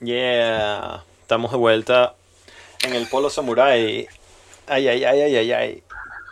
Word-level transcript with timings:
Yeah, 0.00 1.02
estamos 1.20 1.50
de 1.50 1.56
vuelta 1.56 2.14
en 2.82 2.94
el 2.94 3.06
Polo 3.08 3.28
Samurai. 3.28 4.06
Ay, 4.66 4.88
ay, 4.88 5.04
ay, 5.04 5.20
ay, 5.20 5.36
ay, 5.36 5.52
ay. 5.52 5.82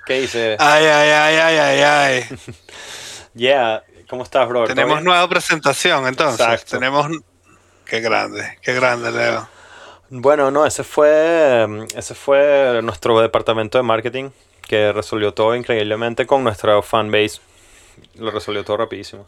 ¿Qué 0.07 0.21
dice? 0.23 0.57
Ay, 0.59 0.85
ay, 0.85 1.11
ay, 1.11 1.37
ay, 1.37 1.59
ay, 1.59 1.81
ay. 1.81 2.25
Yeah, 3.35 3.83
¿cómo 4.09 4.23
estás, 4.25 4.49
bro? 4.49 4.61
¿Todo 4.61 4.69
Tenemos 4.69 4.97
bien? 4.97 5.05
nueva 5.05 5.29
presentación, 5.29 6.07
entonces. 6.07 6.41
Exacto. 6.41 6.79
Tenemos. 6.79 7.09
Qué 7.85 8.01
grande, 8.01 8.59
qué 8.63 8.73
grande, 8.75 9.11
Leo. 9.11 9.49
Bueno, 10.09 10.51
no, 10.51 10.65
ese 10.67 10.85
fue, 10.85 11.87
ese 11.95 12.15
fue 12.15 12.81
nuestro 12.83 13.21
departamento 13.21 13.79
de 13.79 13.83
marketing 13.83 14.31
que 14.73 14.91
resolvió 14.91 15.35
todo 15.35 15.55
increíblemente 15.55 16.25
con 16.25 16.43
nuestra 16.43 16.81
fanbase. 16.81 17.43
Lo 18.15 18.31
resolvió 18.31 18.65
todo 18.65 18.79
rapidísimo. 18.79 19.27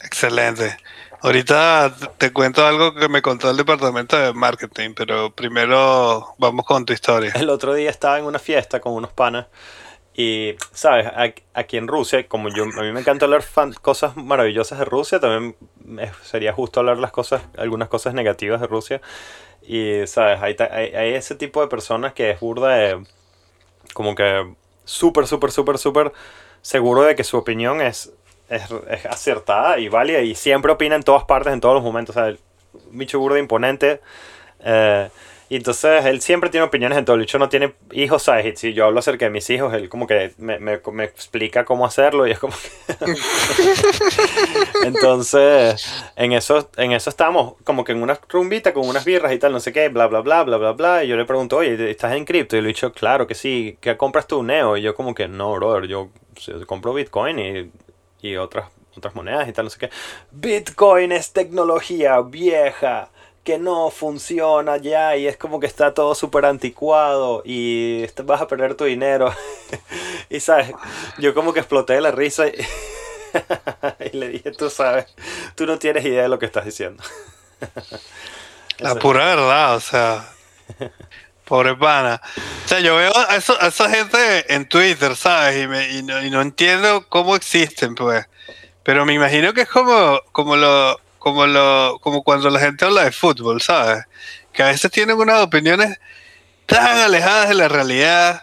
Excelente. 0.00 0.76
Ahorita 1.20 1.94
te 2.18 2.32
cuento 2.32 2.66
algo 2.66 2.92
que 2.92 3.08
me 3.08 3.22
contó 3.22 3.48
el 3.48 3.56
departamento 3.56 4.18
de 4.18 4.32
marketing, 4.32 4.94
pero 4.96 5.30
primero 5.32 6.34
vamos 6.36 6.66
con 6.66 6.84
tu 6.84 6.92
historia. 6.92 7.30
El 7.36 7.48
otro 7.48 7.74
día 7.74 7.90
estaba 7.90 8.18
en 8.18 8.24
una 8.24 8.40
fiesta 8.40 8.80
con 8.80 8.94
unos 8.94 9.12
panas 9.12 9.46
y, 10.14 10.56
¿sabes? 10.72 11.06
Aquí 11.54 11.76
en 11.76 11.86
Rusia, 11.86 12.26
como 12.26 12.48
yo, 12.48 12.64
a 12.64 12.82
mí 12.82 12.90
me 12.90 12.98
encanta 13.02 13.26
hablar 13.26 13.42
fan- 13.42 13.74
cosas 13.74 14.16
maravillosas 14.16 14.80
de 14.80 14.84
Rusia, 14.84 15.20
también 15.20 15.54
sería 16.24 16.52
justo 16.52 16.80
hablar 16.80 16.98
las 16.98 17.12
cosas, 17.12 17.42
algunas 17.56 17.88
cosas 17.88 18.14
negativas 18.14 18.60
de 18.60 18.66
Rusia. 18.66 19.00
Y, 19.62 20.08
¿sabes? 20.08 20.42
Hay, 20.42 20.56
hay, 20.72 20.92
hay 20.92 21.14
ese 21.14 21.36
tipo 21.36 21.60
de 21.60 21.68
personas 21.68 22.14
que 22.14 22.30
es 22.32 22.40
burda 22.40 22.74
de, 22.74 23.06
como 23.94 24.16
que 24.16 24.56
súper, 24.84 25.26
súper, 25.26 25.50
súper, 25.50 25.78
súper 25.78 26.12
seguro 26.60 27.02
de 27.02 27.14
que 27.14 27.24
su 27.24 27.36
opinión 27.36 27.80
es, 27.80 28.12
es, 28.48 28.62
es 28.88 29.06
acertada 29.06 29.78
y 29.78 29.88
válida 29.88 30.20
y 30.20 30.34
siempre 30.34 30.72
opina 30.72 30.94
en 30.94 31.02
todas 31.02 31.24
partes, 31.24 31.52
en 31.52 31.60
todos 31.60 31.74
los 31.74 31.84
momentos. 31.84 32.16
O 32.16 32.20
sea, 32.20 32.36
bicho 32.90 33.18
burda 33.18 33.38
imponente. 33.38 34.00
eh, 34.60 35.10
y 35.52 35.56
entonces 35.56 36.06
él 36.06 36.22
siempre 36.22 36.48
tiene 36.48 36.64
opiniones 36.64 36.96
en 36.96 37.04
todo. 37.04 37.16
El 37.16 37.20
bicho 37.20 37.38
no 37.38 37.50
tiene 37.50 37.74
hijos, 37.90 38.22
¿sabes? 38.22 38.46
Y 38.46 38.56
si 38.56 38.72
yo 38.72 38.86
hablo 38.86 39.00
acerca 39.00 39.26
de 39.26 39.30
mis 39.30 39.50
hijos, 39.50 39.74
él 39.74 39.90
como 39.90 40.06
que 40.06 40.32
me, 40.38 40.58
me, 40.58 40.80
me 40.92 41.04
explica 41.04 41.66
cómo 41.66 41.84
hacerlo 41.84 42.26
y 42.26 42.30
es 42.30 42.38
como 42.38 42.54
que... 42.54 43.04
Entonces, 44.86 45.86
en 46.16 46.32
eso, 46.32 46.70
en 46.78 46.92
eso 46.92 47.10
estábamos, 47.10 47.56
como 47.64 47.84
que 47.84 47.92
en 47.92 48.02
una 48.02 48.18
rumbita 48.30 48.72
con 48.72 48.88
unas 48.88 49.04
birras 49.04 49.30
y 49.30 49.38
tal, 49.38 49.52
no 49.52 49.60
sé 49.60 49.74
qué, 49.74 49.90
bla, 49.90 50.06
bla, 50.06 50.20
bla, 50.20 50.42
bla, 50.42 50.56
bla, 50.56 50.72
bla. 50.72 51.04
Y 51.04 51.08
yo 51.08 51.18
le 51.18 51.26
pregunto, 51.26 51.58
oye, 51.58 51.90
¿estás 51.90 52.14
en 52.14 52.24
cripto? 52.24 52.56
Y 52.56 52.62
le 52.62 52.68
dicho, 52.68 52.90
claro 52.90 53.26
que 53.26 53.34
sí. 53.34 53.76
¿Qué 53.82 53.94
compras 53.98 54.26
tú, 54.26 54.42
Neo? 54.42 54.78
Y 54.78 54.80
yo 54.80 54.94
como 54.94 55.14
que, 55.14 55.28
no, 55.28 55.52
brother, 55.52 55.86
yo 55.86 56.08
compro 56.66 56.94
Bitcoin 56.94 57.38
y, 57.38 57.70
y 58.22 58.36
otras, 58.36 58.70
otras 58.96 59.14
monedas 59.14 59.46
y 59.46 59.52
tal, 59.52 59.66
no 59.66 59.70
sé 59.70 59.80
qué. 59.80 59.90
Bitcoin 60.30 61.12
es 61.12 61.34
tecnología 61.34 62.22
vieja 62.22 63.11
que 63.44 63.58
no 63.58 63.90
funciona 63.90 64.76
ya 64.76 65.16
y 65.16 65.26
es 65.26 65.36
como 65.36 65.58
que 65.58 65.66
está 65.66 65.94
todo 65.94 66.14
súper 66.14 66.44
anticuado 66.44 67.42
y 67.44 68.06
vas 68.24 68.40
a 68.40 68.46
perder 68.46 68.74
tu 68.76 68.84
dinero. 68.84 69.34
y 70.30 70.40
sabes, 70.40 70.72
yo 71.18 71.34
como 71.34 71.52
que 71.52 71.60
exploté 71.60 71.94
de 71.94 72.00
la 72.00 72.10
risa 72.12 72.46
y... 72.46 72.54
y 74.12 74.16
le 74.16 74.28
dije, 74.28 74.52
tú 74.52 74.70
sabes, 74.70 75.06
tú 75.54 75.66
no 75.66 75.78
tienes 75.78 76.04
idea 76.04 76.22
de 76.22 76.28
lo 76.28 76.38
que 76.38 76.46
estás 76.46 76.64
diciendo. 76.64 77.02
La 78.78 78.96
pura 78.96 79.24
verdad, 79.26 79.76
o 79.76 79.80
sea. 79.80 80.28
Pobre 81.44 81.76
pana. 81.76 82.20
O 82.64 82.68
sea, 82.68 82.80
yo 82.80 82.96
veo 82.96 83.12
a, 83.16 83.36
eso- 83.36 83.56
a 83.60 83.68
esa 83.68 83.88
gente 83.90 84.52
en 84.54 84.68
Twitter, 84.68 85.14
¿sabes? 85.16 85.62
Y, 85.62 85.68
me- 85.68 85.88
y 85.90 86.02
no, 86.02 86.22
y 86.24 86.30
no 86.30 86.40
entiendo 86.40 87.06
cómo 87.08 87.36
existen, 87.36 87.94
pues. 87.94 88.26
Pero 88.82 89.04
me 89.04 89.12
imagino 89.12 89.52
que 89.52 89.62
es 89.62 89.68
como, 89.68 90.20
como 90.32 90.56
lo, 90.56 90.98
como 91.22 91.46
lo, 91.46 91.98
como 92.00 92.24
cuando 92.24 92.50
la 92.50 92.58
gente 92.58 92.84
habla 92.84 93.04
de 93.04 93.12
fútbol, 93.12 93.62
¿sabes? 93.62 94.04
Que 94.52 94.64
a 94.64 94.66
veces 94.66 94.90
tienen 94.90 95.16
unas 95.16 95.40
opiniones 95.40 96.00
tan 96.66 96.98
alejadas 96.98 97.48
de 97.50 97.54
la 97.54 97.68
realidad 97.68 98.42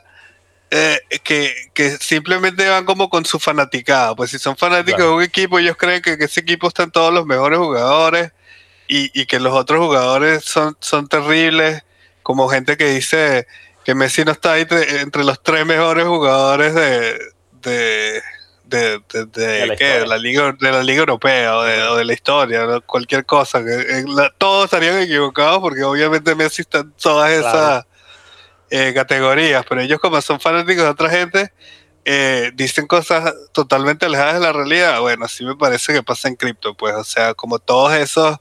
eh, 0.72 0.97
que, 1.25 1.53
que 1.73 1.97
simplemente 1.97 2.69
van 2.69 2.85
como 2.85 3.09
con 3.09 3.25
su 3.25 3.38
fanaticada. 3.38 4.16
Pues 4.16 4.31
si 4.31 4.39
son 4.39 4.56
fanáticos 4.56 4.95
Claro. 4.95 5.09
de 5.12 5.16
un 5.18 5.23
equipo, 5.23 5.59
ellos 5.59 5.75
creen 5.78 6.01
que, 6.01 6.18
que 6.18 6.23
ese 6.23 6.39
equipo 6.39 6.69
están 6.69 6.89
todos 6.89 7.13
los 7.13 7.25
mejores 7.25 7.59
jugadores 7.59 8.31
y, 8.88 9.12
y 9.19 9.25
que 9.25 9.41
los 9.41 9.53
otros 9.53 9.79
jugadores 9.85 10.45
son, 10.45 10.78
son 10.79 11.07
terribles, 11.09 11.84
como 12.23 12.47
gente 12.47 12.78
que 12.78 12.85
dice 12.91 13.45
que 13.84 13.94
Messi 13.94 14.23
no 14.23 14.31
está 14.31 14.53
ahí 14.53 14.62
entre, 14.62 15.01
entre 15.01 15.25
los 15.25 15.44
tres 15.44 15.66
mejores 15.66 16.06
jugadores 16.06 16.73
de, 16.75 17.19
de, 17.62 18.22
de, 18.69 19.02
de- 19.12 19.25
de- 19.25 19.66
la 19.68 19.75
¿qué? 19.75 20.06
la 20.06 20.18
liga 20.18 20.52
de 20.59 20.72
la 20.72 20.84
liga 20.84 21.00
europea 21.00 21.57
o 21.57 21.63
de, 21.63 21.84
o 21.84 21.96
de 21.96 22.06
la 22.06 22.13
historia, 22.13 22.66
¿no? 22.66 22.81
cualquier 22.81 23.25
cosa. 23.25 23.63
Que, 23.63 24.03
la- 24.07 24.31
todos 24.38 24.66
estarían 24.66 25.00
equivocados 25.00 25.59
porque 25.59 25.84
obviamente 25.84 26.35
Messi 26.35 26.62
está 26.62 26.80
en 26.80 26.91
todas 26.94 27.31
Claro. 27.31 27.47
esas 27.57 27.85
eh, 28.72 28.94
categorías, 28.94 29.66
pero 29.68 29.81
ellos 29.81 30.00
como 30.00 30.22
son 30.22 30.40
fanáticos 30.40 30.84
de 30.84 30.90
otra 30.90 31.09
gente, 31.09 31.52
eh, 32.06 32.52
dicen 32.53 32.88
cosas 32.88 33.34
totalmente 33.52 34.06
alejadas 34.06 34.35
de 34.35 34.40
la 34.41 34.53
realidad. 34.53 35.00
Bueno, 35.01 35.25
así 35.25 35.44
me 35.44 35.56
parece 35.56 35.91
que 35.94 36.03
pasa 36.03 36.28
en 36.28 36.36
cripto, 36.36 36.75
pues, 36.75 36.96
o 36.96 37.03
sea, 37.03 37.34
como 37.34 37.59
todos 37.59 37.94
esos 37.94 38.38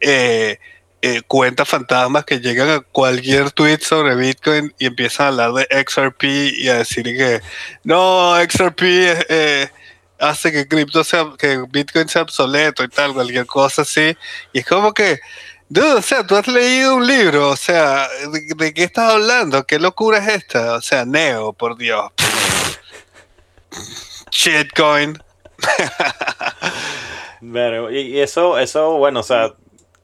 eh, 0.00 0.58
eh, 1.06 1.20
cuentas 1.20 1.68
fantasmas 1.68 2.24
que 2.24 2.40
llegan 2.40 2.70
a 2.70 2.80
cualquier 2.80 3.50
tweet 3.50 3.80
sobre 3.80 4.16
Bitcoin 4.16 4.74
y 4.78 4.86
empiezan 4.86 5.26
a 5.26 5.28
hablar 5.28 5.52
de 5.52 5.84
XRP 5.86 6.24
y 6.24 6.68
a 6.70 6.76
decir 6.76 7.04
que 7.04 7.42
no, 7.82 8.34
XRP 8.36 8.80
eh, 9.28 9.70
hace 10.18 10.50
que 10.50 10.66
cripto 10.66 11.04
sea, 11.04 11.26
que 11.38 11.62
Bitcoin 11.68 12.08
sea 12.08 12.22
obsoleto 12.22 12.82
y 12.82 12.88
tal, 12.88 13.12
cualquier 13.12 13.44
cosa 13.44 13.82
así. 13.82 14.16
Y 14.54 14.60
es 14.60 14.66
como 14.66 14.94
que, 14.94 15.20
dude, 15.68 15.92
o 15.92 16.00
sea, 16.00 16.26
tú 16.26 16.36
has 16.36 16.48
leído 16.48 16.94
un 16.94 17.06
libro, 17.06 17.50
o 17.50 17.56
sea, 17.56 18.08
¿de, 18.56 18.72
qué 18.72 18.84
estás 18.84 19.12
hablando? 19.12 19.66
¿Qué 19.66 19.78
locura 19.78 20.16
es 20.16 20.28
esta? 20.28 20.76
O 20.76 20.80
sea, 20.80 21.04
Neo, 21.04 21.52
por 21.52 21.76
Dios. 21.76 22.12
Shitcoin. 24.30 25.22
Pero, 27.52 27.92
y 27.92 28.20
eso, 28.20 28.58
eso, 28.58 28.96
bueno, 28.96 29.20
o 29.20 29.22
sea, 29.22 29.52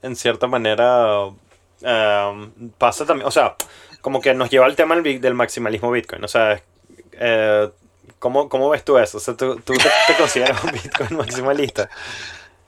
en 0.02 0.16
cierta 0.16 0.46
manera 0.46 1.24
um, 1.26 2.70
pasa 2.78 3.04
también, 3.06 3.26
o 3.26 3.30
sea, 3.30 3.56
como 4.00 4.20
que 4.20 4.34
nos 4.34 4.50
lleva 4.50 4.66
al 4.66 4.76
tema 4.76 4.96
del, 4.96 5.34
maximalismo 5.34 5.90
Bitcoin, 5.90 6.24
o 6.24 6.28
sea, 6.28 6.62
eh, 7.12 7.70
¿cómo, 8.18 8.48
cómo 8.48 8.70
ves 8.70 8.84
tú 8.84 8.98
eso? 8.98 9.18
O 9.18 9.20
sea, 9.20 9.36
¿tú, 9.36 9.56
tú 9.60 9.74
te, 9.74 9.90
te 10.06 10.16
consideras 10.18 10.62
un 10.64 10.72
Bitcoin 10.72 11.16
maximalista? 11.16 11.88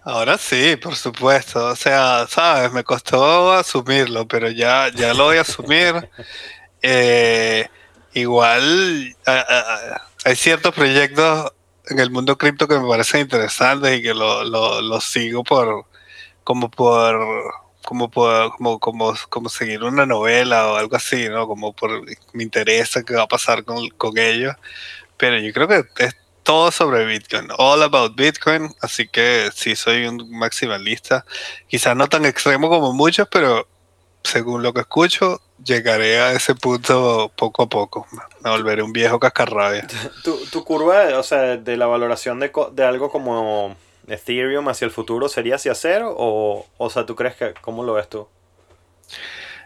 Ahora 0.04 0.36
sí, 0.36 0.76
por 0.76 0.96
supuesto. 0.96 1.64
O 1.64 1.76
sea, 1.76 2.26
sabes, 2.28 2.72
me 2.72 2.82
costó 2.82 3.52
asumirlo, 3.52 4.26
pero 4.26 4.50
ya, 4.50 4.88
ya 4.92 5.14
lo 5.14 5.24
voy 5.24 5.36
a 5.38 5.42
asumir. 5.42 6.08
Eh, 6.84 7.68
igual 8.12 9.14
a- 9.24 9.30
a- 9.32 9.94
a- 9.94 10.08
hay 10.24 10.34
ciertos 10.34 10.74
proyectos 10.74 11.52
en 11.86 12.00
el 12.00 12.10
mundo 12.10 12.36
cripto 12.36 12.66
que 12.66 12.76
me 12.78 12.88
parecen 12.88 13.20
interesantes 13.20 13.96
y 13.98 14.02
que 14.02 14.12
lo, 14.14 14.42
lo, 14.42 14.80
lo 14.82 15.00
sigo 15.00 15.44
por 15.44 15.84
como 16.44 16.70
por 16.70 17.18
como 17.84 18.10
por 18.10 18.52
como, 18.56 18.78
como, 18.78 19.14
como 19.28 19.48
seguir 19.48 19.82
una 19.82 20.06
novela 20.06 20.72
o 20.72 20.76
algo 20.76 20.96
así, 20.96 21.28
¿no? 21.28 21.46
Como 21.46 21.72
por 21.72 21.90
me 22.32 22.42
interesa 22.42 23.02
qué 23.02 23.14
va 23.14 23.22
a 23.22 23.28
pasar 23.28 23.64
con, 23.64 23.88
con 23.90 24.18
ellos. 24.18 24.54
Pero 25.16 25.38
yo 25.38 25.52
creo 25.52 25.68
que 25.68 26.04
es 26.04 26.16
todo 26.42 26.70
sobre 26.70 27.04
Bitcoin, 27.06 27.48
all 27.58 27.82
about 27.82 28.16
Bitcoin, 28.16 28.74
así 28.80 29.08
que 29.08 29.50
sí 29.54 29.76
soy 29.76 30.06
un 30.06 30.30
maximalista, 30.30 31.24
quizás 31.68 31.96
no 31.96 32.08
tan 32.08 32.24
extremo 32.24 32.68
como 32.68 32.92
muchos, 32.92 33.28
pero 33.30 33.68
según 34.24 34.62
lo 34.62 34.72
que 34.72 34.80
escucho, 34.80 35.40
llegaré 35.64 36.20
a 36.20 36.32
ese 36.32 36.54
punto 36.54 37.30
poco 37.36 37.62
a 37.64 37.68
poco, 37.68 38.06
me 38.40 38.50
volveré 38.50 38.82
un 38.82 38.92
viejo 38.92 39.18
cascarrabia. 39.18 39.86
¿Tu, 40.24 40.36
tu 40.46 40.64
curva, 40.64 41.18
o 41.18 41.22
sea, 41.22 41.56
de 41.56 41.76
la 41.76 41.86
valoración 41.86 42.40
de, 42.40 42.50
de 42.72 42.84
algo 42.84 43.10
como 43.10 43.76
Ethereum 44.08 44.68
hacia 44.68 44.84
el 44.84 44.90
futuro 44.90 45.28
sería 45.28 45.56
hacia 45.56 45.74
cero? 45.74 46.14
O, 46.16 46.66
o 46.78 46.90
sea, 46.90 47.06
¿tú 47.06 47.14
crees 47.14 47.36
que, 47.36 47.54
cómo 47.60 47.84
lo 47.84 47.94
ves 47.94 48.08
tú? 48.08 48.28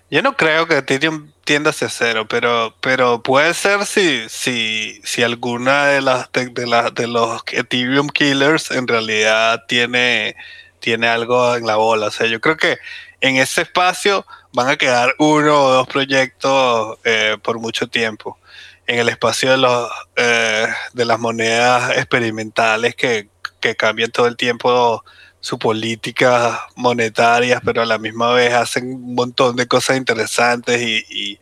Yo 0.08 0.22
no 0.22 0.36
creo 0.36 0.68
que 0.68 0.78
Ethereum 0.78 1.32
tienda 1.44 1.70
hacia 1.70 1.88
cero, 1.88 2.26
pero, 2.28 2.74
pero 2.80 3.22
puede 3.22 3.54
ser 3.54 3.84
si, 3.86 4.28
si, 4.28 5.00
si 5.02 5.22
alguna 5.24 5.86
de 5.86 6.00
las 6.00 6.30
de, 6.32 6.46
de 6.46 6.90
de 6.94 7.06
los 7.08 7.42
Ethereum 7.50 8.08
killers 8.08 8.70
en 8.70 8.86
realidad 8.86 9.64
tiene, 9.66 10.36
tiene 10.78 11.08
algo 11.08 11.56
en 11.56 11.66
la 11.66 11.76
bola. 11.76 12.06
O 12.06 12.10
sea, 12.12 12.28
yo 12.28 12.40
creo 12.40 12.56
que 12.56 12.78
en 13.20 13.36
ese 13.36 13.62
espacio 13.62 14.24
van 14.52 14.68
a 14.68 14.76
quedar 14.76 15.14
uno 15.18 15.64
o 15.64 15.72
dos 15.72 15.88
proyectos 15.88 16.98
eh, 17.04 17.36
por 17.42 17.58
mucho 17.58 17.88
tiempo. 17.88 18.38
En 18.86 19.00
el 19.00 19.08
espacio 19.08 19.50
de 19.50 19.56
los 19.56 19.90
eh, 20.14 20.68
de 20.92 21.04
las 21.04 21.18
monedas 21.18 21.96
experimentales 21.96 22.94
que, 22.94 23.28
que 23.66 23.76
cambian 23.76 24.10
todo 24.10 24.26
el 24.26 24.36
tiempo 24.36 25.04
su 25.40 25.58
políticas 25.58 26.58
monetarias, 26.74 27.60
pero 27.64 27.82
a 27.82 27.86
la 27.86 27.98
misma 27.98 28.32
vez 28.32 28.52
hacen 28.54 28.94
un 28.94 29.14
montón 29.14 29.56
de 29.56 29.66
cosas 29.66 29.96
interesantes 29.96 30.80
y, 30.80 31.38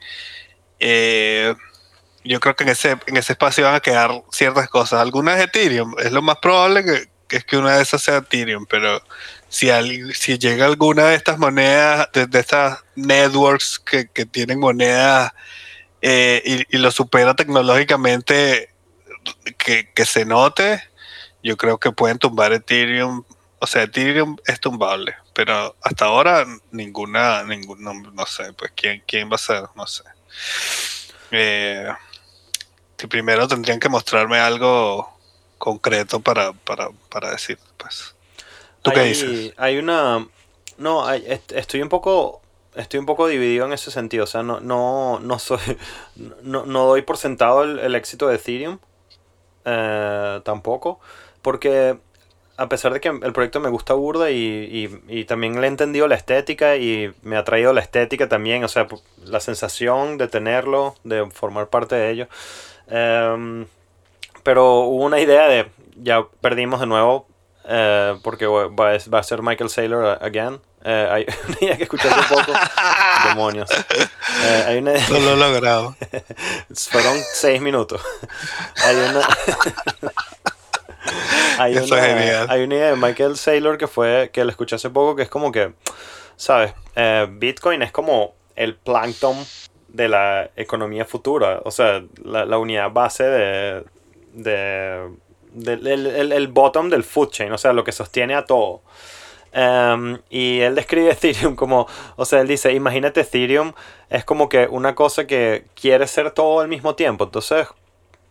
eh, 0.80 1.54
yo 2.24 2.40
creo 2.40 2.56
que 2.56 2.64
en 2.64 2.70
ese, 2.70 2.96
en 3.06 3.16
ese 3.18 3.32
espacio 3.32 3.64
van 3.64 3.74
a 3.74 3.80
quedar 3.80 4.10
ciertas 4.32 4.68
cosas. 4.68 5.00
Algunas 5.00 5.36
de 5.36 5.44
Ethereum, 5.44 5.94
es 5.98 6.10
lo 6.10 6.22
más 6.22 6.38
probable 6.38 6.82
que, 6.84 7.36
es 7.36 7.44
que 7.44 7.56
una 7.58 7.76
de 7.76 7.82
esas 7.82 8.02
sea 8.02 8.18
Ethereum, 8.18 8.66
pero 8.66 9.02
si, 9.48 9.68
si 10.14 10.38
llega 10.38 10.64
alguna 10.64 11.06
de 11.06 11.16
estas 11.16 11.38
monedas, 11.38 12.08
de, 12.12 12.26
de 12.26 12.40
estas 12.40 12.82
networks 12.96 13.78
que, 13.78 14.08
que 14.08 14.24
tienen 14.24 14.58
monedas 14.58 15.32
eh, 16.00 16.42
y, 16.44 16.76
y 16.76 16.78
lo 16.78 16.90
supera 16.90 17.34
tecnológicamente, 17.34 18.70
que, 19.58 19.90
que 19.92 20.06
se 20.06 20.24
note, 20.24 20.82
yo 21.44 21.56
creo 21.56 21.78
que 21.78 21.92
pueden 21.92 22.18
tumbar 22.18 22.52
Ethereum. 22.52 23.22
O 23.60 23.66
sea, 23.68 23.84
Ethereum 23.84 24.36
es 24.46 24.58
tumbable, 24.60 25.14
pero 25.32 25.76
hasta 25.82 26.06
ahora 26.06 26.44
ninguna, 26.72 27.44
ningún, 27.44 27.82
no, 27.82 27.94
no 27.94 28.26
sé, 28.26 28.52
pues 28.54 28.72
quién, 28.74 29.02
quién 29.06 29.30
va 29.30 29.36
a 29.36 29.38
ser, 29.38 29.62
no 29.76 29.86
sé. 29.86 30.02
Eh, 31.30 31.86
primero 33.08 33.46
tendrían 33.48 33.78
que 33.80 33.88
mostrarme 33.88 34.38
algo 34.38 35.12
concreto 35.58 36.20
para, 36.20 36.52
para, 36.52 36.88
para 37.10 37.30
decir, 37.30 37.58
pues. 37.76 38.14
¿Tú 38.82 38.90
qué 38.92 39.00
hay, 39.00 39.08
dices? 39.08 39.54
Hay 39.56 39.78
una. 39.78 40.26
No, 40.78 41.06
hay- 41.06 41.24
est- 41.26 41.52
estoy 41.52 41.82
un 41.82 41.88
poco. 41.88 42.40
Estoy 42.74 42.98
un 42.98 43.06
poco 43.06 43.28
dividido 43.28 43.66
en 43.66 43.72
ese 43.72 43.90
sentido. 43.90 44.24
O 44.24 44.26
sea, 44.26 44.42
no, 44.42 44.60
no, 44.60 45.20
no 45.20 45.38
soy. 45.38 45.60
No, 46.42 46.64
no 46.66 46.86
doy 46.86 47.02
por 47.02 47.16
sentado 47.16 47.62
el, 47.64 47.78
el 47.78 47.94
éxito 47.94 48.26
de 48.28 48.36
Ethereum. 48.36 48.78
eh, 49.64 50.40
tampoco. 50.44 51.00
Porque 51.44 51.96
a 52.56 52.68
pesar 52.68 52.92
de 52.92 53.00
que 53.00 53.08
el 53.08 53.32
proyecto 53.32 53.60
me 53.60 53.68
gusta 53.68 53.94
burda 53.94 54.30
y, 54.30 54.36
y- 55.08 55.20
y 55.20 55.24
también 55.26 55.60
le 55.60 55.66
he 55.66 55.70
entendido 55.70 56.08
la 56.08 56.14
estética 56.16 56.76
y 56.76 57.12
me 57.22 57.36
ha 57.36 57.44
traído 57.44 57.72
la 57.72 57.80
estética 57.82 58.28
también, 58.28 58.64
o 58.64 58.68
sea, 58.68 58.86
la 59.24 59.40
sensación 59.40 60.18
de 60.18 60.26
tenerlo, 60.28 60.94
de 61.04 61.28
formar 61.30 61.68
parte 61.68 61.94
de 61.96 62.10
ello. 62.10 62.28
Em, 62.88 63.66
pero 64.42 64.80
hubo 64.82 65.04
una 65.04 65.20
idea 65.20 65.48
de, 65.48 65.70
ya 65.96 66.24
perdimos 66.40 66.80
de 66.80 66.86
nuevo, 66.86 67.26
eh, 67.66 68.16
porque 68.22 68.46
va, 68.46 68.68
va 68.68 69.18
a- 69.18 69.22
ser 69.22 69.42
Michael 69.42 69.68
Saylor 69.70 70.18
again. 70.22 70.60
Eh, 70.86 71.08
hay 71.10 71.26
una 71.48 71.56
idea 71.60 71.76
que 71.76 71.84
escuché 71.84 72.08
hace 72.08 72.34
poco. 72.34 72.52
Demonios. 73.28 73.70
Eh, 73.70 74.64
hay 74.68 74.78
una 74.78 74.92
No 74.92 75.18
lo 75.18 75.32
he 75.32 75.36
logrado. 75.36 75.96
fueron 76.90 77.16
seis 77.32 77.60
minutos. 77.60 78.00
hay 78.84 78.96
una. 78.96 79.26
hay, 81.58 81.74
Eso 81.76 81.94
una 81.94 82.06
es 82.06 82.14
genial. 82.18 82.46
hay 82.50 82.62
una 82.62 82.74
idea 82.74 82.90
de 82.90 82.96
Michael 82.96 83.36
Saylor 83.36 83.78
que 83.78 83.86
fue. 83.86 84.30
que 84.32 84.44
le 84.44 84.50
escuché 84.50 84.76
hace 84.76 84.90
poco 84.90 85.16
que 85.16 85.22
es 85.22 85.28
como 85.28 85.52
que. 85.52 85.72
¿Sabes? 86.36 86.72
Eh, 86.96 87.26
Bitcoin 87.30 87.82
es 87.82 87.92
como 87.92 88.34
el 88.56 88.74
plancton 88.76 89.36
de 89.88 90.08
la 90.08 90.50
economía 90.56 91.04
futura. 91.04 91.60
O 91.64 91.70
sea, 91.70 92.02
la, 92.24 92.44
la 92.44 92.58
unidad 92.58 92.90
base 92.90 93.24
de. 93.24 93.84
de 94.32 95.08
del- 95.52 95.86
el, 95.86 96.06
el- 96.08 96.32
el 96.32 96.48
bottom 96.48 96.90
del 96.90 97.04
food 97.04 97.30
chain, 97.30 97.52
o 97.52 97.58
sea, 97.58 97.72
lo 97.72 97.84
que 97.84 97.92
sostiene 97.92 98.34
a 98.34 98.44
todo. 98.44 98.82
Em, 99.52 100.18
y 100.30 100.58
él 100.60 100.74
describe 100.74 101.10
Ethereum 101.12 101.54
como, 101.54 101.86
o 102.16 102.24
sea, 102.24 102.40
él 102.40 102.48
dice, 102.48 102.72
imagínate 102.72 103.20
Ethereum 103.20 103.72
es 104.10 104.24
como 104.24 104.48
que 104.48 104.66
una 104.68 104.96
cosa 104.96 105.28
que 105.28 105.66
quiere 105.80 106.08
ser 106.08 106.32
todo 106.32 106.58
al 106.60 106.66
mismo 106.68 106.96
tiempo. 106.96 107.22
Entonces, 107.24 107.68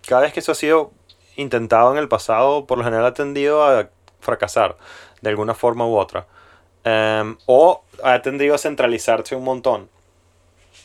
cada 0.05 0.23
vez 0.23 0.33
que 0.33 0.41
eso 0.41 0.51
ha 0.51 0.55
sido 0.55 0.91
intentado 1.35 1.91
en 1.91 1.97
el 1.97 2.07
pasado, 2.07 2.65
por 2.65 2.77
lo 2.77 2.83
general 2.83 3.05
ha 3.05 3.13
tendido 3.13 3.63
a 3.63 3.89
fracasar 4.19 4.77
de 5.21 5.29
alguna 5.29 5.53
forma 5.53 5.85
u 5.85 5.97
otra. 5.97 6.25
Em, 6.83 7.37
o 7.45 7.83
ha 8.03 8.21
tendido 8.21 8.55
a 8.55 8.57
centralizarse 8.57 9.35
un 9.35 9.43
montón. 9.43 9.89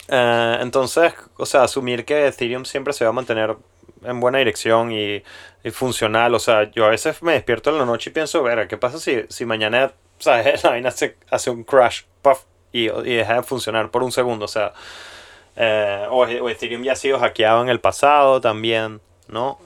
Eh, 0.08 0.58
entonces, 0.60 1.12
o 1.36 1.46
sea, 1.46 1.64
asumir 1.64 2.04
que 2.04 2.26
Ethereum 2.26 2.64
siempre 2.64 2.92
se 2.92 3.04
va 3.04 3.10
a 3.10 3.12
mantener 3.12 3.56
en 4.04 4.20
buena 4.20 4.38
dirección 4.38 4.92
y, 4.92 5.22
y 5.64 5.70
funcional. 5.70 6.34
O 6.34 6.38
sea, 6.38 6.70
yo 6.70 6.86
a 6.86 6.90
veces 6.90 7.22
me 7.22 7.32
despierto 7.32 7.70
en 7.70 7.78
la 7.78 7.84
noche 7.84 8.10
y 8.10 8.12
pienso, 8.12 8.42
ver, 8.42 8.68
¿qué 8.68 8.76
pasa 8.76 8.98
si, 8.98 9.24
si 9.28 9.44
mañana, 9.44 9.92
¿sabes? 10.18 10.62
La 10.64 10.70
vaina 10.70 10.88
hace, 10.90 11.16
hace 11.30 11.50
un 11.50 11.64
crash, 11.64 12.02
puff, 12.22 12.44
y, 12.72 12.90
y 12.90 13.14
deja 13.16 13.34
de 13.34 13.42
funcionar 13.42 13.90
por 13.90 14.02
un 14.02 14.12
segundo? 14.12 14.44
O 14.44 14.48
sea, 14.48 14.72
eh, 15.56 16.06
o, 16.10 16.18
o 16.18 16.48
Ethereum 16.48 16.82
ya 16.84 16.92
ha 16.92 16.96
sido 16.96 17.18
hackeado 17.18 17.62
en 17.62 17.68
el 17.68 17.80
pasado 17.80 18.40
también, 18.40 19.00
¿no? 19.28 19.58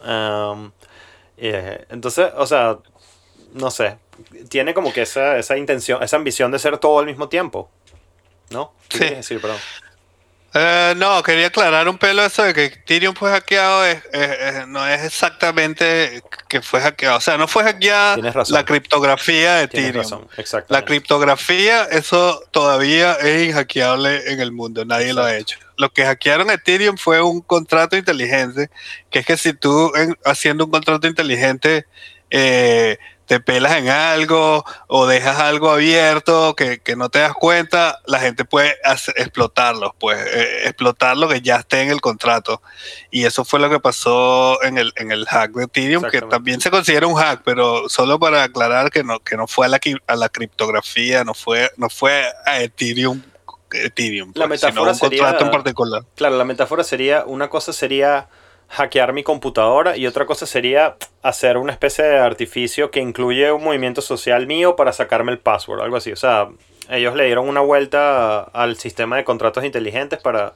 Eh, 1.37 1.87
entonces, 1.91 2.31
o 2.37 2.47
sea, 2.47 2.79
no 3.55 3.70
sé, 3.70 3.99
tiene 4.49 4.75
como 4.75 4.93
que 4.93 5.03
esa, 5.03 5.38
esa 5.38 5.56
intención, 5.56 6.03
esa 6.03 6.17
ambición 6.17 6.53
de 6.53 6.59
ser 6.59 6.79
todo 6.79 6.99
al 7.00 7.06
mismo 7.06 7.29
tiempo, 7.29 7.69
¿no? 8.50 8.73
¿Qué 8.88 8.99
Sí. 8.99 9.05
decir, 9.14 9.41
perdón? 9.41 9.59
Eh, 10.54 10.94
no, 10.99 11.22
quería 11.22 11.46
aclarar 11.46 11.88
un 11.88 11.96
pelo 11.96 12.22
eso 12.22 12.43
de 12.43 12.52
que 12.52 12.64
Ethereum 12.66 13.14
fue 13.14 13.31
hackeado, 13.31 13.87
es- 13.87 14.02
no 14.69 14.87
es 14.87 15.02
exactamente 15.02 16.22
que 16.49 16.60
fue 16.60 16.81
hackeado. 16.82 17.16
O 17.16 17.20
sea, 17.20 17.38
no 17.38 17.49
fue 17.49 17.64
hackeada 17.64 18.16
la 18.52 18.64
criptografía 18.66 19.54
de 19.54 19.69
Tienes 19.69 19.94
razón, 19.94 20.28
exacto. 20.37 20.72
La 20.75 20.84
criptografía, 20.84 21.84
eso 21.84 22.43
todavía 22.50 23.14
es 23.14 23.49
inhackeable 23.49 24.31
en 24.31 24.40
el 24.40 24.52
mundo, 24.52 24.84
nadie 24.84 25.14
lo 25.14 25.22
ha 25.25 25.34
hecho. 25.37 25.58
Lo 25.78 25.90
que 25.90 26.04
hackearon 26.04 26.50
a 26.50 26.55
Ethereum 26.55 26.98
fue 26.98 27.22
un 27.22 27.40
contrato 27.40 27.96
inteligente, 27.96 28.69
que 29.10 29.20
es 29.20 29.26
que 29.26 29.37
si 29.38 29.55
tú 29.55 29.90
en- 29.96 30.19
haciendo 30.25 30.66
un 30.66 30.70
contrato 30.70 31.06
inteligente 31.06 31.87
eh, 32.34 32.98
te 33.32 33.40
pelas 33.40 33.76
en 33.79 33.88
algo 33.88 34.62
o 34.88 35.06
dejas 35.06 35.38
algo 35.38 35.70
abierto 35.70 36.55
que, 36.55 36.81
que 36.81 36.96
no 36.96 37.08
te 37.08 37.20
das 37.20 37.32
cuenta, 37.32 37.99
la 38.05 38.19
gente 38.20 38.44
puede 38.44 38.76
hacer- 38.84 39.14
explotarlo, 39.17 39.94
pues 39.99 40.19
eh, 40.34 40.64
explotar 40.64 41.17
lo 41.17 41.29
que 41.29 41.40
ya 41.40 41.56
esté 41.56 41.81
en 41.81 41.90
el 41.90 42.02
contrato. 42.02 42.61
Y 43.11 43.25
eso 43.25 43.46
fue 43.46 43.58
lo 43.58 43.70
que 43.70 43.81
pasó 43.81 44.62
en 44.62 44.76
el, 44.76 44.93
en 44.96 45.12
el 45.12 45.25
hack 45.25 45.52
de 45.52 45.64
Ethereum, 45.64 46.05
que 46.11 46.20
también 46.20 46.61
se 46.61 46.70
considera 46.70 47.06
un 47.06 47.14
hack, 47.14 47.40
pero 47.43 47.88
solo 47.88 48.19
para 48.19 48.43
aclarar 48.43 48.90
que 48.90 49.02
no, 49.02 49.19
que 49.20 49.34
no 49.38 49.46
fue 49.46 49.64
a 49.64 49.70
la, 49.70 49.81
a 50.08 50.17
la 50.17 50.29
criptografía, 50.29 51.25
no 51.25 51.32
fue, 51.32 51.70
no 51.79 51.88
fue 51.88 52.26
a 52.44 52.61
Ethereum, 52.61 53.23
Ethereum 53.70 54.32
La 54.34 54.46
pues, 54.46 54.61
sino 54.61 54.84
metáfora 54.84 54.93
un 54.93 54.99
contrato 54.99 55.44
en 55.46 55.50
particular. 55.50 56.02
Claro, 56.17 56.37
la 56.37 56.44
metáfora 56.44 56.84
sería, 56.84 57.25
una 57.25 57.49
cosa 57.49 57.73
sería 57.73 58.29
hackear 58.72 59.12
mi 59.12 59.22
computadora 59.22 59.98
y 59.98 60.06
otra 60.06 60.24
cosa 60.24 60.46
sería 60.46 60.96
hacer 61.22 61.58
una 61.58 61.72
especie 61.72 62.04
de 62.04 62.19
artificio 62.19 62.90
que 62.90 63.00
incluye 63.00 63.52
un 63.52 63.62
movimiento 63.62 64.00
social 64.00 64.46
mío 64.46 64.76
para 64.76 64.94
sacarme 64.94 65.30
el 65.30 65.38
password, 65.38 65.82
algo 65.82 65.96
así. 65.96 66.10
O 66.10 66.16
sea, 66.16 66.48
ellos 66.88 67.14
le 67.14 67.26
dieron 67.26 67.48
una 67.48 67.60
vuelta 67.60 68.40
al 68.40 68.76
sistema 68.78 69.16
de 69.16 69.24
contratos 69.24 69.62
inteligentes 69.64 70.19
para 70.20 70.54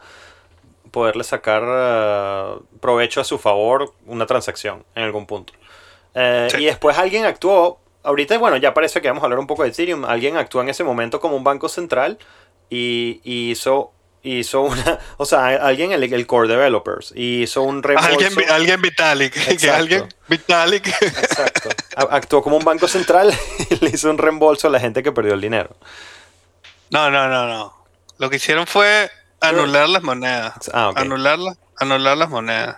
poderle 0.90 1.24
sacar 1.24 1.62
eh, 1.66 2.54
provecho 2.80 3.20
a 3.20 3.24
su 3.24 3.36
favor 3.38 3.92
una 4.06 4.24
transacción 4.24 4.82
en 4.94 5.02
algún 5.02 5.26
punto. 5.26 5.52
Eh, 6.14 6.48
Sí. 6.50 6.62
Y 6.62 6.64
después 6.64 6.96
alguien 6.96 7.26
actuó, 7.26 7.80
ahorita 8.02 8.38
bueno, 8.38 8.56
ya 8.56 8.72
parece 8.72 9.02
que 9.02 9.08
vamos 9.08 9.22
a 9.22 9.26
hablar 9.26 9.40
un 9.40 9.46
poco 9.46 9.62
de 9.62 9.68
Ethereum, 9.68 10.06
alguien 10.06 10.38
actuó 10.38 10.62
en 10.62 10.70
ese 10.70 10.84
momento 10.84 11.20
como 11.20 11.36
un 11.36 11.44
banco 11.44 11.68
central 11.68 12.16
y, 12.70 13.20
y 13.24 13.50
hizo 13.50 13.92
hizo 14.34 14.62
una, 14.62 14.98
o 15.16 15.24
sea, 15.26 15.46
alguien 15.46 15.92
el, 15.92 16.02
el 16.02 16.26
core 16.26 16.48
developers 16.48 17.12
y 17.14 17.42
hizo 17.42 17.62
un 17.62 17.82
reembolso. 17.82 18.10
Alguien, 18.26 18.50
alguien 18.50 18.82
Vitalik, 18.82 19.32
que 19.44 19.52
Exacto. 19.52 19.76
alguien 19.76 20.08
Vitalik. 20.28 20.86
Exacto. 21.02 21.68
Actuó 22.10 22.42
como 22.42 22.56
un 22.56 22.64
banco 22.64 22.88
central 22.88 23.32
y 23.70 23.84
le 23.84 23.90
hizo 23.90 24.10
un 24.10 24.18
reembolso 24.18 24.68
a 24.68 24.70
la 24.70 24.80
gente 24.80 25.02
que 25.02 25.12
perdió 25.12 25.34
el 25.34 25.40
dinero. 25.40 25.76
No, 26.90 27.10
no, 27.10 27.28
no, 27.28 27.46
no. 27.46 27.74
Lo 28.18 28.30
que 28.30 28.36
hicieron 28.36 28.66
fue 28.66 29.10
anular 29.40 29.88
las 29.88 30.02
monedas. 30.02 30.54
Ah, 30.72 30.88
ok. 30.90 30.98
Anular, 30.98 31.38
anular 31.78 32.16
las 32.16 32.28
monedas. 32.30 32.76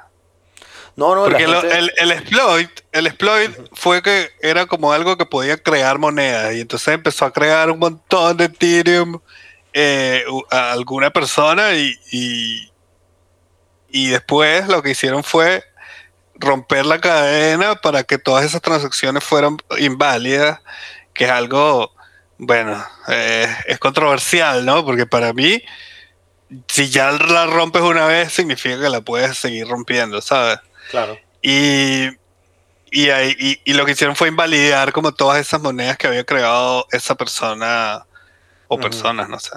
No, 0.97 1.15
no, 1.15 1.25
Porque 1.25 1.47
lo- 1.47 1.63
el, 1.63 1.93
el 1.97 2.11
exploit, 2.11 2.71
el 2.91 3.07
exploit 3.07 3.53
fue 3.73 4.03
que 4.03 4.31
era 4.41 4.67
como 4.67 4.93
algo 4.93 5.17
que 5.17 5.27
podía 5.27 5.57
crear 5.57 5.97
monedas 5.99 6.55
y 6.57 6.61
entonces 6.63 6.89
empezó 6.89 7.25
a 7.25 7.33
crear 7.33 7.71
un 7.71 7.79
montón 7.79 8.37
de 8.37 8.47
Ethereum 8.47 9.21
eh, 9.81 10.25
a 10.51 10.73
alguna 10.73 11.11
persona 11.11 11.75
y, 11.75 11.95
y, 12.11 12.73
y 13.91 14.09
después 14.09 14.67
lo 14.69 14.83
que 14.83 14.91
hicieron 14.91 15.23
fue 15.23 15.63
romper 16.35 16.85
la 16.87 17.01
cadena 17.01 17.77
para 17.77 18.03
que 18.05 18.19
todas 18.19 18.45
esas 18.45 18.61
transacciones 18.61 19.23
fueran 19.23 19.57
inválidas, 19.79 20.61
que 21.15 21.25
es 21.27 21.31
algo, 21.31 21.93
bueno, 22.39 22.85
eh, 23.09 23.47
es 23.67 23.79
controversial, 23.79 24.65
¿no? 24.67 24.85
Porque 24.85 25.07
para 25.07 25.33
mí, 25.33 25.63
si 26.69 26.89
ya 26.91 27.13
la 27.13 27.47
rompes 27.47 27.83
una 27.83 28.07
vez, 28.07 28.33
significa 28.33 28.81
que 28.81 28.89
la 28.89 29.01
puedes 29.01 29.39
seguir 29.39 29.69
rompiendo, 29.69 30.21
¿sabes? 30.21 30.59
Claro. 30.91 31.19
Y, 31.43 32.09
y, 32.91 33.11
ahí- 33.11 33.37
y- 33.39 33.61
y 33.65 33.75
lo 33.75 33.85
que 33.85 33.93
hicieron 33.93 34.17
fue 34.17 34.29
invalidar 34.29 34.93
como 34.93 35.13
todas 35.13 35.39
esas 35.41 35.61
monedas 35.61 35.97
que 35.99 36.07
había 36.07 36.25
creado 36.25 36.87
esa 36.91 37.15
persona 37.17 38.05
o 38.69 38.79
personas, 38.79 39.29
no 39.29 39.39
sé. 39.41 39.51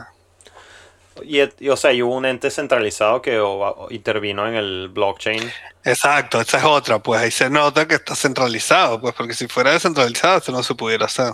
Y, 1.24 1.40
y, 1.60 1.70
o 1.70 1.76
sea, 1.78 1.92
y 1.94 2.02
hubo 2.02 2.16
un 2.16 2.26
ente 2.26 2.50
centralizado 2.50 3.22
que 3.22 3.40
o- 3.40 3.60
o 3.60 3.88
intervino 3.92 4.48
en 4.48 4.56
el 4.56 4.90
blockchain. 4.90 5.52
Exacto, 5.84 6.40
esa 6.42 6.58
es 6.60 6.64
otra, 6.64 7.00
pues 7.00 7.22
ahí 7.22 7.32
se 7.32 7.50
nota 7.50 7.88
que 7.88 7.96
está 7.96 8.16
centralizado, 8.16 9.02
pues 9.02 9.14
porque 9.16 9.34
si 9.34 9.48
fuera 9.48 9.72
descentralizado 9.72 10.38
esto 10.38 10.52
no 10.52 10.64
se 10.64 10.76
pudiera 10.76 11.06
hacer. 11.06 11.34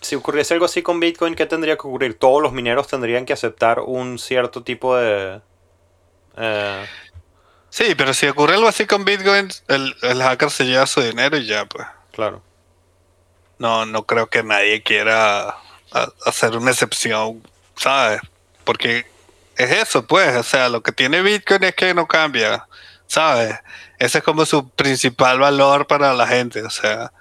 Si 0.00 0.16
ocurriese 0.16 0.54
algo 0.54 0.66
así 0.66 0.82
con 0.82 0.98
Bitcoin, 1.00 1.34
¿qué 1.34 1.46
tendría 1.46 1.76
que 1.76 1.86
ocurrir? 1.86 2.18
Todos 2.18 2.42
los 2.42 2.52
mineros 2.52 2.88
tendrían 2.88 3.26
que 3.26 3.32
aceptar 3.32 3.80
un 3.80 4.18
cierto 4.18 4.62
tipo 4.62 4.96
de... 4.96 5.40
eh, 6.36 6.86
Sí, 7.68 7.94
pero 7.94 8.12
si 8.14 8.26
ocurre 8.26 8.54
algo 8.54 8.66
así 8.68 8.86
con 8.86 9.04
Bitcoin, 9.04 9.48
el, 9.68 9.94
el 10.02 10.22
hacker 10.22 10.50
se 10.50 10.64
lleva 10.64 10.86
su 10.86 11.00
dinero 11.02 11.36
y 11.36 11.46
ya, 11.46 11.66
pues. 11.66 11.86
Claro. 12.12 12.42
No, 13.58 13.86
no 13.86 14.04
creo 14.06 14.28
que 14.28 14.42
nadie 14.42 14.82
quiera 14.82 15.50
a- 15.92 16.12
hacer 16.24 16.56
una 16.56 16.70
excepción, 16.72 17.46
¿sabes? 17.76 18.20
Porque 18.64 19.06
es 19.56 19.70
eso, 19.70 20.06
pues. 20.06 20.36
O 20.36 20.42
sea, 20.42 20.68
lo 20.68 20.82
que 20.82 20.92
tiene 20.92 21.22
Bitcoin 21.22 21.64
es 21.64 21.74
que 21.74 21.94
no 21.94 22.06
cambia, 22.06 22.66
¿sabes? 23.06 23.54
Ese 23.98 24.18
es 24.18 24.24
como 24.24 24.46
su 24.46 24.68
principal 24.70 25.38
valor 25.38 25.86
para 25.86 26.14
la 26.14 26.26
gente, 26.26 26.62
o 26.62 26.70
sea, 26.70 27.12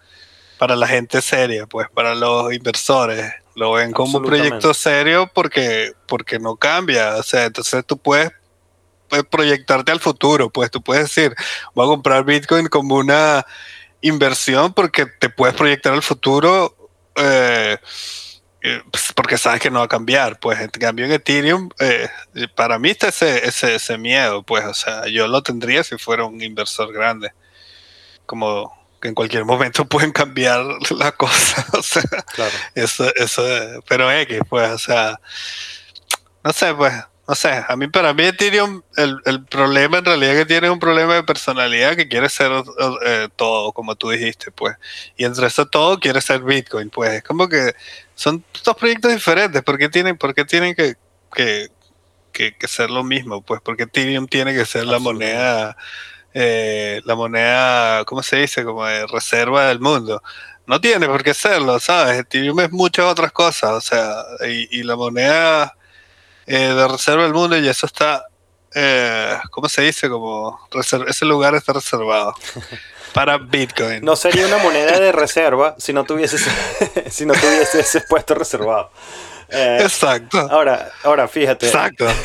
para 0.57 0.75
la 0.75 0.87
gente 0.87 1.21
seria, 1.21 1.65
pues, 1.67 1.87
para 1.89 2.15
los 2.15 2.53
inversores. 2.53 3.33
Lo 3.55 3.73
ven 3.73 3.91
como 3.91 4.19
un 4.19 4.25
proyecto 4.25 4.73
serio 4.73 5.29
porque, 5.33 5.91
porque 6.07 6.39
no 6.39 6.55
cambia. 6.55 7.17
O 7.17 7.23
sea, 7.23 7.45
entonces 7.45 7.83
tú 7.85 7.97
puedes, 7.97 8.31
puedes 9.09 9.25
proyectarte 9.25 9.91
al 9.91 9.99
futuro, 9.99 10.49
pues 10.49 10.71
tú 10.71 10.81
puedes 10.81 11.03
decir, 11.03 11.35
voy 11.73 11.85
a 11.85 11.89
comprar 11.89 12.23
Bitcoin 12.23 12.67
como 12.67 12.95
una 12.95 13.45
inversión 14.01 14.73
porque 14.73 15.05
te 15.05 15.29
puedes 15.29 15.55
proyectar 15.55 15.93
al 15.93 16.01
futuro 16.01 16.73
eh, 17.15 17.77
eh, 18.61 18.81
pues, 18.91 19.13
porque 19.15 19.37
sabes 19.37 19.61
que 19.61 19.69
no 19.71 19.79
va 19.79 19.85
a 19.85 19.89
cambiar. 19.89 20.39
Pues 20.39 20.59
en 20.59 20.69
cambio 20.69 21.05
en 21.05 21.11
Ethereum, 21.11 21.69
eh, 21.79 22.09
para 22.55 22.77
mí 22.79 22.89
está 22.89 23.07
ese, 23.09 23.47
ese, 23.47 23.75
ese 23.75 23.97
miedo, 23.97 24.43
pues, 24.43 24.65
o 24.65 24.73
sea, 24.73 25.07
yo 25.07 25.27
lo 25.27 25.41
tendría 25.43 25.83
si 25.83 25.97
fuera 25.97 26.25
un 26.25 26.41
inversor 26.41 26.91
grande. 26.93 27.31
Como 28.25 28.77
que 29.01 29.07
en 29.07 29.15
cualquier 29.15 29.45
momento 29.45 29.85
pueden 29.85 30.11
cambiar 30.11 30.63
la 30.91 31.11
cosa, 31.13 31.65
o 31.73 31.81
sea, 31.81 32.03
Claro. 32.33 32.51
eso, 32.75 33.13
eso, 33.15 33.43
pero 33.87 34.11
X, 34.11 34.39
pues, 34.49 34.69
o 34.71 34.77
sea, 34.77 35.19
no 36.43 36.53
sé, 36.53 36.73
pues, 36.73 36.93
no 37.29 37.35
sé, 37.35 37.63
a 37.67 37.75
mí, 37.75 37.87
para 37.87 38.11
mí 38.15 38.23
Ethereum, 38.23 38.81
el, 38.97 39.21
el 39.25 39.45
problema 39.45 39.99
en 39.99 40.05
realidad 40.05 40.33
que 40.33 40.47
tiene 40.47 40.67
un 40.71 40.79
problema 40.79 41.13
de 41.13 41.21
personalidad 41.21 41.95
que 41.95 42.07
quiere 42.07 42.27
ser 42.27 42.51
eh, 43.05 43.27
todo, 43.35 43.71
como 43.71 43.95
tú 43.95 44.09
dijiste, 44.09 44.49
pues, 44.49 44.75
y 45.15 45.25
entre 45.25 45.45
eso 45.45 45.67
todo 45.67 45.99
quiere 45.99 46.21
ser 46.21 46.41
Bitcoin, 46.41 46.89
pues, 46.89 47.11
es 47.11 47.23
como 47.23 47.47
que 47.47 47.75
son 48.15 48.43
dos 48.63 48.75
proyectos 48.75 49.13
diferentes, 49.13 49.61
¿por 49.61 49.77
qué 49.77 49.89
tienen, 49.89 50.17
por 50.17 50.33
qué 50.33 50.43
tienen 50.43 50.73
que, 50.73 50.95
que, 51.31 51.67
que, 52.33 52.57
que 52.57 52.67
ser 52.67 52.89
lo 52.89 53.03
mismo? 53.03 53.43
Pues, 53.43 53.61
porque 53.63 53.83
Ethereum 53.83 54.27
tiene 54.27 54.55
que 54.55 54.65
ser 54.65 54.87
la 54.87 54.97
moneda, 54.97 55.77
eh, 56.33 56.99
la 57.05 57.13
moneda, 57.13 58.05
¿cómo 58.05 58.23
se 58.23 58.37
dice? 58.37 58.63
Como 58.63 58.85
de 58.85 59.05
reserva 59.05 59.67
del 59.67 59.79
mundo. 59.79 60.23
No 60.65 60.81
tiene 60.81 61.05
por 61.05 61.21
qué 61.21 61.35
serlo, 61.35 61.79
¿sabes? 61.79 62.17
Ethereum 62.21 62.59
es 62.61 62.71
muchas 62.71 63.05
otras 63.05 63.31
cosas, 63.31 63.69
o 63.69 63.81
sea, 63.81 64.15
y, 64.47 64.79
y 64.79 64.81
la 64.81 64.95
moneda 64.95 65.75
eh, 66.49 66.73
de 66.73 66.87
reserva 66.87 67.23
del 67.23 67.33
mundo 67.33 67.57
y 67.57 67.67
eso 67.67 67.85
está, 67.85 68.25
eh, 68.75 69.37
¿cómo 69.51 69.69
se 69.69 69.81
dice? 69.83 70.09
Como 70.09 70.59
ese 71.07 71.25
lugar 71.25 71.55
está 71.55 71.73
reservado 71.73 72.33
para 73.13 73.37
Bitcoin. 73.37 74.03
No 74.03 74.15
sería 74.15 74.45
una 74.47 74.57
moneda 74.57 74.99
de 74.99 75.11
reserva 75.11 75.75
si 75.77 75.93
no 75.93 76.03
tuviese 76.03 76.37
si 77.09 77.25
no 77.25 77.33
tuviese 77.33 77.79
ese 77.81 78.01
puesto 78.01 78.35
reservado. 78.35 78.91
Eh, 79.51 79.79
Exacto, 79.81 80.37
ahora, 80.51 80.91
ahora 81.03 81.27
fíjate. 81.27 81.65
exacto. 81.67 82.05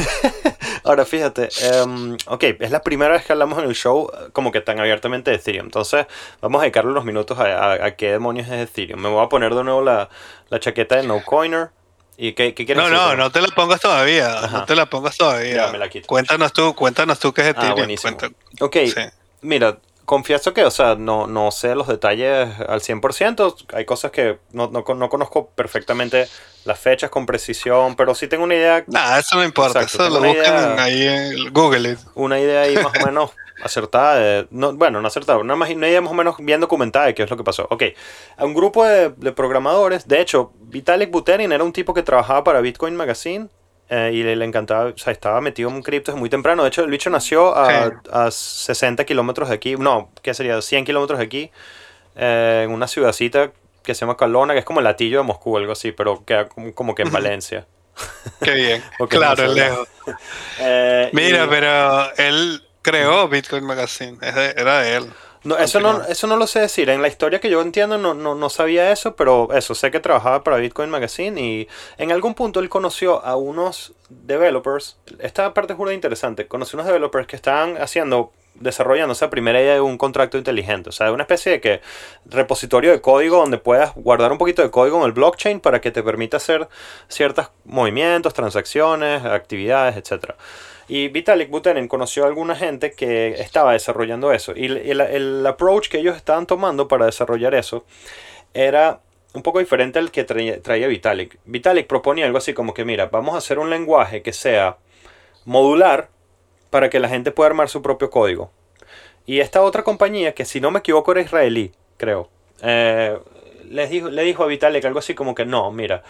Ahora 0.86 1.06
fíjate, 1.06 1.48
em, 1.62 2.14
ok, 2.26 2.44
es 2.60 2.70
la 2.70 2.82
primera 2.82 3.12
vez 3.14 3.24
que 3.24 3.32
hablamos 3.32 3.58
en 3.58 3.64
el 3.64 3.74
show 3.74 4.10
como 4.34 4.52
que 4.52 4.60
tan 4.60 4.78
abiertamente 4.78 5.30
de 5.30 5.38
Ethereum. 5.38 5.64
Entonces, 5.64 6.04
vamos 6.42 6.58
a 6.58 6.64
dedicarle 6.64 6.90
unos 6.90 7.06
minutos 7.06 7.38
a, 7.38 7.44
a- 7.44 7.86
a 7.86 7.96
qué 7.96 8.12
demonios 8.12 8.48
es 8.48 8.68
Ethereum. 8.68 9.00
Me 9.00 9.08
voy 9.08 9.24
a 9.24 9.30
poner 9.30 9.54
de 9.54 9.64
nuevo 9.64 9.80
la, 9.80 10.10
la 10.50 10.60
chaqueta 10.60 10.96
de 10.96 11.04
No 11.04 11.22
Coiner. 11.24 11.70
¿Y 12.16 12.32
qué, 12.34 12.54
qué 12.54 12.64
quieres 12.64 12.82
No, 12.82 12.88
decir? 12.90 13.06
no, 13.06 13.16
no 13.16 13.30
te 13.32 13.40
la 13.40 13.48
pongas 13.48 13.80
todavía, 13.80 14.38
Ajá. 14.38 14.58
no 14.58 14.64
te 14.66 14.74
la 14.76 14.86
pongas 14.86 15.16
todavía. 15.16 15.56
Ya, 15.66 15.72
me 15.72 15.78
la 15.78 15.88
quito. 15.88 16.06
Cuéntanos 16.06 16.52
tú, 16.52 16.74
cuéntanos 16.74 17.18
tú 17.18 17.32
qué 17.32 17.40
es 17.42 17.46
Ah, 17.48 17.50
Ethereum. 17.50 17.76
buenísimo. 17.76 18.16
Ok, 18.60 18.76
sí. 18.86 18.94
mira, 19.42 19.78
confieso 20.04 20.54
que, 20.54 20.64
o 20.64 20.70
sea, 20.70 20.94
no, 20.94 21.26
no 21.26 21.50
sé 21.50 21.74
los 21.74 21.88
detalles 21.88 22.48
al 22.68 22.80
100%. 22.80 23.56
Hay 23.74 23.84
cosas 23.84 24.10
que 24.12 24.38
no, 24.52 24.68
no, 24.68 24.84
no 24.94 25.08
conozco 25.08 25.48
perfectamente 25.50 26.28
las 26.64 26.78
fechas 26.78 27.10
con 27.10 27.26
precisión, 27.26 27.96
pero 27.96 28.14
sí 28.14 28.28
tengo 28.28 28.44
una 28.44 28.54
idea 28.54 28.84
Nada, 28.86 29.18
eso 29.18 29.36
no 29.36 29.44
importa, 29.44 29.82
Exacto, 29.82 30.06
eso 30.06 30.20
lo 30.20 30.26
buscan 30.26 30.54
idea. 30.74 30.84
ahí 30.84 31.02
en 31.08 31.52
Google. 31.52 31.90
It. 31.92 31.98
una 32.14 32.38
idea 32.38 32.62
ahí 32.62 32.76
más 32.76 32.92
o 33.00 33.04
menos 33.06 33.30
acertada. 33.64 34.16
de- 34.16 34.46
no, 34.50 34.72
bueno, 34.74 35.00
no 35.00 35.08
acertada, 35.08 35.38
una, 35.38 35.56
más- 35.56 35.70
una 35.70 35.88
idea 35.88 36.00
más 36.00 36.12
o 36.12 36.14
menos 36.14 36.36
bien 36.38 36.60
documentada 36.60 37.06
de 37.06 37.14
qué 37.14 37.22
es 37.24 37.30
lo 37.30 37.36
que 37.36 37.44
pasó. 37.44 37.66
Ok, 37.70 37.82
a 38.36 38.44
un 38.44 38.54
grupo 38.54 38.84
de, 38.84 39.10
de 39.10 39.32
programadores, 39.32 40.06
de 40.06 40.20
hecho, 40.20 40.52
Vitalik 40.60 41.10
Buterin 41.10 41.50
era 41.52 41.64
un 41.64 41.72
tipo 41.72 41.92
que 41.94 42.02
trabajaba 42.02 42.44
para 42.44 42.60
Bitcoin 42.60 42.94
Magazine. 42.96 43.48
eh, 43.90 44.12
y 44.14 44.22
le, 44.22 44.34
le 44.34 44.44
encantaba, 44.46 44.86
o 44.86 44.96
sea, 44.96 45.12
estaba 45.12 45.42
metido 45.42 45.68
en 45.68 45.82
cripto 45.82 46.10
desde 46.10 46.18
muy 46.18 46.30
temprano. 46.30 46.62
De 46.62 46.68
hecho, 46.70 46.82
el 46.82 46.90
bicho 46.90 47.10
nació 47.10 47.54
a, 47.54 47.84
Sí. 47.90 47.92
a 48.12 48.30
60 48.30 49.04
kilómetros 49.04 49.50
de 49.50 49.54
aquí, 49.56 49.76
no, 49.76 50.08
¿qué 50.22 50.32
sería? 50.32 50.60
100 50.62 50.86
kilómetros 50.86 51.18
de 51.18 51.24
aquí, 51.26 51.50
eh, 52.16 52.62
en 52.64 52.70
una 52.72 52.88
ciudadcita 52.88 53.52
que 53.82 53.94
se 53.94 54.00
llama 54.00 54.16
Calona, 54.16 54.54
que 54.54 54.60
es 54.60 54.64
como 54.64 54.80
el 54.80 54.84
latillo 54.84 55.18
de 55.18 55.24
Moscú, 55.24 55.58
algo 55.58 55.72
así, 55.72 55.92
pero 55.92 56.24
queda 56.24 56.48
como, 56.48 56.72
como 56.74 56.94
que 56.94 57.02
en 57.02 57.12
Valencia. 57.12 57.66
Qué 58.42 58.52
bien. 58.54 58.82
Claro, 59.10 59.46
lejos. 59.48 59.86
Eh, 60.60 61.10
Mira, 61.12 61.44
y- 61.44 61.48
pero 61.48 62.14
él 62.16 62.63
creó 62.84 63.26
Bitcoin 63.26 63.64
Magazine, 63.64 64.18
era 64.22 64.80
de 64.80 64.96
él. 64.96 65.06
No, 65.44 65.58
eso 65.58 65.78
no, 65.78 66.02
eso 66.04 66.26
no 66.26 66.36
lo 66.36 66.46
sé 66.46 66.60
decir. 66.60 66.88
En 66.88 67.02
la 67.02 67.08
historia 67.08 67.38
que 67.38 67.50
yo 67.50 67.60
entiendo 67.60 67.98
no, 67.98 68.14
no, 68.14 68.34
no 68.34 68.48
sabía 68.48 68.90
eso, 68.92 69.14
pero 69.14 69.52
eso, 69.52 69.74
sé 69.74 69.90
que 69.90 70.00
trabajaba 70.00 70.42
para 70.42 70.56
Bitcoin 70.56 70.88
Magazine 70.88 71.38
y 71.38 71.68
en 71.98 72.12
algún 72.12 72.34
punto 72.34 72.60
él 72.60 72.70
conoció 72.70 73.22
a 73.24 73.36
unos 73.36 73.92
developers. 74.08 74.96
Esta 75.18 75.52
parte 75.52 75.74
es 75.74 75.78
muy 75.78 75.92
interesante. 75.92 76.46
Conoció 76.46 76.78
unos 76.78 76.86
developers 76.86 77.26
que 77.26 77.36
estaban 77.36 77.76
haciendo, 77.76 78.32
desarrollando 78.54 79.12
esa 79.12 79.28
primera 79.28 79.60
idea 79.60 79.74
de 79.74 79.82
un 79.82 79.98
contrato 79.98 80.38
inteligente. 80.38 80.88
O 80.88 80.92
sea, 80.92 81.08
de 81.08 81.12
una 81.12 81.24
especie 81.24 81.52
de 81.52 81.60
que 81.60 81.82
repositorio 82.24 82.92
de 82.92 83.02
código 83.02 83.36
donde 83.36 83.58
puedas 83.58 83.94
guardar 83.94 84.32
un 84.32 84.38
poquito 84.38 84.62
de 84.62 84.70
código 84.70 84.98
en 85.00 85.04
el 85.04 85.12
blockchain 85.12 85.60
para 85.60 85.82
que 85.82 85.90
te 85.90 86.02
permita 86.02 86.38
hacer 86.38 86.68
ciertos 87.08 87.50
movimientos, 87.66 88.32
transacciones, 88.32 89.22
actividades, 89.26 89.98
etcétera. 89.98 90.36
Y 90.88 91.08
Vitalik 91.08 91.50
Buterin 91.50 91.88
conoció 91.88 92.24
a 92.24 92.28
alguna 92.28 92.54
gente 92.54 92.92
que 92.92 93.28
estaba 93.40 93.72
desarrollando 93.72 94.32
eso. 94.32 94.52
Y 94.54 94.66
el, 94.66 95.00
el- 95.00 95.46
approach 95.46 95.88
que 95.88 95.98
ellos 95.98 96.16
estaban 96.16 96.46
tomando 96.46 96.88
para 96.88 97.06
desarrollar 97.06 97.54
eso 97.54 97.84
era 98.52 99.00
un 99.32 99.42
poco 99.42 99.58
diferente 99.58 99.98
al 99.98 100.10
que 100.10 100.24
traía, 100.24 100.86
Vitalik. 100.86 101.38
Vitalik 101.44 101.86
proponía 101.86 102.26
algo 102.26 102.38
así 102.38 102.54
como 102.54 102.74
que, 102.74 102.84
mira, 102.84 103.06
vamos 103.06 103.34
a 103.34 103.38
hacer 103.38 103.58
un 103.58 103.70
lenguaje 103.70 104.22
que 104.22 104.32
sea 104.32 104.76
modular 105.44 106.08
para 106.70 106.90
que 106.90 107.00
la 107.00 107.08
gente 107.08 107.32
pueda 107.32 107.48
armar 107.50 107.68
su 107.68 107.82
propio 107.82 108.10
código. 108.10 108.50
Y 109.26 109.40
esta 109.40 109.62
otra 109.62 109.82
compañía, 109.82 110.34
que 110.34 110.44
si 110.44 110.60
no 110.60 110.70
me 110.70 110.80
equivoco 110.80 111.12
era 111.12 111.22
israelí, 111.22 111.72
creo, 111.96 112.28
eh, 112.62 113.18
dijo, 113.90 114.10
le 114.10 114.22
dijo 114.22 114.44
a 114.44 114.46
Vitalik 114.46 114.84
algo 114.84 114.98
así 114.98 115.14
como 115.14 115.34
que 115.34 115.46
no, 115.46 115.70
mira, 115.72 116.02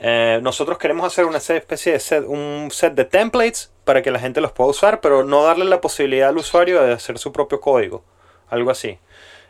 eh, 0.00 0.40
nosotros 0.42 0.78
queremos 0.78 1.06
hacer 1.06 1.26
una 1.26 1.38
especie 1.38 1.92
de 1.92 2.00
set, 2.00 2.24
un 2.26 2.68
set 2.72 2.94
de 2.94 3.04
templates 3.04 3.70
para 3.84 4.02
que 4.02 4.10
la 4.10 4.18
gente 4.18 4.40
los 4.40 4.52
pueda 4.52 4.70
usar, 4.70 5.00
pero 5.00 5.24
no 5.24 5.44
darle 5.44 5.66
la 5.66 5.80
posibilidad 5.80 6.30
al 6.30 6.38
usuario 6.38 6.82
de 6.82 6.92
hacer 6.92 7.18
su 7.18 7.32
propio 7.32 7.60
código, 7.60 8.02
algo 8.48 8.70
así. 8.70 8.98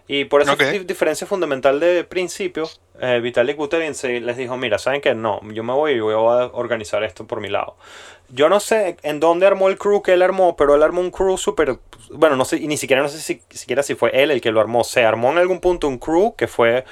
Y 0.09 0.25
por 0.25 0.43
esa 0.43 0.55
Ok. 0.55 0.63
di- 0.65 0.79
diferencia 0.81 1.25
fundamental 1.25 1.79
de 1.79 2.03
principio, 2.03 2.69
eh, 3.01 3.21
Vitalik 3.23 3.57
Buterin 3.57 3.95
les 4.27 4.37
dijo, 4.37 4.57
mira, 4.57 4.77
¿saben 4.79 5.01
qué? 5.01 5.15
No, 5.15 5.41
yo 5.53 5.63
me 5.63 5.73
voy 5.73 5.93
y 5.93 6.01
voy 6.01 6.15
a 6.15 6.47
organizar 6.53 7.05
esto 7.05 7.29
por 7.29 7.41
mi 7.41 7.49
lado. 7.49 7.77
Yo 8.29 8.49
no 8.49 8.59
sé 8.59 8.97
en 9.03 9.21
dónde 9.21 9.47
armó 9.47 9.69
el 9.69 9.79
crew 9.79 10.03
que 10.03 10.13
él 10.15 10.23
armó, 10.23 10.57
pero 10.57 10.75
él 10.75 10.83
armó 10.83 11.01
un 11.01 11.13
crew 11.13 11.37
súper... 11.39 11.79
Bueno, 12.11 12.35
no 12.35 12.45
sé, 12.45 12.57
y 12.57 12.67
ni 12.67 12.77
siquiera 12.77 13.03
no 13.03 13.09
sé 13.09 13.21
si 13.21 13.41
siquiera 13.51 13.85
si 13.85 13.95
fue 13.95 14.11
él 14.21 14.33
el 14.33 14.41
que 14.41 14.51
lo 14.51 14.61
armó. 14.61 14.83
Se 14.83 15.05
armó 15.05 15.31
en 15.31 15.39
algún 15.39 15.61
punto 15.61 15.87
un 15.87 15.99
crew 15.99 16.35
que 16.37 16.49
fue 16.49 16.85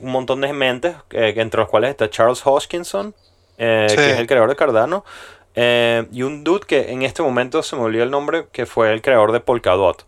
un 0.00 0.10
montón 0.12 0.40
de 0.40 0.52
mentes, 0.52 0.94
eh, 1.10 1.34
entre 1.36 1.60
los 1.60 1.68
cuales 1.68 1.90
está 1.90 2.08
Charles 2.10 2.42
Hoskinson, 2.44 3.14
eh, 3.58 3.86
Sí. 3.88 3.96
que 3.96 4.12
es 4.12 4.18
el 4.18 4.26
creador 4.26 4.48
de 4.50 4.56
Cardano, 4.56 5.04
eh, 5.54 6.06
y 6.12 6.22
un 6.22 6.44
dude 6.44 6.66
que 6.66 6.90
en 6.92 7.02
este 7.02 7.22
momento 7.22 7.62
se 7.62 7.76
me 7.76 7.82
olvidó 7.82 8.04
el 8.04 8.10
nombre, 8.10 8.46
que 8.52 8.66
fue 8.66 8.92
el 8.92 9.00
creador 9.02 9.32
de 9.32 9.40
Polkadot. 9.40 10.04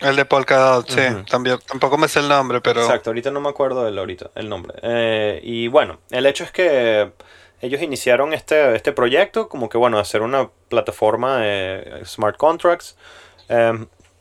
El 0.00 0.16
de 0.16 0.24
Polkadot, 0.24 0.88
sí. 0.88 1.02
También, 1.30 1.58
tampoco 1.66 1.98
me 1.98 2.08
sé 2.08 2.20
el 2.20 2.28
nombre, 2.28 2.62
pero 2.62 2.80
Exacto, 2.80 3.10
ahorita 3.10 3.30
no 3.30 3.40
me 3.42 3.50
acuerdo 3.50 3.84
del 3.84 3.98
ahorita, 3.98 4.30
el 4.34 4.48
nombre. 4.48 4.72
Eh, 4.82 5.40
y 5.42 5.68
bueno, 5.68 5.98
el 6.10 6.24
hecho 6.24 6.42
es 6.44 6.50
que 6.50 7.12
ellos 7.60 7.82
iniciaron 7.82 8.32
este, 8.32 8.74
este 8.74 8.92
proyecto, 8.92 9.50
como 9.50 9.68
que 9.68 9.76
bueno, 9.76 9.98
hacer 9.98 10.22
una 10.22 10.48
plataforma 10.70 11.36
de 11.40 12.00
smart 12.06 12.38
contracts. 12.38 12.96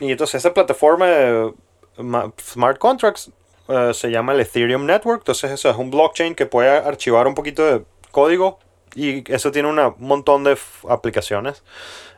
Y 0.01 0.11
entonces 0.11 0.35
esa 0.35 0.53
plataforma 0.53 1.07
de 1.07 1.53
ma- 1.97 2.31
smart 2.41 2.77
contracts 2.77 3.31
eh, 3.69 3.93
se 3.93 4.09
llama 4.11 4.33
el 4.33 4.41
Ethereum 4.41 4.85
Network. 4.85 5.21
Entonces 5.21 5.51
eso 5.51 5.69
es 5.69 5.77
un 5.77 5.91
blockchain 5.91 6.35
que 6.35 6.45
puede 6.45 6.69
archivar 6.69 7.27
un 7.27 7.35
poquito 7.35 7.65
de 7.65 7.83
código 8.11 8.59
y 8.95 9.31
eso 9.31 9.51
tiene 9.51 9.69
un 9.69 9.95
montón 9.99 10.43
de 10.43 10.57
aplicaciones. 10.89 11.63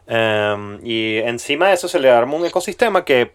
Eh, 0.07 0.79
y 0.83 1.17
encima 1.17 1.67
de 1.67 1.73
eso 1.73 1.87
se 1.87 1.99
le 1.99 2.09
arma 2.09 2.35
un 2.35 2.45
ecosistema 2.45 3.05
que 3.05 3.31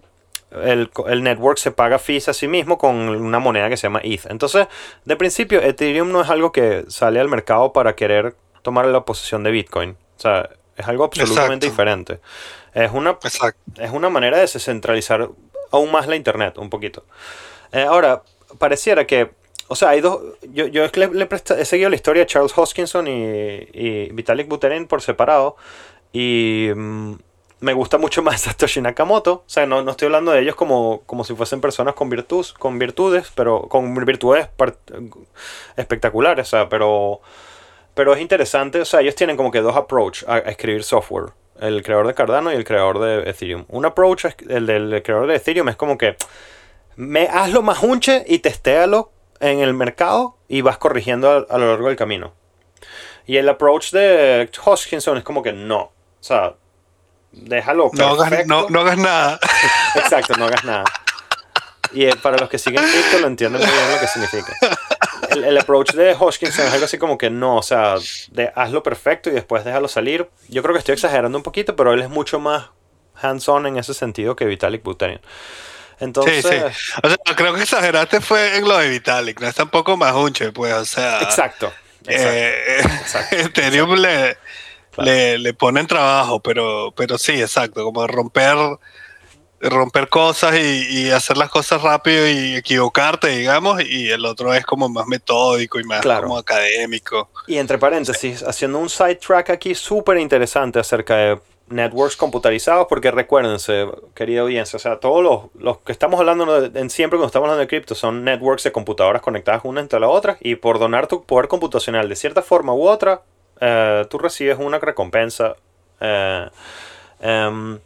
el, 0.51 0.91
el 1.09 1.23
network 1.23 1.59
se 1.59 1.71
paga 1.71 1.99
fees 1.99 2.29
a 2.29 2.33
sí 2.33 2.49
mismo 2.49 2.79
con 2.79 2.95
una 2.97 3.39
moneda 3.39 3.69
que 3.69 3.77
se 3.77 3.85
llama 3.85 4.01
ETH. 4.03 4.27
Entonces, 4.31 4.69
de 5.05 5.17
principio, 5.17 5.61
Ethereum 5.61 6.11
no 6.11 6.23
es 6.23 6.31
algo 6.31 6.53
que 6.53 6.85
sale 6.89 7.21
al 7.21 7.29
mercado 7.29 7.73
para 7.73 7.95
querer 7.95 8.37
tomar 8.63 8.87
la 8.87 9.05
posesión 9.05 9.43
de 9.43 9.51
Bitcoin. 9.51 9.91
O 9.91 10.21
sea, 10.21 10.49
es 10.77 10.87
algo 10.87 11.05
absolutamente 11.05 11.67
Exacto. 11.67 11.83
diferente. 11.83 12.21
Es 12.75 12.91
una, 12.93 13.11
Exacto. 13.11 13.61
es 13.79 13.91
una 13.91 14.09
manera 14.11 14.37
de 14.37 14.43
descentralizar 14.43 15.29
aún 15.71 15.91
más 15.91 16.07
la 16.07 16.17
internet, 16.17 16.59
un 16.59 16.71
poquito. 16.71 17.05
Eh, 17.73 17.83
ahora, 17.83 18.23
pareciera 18.59 19.07
que, 19.07 19.31
o 19.69 19.75
sea, 19.75 19.91
hay 19.91 20.01
dos, 20.01 20.21
yo, 20.53 20.67
yo 20.67 20.87
le, 20.95 21.09
le 21.09 21.29
he 21.59 21.65
seguido 21.65 21.91
la 21.91 21.97
historia 21.97 22.23
de 22.23 22.27
Charles 22.27 22.57
Hoskinson 22.57 23.07
y, 23.09 23.69
y 23.73 24.09
Vitalik 24.13 24.49
Buterin 24.49 24.87
por 24.87 25.03
separado 25.03 25.57
y 26.13 26.71
mm, 26.75 27.15
me 27.61 27.73
gusta 27.73 27.99
mucho 27.99 28.23
más 28.25 28.43
Satoshi 28.43 28.81
Nakamoto, 28.81 29.33
o 29.33 29.45
sea, 29.47 29.67
no, 29.67 29.83
no 29.83 29.91
estoy 29.93 30.07
hablando 30.07 30.33
de 30.33 30.41
ellos 30.41 30.55
como, 30.55 31.03
como 31.07 31.25
si 31.25 31.35
fuesen 31.35 31.61
personas 31.61 31.95
con, 31.95 32.09
virtud, 32.09 32.47
con 32.59 32.79
virtudes, 32.79 33.33
pero 33.35 33.63
con 33.63 33.95
virtudes 33.95 34.49
espectaculares, 35.77 36.49
o 36.49 36.51
sea, 36.51 36.69
pero... 36.69 37.21
Pero 37.95 38.13
es 38.13 38.21
interesante, 38.21 38.79
o 38.79 38.85
sea, 38.85 39.01
ellos 39.01 39.15
tienen 39.15 39.39
como 39.39 39.51
que 39.51 39.63
dos 39.63 39.75
approach 39.75 40.23
a, 40.27 40.35
a 40.35 40.39
escribir 40.41 40.85
software. 40.85 41.33
El 41.59 41.83
creador 41.83 42.07
de 42.07 42.13
Cardano 42.13 42.53
y 42.53 42.55
el 42.55 42.65
creador 42.65 42.99
de 42.99 43.31
Ethereum. 43.31 43.65
Un 43.69 43.87
approach, 43.87 44.27
el 44.47 44.67
del 44.67 45.03
creador 45.03 45.27
de 45.27 45.37
Ethereum 45.37 45.71
es 45.71 45.77
como 45.77 45.97
que 45.97 46.17
me 46.97 47.29
hazlo 47.29 47.63
más 47.63 47.83
unche 47.83 48.25
y 48.27 48.41
testéalo 48.41 49.13
en 49.41 49.61
el 49.61 49.75
mercado 49.75 50.37
y 50.49 50.63
vas 50.63 50.79
corrigiendo 50.79 51.31
a, 51.31 51.55
a 51.55 51.59
lo 51.59 51.69
largo 51.69 51.89
del 51.89 51.97
camino. 51.97 52.35
Y 53.27 53.37
el 53.37 53.49
approach 53.49 53.91
de 53.91 54.49
Hoskinson 54.65 55.19
es 55.19 55.25
como 55.25 55.43
que 55.43 55.53
no. 55.53 55.81
O 55.81 55.93
sea, 56.21 56.55
déjalo. 57.33 57.91
No 57.93 58.09
hagas, 58.09 58.47
no, 58.47 58.69
no 58.69 58.81
hagas 58.81 58.99
nada. 58.99 59.39
Exacto, 59.95 60.35
no 60.39 60.47
hagas 60.47 60.65
nada. 60.65 60.85
Y 61.93 62.05
eh, 62.05 62.15
para 62.21 62.37
los 62.37 62.49
que 62.49 62.59
siguen 62.59 62.83
cripto 62.85 63.19
lo 63.21 63.27
entienden 63.27 63.61
muy 63.61 63.71
bien 63.71 63.93
lo 63.93 64.01
que 64.01 64.07
significa. 64.07 64.57
El, 65.31 65.45
el 65.45 65.59
approach 65.59 65.93
de 65.93 66.17
Hoskinson 66.19 66.67
es 66.67 66.73
algo 66.73 66.85
así 66.85 66.99
como 66.99 67.17
que 67.19 67.31
no, 67.31 67.57
o 67.57 67.63
sea, 67.63 67.97
de, 68.31 68.53
hazlo 68.55 68.83
perfecto 68.83 69.31
y 69.31 69.33
después 69.33 69.65
déjalo 69.65 69.89
salir. 69.89 70.29
Yo 70.49 70.63
creo 70.63 70.75
que 70.75 70.81
estoy 70.81 70.95
exagerando 70.95 71.39
un 71.39 71.45
poquito, 71.45 71.75
pero 71.77 71.93
él 71.93 72.03
es 72.03 72.09
mucho 72.09 72.39
más 72.39 72.71
hands-on 73.15 73.67
en 73.67 73.77
ese 73.77 73.95
sentido 73.95 74.37
que 74.37 74.45
Vitalik 74.45 74.83
Buterin. 74.83 75.21
Entonces, 76.01 76.45
Sí, 76.45 76.51
sí. 76.51 76.57
O 77.03 77.09
sea, 77.09 77.19
creo 77.37 77.55
que 77.55 77.63
exageraste 77.63 78.21
fue 78.21 78.57
en 78.57 78.69
lo 78.69 78.77
de 78.79 78.89
Vitalik, 78.91 79.41
no 79.41 79.49
es 79.49 79.55
tampoco 79.55 79.97
más 79.97 80.13
unche, 80.15 80.53
pues, 80.53 80.73
o 80.75 80.85
sea. 80.85 81.21
exacto. 81.23 81.73
exacto. 82.07 82.31
eh, 82.31 82.81
exacto, 83.03 83.37
Ethereum 83.37 83.95
le, 83.95 84.37
Claro. 84.91 85.11
le, 85.11 85.39
le 85.39 85.53
ponen 85.55 85.87
trabajo, 85.87 86.41
pero, 86.41 86.93
pero 86.97 87.19
sí, 87.19 87.33
exacto, 87.41 87.85
como 87.85 88.07
romper 88.07 88.57
romper 89.59 90.09
cosas 90.09 90.55
y, 90.57 90.87
y 91.07 91.11
hacer 91.11 91.39
las 91.39 91.49
cosas 91.49 91.81
rápido 91.83 92.29
y 92.29 92.57
equivocarte, 92.57 93.29
digamos, 93.29 93.83
y 93.83 94.11
el 94.11 94.25
otro 94.27 94.53
es 94.53 94.65
como 94.67 94.89
más 94.91 95.07
metódico 95.07 95.81
y 95.81 95.85
más 95.85 96.03
Claro. 96.03 96.25
como 96.25 96.37
académico. 96.39 97.31
Y 97.47 97.57
entre 97.57 97.79
paréntesis, 97.79 98.43
haciendo 98.43 98.79
un 98.79 98.91
sidetrack 98.91 99.51
aquí 99.51 99.75
súper 99.75 100.19
interesante 100.19 100.79
acerca 100.79 101.17
de 101.17 101.39
networks 101.69 102.17
computarizados, 102.17 102.87
porque 102.89 103.11
recuérdense, 103.11 103.87
querida 104.15 104.43
audiencia, 104.43 104.77
o 104.77 104.81
sea, 104.81 105.01
todos 105.01 105.23
los, 105.23 105.63
los 105.63 105.79
que 105.79 105.93
estamos 105.93 106.21
hablando 106.21 106.65
en 106.65 106.91
siempre 106.91 107.17
cuando 107.17 107.27
estamos 107.27 107.47
hablando 107.47 107.61
de 107.61 107.67
cripto 107.67 107.95
son 107.95 108.25
networks 108.25 108.63
de 108.65 108.73
computadoras 108.73 109.23
conectadas 109.23 109.63
una 109.65 109.81
entre 109.81 109.99
la 109.99 110.09
otra, 110.09 110.37
y 110.41 110.57
por 110.57 110.79
donar 110.79 111.07
tu 111.07 111.25
poder 111.25 111.49
computacional 111.49 112.09
de 112.09 112.17
cierta 112.17 112.43
forma 112.43 112.73
u 112.73 112.87
otra, 112.87 113.23
eh, 113.61 114.05
tú 114.09 114.19
recibes 114.19 114.59
una 114.59 114.79
recompensa. 114.79 115.57
eh, 116.01 116.49
em, 117.21 117.79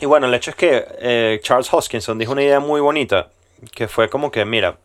y 0.00 0.04
bueno, 0.06 0.26
el 0.26 0.34
hecho 0.34 0.50
es 0.50 0.56
que 0.56 0.86
eh, 0.98 1.40
Charles 1.42 1.72
Hoskinson 1.72 2.18
dijo 2.18 2.32
una 2.32 2.42
idea 2.42 2.60
muy 2.60 2.80
bonita, 2.82 3.30
que 3.74 3.88
fue 3.88 4.10
como 4.10 4.30
que, 4.30 4.44
mira, 4.44 4.76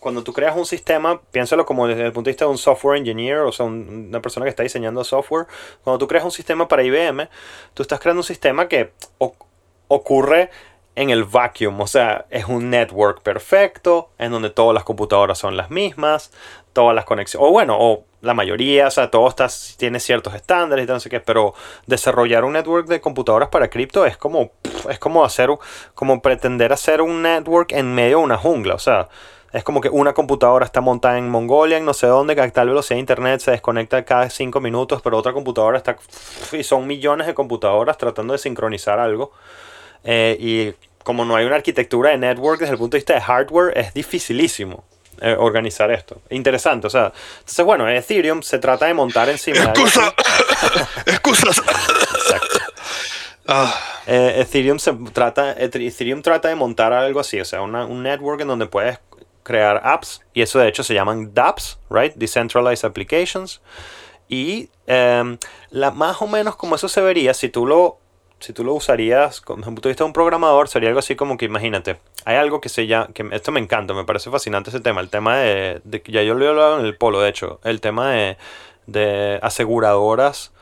cuando 0.00 0.22
tú 0.22 0.32
creas 0.32 0.56
un 0.56 0.66
sistema, 0.66 1.20
piénsalo 1.32 1.66
como 1.66 1.86
desde 1.88 2.04
el 2.06 2.12
punto 2.12 2.28
de 2.28 2.32
vista 2.32 2.44
de 2.44 2.50
un 2.50 2.58
software 2.58 2.98
engineer, 2.98 3.38
o 3.40 3.52
sea, 3.52 3.66
un- 3.66 4.06
una 4.08 4.20
persona 4.20 4.44
que 4.44 4.50
está 4.50 4.62
diseñando 4.62 5.02
software. 5.04 5.46
Cuando 5.82 5.98
tú 5.98 6.06
creas 6.06 6.24
un 6.24 6.30
sistema 6.30 6.68
para 6.68 6.82
IBM, 6.82 7.28
tú 7.74 7.82
estás 7.82 7.98
creando 8.00 8.20
un 8.20 8.24
sistema 8.24 8.68
que 8.68 8.92
ocurre 9.88 10.50
en 10.94 11.10
el 11.10 11.24
vacuum, 11.24 11.78
o 11.80 11.86
sea, 11.86 12.24
es 12.30 12.46
un 12.46 12.70
network 12.70 13.20
perfecto, 13.20 14.08
en 14.18 14.32
donde 14.32 14.48
todas 14.48 14.72
las 14.74 14.82
computadoras 14.84 15.36
son 15.38 15.54
las 15.56 15.70
mismas, 15.70 16.32
todas 16.72 16.94
las 16.94 17.04
conexiones, 17.04 17.46
o 17.46 17.52
bueno, 17.52 17.76
o 17.78 18.04
la 18.22 18.32
mayoría, 18.32 18.86
o 18.86 18.90
sea, 18.90 19.10
todo 19.10 19.28
está, 19.28 19.46
tiene 19.76 20.00
ciertos 20.00 20.34
estándares 20.34 20.84
y 20.84 20.86
tal, 20.86 20.96
no 20.96 21.00
sé 21.00 21.10
qué, 21.10 21.20
pero 21.20 21.52
desarrollar 21.86 22.44
un 22.44 22.54
network 22.54 22.86
de 22.88 23.02
computadoras 23.02 23.50
para 23.50 23.68
cripto 23.68 24.06
es 24.06 24.16
como, 24.16 24.52
es 24.88 24.98
como 24.98 25.22
hacer, 25.22 25.50
como 25.94 26.22
pretender 26.22 26.72
hacer 26.72 27.02
un 27.02 27.20
network 27.22 27.72
en 27.72 27.94
medio 27.94 28.18
de 28.18 28.24
una 28.24 28.38
jungla, 28.38 28.74
o 28.74 28.78
sea, 28.78 29.10
es 29.56 29.64
como 29.64 29.80
que 29.80 29.88
una 29.88 30.12
computadora 30.12 30.64
está 30.66 30.80
montada 30.80 31.16
en 31.18 31.28
Mongolia, 31.28 31.78
en 31.78 31.84
no 31.84 31.94
sé 31.94 32.06
dónde, 32.06 32.34
que 32.34 32.42
a 32.42 32.50
tal 32.50 32.68
velocidad 32.68 32.96
de 32.96 33.00
internet 33.00 33.40
se 33.40 33.50
desconecta 33.52 34.04
cada 34.04 34.28
5 34.28 34.60
minutos, 34.60 35.00
pero 35.02 35.16
otra 35.16 35.32
computadora 35.32 35.78
está... 35.78 35.96
Y 36.52 36.62
son 36.62 36.86
millones 36.86 37.26
de 37.26 37.34
computadoras 37.34 37.96
tratando 37.98 38.32
de 38.32 38.38
sincronizar 38.38 38.98
algo. 38.98 39.32
Eh, 40.04 40.36
y 40.38 40.74
como 41.04 41.24
no 41.24 41.36
hay 41.36 41.46
una 41.46 41.56
arquitectura 41.56 42.10
de 42.10 42.18
network 42.18 42.60
desde 42.60 42.72
el 42.72 42.78
punto 42.78 42.96
de 42.96 42.98
vista 42.98 43.14
de 43.14 43.20
hardware, 43.22 43.76
es 43.78 43.94
dificilísimo 43.94 44.84
eh, 45.20 45.34
organizar 45.38 45.90
esto. 45.90 46.20
Interesante, 46.30 46.86
o 46.86 46.90
sea... 46.90 47.12
Entonces, 47.38 47.64
bueno, 47.64 47.88
Ethereum 47.88 48.42
se 48.42 48.58
trata 48.58 48.86
de 48.86 48.94
montar 48.94 49.28
encima... 49.30 49.58
de. 49.60 49.64
¡Excusa! 49.70 50.14
¡Excusas! 51.06 51.58
Exacto. 51.58 52.58
Ah, 53.48 53.72
Eh, 54.08 54.40
Ethereum 54.40 54.80
se 54.80 54.92
trata 55.12 55.52
Ethereum 55.56 56.20
trata 56.20 56.48
de 56.48 56.56
montar 56.56 56.92
algo 56.92 57.20
así, 57.20 57.40
o 57.40 57.44
sea, 57.44 57.62
una- 57.62 57.84
un 57.86 58.02
network 58.02 58.40
en 58.40 58.48
donde 58.48 58.66
puedes 58.66 58.98
crear 59.46 59.80
apps 59.84 60.20
y 60.34 60.42
eso 60.42 60.58
de 60.58 60.68
hecho 60.68 60.82
se 60.82 60.92
llaman 60.92 61.32
dApps, 61.32 61.78
right? 61.88 62.12
Decentralized 62.16 62.84
Applications 62.84 63.62
y 64.28 64.68
em, 64.86 65.38
la 65.70 65.92
más 65.92 66.20
o 66.20 66.26
menos 66.26 66.56
como 66.56 66.74
eso 66.74 66.88
se 66.88 67.00
vería 67.00 67.32
si 67.32 67.48
tú 67.48 67.64
lo 67.64 67.98
si 68.40 68.52
tú 68.52 68.64
lo 68.64 68.74
usarías 68.74 69.40
desde 69.40 69.54
el 69.54 69.64
punto 69.64 69.82
de 69.82 69.90
vista 69.90 70.04
de 70.04 70.08
un 70.08 70.12
programador 70.12 70.68
sería 70.68 70.88
algo 70.88 70.98
así 70.98 71.14
como 71.14 71.38
que 71.38 71.44
imagínate 71.44 72.00
hay 72.24 72.36
algo 72.36 72.60
que 72.60 72.68
se 72.68 72.88
llama 72.88 73.08
que 73.14 73.26
esto 73.30 73.52
me 73.52 73.60
encanta 73.60 73.94
me 73.94 74.04
parece 74.04 74.30
fascinante 74.30 74.70
ese 74.70 74.80
tema 74.80 75.00
el 75.00 75.08
tema 75.08 75.38
de, 75.38 75.80
de 75.84 76.02
ya 76.06 76.22
yo 76.22 76.34
lo 76.34 76.44
he 76.44 76.48
hablado 76.48 76.80
en 76.80 76.86
el 76.86 76.96
polo 76.96 77.20
de 77.20 77.30
hecho 77.30 77.60
el 77.62 77.80
tema 77.80 78.12
de 78.86 79.38
aseguradoras 79.42 80.52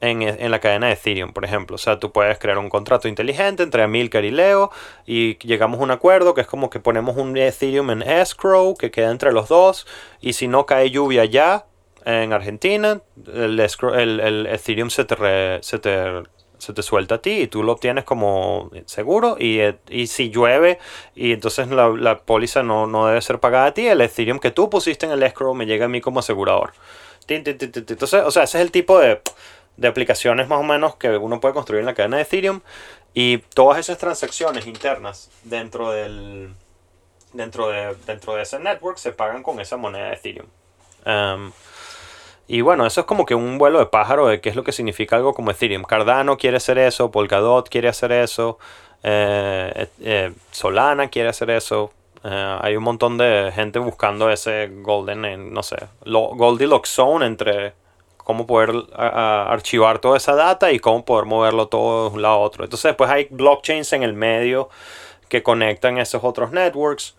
en, 0.00 0.22
en 0.22 0.50
la 0.50 0.60
cadena 0.60 0.86
de 0.86 0.94
Ethereum, 0.94 1.32
por 1.32 1.44
ejemplo. 1.44 1.74
O 1.74 1.78
sea, 1.78 1.98
tú 1.98 2.10
puedes 2.12 2.38
crear 2.38 2.58
un 2.58 2.68
contrato 2.70 3.06
inteligente 3.08 3.62
entre 3.62 3.86
Milker 3.86 4.24
y 4.24 4.30
Leo 4.30 4.70
y 5.06 5.36
llegamos 5.46 5.80
a 5.80 5.82
un 5.82 5.90
acuerdo 5.90 6.34
que 6.34 6.40
es 6.40 6.46
como 6.46 6.70
que 6.70 6.80
ponemos 6.80 7.16
un 7.16 7.36
Ethereum 7.36 7.90
en 7.90 8.02
escrow 8.02 8.74
que 8.76 8.90
queda 8.90 9.10
entre 9.10 9.32
los 9.32 9.48
dos 9.48 9.86
y 10.20 10.32
si 10.34 10.48
no 10.48 10.66
cae 10.66 10.90
lluvia 10.90 11.24
ya 11.26 11.66
en 12.06 12.32
Argentina, 12.32 13.02
el, 13.26 13.58
escrow- 13.60 13.94
el- 13.94 14.20
el 14.20 14.46
Ethereum 14.46 14.88
se 14.88 15.04
te, 15.04 15.16
se, 15.62 15.78
te, 15.78 16.22
se 16.56 16.72
te 16.72 16.82
suelta 16.82 17.16
a 17.16 17.18
ti 17.22 17.42
y 17.42 17.46
tú 17.46 17.62
lo 17.62 17.72
obtienes 17.72 18.04
como 18.04 18.70
seguro 18.86 19.36
y, 19.38 19.60
y 19.90 20.06
si 20.06 20.30
llueve 20.30 20.78
y 21.14 21.32
entonces 21.32 21.68
la, 21.68 21.88
la 21.90 22.20
póliza 22.20 22.62
no, 22.62 22.86
no 22.86 23.06
debe 23.06 23.20
ser 23.20 23.38
pagada 23.38 23.66
a 23.66 23.74
ti, 23.74 23.86
el 23.86 24.00
Ethereum 24.00 24.38
que 24.38 24.50
tú 24.50 24.70
pusiste 24.70 25.04
en 25.04 25.12
el 25.12 25.22
escrow 25.22 25.54
me 25.54 25.66
llega 25.66 25.84
a 25.84 25.88
mí 25.88 26.00
como 26.00 26.20
asegurador. 26.20 26.72
Entonces, 27.28 28.22
o 28.24 28.30
sea, 28.30 28.42
ese 28.44 28.58
es 28.58 28.62
el 28.62 28.70
tipo 28.70 28.98
de, 28.98 29.20
de 29.76 29.88
aplicaciones 29.88 30.48
más 30.48 30.60
o 30.60 30.62
menos 30.62 30.96
que 30.96 31.16
uno 31.16 31.40
puede 31.40 31.54
construir 31.54 31.80
en 31.80 31.86
la 31.86 31.94
cadena 31.94 32.16
de 32.16 32.22
Ethereum 32.22 32.60
y 33.14 33.38
todas 33.38 33.78
esas 33.78 33.98
transacciones 33.98 34.66
internas 34.66 35.30
dentro 35.44 35.90
del 35.90 36.54
dentro 37.32 37.68
de 37.68 37.96
dentro 38.06 38.34
de 38.34 38.42
ese 38.42 38.58
network 38.58 38.98
se 38.98 39.12
pagan 39.12 39.42
con 39.42 39.60
esa 39.60 39.76
moneda 39.76 40.08
de 40.08 40.14
Ethereum. 40.14 40.46
Um, 41.06 41.52
y 42.46 42.62
bueno, 42.62 42.84
eso 42.84 43.02
es 43.02 43.06
como 43.06 43.26
que 43.26 43.36
un 43.36 43.58
vuelo 43.58 43.78
de 43.78 43.86
pájaro 43.86 44.26
de 44.26 44.40
qué 44.40 44.48
es 44.48 44.56
lo 44.56 44.64
que 44.64 44.72
significa 44.72 45.14
algo 45.14 45.34
como 45.34 45.52
Ethereum. 45.52 45.84
Cardano 45.84 46.36
quiere 46.36 46.56
hacer 46.56 46.78
eso, 46.78 47.12
Polkadot 47.12 47.68
quiere 47.68 47.86
hacer 47.88 48.10
eso, 48.10 48.58
eh, 49.04 49.86
eh, 50.00 50.32
Solana 50.50 51.08
quiere 51.08 51.28
hacer 51.28 51.50
eso. 51.50 51.92
Eh, 52.24 52.58
hay 52.60 52.76
un 52.76 52.82
montón 52.82 53.16
de 53.18 53.52
gente 53.54 53.78
buscando 53.78 54.30
ese 54.30 54.68
golden, 54.82 55.54
no 55.54 55.62
sé, 55.62 55.76
lo, 56.02 56.34
Goldilocks 56.34 56.90
zone 56.90 57.24
entre 57.24 57.72
cómo 58.24 58.46
poder 58.46 58.72
archivar 58.94 59.98
toda 59.98 60.16
esa 60.16 60.34
data 60.34 60.72
y 60.72 60.78
cómo 60.78 61.04
poder 61.04 61.26
moverlo 61.26 61.68
todo 61.68 62.10
de 62.10 62.14
un 62.16 62.22
lado 62.22 62.34
a 62.34 62.38
otro. 62.38 62.64
Entonces 62.64 62.90
después 62.90 63.10
hay 63.10 63.28
blockchains 63.30 63.92
en 63.92 64.02
el 64.02 64.14
medio 64.14 64.68
que 65.28 65.42
conectan 65.42 65.98
esos 65.98 66.22
otros 66.24 66.52
networks. 66.52 67.16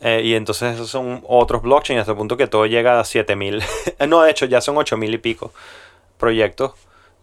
eh, 0.00 0.22
y 0.24 0.34
entonces 0.34 0.74
esos 0.74 0.88
son 0.90 1.24
otros 1.26 1.62
blockchains 1.62 2.00
hasta 2.00 2.12
el 2.12 2.18
punto 2.18 2.36
que 2.36 2.46
todo 2.46 2.66
llega 2.66 3.00
a 3.00 3.04
7000. 3.04 3.62
no, 4.08 4.22
de 4.22 4.30
hecho 4.30 4.46
ya 4.46 4.60
son 4.60 4.76
8000 4.76 5.14
y 5.14 5.18
pico 5.18 5.52
proyectos. 6.18 6.72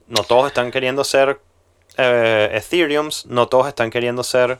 No 0.07 0.23
todos 0.23 0.47
están 0.47 0.71
queriendo 0.71 1.03
ser 1.03 1.39
eh, 1.97 2.49
Ethereums, 2.53 3.25
no 3.27 3.47
todos 3.47 3.67
están 3.67 3.89
queriendo 3.89 4.23
ser 4.23 4.59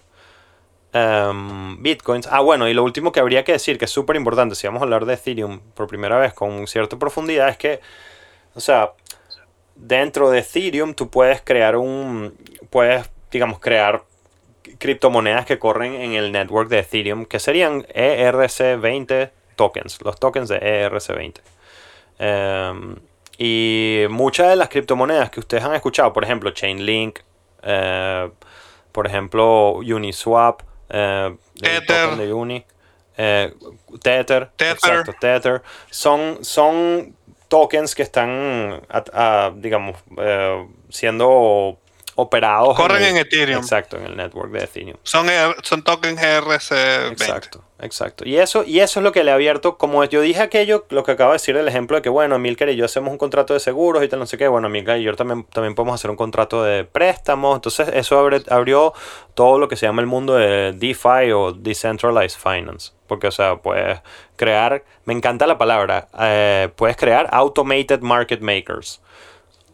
em, 0.94 1.82
Bitcoins. 1.82 2.28
Ah, 2.32 2.40
bueno, 2.42 2.68
y 2.68 2.74
lo 2.74 2.84
último 2.84 3.12
que 3.12 3.20
habría 3.20 3.44
que 3.44 3.54
decir, 3.54 3.78
que 3.78 3.86
es 3.86 3.92
súper 3.92 4.16
importante, 4.16 4.56
si 4.56 4.68
vamos 4.68 4.82
a 4.82 4.86
hablar 4.86 5.06
de 5.06 5.16
Ethereum 5.16 5.60
por 5.74 5.88
primera 5.88 6.18
vez 6.18 6.34
con 6.34 6.68
cierta 6.68 6.98
profundidad, 6.98 7.50
es 7.50 7.58
que, 7.58 7.82
o 8.56 8.60
sea, 8.60 8.94
dentro 9.76 10.30
de 10.30 10.40
Ethereum 10.40 10.94
tú 10.94 11.10
puedes 11.10 11.42
crear 11.42 11.76
un, 11.76 12.36
puedes, 12.70 13.10
digamos, 13.32 13.60
crear 13.60 14.04
criptomonedas 14.80 15.46
que 15.46 15.60
corren 15.60 15.94
en 15.94 16.14
el 16.14 16.32
network 16.32 16.70
de 16.70 16.80
Ethereum, 16.80 17.26
que 17.26 17.40
serían 17.40 17.86
E 17.94 18.26
ERC20 18.26 19.32
tokens, 19.56 20.02
los 20.02 20.20
tokens 20.20 20.50
de 20.50 20.58
E 20.58 20.90
ERC20. 20.90 21.42
Em, 22.20 22.96
y 23.38 24.06
muchas 24.10 24.50
de 24.50 24.56
las 24.56 24.70
criptomonedas 24.70 25.30
que 25.30 25.40
ustedes 25.40 25.64
han 25.64 25.76
escuchado, 25.76 26.14
por 26.14 26.24
ejemplo, 26.24 26.52
Chainlink, 26.52 27.20
eh, 27.64 28.30
por 28.92 29.08
ejemplo, 29.08 29.74
Uniswap, 29.74 30.62
eh, 30.90 31.36
el 31.56 31.62
Tether. 31.62 32.04
token 32.04 32.18
de 32.20 32.34
Uni, 32.34 32.66
eh, 33.18 33.54
Tether, 34.02 34.50
Tether. 34.56 34.74
exacto, 34.74 35.14
Tether, 35.20 35.62
son, 35.90 36.44
son 36.44 37.16
tokens 37.56 37.96
que 37.96 38.04
están, 38.04 38.82
a- 38.90 39.04
a, 39.14 39.52
digamos, 39.56 39.96
eh, 40.18 40.68
siendo 40.90 41.80
operados. 42.16 42.76
Corren 42.76 43.04
en 43.04 43.18
Ethereum. 43.18 43.62
Exacto, 43.62 43.96
en 43.98 44.06
el 44.08 44.18
network 44.18 44.52
de 44.52 44.64
Ethereum. 44.66 44.98
Son, 45.04 45.30
E- 45.30 45.56
son 45.64 45.84
tokens 45.84 46.20
ERC20. 46.22 47.12
Exacto, 47.12 47.64
exacto. 47.80 48.24
Y 48.28 48.38
eso, 48.38 48.64
y 48.64 48.80
eso 48.80 49.00
es 49.00 49.04
lo 49.04 49.12
que 49.12 49.24
le 49.24 49.32
ha 49.32 49.36
abierto, 49.36 49.78
como 49.78 50.04
yo 50.06 50.22
dije 50.22 50.42
aquello, 50.42 50.86
lo 50.90 51.04
que 51.04 51.12
acabo 51.12 51.32
de 51.32 51.36
decir 51.36 51.56
del 51.56 51.68
ejemplo 51.68 51.98
de 51.98 52.02
que, 52.02 52.10
bueno, 52.10 52.40
Milker 52.40 52.70
y 52.70 52.76
yo 52.76 52.86
hacemos 52.86 53.12
un 53.12 53.18
contrato 53.18 53.54
de 53.54 53.60
seguros 53.60 54.04
y 54.04 54.08
tal, 54.08 54.20
no 54.20 54.26
sé 54.26 54.38
qué, 54.38 54.48
bueno, 54.48 54.70
Milker 54.70 54.98
y 54.98 55.04
yo 55.04 55.16
también, 55.16 55.44
también 55.46 55.76
podemos 55.76 55.96
hacer 55.96 56.10
un 56.10 56.18
contrato 56.18 56.64
de 56.64 56.84
préstamos, 56.86 57.56
entonces 57.56 57.90
eso 57.94 58.20
abre- 58.20 58.44
abrió 58.50 58.94
todo 59.34 59.60
lo 59.60 59.68
que 59.68 59.76
se 59.76 59.86
llama 59.86 60.02
el 60.02 60.08
mundo 60.08 60.36
de 60.36 60.72
DeFi 60.74 61.32
o 61.34 61.52
Decentralized 61.52 62.40
Finance, 62.40 62.94
porque, 63.08 63.28
o 63.28 63.32
sea, 63.32 63.58
puedes 63.58 64.00
crear, 64.36 64.84
me 65.04 65.14
encanta 65.14 65.46
la 65.46 65.58
palabra, 65.58 66.08
eh, 66.20 66.70
puedes 66.76 66.96
crear 66.98 67.28
Automated 67.32 68.00
Market 68.02 68.42
Makers, 68.42 69.02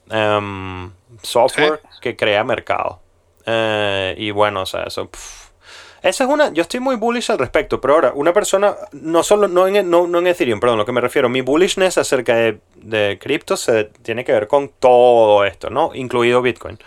Em, 0.09 0.91
software 1.23 1.79
que 2.01 2.17
crea 2.17 2.43
mercado. 2.43 2.99
Eh, 3.45 4.13
y 4.17 4.31
bueno, 4.31 4.63
o 4.63 4.65
sea, 4.65 4.83
eso... 4.83 5.09
pff, 5.09 5.40
esa 6.03 6.23
es 6.23 6.29
una, 6.29 6.51
yo 6.51 6.61
estoy 6.63 6.79
muy 6.79 6.95
bullish 6.95 7.31
al 7.31 7.37
respecto, 7.37 7.79
pero 7.79 7.93
ahora, 7.93 8.11
una 8.15 8.33
persona, 8.33 8.75
no 8.91 9.21
solo, 9.23 9.47
no 9.47 9.67
en, 9.67 9.89
no, 9.89 10.07
no 10.07 10.19
en 10.19 10.27
Ethereum, 10.27 10.59
perdón, 10.59 10.77
lo 10.79 10.85
que 10.85 10.91
me 10.91 11.01
refiero, 11.01 11.29
mi 11.29 11.41
bullishness 11.41 11.97
acerca 11.97 12.35
de, 12.35 12.59
de 12.75 13.19
cripto 13.21 13.55
se 13.55 13.85
tiene 13.85 14.25
que 14.25 14.31
ver 14.31 14.47
con 14.47 14.69
todo 14.69 15.45
esto, 15.45 15.69
¿no? 15.69 15.91
Incluido 15.93 16.41
Bitcoin 16.41 16.79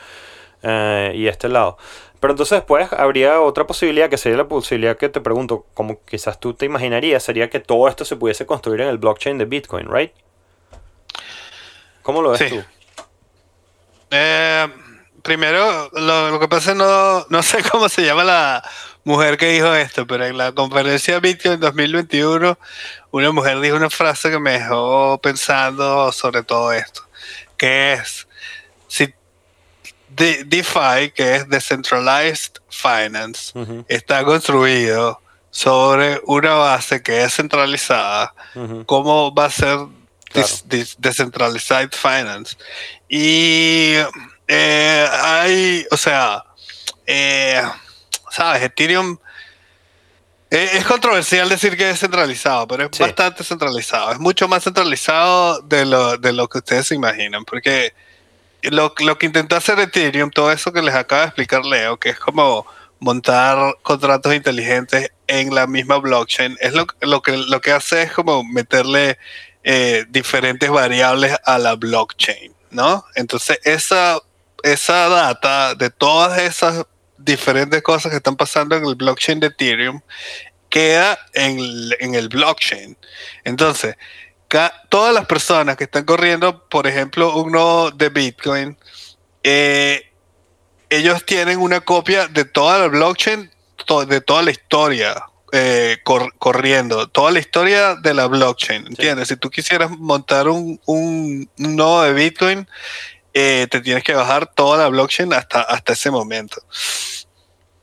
eh, 0.62 1.12
y 1.14 1.28
este 1.28 1.48
lado. 1.48 1.78
Pero 2.18 2.32
entonces 2.32 2.56
después 2.58 2.92
habría 2.92 3.40
otra 3.40 3.66
posibilidad, 3.66 4.08
que 4.08 4.16
sería 4.16 4.38
la 4.38 4.48
posibilidad 4.48 4.96
que 4.96 5.08
te 5.10 5.20
pregunto, 5.20 5.66
como 5.74 6.00
quizás 6.04 6.40
tú 6.40 6.54
te 6.54 6.64
imaginarías, 6.66 7.22
sería 7.22 7.50
que 7.50 7.60
todo 7.60 7.86
esto 7.86 8.04
se 8.04 8.16
pudiese 8.16 8.46
construir 8.46 8.80
en 8.80 8.88
el 8.88 8.98
blockchain 8.98 9.36
de 9.38 9.44
Bitcoin, 9.44 9.88
¿right? 9.92 10.12
¿Cómo 12.02 12.22
lo 12.22 12.30
ves 12.30 12.40
Sí. 12.40 12.48
tú? 12.48 12.64
Eh, 14.10 14.68
primero, 15.22 15.90
lo, 15.92 16.30
lo 16.30 16.40
que 16.40 16.48
pasa 16.48 16.72
es 16.72 16.76
no, 16.76 17.26
no 17.28 17.42
sé 17.42 17.58
cómo 17.70 17.88
se 17.88 18.02
llama 18.02 18.24
la 18.24 18.62
mujer 19.04 19.36
que 19.36 19.48
dijo 19.50 19.74
esto, 19.74 20.06
pero 20.06 20.24
en 20.26 20.36
la 20.38 20.52
conferencia 20.52 21.20
Bitcoin 21.20 21.60
2021, 21.60 22.58
una 23.10 23.30
mujer 23.32 23.60
dijo 23.60 23.76
una 23.76 23.90
frase 23.90 24.30
que 24.30 24.38
me 24.38 24.52
dejó 24.58 25.18
pensando 25.22 26.10
sobre 26.12 26.42
todo 26.42 26.72
esto, 26.72 27.06
que 27.56 27.92
es, 27.94 28.26
si 28.88 29.12
De- 30.08 30.44
DeFi, 30.44 31.10
que 31.14 31.36
es 31.36 31.48
Decentralized 31.48 32.52
Finance, 32.68 33.52
está 33.88 34.24
construido 34.24 35.20
sobre 35.50 36.20
una 36.24 36.54
base 36.54 37.02
que 37.02 37.22
es 37.24 37.34
centralizada, 37.34 38.32
cómo 38.86 39.34
va 39.34 39.46
a 39.46 39.50
ser 39.50 39.78
Claro. 40.30 40.48
decentralized 40.98 41.92
finance. 41.92 42.56
Y 43.08 43.92
eh, 44.48 45.08
hay, 45.22 45.86
o 45.92 45.96
sea, 45.96 46.42
eh, 47.06 47.62
sabes, 48.34 48.62
Ethereum 48.62 49.18
es 50.50 50.84
controversial 50.84 51.48
decir 51.48 51.76
que 51.76 51.90
es 51.90 51.98
centralizado, 51.98 52.68
pero 52.68 52.84
es 52.84 52.90
Sí. 52.92 53.02
bastante 53.02 53.42
centralizado. 53.42 54.12
Es 54.12 54.20
mucho 54.20 54.46
más 54.46 54.62
centralizado 54.62 55.60
de 55.62 55.84
lo, 55.84 56.16
de 56.16 56.32
lo 56.32 56.48
que 56.48 56.58
ustedes 56.58 56.86
se 56.86 56.94
imaginan, 56.94 57.44
porque 57.44 57.92
lo, 58.62 58.94
lo 59.00 59.18
que 59.18 59.26
intentó 59.26 59.56
hacer 59.56 59.80
Ethereum, 59.80 60.30
todo 60.30 60.52
eso 60.52 60.72
que 60.72 60.80
les 60.82 60.94
acaba 60.94 61.22
de 61.22 61.26
explicar 61.28 61.64
Leo, 61.64 61.98
que 61.98 62.10
es 62.10 62.18
como 62.20 62.66
montar 63.00 63.76
contratos 63.82 64.32
inteligentes 64.32 65.10
en 65.26 65.54
la 65.54 65.66
misma 65.66 65.96
blockchain, 65.98 66.56
es 66.60 66.72
lo, 66.72 66.86
lo, 67.00 67.20
que, 67.20 67.36
lo 67.36 67.60
que 67.60 67.72
hace 67.72 68.02
es 68.02 68.12
como 68.12 68.44
meterle 68.44 69.18
eh, 69.64 70.04
diferentes 70.08 70.70
variables 70.70 71.36
a 71.44 71.58
la 71.58 71.74
blockchain, 71.74 72.54
¿no? 72.70 73.04
Entonces 73.16 73.58
esa, 73.64 74.20
esa 74.62 75.08
data 75.08 75.74
de 75.74 75.90
todas 75.90 76.38
esas 76.38 76.86
diferentes 77.18 77.82
cosas 77.82 78.10
que 78.10 78.16
están 78.16 78.36
pasando 78.36 78.76
en 78.76 78.84
el 78.84 78.94
blockchain 78.94 79.40
de 79.40 79.48
Ethereum 79.48 80.00
queda 80.68 81.18
en 81.34 81.58
el, 81.58 81.96
en 82.00 82.14
el 82.14 82.28
blockchain. 82.28 82.96
Entonces, 83.44 83.96
todas 84.88 85.14
las 85.14 85.26
personas 85.26 85.76
que 85.76 85.84
están 85.84 86.04
corriendo, 86.04 86.68
por 86.68 86.86
ejemplo, 86.86 87.34
un 87.36 87.52
nodo 87.52 87.90
de 87.90 88.08
Bitcoin, 88.08 88.76
eh, 89.42 90.10
ellos 90.90 91.24
tienen 91.24 91.58
una 91.58 91.80
copia 91.80 92.26
de 92.28 92.44
toda 92.44 92.78
la 92.78 92.86
blockchain, 92.88 93.50
to- 93.86 94.06
de 94.06 94.20
toda 94.20 94.42
la 94.42 94.50
historia 94.50 95.22
eh, 95.52 95.98
cor- 96.02 96.32
corriendo, 96.38 97.08
toda 97.08 97.30
la 97.30 97.38
historia 97.38 97.94
de 97.94 98.12
la 98.12 98.26
blockchain, 98.26 98.86
¿entiendes? 98.88 99.28
Si 99.28 99.36
tú 99.36 99.50
quisieras 99.50 99.90
montar 99.90 100.48
un, 100.48 100.80
un- 100.86 101.48
un 101.58 101.76
nodo 101.76 102.02
de 102.02 102.12
Bitcoin, 102.12 102.68
eh, 103.34 103.66
te 103.70 103.80
tienes 103.80 104.04
que 104.04 104.14
bajar 104.14 104.46
toda 104.54 104.78
la 104.78 104.88
blockchain 104.88 105.32
hasta, 105.34 105.62
hasta 105.62 105.92
ese 105.92 106.10
momento. 106.10 106.62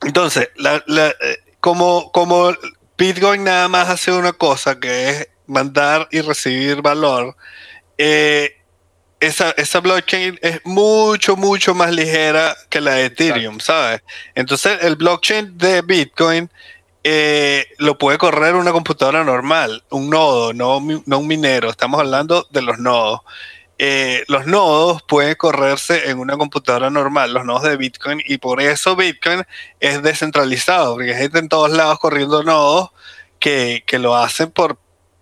Entonces, 0.03 0.49
la- 0.55 0.83
la, 0.87 1.09
eh, 1.09 1.37
como, 1.59 2.11
como 2.11 2.51
Bitcoin 2.97 3.43
nada 3.43 3.67
más 3.67 3.89
hace 3.89 4.11
una 4.11 4.33
cosa, 4.33 4.79
que 4.79 5.09
es 5.09 5.27
mandar 5.47 6.07
y 6.11 6.21
recibir 6.21 6.81
valor, 6.81 7.35
eh, 7.97 8.57
esa, 9.19 9.51
esa 9.51 9.79
blockchain 9.81 10.39
es 10.41 10.61
mucho, 10.63 11.35
mucho 11.35 11.75
más 11.75 11.91
ligera 11.91 12.55
que 12.69 12.81
la 12.81 12.93
de 12.95 13.05
Ethereum, 13.05 13.59
¿sabes? 13.59 14.01
Entonces, 14.33 14.79
el 14.81 14.95
blockchain 14.95 15.57
de 15.57 15.81
Bitcoin 15.83 16.49
eh, 17.03 17.65
lo 17.77 17.97
puede 17.97 18.17
correr 18.17 18.55
una 18.55 18.71
computadora 18.71 19.23
normal, 19.23 19.83
un 19.91 20.09
nodo, 20.09 20.53
no, 20.53 20.79
no 21.05 21.19
un 21.19 21.27
minero. 21.27 21.69
Estamos 21.69 21.99
hablando 21.99 22.47
de 22.51 22.61
los 22.63 22.79
nodos. 22.79 23.21
Eh, 23.83 24.23
los 24.27 24.45
nodos 24.45 25.01
pueden 25.07 25.33
correrse 25.33 26.11
en 26.11 26.19
una 26.19 26.37
computadora 26.37 26.91
normal, 26.91 27.33
los 27.33 27.45
nodos 27.45 27.63
de 27.63 27.77
Bitcoin, 27.77 28.21
y 28.27 28.37
por 28.37 28.61
eso 28.61 28.95
Bitcoin 28.95 29.41
es 29.79 30.03
descentralizado, 30.03 30.93
porque 30.93 31.15
hay 31.15 31.17
gente 31.17 31.39
en 31.39 31.49
todos 31.49 31.71
lados 31.71 31.97
corriendo 31.97 32.43
nodos 32.43 32.91
que, 33.39 33.83
que 33.87 33.97
lo 33.97 34.15
hacen 34.15 34.51
por, 34.51 34.77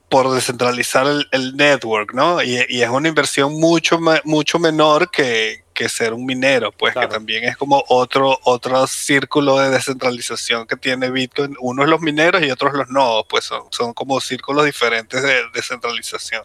por 0.09 0.29
descentralizar 0.31 1.07
el, 1.07 1.25
el 1.31 1.55
network, 1.55 2.13
¿no? 2.13 2.43
Y, 2.43 2.65
y 2.67 2.81
es 2.81 2.89
una 2.89 3.07
inversión 3.07 3.53
mucho, 3.57 3.97
mucho 4.25 4.59
menor 4.59 5.09
que, 5.09 5.63
que 5.73 5.87
ser 5.87 6.13
un 6.13 6.25
minero, 6.25 6.73
pues 6.73 6.91
Claro. 6.91 7.07
que 7.07 7.13
también 7.15 7.45
es 7.45 7.55
como 7.55 7.81
otro, 7.87 8.37
otro 8.43 8.85
círculo 8.87 9.57
de 9.57 9.69
descentralización 9.69 10.67
que 10.67 10.75
tiene 10.75 11.09
Bitcoin. 11.11 11.55
Uno 11.61 11.83
es 11.83 11.89
los 11.89 12.01
mineros 12.01 12.41
y 12.43 12.51
otros 12.51 12.73
los 12.73 12.89
nodos, 12.89 13.25
pues 13.29 13.45
son, 13.45 13.63
son 13.71 13.93
como 13.93 14.19
círculos 14.19 14.65
diferentes 14.65 15.23
de 15.23 15.43
descentralización. 15.53 16.43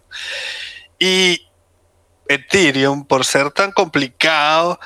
Y 1.00 1.48
Ethereum, 2.28 3.04
por 3.04 3.24
ser 3.24 3.50
tan 3.50 3.72
complicado, 3.72 4.78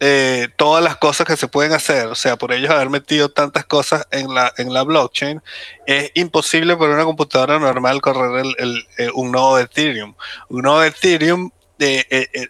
eh, 0.00 0.48
todas 0.56 0.82
las 0.82 0.96
cosas 0.96 1.26
que 1.26 1.36
se 1.36 1.48
pueden 1.48 1.72
hacer, 1.72 2.06
o 2.08 2.14
sea, 2.14 2.36
por 2.36 2.52
ellos 2.52 2.70
haber 2.70 2.90
metido 2.90 3.30
tantas 3.30 3.64
cosas 3.64 4.06
en 4.10 4.34
la, 4.34 4.52
en 4.58 4.72
la 4.74 4.82
blockchain, 4.82 5.40
es 5.86 6.10
imposible 6.14 6.76
por 6.76 6.90
una 6.90 7.04
computadora 7.04 7.58
normal 7.58 8.00
correr 8.00 8.44
el, 8.44 8.54
el, 8.58 8.86
eh, 8.98 9.10
un 9.14 9.32
nodo 9.32 9.56
de 9.56 9.62
Ethereum. 9.62 10.14
Un 10.48 10.62
nodo 10.62 10.80
de 10.80 10.88
Ethereum, 10.88 11.50
eh, 11.78 12.48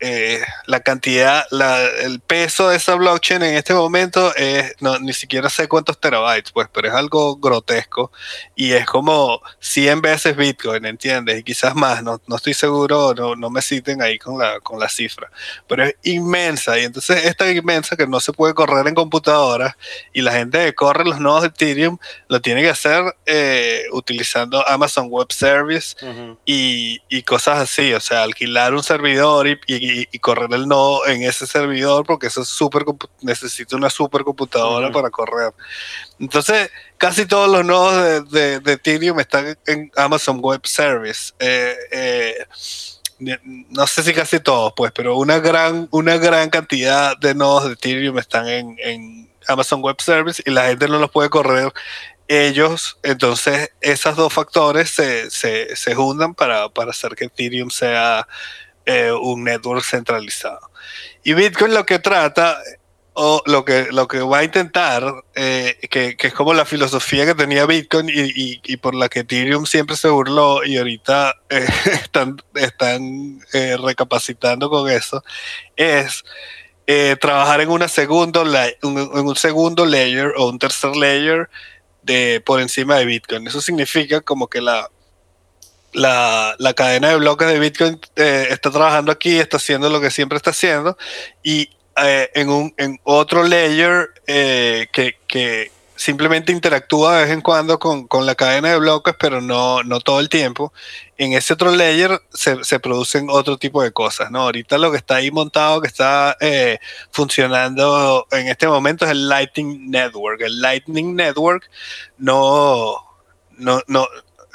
eh, 0.00 0.42
la 0.66 0.80
cantidad, 0.80 1.44
la- 1.50 1.84
el 1.84 2.20
peso 2.20 2.68
de 2.70 2.76
esa 2.76 2.94
blockchain 2.94 3.42
en 3.42 3.54
este 3.56 3.74
momento 3.74 4.34
es, 4.36 4.74
no, 4.80 4.98
ni 4.98 5.12
siquiera 5.12 5.48
sé 5.50 5.68
cuántos 5.68 6.00
terabytes, 6.00 6.52
pues, 6.52 6.68
pero 6.72 6.88
es 6.88 6.94
algo 6.94 7.36
grotesco 7.36 8.10
y 8.54 8.72
es 8.72 8.86
como 8.86 9.40
100 9.60 10.00
veces 10.00 10.36
Bitcoin, 10.36 10.84
¿entiendes? 10.86 11.38
Y 11.40 11.42
quizás 11.42 11.74
más, 11.74 12.02
no, 12.02 12.20
no 12.26 12.36
estoy 12.36 12.54
seguro, 12.54 13.14
no, 13.14 13.36
no 13.36 13.50
me 13.50 13.62
citen 13.62 14.02
ahí 14.02 14.18
con 14.18 14.38
la, 14.38 14.60
con 14.60 14.78
la 14.80 14.88
cifra, 14.88 15.30
pero 15.68 15.84
es 15.84 15.94
inmensa 16.02 16.78
y 16.78 16.84
entonces 16.84 17.24
es 17.24 17.36
tan 17.36 17.54
inmensa 17.56 17.96
que 17.96 18.06
no 18.06 18.20
se 18.20 18.32
puede 18.32 18.54
correr 18.54 18.86
en 18.86 18.94
computadoras 18.94 19.74
y 20.12 20.22
la 20.22 20.32
gente 20.32 20.58
que 20.64 20.74
corre 20.74 21.04
los 21.04 21.20
nodos 21.20 21.42
de 21.42 21.48
Ethereum 21.48 21.98
lo 22.28 22.40
tiene 22.40 22.62
que 22.62 22.70
hacer 22.70 23.02
eh, 23.26 23.82
utilizando 23.92 24.66
Amazon 24.68 25.08
Web 25.10 25.32
Service 25.32 25.94
Ujú. 26.04 26.38
y, 26.44 27.00
y 27.08 27.22
cosas 27.22 27.58
así, 27.58 27.92
o 27.92 28.00
sea, 28.00 28.22
alquilar 28.22 28.74
un 28.74 28.82
servidor 28.82 29.46
y, 29.48 29.58
y- 29.66 30.08
y 30.10 30.18
correr 30.18 30.52
el 30.52 30.68
nodo 30.68 31.06
en 31.06 31.22
ese 31.22 31.46
servidor 31.46 32.04
porque 32.06 32.28
eso 32.28 32.42
es 32.42 32.60
compu- 32.60 33.08
necesita 33.22 33.76
una 33.76 33.90
supercomputadora 33.90 34.86
Ujú. 34.88 34.94
para 34.94 35.10
correr. 35.10 35.52
Entonces, 36.18 36.70
casi 36.98 37.26
todos 37.26 37.50
los 37.50 37.64
nodos 37.64 38.30
de, 38.30 38.40
de- 38.40 38.60
de 38.60 38.72
Ethereum 38.72 39.18
están 39.20 39.56
en 39.66 39.90
Amazon 39.96 40.38
Web 40.40 40.60
Service. 40.66 41.32
Eh, 41.38 41.74
eh, 41.90 42.34
no 43.18 43.86
sé 43.86 44.02
si 44.02 44.12
casi 44.12 44.40
todos, 44.40 44.72
pues, 44.76 44.92
pero 44.92 45.16
una 45.16 45.38
gran, 45.38 45.88
una 45.90 46.18
gran 46.18 46.50
cantidad 46.50 47.16
de 47.16 47.34
nodos 47.34 47.64
de 47.64 47.72
Ethereum 47.72 48.18
están 48.18 48.46
en, 48.48 48.76
en 48.78 49.30
Amazon 49.48 49.80
Web 49.80 50.00
Service 50.02 50.42
y 50.44 50.50
la 50.50 50.66
gente 50.66 50.86
no 50.88 50.98
los 50.98 51.10
puede 51.10 51.30
correr 51.30 51.72
ellos, 52.28 52.98
entonces 53.04 53.70
esos 53.80 54.16
dos 54.16 54.32
factores 54.32 54.90
se, 54.90 55.30
se, 55.30 55.76
se 55.76 55.94
juntan 55.94 56.34
para, 56.34 56.68
para 56.68 56.90
hacer 56.90 57.14
que 57.14 57.26
Ethereum 57.26 57.70
sea 57.70 58.26
eh, 58.86 59.12
un 59.12 59.44
network 59.44 59.84
centralizado. 59.84 60.70
Y 61.24 61.34
Bitcoin 61.34 61.74
lo 61.74 61.84
que 61.84 61.98
trata 61.98 62.58
o 63.18 63.42
lo 63.46 63.64
que, 63.64 63.88
lo 63.92 64.06
que 64.08 64.20
va 64.20 64.38
a 64.38 64.44
intentar, 64.44 65.02
eh, 65.34 65.76
que, 65.90 66.16
que 66.18 66.26
es 66.28 66.34
como 66.34 66.52
la 66.52 66.66
filosofía 66.66 67.24
que 67.24 67.34
tenía 67.34 67.64
Bitcoin 67.64 68.08
y, 68.10 68.12
y- 68.12 68.60
y 68.62 68.76
por 68.76 68.94
la 68.94 69.08
que 69.08 69.20
Ethereum 69.20 69.64
siempre 69.66 69.96
se 69.96 70.08
burló 70.08 70.62
y 70.64 70.76
ahorita 70.76 71.34
eh, 71.48 71.66
están, 71.92 72.36
están 72.54 73.40
eh, 73.54 73.78
recapacitando 73.82 74.68
con 74.68 74.90
eso, 74.90 75.24
es 75.76 76.24
eh, 76.86 77.16
trabajar 77.20 77.62
en, 77.62 77.70
una 77.70 77.88
segundo 77.88 78.42
un, 78.42 78.54
en 78.98 79.26
un 79.26 79.36
segundo 79.36 79.86
layer 79.86 80.32
o 80.36 80.48
un 80.50 80.58
tercer 80.58 80.94
layer 80.94 81.48
de, 82.02 82.42
por 82.44 82.60
encima 82.60 82.96
de 82.98 83.06
Bitcoin. 83.06 83.46
Eso 83.46 83.60
significa 83.62 84.20
como 84.20 84.46
que 84.48 84.60
la, 84.60 84.90
la, 85.96 86.54
la 86.58 86.74
cadena 86.74 87.08
de 87.08 87.16
bloques 87.16 87.48
de 87.48 87.58
Bitcoin 87.58 87.98
eh, 88.16 88.48
está 88.50 88.70
trabajando 88.70 89.10
aquí, 89.10 89.38
está 89.38 89.56
haciendo 89.56 89.88
lo 89.88 90.00
que 90.00 90.10
siempre 90.10 90.36
está 90.36 90.50
haciendo 90.50 90.96
y 91.42 91.70
eh, 91.96 92.30
en, 92.34 92.50
un, 92.50 92.74
en 92.76 93.00
otro 93.02 93.42
layer 93.42 94.10
eh, 94.26 94.88
que, 94.92 95.16
que 95.26 95.72
simplemente 95.96 96.52
interactúa 96.52 97.16
de 97.16 97.24
vez 97.24 97.32
en 97.32 97.40
cuando 97.40 97.78
con, 97.78 98.06
con 98.06 98.26
la 98.26 98.34
cadena 98.34 98.72
de 98.72 98.78
bloques, 98.78 99.14
pero 99.18 99.40
no, 99.40 99.82
no 99.84 100.00
todo 100.00 100.20
el 100.20 100.28
tiempo. 100.28 100.74
En 101.16 101.32
ese 101.32 101.54
otro 101.54 101.70
layer 101.70 102.20
se, 102.30 102.62
se 102.62 102.78
producen 102.78 103.28
otro 103.30 103.56
tipo 103.56 103.82
de 103.82 103.92
cosas, 103.92 104.30
¿no? 104.30 104.42
Ahorita 104.42 104.76
lo 104.76 104.90
que 104.90 104.98
está 104.98 105.16
ahí 105.16 105.30
montado, 105.30 105.80
que 105.80 105.88
está 105.88 106.36
eh, 106.40 106.78
funcionando 107.10 108.26
en 108.32 108.48
este 108.48 108.68
momento 108.68 109.06
es 109.06 109.12
el 109.12 109.30
Lightning 109.30 109.90
Network. 109.90 110.42
El 110.42 110.60
Lightning 110.60 111.16
Network 111.16 111.70
no, 112.18 112.96
no, 113.56 113.80
no, 113.86 114.06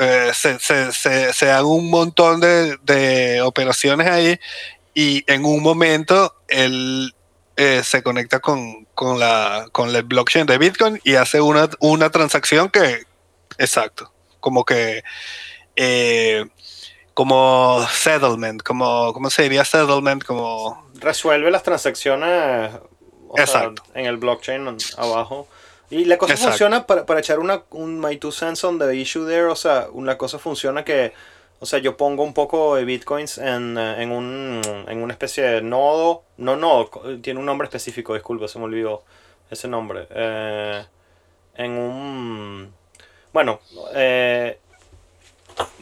eh, 0.01 0.31
se, 0.33 0.57
se, 0.57 0.91
se, 0.91 1.31
se 1.31 1.45
dan 1.45 1.63
un 1.63 1.91
montón 1.91 2.39
de, 2.41 2.75
de 2.77 3.41
operaciones 3.41 4.07
ahí 4.07 4.39
y 4.95 5.23
en 5.31 5.45
un 5.45 5.61
momento 5.61 6.35
el, 6.47 7.13
eh, 7.55 7.83
se 7.83 8.01
conecta 8.01 8.39
con, 8.39 8.85
con, 8.95 9.19
la, 9.19 9.67
con 9.71 9.95
el 9.95 10.01
blockchain 10.01 10.47
de 10.47 10.57
Bitcoin 10.57 10.99
y 11.03 11.13
hace 11.13 11.39
una, 11.39 11.69
una 11.79 12.09
transacción 12.09 12.69
que, 12.69 13.03
exacto, 13.59 14.11
como 14.39 14.65
que, 14.65 15.03
eh, 15.75 16.45
como 17.13 17.85
settlement, 17.91 18.63
como, 18.63 19.13
¿cómo 19.13 19.29
se 19.29 19.43
diría 19.43 19.63
settlement? 19.65 20.23
Como, 20.23 20.89
Resuelve 20.95 21.51
las 21.51 21.61
transacciones 21.61 22.71
o 23.27 23.35
sea, 23.35 23.45
Exacto. 23.45 23.83
en 23.93 24.07
el 24.07 24.17
blockchain 24.17 24.77
abajo. 24.97 25.47
Y 25.91 26.05
la 26.05 26.17
cosa 26.17 26.33
Exacto. 26.33 26.51
funciona 26.51 26.87
para, 26.87 27.05
para 27.05 27.19
echar 27.19 27.37
una, 27.39 27.63
un 27.71 27.99
my 27.99 28.17
two 28.17 28.31
cents 28.31 28.63
on 28.63 28.79
the 28.79 28.95
issue 28.95 29.27
there. 29.27 29.45
O 29.45 29.55
sea, 29.55 29.87
una 29.91 30.17
cosa 30.17 30.39
funciona 30.39 30.83
que, 30.85 31.13
o 31.59 31.65
sea, 31.65 31.79
yo 31.79 31.97
pongo 31.97 32.23
un 32.23 32.33
poco 32.33 32.75
de 32.77 32.85
bitcoins 32.85 33.37
en, 33.37 33.77
eh, 33.77 34.01
en, 34.01 34.11
un, 34.11 34.61
en 34.87 35.03
una 35.03 35.11
especie 35.13 35.43
de 35.43 35.61
nodo. 35.61 36.23
No, 36.37 36.55
no, 36.55 36.89
tiene 37.21 37.39
un 37.41 37.45
nombre 37.45 37.65
específico, 37.65 38.13
disculpa, 38.13 38.47
se 38.47 38.57
me 38.57 38.65
olvidó 38.65 39.03
ese 39.49 39.67
nombre. 39.67 40.07
Eh, 40.09 40.85
en 41.55 41.71
un. 41.71 42.73
Bueno, 43.33 43.59
eh, 43.93 44.57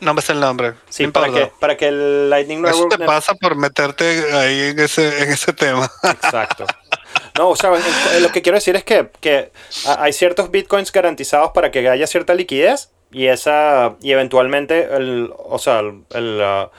no 0.02 0.14
me 0.16 0.22
sé 0.24 0.34
el 0.34 0.40
nombre. 0.40 0.74
sí, 0.90 1.06
para 1.08 1.28
importa. 1.28 1.48
que, 1.50 1.54
para 1.60 1.78
que 1.78 1.88
el 1.88 2.30
Lightning 2.32 2.66
Eso 2.66 2.72
Network. 2.72 2.98
te 2.98 3.06
pasa 3.06 3.36
por 3.36 3.56
meterte 3.56 4.34
ahí 4.34 4.72
en 4.72 4.80
ese, 4.80 5.22
en 5.24 5.30
ese 5.32 5.54
tema. 5.54 5.90
Exacto. 6.04 6.66
No, 7.40 7.52
o 7.52 7.56
sea, 7.56 7.72
en 8.18 8.22
lo 8.22 8.34
que 8.34 8.42
quiero 8.42 8.58
decir 8.58 8.76
es 8.76 8.84
que, 8.84 9.08
que 9.22 9.50
hay 9.98 10.12
ciertos 10.12 10.52
bitcoins 10.52 10.92
garantizados 10.92 11.52
para 11.52 11.72
que 11.72 11.88
haya 11.88 12.06
cierta 12.06 12.34
liquidez 12.34 12.92
y 13.14 13.28
esa 13.28 13.96
y 14.02 14.12
eventualmente 14.12 14.90
el, 14.94 15.32
o 15.38 15.58
sea, 15.58 15.80
el, 15.80 16.38
la- 16.38 16.70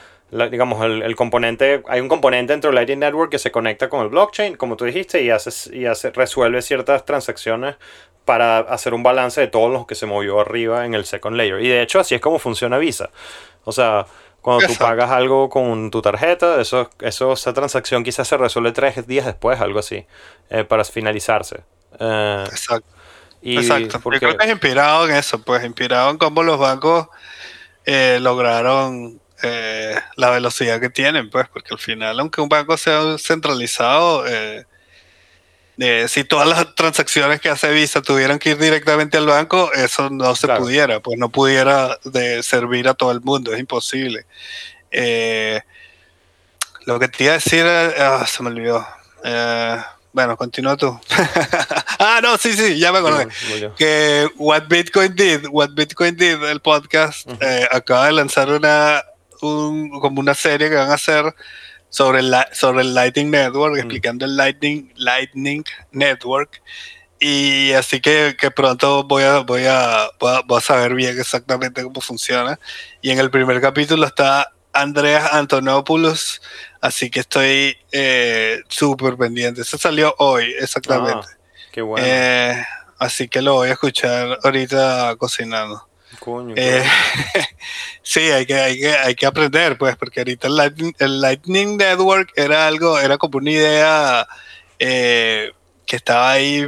digamos 0.51 0.85
el, 0.85 1.15
componente, 1.15 1.81
hay 1.87 1.99
un 1.99 2.07
componente 2.07 2.53
dentro 2.53 2.69
del 2.69 2.75
Lightning 2.75 2.99
Network 2.99 3.31
que 3.31 3.39
se 3.39 3.49
conecta 3.51 3.89
con 3.89 4.01
el 4.03 4.09
blockchain, 4.09 4.55
como 4.55 4.77
tú 4.77 4.85
dijiste, 4.85 5.23
y 5.23 5.31
hace, 5.31 5.75
y 5.75 5.87
hace 5.87 6.11
resuelve 6.11 6.61
ciertas 6.61 7.05
transacciones 7.05 7.77
para 8.23 8.59
hacer 8.59 8.93
un 8.93 9.01
balance 9.01 9.41
de 9.41 9.47
todo 9.47 9.67
lo 9.69 9.87
que 9.87 9.95
se 9.95 10.05
movió 10.05 10.39
arriba 10.39 10.85
en 10.85 10.93
el 10.93 11.05
second 11.05 11.35
layer. 11.37 11.59
Y 11.59 11.69
de 11.69 11.81
hecho 11.81 11.99
así 11.99 12.13
es 12.13 12.21
como 12.21 12.37
funciona 12.37 12.77
Visa. 12.77 13.09
O 13.63 13.71
sea, 13.71 14.05
cuando 14.41 14.65
tú 14.67 14.75
pagas 14.75 15.11
algo 15.11 15.49
con 15.49 15.91
tu 15.91 16.01
tarjeta, 16.01 16.59
eso, 16.59 16.89
eso, 16.99 17.33
esa 17.33 17.53
transacción 17.53 18.03
quizás 18.03 18.27
se 18.27 18.37
resuelve 18.37 18.71
tres 18.71 19.05
días 19.07 19.25
después, 19.25 19.59
algo 19.61 19.79
así, 19.79 20.05
eh, 20.49 20.63
para 20.63 20.83
finalizarse. 20.83 21.61
Eh, 21.99 22.43
Exacto. 22.49 22.87
y 23.41 23.57
Exacto. 23.57 23.99
porque- 24.01 24.19
Yo 24.19 24.27
creo 24.29 24.37
que 24.37 24.45
es 24.45 24.51
inspirado 24.51 25.07
en 25.07 25.15
eso, 25.15 25.41
pues 25.43 25.63
inspirado 25.63 26.09
en 26.09 26.17
cómo 26.17 26.43
los 26.43 26.57
bancos 26.59 27.07
eh, 27.85 28.19
lograron 28.21 29.19
eh, 29.43 29.95
la 30.17 30.29
velocidad 30.29 30.79
que 30.79 30.89
tienen, 30.91 31.29
pues, 31.31 31.47
porque 31.51 31.73
al 31.73 31.79
final, 31.79 32.19
aunque 32.19 32.41
un 32.41 32.49
banco 32.49 32.77
sea 32.77 33.17
centralizado, 33.17 34.27
eh, 34.27 34.65
eh, 35.81 36.07
si 36.07 36.23
todas 36.23 36.47
las 36.47 36.73
transacciones 36.75 37.41
que 37.41 37.49
hace 37.49 37.71
Visa 37.71 38.01
tuvieran 38.01 38.39
que 38.39 38.51
ir 38.51 38.57
directamente 38.57 39.17
al 39.17 39.25
banco, 39.25 39.71
eso 39.73 40.09
no 40.09 40.35
se 40.35 40.47
Claro. 40.47 40.61
pudiera, 40.61 40.99
pues 40.99 41.17
no 41.17 41.29
pudiera 41.29 41.97
de 42.03 42.43
servir 42.43 42.87
a 42.87 42.93
todo 42.93 43.11
el 43.11 43.21
mundo, 43.21 43.53
es 43.53 43.59
imposible. 43.59 44.25
Eh, 44.91 45.61
lo 46.85 46.99
que 46.99 47.07
te 47.07 47.23
iba 47.25 47.33
a 47.33 47.35
decir, 47.35 47.63
eh, 47.65 47.93
ah, 47.99 48.25
se 48.27 48.41
me 48.43 48.49
olvidó. 48.49 48.85
Eh, 49.23 49.77
bueno, 50.13 50.35
continúa 50.35 50.75
tú. 50.75 50.99
ah, 51.99 52.19
no, 52.21 52.37
sí, 52.37 52.53
sí, 52.53 52.77
ya 52.77 52.91
me 52.91 52.99
acordé 52.99 53.27
que 53.77 54.29
What 54.37 54.63
Bitcoin 54.67 55.15
Did, 55.15 55.45
What 55.49 55.69
Bitcoin 55.73 56.15
Did, 56.17 56.43
el 56.43 56.59
podcast, 56.59 57.29
eh, 57.39 57.67
acaba 57.71 58.07
de 58.07 58.11
lanzar 58.13 58.49
una 58.49 59.03
un- 59.41 59.89
como 59.99 60.19
una 60.19 60.35
serie 60.35 60.69
que 60.69 60.75
van 60.75 60.91
a 60.91 60.95
hacer 60.95 61.33
sobre 61.91 62.19
el, 62.21 62.33
sobre 62.53 62.81
el 62.81 62.95
Lightning 62.95 63.29
Network, 63.29 63.77
explicando 63.77 64.25
el 64.25 64.35
Lightning, 64.35 64.91
Lightning 64.95 65.63
Network. 65.91 66.63
Y 67.19 67.73
así 67.73 68.01
que, 68.01 68.35
que 68.39 68.49
pronto 68.49 69.03
voy 69.03 69.23
a, 69.23 69.39
voy, 69.39 69.65
a, 69.65 70.09
voy, 70.19 70.33
a, 70.33 70.41
voy 70.41 70.57
a 70.57 70.61
saber 70.61 70.95
bien 70.95 71.19
exactamente 71.19 71.83
cómo 71.83 72.01
funciona. 72.01 72.59
Y 73.01 73.11
en 73.11 73.19
el 73.19 73.29
primer 73.29 73.61
capítulo 73.61 74.07
está 74.07 74.51
Andreas 74.73 75.31
Antonopoulos, 75.33 76.41
así 76.79 77.11
que 77.11 77.19
estoy 77.19 77.77
eh, 77.91 78.61
súper 78.69 79.17
pendiente. 79.17 79.61
Eso 79.61 79.77
salió 79.77 80.15
hoy, 80.17 80.55
exactamente. 80.59 81.27
Ah, 81.29 81.37
qué 81.71 81.81
bueno. 81.81 82.07
Eh, 82.09 82.65
así 82.97 83.27
que 83.27 83.41
lo 83.41 83.55
voy 83.55 83.69
a 83.69 83.73
escuchar 83.73 84.39
ahorita 84.43 85.15
cocinando. 85.17 85.90
Coño, 86.21 86.53
Eh, 86.55 86.83
sí, 88.03 88.19
hay 88.19 88.45
que, 88.45 88.53
hay, 88.53 88.79
que, 88.79 88.91
hay 88.95 89.15
que 89.15 89.25
aprender, 89.25 89.75
pues, 89.77 89.95
porque 89.95 90.19
ahorita 90.19 90.47
el 90.47 90.55
Lightning, 90.55 90.93
el 90.99 91.19
Lightning 91.19 91.77
Network 91.77 92.31
era 92.35 92.67
algo, 92.67 92.99
era 92.99 93.17
como 93.17 93.39
una 93.39 93.49
idea 93.49 94.27
eh, 94.77 95.51
que 95.87 95.95
estaba 95.95 96.31
ahí 96.31 96.67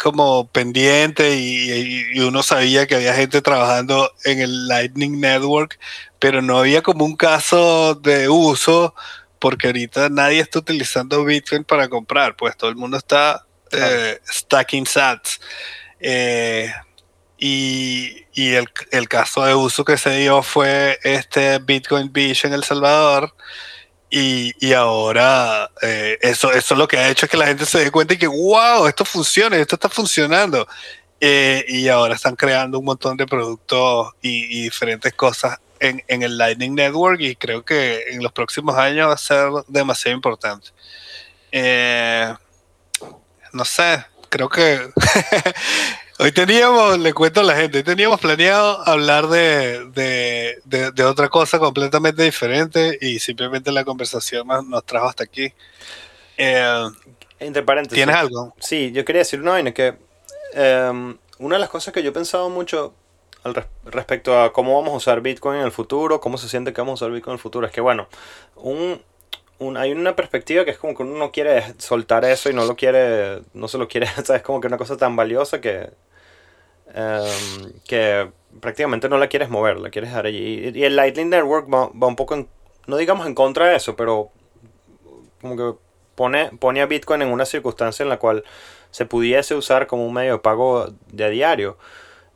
como 0.00 0.46
pendiente 0.48 1.36
y, 1.36 1.70
y- 1.72 2.04
y 2.14 2.20
uno 2.20 2.42
sabía 2.44 2.86
que 2.86 2.94
había 2.94 3.14
gente 3.14 3.42
trabajando 3.42 4.12
en 4.24 4.40
el 4.40 4.68
Lightning 4.68 5.20
Network, 5.20 5.78
pero 6.20 6.40
no 6.40 6.58
había 6.58 6.80
como 6.82 7.04
un 7.04 7.16
caso 7.16 7.96
de 7.96 8.28
uso, 8.28 8.94
porque 9.40 9.66
ahorita 9.68 10.08
nadie 10.08 10.38
está 10.40 10.60
utilizando 10.60 11.24
Bitcoin 11.24 11.64
para 11.64 11.88
comprar, 11.88 12.36
pues 12.36 12.56
todo 12.56 12.70
el 12.70 12.76
mundo 12.76 12.96
está 12.96 13.44
eh, 13.72 14.20
stacking 14.32 14.86
sats. 14.86 15.40
Eh, 16.00 16.72
y, 17.38 18.24
el, 18.36 19.08
caso 19.08 19.44
de 19.44 19.54
uso 19.54 19.84
que 19.84 19.98
se 19.98 20.10
dio 20.18 20.42
fue 20.42 20.98
este 21.02 21.58
Bitcoin 21.58 22.12
Beach 22.12 22.44
en 22.44 22.52
El 22.52 22.64
Salvador. 22.64 23.34
Y, 24.10 24.72
ahora 24.72 25.70
eh, 25.82 26.18
eso, 26.22 26.52
eso 26.52 26.76
lo 26.76 26.86
que 26.86 26.98
ha 26.98 27.08
hecho 27.08 27.26
es 27.26 27.30
que 27.30 27.36
la 27.36 27.46
gente 27.46 27.66
se 27.66 27.80
dé 27.80 27.90
cuenta 27.90 28.14
y 28.14 28.18
que, 28.18 28.28
wow, 28.28 28.86
esto 28.86 29.04
funciona, 29.04 29.56
esto 29.56 29.74
está 29.74 29.88
funcionando. 29.88 30.66
Eh, 31.20 31.64
y 31.68 31.88
ahora 31.88 32.14
están 32.14 32.36
creando 32.36 32.78
un 32.78 32.84
montón 32.84 33.16
de 33.16 33.26
productos 33.26 34.12
y, 34.22 34.60
y 34.60 34.62
diferentes 34.64 35.12
cosas 35.14 35.58
en, 35.80 36.02
en 36.08 36.22
el 36.22 36.38
Lightning 36.38 36.74
Network 36.74 37.20
y 37.20 37.36
creo 37.36 37.64
que 37.64 38.04
en 38.08 38.22
los 38.22 38.32
próximos 38.32 38.76
años 38.76 39.08
va 39.08 39.14
a 39.14 39.18
ser 39.18 39.50
demasiado 39.68 40.14
importante. 40.16 40.68
Eh, 41.52 42.34
no 43.52 43.64
sé, 43.64 44.04
creo 44.28 44.48
que 44.48 44.90
hoy 46.18 46.32
teníamos, 46.32 46.98
le 46.98 47.12
cuento 47.12 47.40
a 47.40 47.44
la 47.44 47.54
gente, 47.56 47.78
hoy 47.78 47.84
teníamos 47.84 48.20
planeado 48.20 48.86
hablar 48.88 49.28
de, 49.28 49.86
de, 49.90 50.58
de- 50.64 50.90
de 50.92 51.04
otra 51.04 51.28
cosa 51.28 51.58
completamente 51.58 52.22
diferente 52.22 52.98
y 53.00 53.18
simplemente 53.18 53.72
la 53.72 53.84
conversación 53.84 54.46
nos, 54.46 54.64
nos 54.66 54.84
trajo 54.84 55.08
hasta 55.08 55.24
aquí. 55.24 55.52
Eh, 56.36 56.84
Entre 57.40 57.62
paréntesis. 57.62 57.96
¿Tienes 57.96 58.16
algo? 58.16 58.54
Sí, 58.58 58.92
yo 58.92 59.04
quería 59.04 59.20
decir 59.20 59.40
una 59.40 59.52
vaina 59.52 59.72
que 59.72 59.94
em, 60.54 61.16
una 61.38 61.56
de 61.56 61.60
las 61.60 61.68
cosas 61.70 61.92
que 61.92 62.02
yo 62.02 62.10
he 62.10 62.12
pensado 62.12 62.48
mucho 62.48 62.94
al 63.42 63.54
res- 63.54 63.66
respecto 63.84 64.40
a 64.40 64.52
cómo 64.52 64.74
vamos 64.76 64.94
a 64.94 64.96
usar 64.96 65.20
Bitcoin 65.20 65.58
en 65.60 65.66
el 65.66 65.72
futuro, 65.72 66.20
cómo 66.20 66.38
se 66.38 66.48
siente 66.48 66.72
que 66.72 66.80
vamos 66.80 67.00
a 67.00 67.04
usar 67.04 67.12
Bitcoin 67.14 67.32
en 67.32 67.38
el 67.38 67.42
futuro, 67.42 67.66
es 67.66 67.72
que 67.72 67.80
bueno, 67.80 68.08
un, 68.56 69.02
hay 69.76 69.92
una 69.92 70.16
perspectiva 70.16 70.64
que 70.64 70.72
es 70.72 70.78
como 70.78 70.94
que 70.94 71.02
uno 71.02 71.16
no 71.18 71.32
quiere 71.32 71.62
soltar 71.78 72.24
eso 72.24 72.50
y 72.50 72.54
no 72.54 72.64
lo 72.64 72.76
quiere, 72.76 73.42
no 73.54 73.68
se 73.68 73.78
lo 73.78 73.88
quiere, 73.88 74.06
¿sabes? 74.24 74.42
Como 74.42 74.60
que 74.60 74.66
una 74.66 74.78
cosa 74.78 74.96
tan 74.96 75.16
valiosa 75.16 75.60
que, 75.60 75.90
em, 76.94 77.72
que 77.86 78.30
prácticamente 78.60 79.08
no 79.08 79.18
la 79.18 79.28
quieres 79.28 79.50
mover, 79.50 79.78
la 79.78 79.90
quieres 79.90 80.10
dejar 80.10 80.26
allí. 80.26 80.70
Y, 80.74 80.84
el 80.84 80.96
Lightning 80.96 81.30
Network 81.30 81.72
va, 81.72 81.88
va 81.90 82.06
un 82.06 82.16
poco, 82.16 82.34
en- 82.34 82.48
no 82.86 82.96
digamos 82.96 83.26
en 83.26 83.34
contra 83.34 83.68
de 83.68 83.76
eso, 83.76 83.96
pero 83.96 84.30
como 85.40 85.56
que 85.56 85.78
pone, 86.14 86.50
pone 86.58 86.80
a 86.82 86.86
Bitcoin 86.86 87.22
en 87.22 87.28
una 87.28 87.44
circunstancia 87.46 88.02
en 88.02 88.08
la 88.08 88.18
cual 88.18 88.44
se 88.90 89.06
pudiese 89.06 89.54
usar 89.54 89.86
como 89.86 90.06
un 90.06 90.14
medio 90.14 90.34
de 90.34 90.38
pago 90.38 90.92
de 91.12 91.24
a 91.24 91.28
diario. 91.28 91.76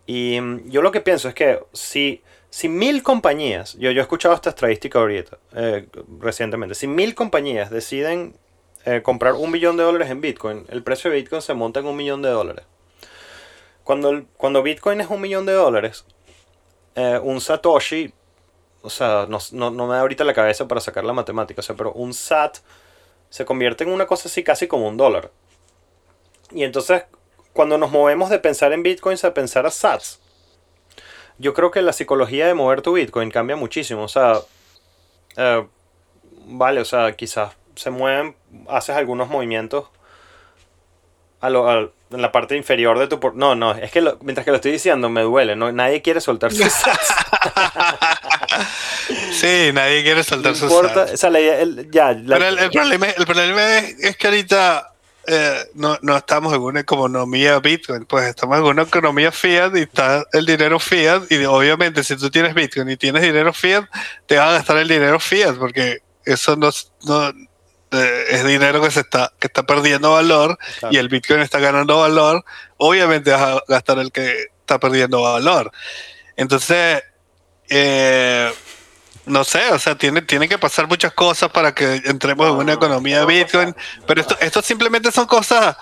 Y 0.07 0.39
yo 0.71 0.83
lo 0.83 0.93
que 0.93 1.01
pienso 1.01 1.29
es 1.29 1.35
que 1.35 1.61
si, 1.73 2.23
si 2.51 2.69
mil 2.69 3.03
compañías, 3.03 3.75
yo, 3.75 3.91
yo 3.91 4.01
he 4.01 4.03
escuchado 4.03 4.35
esta 4.35 4.51
estadística 4.51 4.99
ahorita, 4.99 5.39
eh, 5.55 5.87
recientemente, 6.21 6.75
si 6.75 6.87
mil 6.87 7.15
compañías 7.15 7.71
deciden 7.71 8.37
eh, 8.85 9.03
comprar 9.03 9.35
un 9.35 9.51
millón 9.51 9.77
de 9.77 9.83
dólares 9.83 10.11
en 10.11 10.21
Bitcoin, 10.21 10.65
el 10.69 10.83
precio 10.83 11.11
de 11.11 11.17
Bitcoin 11.19 11.43
se 11.43 11.55
monta 11.55 11.81
en 11.81 11.87
un 11.87 11.97
millón 11.97 12.23
de 12.23 12.31
dólares. 12.31 12.65
Cuando, 13.85 14.25
cuando 14.37 14.63
Bitcoin 14.63 15.01
es 15.01 15.09
un 15.09 15.21
millón 15.21 15.47
de 15.47 15.53
dólares, 15.53 16.05
eh, 16.95 17.19
un 17.23 17.41
Satoshi, 17.41 18.13
o 18.83 18.91
sea, 18.91 19.27
no, 19.29 19.39
no- 19.53 19.71
no 19.71 19.87
me 19.87 19.95
da 19.95 20.01
ahorita 20.01 20.25
la 20.25 20.35
cabeza 20.35 20.69
para 20.69 20.81
sacar 20.81 21.05
la 21.05 21.13
matemática, 21.13 21.61
o 21.61 21.63
sea, 21.63 21.77
pero 21.77 21.93
un 21.93 22.13
SAT 22.15 22.59
se 23.31 23.45
convierte 23.45 23.85
en 23.85 23.91
una 23.93 24.07
cosa 24.07 24.29
así 24.29 24.43
casi 24.43 24.67
como 24.69 24.89
un 24.89 24.97
dólar. 24.97 25.31
Y 26.51 26.65
entonces, 26.65 27.05
cuando 27.53 27.77
nos 27.77 27.91
movemos 27.91 28.31
de 28.31 28.39
pensar 28.39 28.73
en 28.73 28.83
Bitcoins 28.83 29.25
a 29.25 29.35
pensar 29.35 29.67
a 29.67 29.71
SATs, 29.71 30.21
yo 31.39 31.55
creo 31.55 31.71
que 31.71 31.83
la 31.83 31.93
psicología 31.93 32.47
de 32.47 32.55
mover 32.55 32.83
tu 32.83 32.93
Bitcoin 32.95 33.31
cambia 33.31 33.57
muchísimo. 33.57 34.03
O 34.05 34.09
sea, 34.09 34.39
eh, 35.37 35.67
vale, 36.47 36.81
o 36.81 36.85
sea, 36.85 37.13
quizás 37.13 37.53
se 37.77 37.91
mueven, 37.91 38.35
haces 38.69 38.97
algunos 38.97 39.29
movimientos 39.29 39.87
a 41.41 41.51
lo- 41.51 41.69
al- 41.69 41.93
en 42.11 42.23
la 42.23 42.33
parte 42.33 42.57
inferior 42.57 42.99
de 42.99 43.07
tu... 43.07 43.21
por- 43.21 43.37
No, 43.37 43.55
no, 43.55 43.73
es 43.73 43.93
que 43.93 44.01
lo- 44.01 44.19
mientras 44.23 44.45
que 44.45 44.51
lo 44.51 44.57
estoy 44.57 44.73
diciendo 44.73 45.09
me 45.11 45.23
duele, 45.23 45.55
no, 45.57 45.71
nadie 45.71 46.03
quiere 46.03 46.21
soltar 46.21 46.53
sus. 46.53 46.67
Sí, 49.33 49.71
nadie 49.73 50.03
quiere 50.03 50.17
No 50.19 50.25
soltar 50.25 50.55
sus 50.55 50.71
importa, 50.71 51.07
o 51.13 51.17
sea, 51.17 51.31
la 51.31 51.39
el- 51.39 51.91
ya, 51.91 52.13
la- 52.13 52.37
Pero 52.37 52.49
el, 52.49 52.59
el 52.59 52.71
problema, 52.71 53.07
el 53.09 53.27
problema 53.27 53.79
es, 53.79 53.99
es 54.01 54.17
que 54.17 54.27
ahorita 54.27 54.93
eh, 55.31 55.65
no, 55.75 55.99
no 56.01 56.17
estamos 56.17 56.55
en 56.55 56.61
una 56.63 56.81
economía 56.81 57.59
Bitcoin, 57.61 58.07
pues 58.07 58.25
estamos 58.27 58.57
en 58.59 58.65
una 58.65 58.83
economía 58.83 59.31
fiat 59.31 59.77
y 59.77 59.81
está 59.81 60.25
el 60.33 60.47
dinero 60.47 60.79
fiat 60.79 61.31
y 61.31 61.45
obviamente 61.45 62.03
si 62.03 62.17
tú 62.17 62.31
tienes 62.31 62.55
Bitcoin 62.55 62.89
y 62.89 62.97
tienes 62.97 63.23
dinero 63.23 63.53
fiat, 63.53 63.85
te 64.27 64.39
vas 64.39 64.49
a 64.49 64.53
gastar 64.53 64.79
el 64.79 64.89
dinero 64.89 65.21
fiat 65.21 65.57
porque 65.57 65.99
eso 66.25 66.57
no, 66.57 66.71
eh, 67.91 68.25
es 68.31 68.45
dinero 68.47 68.81
que 68.81 68.91
se 68.91 69.01
está 69.01 69.33
que 69.39 69.49
está 69.49 69.65
perdiendo 69.65 70.13
valor 70.13 70.59
Claro. 70.79 70.95
y 70.95 70.99
el 70.99 71.09
Bitcoin 71.09 71.41
está 71.41 71.59
ganando 71.59 72.01
valor, 72.01 72.43
obviamente 72.79 73.31
vas 73.31 73.43
a 73.43 73.63
gastar 73.69 73.99
el 73.99 74.11
que 74.11 74.47
está 74.61 74.79
perdiendo 74.79 75.23
valor. 75.23 75.71
Entonces, 76.37 77.03
eh, 77.69 78.51
no 79.29 79.45
sé, 79.45 79.71
o 79.73 79.79
sea, 79.79 79.97
tiene, 79.97 80.23
tiene 80.23 80.49
que 80.49 80.59
pasar 80.59 80.89
muchas 80.89 81.13
cosas 81.13 81.51
para 81.51 81.75
que 81.75 82.03
entremos 82.05 82.49
en 82.49 82.55
una 82.57 82.73
economía 82.73 83.21
de 83.21 83.27
Bitcoin, 83.27 83.75
pero 84.07 84.21
esto, 84.21 84.37
esto 84.41 84.63
simplemente 84.63 85.13
son 85.13 85.27
cosas, 85.27 85.77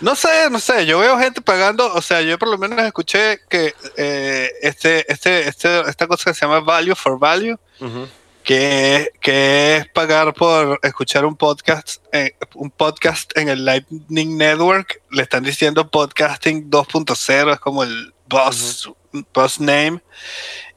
no 0.00 0.16
sé, 0.16 0.48
no 0.50 0.58
sé, 0.58 0.86
yo 0.86 0.98
veo 0.98 1.18
gente 1.18 1.40
pagando, 1.40 1.92
o 1.94 2.02
sea, 2.02 2.22
yo 2.22 2.38
por 2.38 2.48
lo 2.48 2.58
menos 2.58 2.78
escuché 2.84 3.40
que 3.48 3.74
eh, 3.96 4.50
este, 4.62 5.10
este, 5.12 5.48
este, 5.48 5.80
esta 5.88 6.06
cosa 6.06 6.30
que 6.30 6.34
se 6.34 6.40
llama 6.46 6.60
Value 6.60 6.94
for 6.94 7.18
Value, 7.18 7.56
Ujú. 7.80 8.08
que, 8.42 9.10
que 9.20 9.76
es 9.76 9.88
pagar 9.88 10.34
por 10.34 10.80
escuchar 10.82 11.24
un 11.24 11.36
podcast, 11.36 12.02
eh, 12.12 12.34
un 12.54 12.70
podcast 12.70 13.36
en 13.36 13.48
el 13.48 13.64
Lightning 13.64 14.36
Network, 14.36 15.00
le 15.10 15.22
están 15.22 15.44
diciendo 15.44 15.88
podcasting 15.90 16.70
2.0, 16.70 17.52
es 17.52 17.60
como 17.60 17.84
el 17.84 18.12
boss, 18.26 18.90
boss 19.32 19.60
name. 19.60 20.00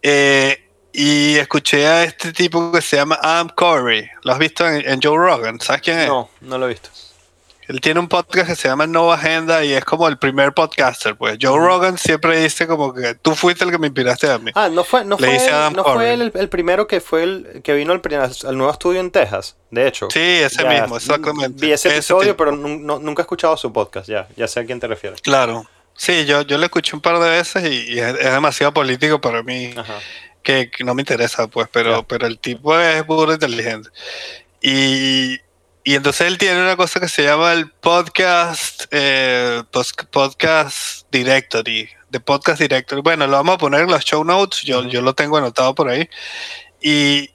Eh, 0.03 0.64
y 0.97 1.37
escuché 1.37 1.87
a 1.87 2.03
este 2.03 2.31
tipo 2.33 2.71
que 2.71 2.81
se 2.81 2.95
llama 2.97 3.19
Am 3.21 3.49
Corey. 3.49 4.07
¿Lo 4.23 4.33
has 4.33 4.39
visto 4.39 4.67
en, 4.67 4.87
en 4.87 5.01
Joe 5.01 5.17
Rogan? 5.17 5.59
¿Sabes 5.59 5.81
quién 5.81 5.99
es? 5.99 6.07
No, 6.07 6.29
no 6.41 6.57
lo 6.57 6.65
he 6.65 6.69
visto. 6.69 6.89
Él 7.67 7.81
tiene 7.81 7.99
un 7.99 8.07
podcast 8.07 8.47
que 8.47 8.55
se 8.55 8.67
llama 8.67 8.85
No 8.85 9.11
Agenda 9.11 9.63
y 9.65 9.73
es 9.73 9.83
como 9.83 10.07
el 10.07 10.19
primer 10.19 10.53
podcaster. 10.53 11.15
Pues 11.15 11.39
Joe 11.41 11.57
Rogan 11.57 11.97
siempre 11.97 12.39
dice 12.39 12.67
como 12.67 12.93
que 12.93 13.15
tú 13.15 13.33
fuiste 13.33 13.63
el 13.65 13.71
que 13.71 13.79
me 13.79 13.87
inspiraste 13.87 14.29
a 14.29 14.37
mí. 14.37 14.51
Ah, 14.53 14.69
no 14.69 14.83
fue, 14.83 15.03
no 15.03 15.17
Le 15.19 15.39
fue, 15.39 15.49
Adam 15.49 15.73
no 15.73 15.83
fue 15.83 15.93
Corey. 15.93 16.11
el, 16.11 16.31
el 16.35 16.49
primero 16.49 16.85
que 16.87 17.01
fue 17.01 17.23
el 17.23 17.61
que 17.63 17.73
vino 17.73 17.91
al, 17.91 18.01
al 18.47 18.57
nuevo 18.57 18.71
estudio 18.71 18.99
en 18.99 19.09
Texas, 19.09 19.55
de 19.71 19.87
hecho. 19.87 20.09
Sí, 20.11 20.19
ese 20.19 20.61
Ya, 20.61 20.69
mismo, 20.69 20.95
exactamente. 20.97 21.65
Vi 21.65 21.71
ese 21.71 21.89
episodio, 21.89 22.37
pero 22.37 22.51
no- 22.51 22.99
nunca 22.99 23.21
he 23.21 23.23
escuchado 23.23 23.57
su 23.57 23.73
podcast, 23.73 24.07
ya, 24.07 24.27
ya 24.35 24.47
sé 24.47 24.59
a 24.59 24.65
quién 24.67 24.79
te 24.79 24.85
refieres. 24.85 25.19
Claro. 25.21 25.65
Sí, 25.97 26.25
yo, 26.25 26.43
yo 26.43 26.59
lo 26.59 26.65
escuché 26.65 26.95
un 26.95 27.01
par 27.01 27.17
de 27.17 27.29
veces 27.31 27.63
y, 27.63 27.93
y 27.93 27.99
es, 27.99 28.13
es 28.19 28.31
demasiado 28.31 28.73
político 28.75 29.19
para 29.21 29.41
mí 29.41 29.73
Ajá. 29.75 29.95
Que, 30.45 30.71
que 30.71 30.83
no 30.85 30.93
me 30.95 31.01
interesa, 31.01 31.47
pues, 31.47 31.67
pero, 31.71 31.97
Ya. 31.97 32.03
pero 32.07 32.27
el 32.27 32.39
tipo 32.39 32.77
es 32.79 33.05
burro 33.05 33.33
inteligente. 33.33 33.89
Y, 34.61 35.39
y 35.83 35.95
entonces 35.95 36.27
él 36.27 36.37
tiene 36.37 36.61
una 36.61 36.77
cosa 36.77 36.99
que 36.99 37.09
se 37.09 37.23
llama 37.23 37.51
el 37.53 37.69
podcast, 37.71 38.85
eh, 38.91 39.61
podcast 40.11 41.05
directory, 41.11 41.89
de 42.09 42.19
podcast 42.19 42.61
directory. 42.61 43.01
Bueno, 43.01 43.27
lo 43.27 43.33
vamos 43.33 43.55
a 43.55 43.57
poner 43.57 43.81
en 43.81 43.91
los 43.91 44.03
show 44.05 44.23
notes, 44.23 44.61
yo, 44.61 44.83
yo 44.87 45.01
lo 45.01 45.13
tengo 45.13 45.37
anotado 45.37 45.75
por 45.75 45.89
ahí. 45.89 46.09
Y, 46.81 47.31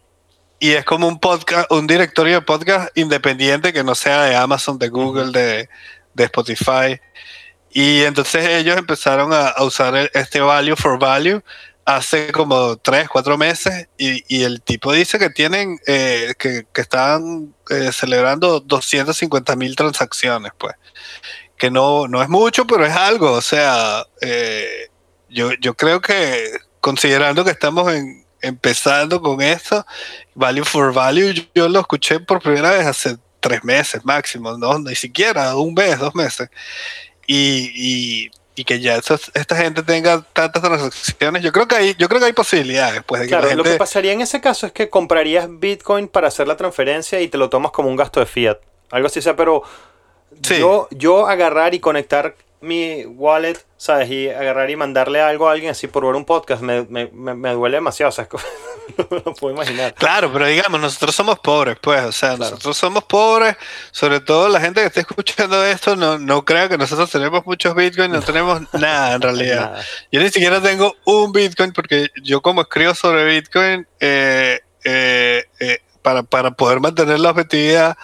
y 0.59 0.71
es 0.73 0.85
como 0.85 1.07
un 1.09 1.19
podcast, 1.21 1.71
un 1.71 1.87
directorio 1.87 2.35
de 2.37 2.43
podcast 2.43 2.97
independiente 2.97 3.73
que 3.73 3.85
no 3.85 3.95
sea 3.95 4.23
de 4.25 4.37
Amazon, 4.37 4.79
de 4.79 4.89
Google, 4.89 5.33
de, 5.33 5.69
de 6.15 6.25
Spotify. 6.25 7.01
Y 7.73 8.03
entonces 8.03 8.47
ellos 8.49 8.77
empezaron 8.77 9.33
a, 9.33 9.49
a 9.49 9.63
usar 9.65 9.95
el- 9.97 10.11
este 10.15 10.41
value 10.41 10.75
for 10.77 10.99
value 10.99 11.41
hace 11.97 12.33
como 12.33 12.77
tres, 12.77 13.09
cuatro 13.09 13.37
meses 13.37 13.89
y, 13.99 14.25
y 14.29 14.45
el 14.45 14.63
tipo 14.63 14.93
dice 14.93 15.19
que 15.19 15.31
tienen, 15.31 15.79
eh, 15.87 16.35
que, 16.39 16.67
que 16.73 16.81
están 16.81 17.55
eh, 17.69 17.91
celebrando 17.93 18.61
250 18.61 19.57
mil 19.57 19.77
transacciones, 19.77 20.53
pues. 20.57 20.75
Que 21.57 21.71
no, 21.71 22.09
no 22.09 22.23
es 22.23 22.29
mucho, 22.29 22.67
pero 22.67 22.87
es 22.87 22.95
algo. 22.95 23.33
O 23.33 23.43
sea, 23.43 24.05
eh, 24.21 24.89
yo, 25.29 25.53
yo 25.61 25.75
creo 25.75 26.01
que 26.01 26.51
considerando 26.81 27.45
que 27.45 27.51
estamos 27.51 27.93
empezando 28.41 29.21
con 29.21 29.43
esto, 29.43 29.85
Value 30.35 30.65
for 30.65 30.95
Value, 30.95 31.35
yo, 31.55 31.69
lo 31.69 31.81
escuché 31.81 32.21
por 32.21 32.41
primera 32.41 32.71
vez 32.71 32.87
hace 32.87 33.19
tres 33.41 33.65
meses 33.65 34.05
máximo, 34.05 34.57
no, 34.57 34.79
ni 34.79 34.95
siquiera 34.95 35.55
un 35.57 35.75
mes, 35.75 35.99
dos 35.99 36.15
meses. 36.15 36.49
Y, 37.27 38.31
y 38.55 38.65
que 38.65 38.81
ya 38.81 38.97
esta 38.97 39.57
gente 39.57 39.83
tenga 39.83 40.23
tantas 40.33 40.63
transacciones, 40.63 41.43
yo 41.43 41.53
creo 41.53 41.67
que 41.69 41.77
hay, 41.77 41.95
yo 41.99 42.09
creo 42.09 42.21
que 42.21 42.27
hay 42.27 42.33
posibilidades, 42.33 43.03
pues, 43.05 43.21
de 43.23 43.27
que 43.27 43.31
Claro, 43.31 43.49
la 43.49 43.55
lo 43.55 43.63
que 43.63 43.75
pasaría 43.75 44.13
en 44.13 44.21
ese 44.21 44.41
caso 44.41 44.67
es 44.67 44.73
que 44.73 44.91
comprarías 44.91 45.47
Bitcoin 45.49 46.09
para 46.09 46.29
hacer 46.29 46.47
la 46.49 46.57
transferencia 46.57 47.21
y 47.21 47.29
te 47.29 47.39
lo 47.39 47.49
tomas 47.49 47.73
como 47.73 47.89
un 47.89 47.97
gasto 47.97 48.21
de 48.21 48.27
fiat. 48.27 48.59
Algo 48.91 49.07
así, 49.07 49.23
sea, 49.23 49.37
pero 49.37 49.63
Sí. 50.43 50.59
yo, 50.59 50.89
yo 50.91 51.27
agarrar 51.27 51.75
y 51.75 51.81
conectar 51.81 52.35
mi 52.61 53.05
wallet, 53.07 53.57
¿sabes? 53.77 54.11
Y 54.11 54.29
agarrar 54.29 54.69
y 54.71 54.77
mandarle 54.77 55.21
algo 55.21 55.49
a 55.49 55.53
alguien 55.53 55.71
así 55.71 55.87
por 55.87 56.05
ver 56.05 56.15
un 56.15 56.25
podcast, 56.25 56.63
me, 56.63 56.83
me, 56.85 57.09
me, 57.13 57.35
me 57.35 57.53
duele 57.53 57.79
demasiado, 57.79 58.09
o 58.11 58.13
sea, 58.13 58.29
no 59.11 59.23
lo 59.25 59.35
puedo 59.35 59.55
imaginar. 59.55 59.95
Claro, 59.95 60.31
pero 60.33 60.47
digamos, 60.47 60.81
nosotros 60.81 61.15
somos 61.15 61.39
pobres, 61.39 61.79
pues, 61.81 62.03
o 62.05 62.13
sea, 62.13 62.37
Claro. 62.37 62.51
nosotros 62.51 62.77
somos 62.77 63.05
pobres, 63.05 63.57
sobre 63.93 64.21
todo 64.21 64.49
la 64.49 64.61
gente 64.61 64.81
que 64.81 64.89
esté 64.89 65.01
escuchando 65.01 65.65
esto, 65.65 65.97
no, 65.97 66.19
no 66.19 66.45
crea 66.45 66.69
que 66.69 66.77
nosotros 66.77 67.11
tenemos 67.11 67.47
muchos 67.47 67.75
bitcoins, 67.75 68.13
no 68.13 68.21
tenemos 68.21 68.61
nada 68.75 69.15
en 69.15 69.23
realidad. 69.23 69.71
Nada. 69.73 69.85
Yo 70.13 70.21
ni 70.21 70.29
siquiera 70.31 70.61
tengo 70.61 70.95
un 71.05 71.33
bitcoin 71.33 71.73
porque 71.73 72.09
yo 72.23 72.43
como 72.43 72.63
escribo 72.63 72.95
sobre 72.95 73.25
bitcoin, 73.25 73.87
eh, 74.01 74.61
eh, 74.85 75.45
eh, 75.61 75.79
para, 76.03 76.23
para 76.23 76.51
poder 76.51 76.81
mantener 76.81 77.21
la 77.21 77.31
objetividad, 77.31 77.97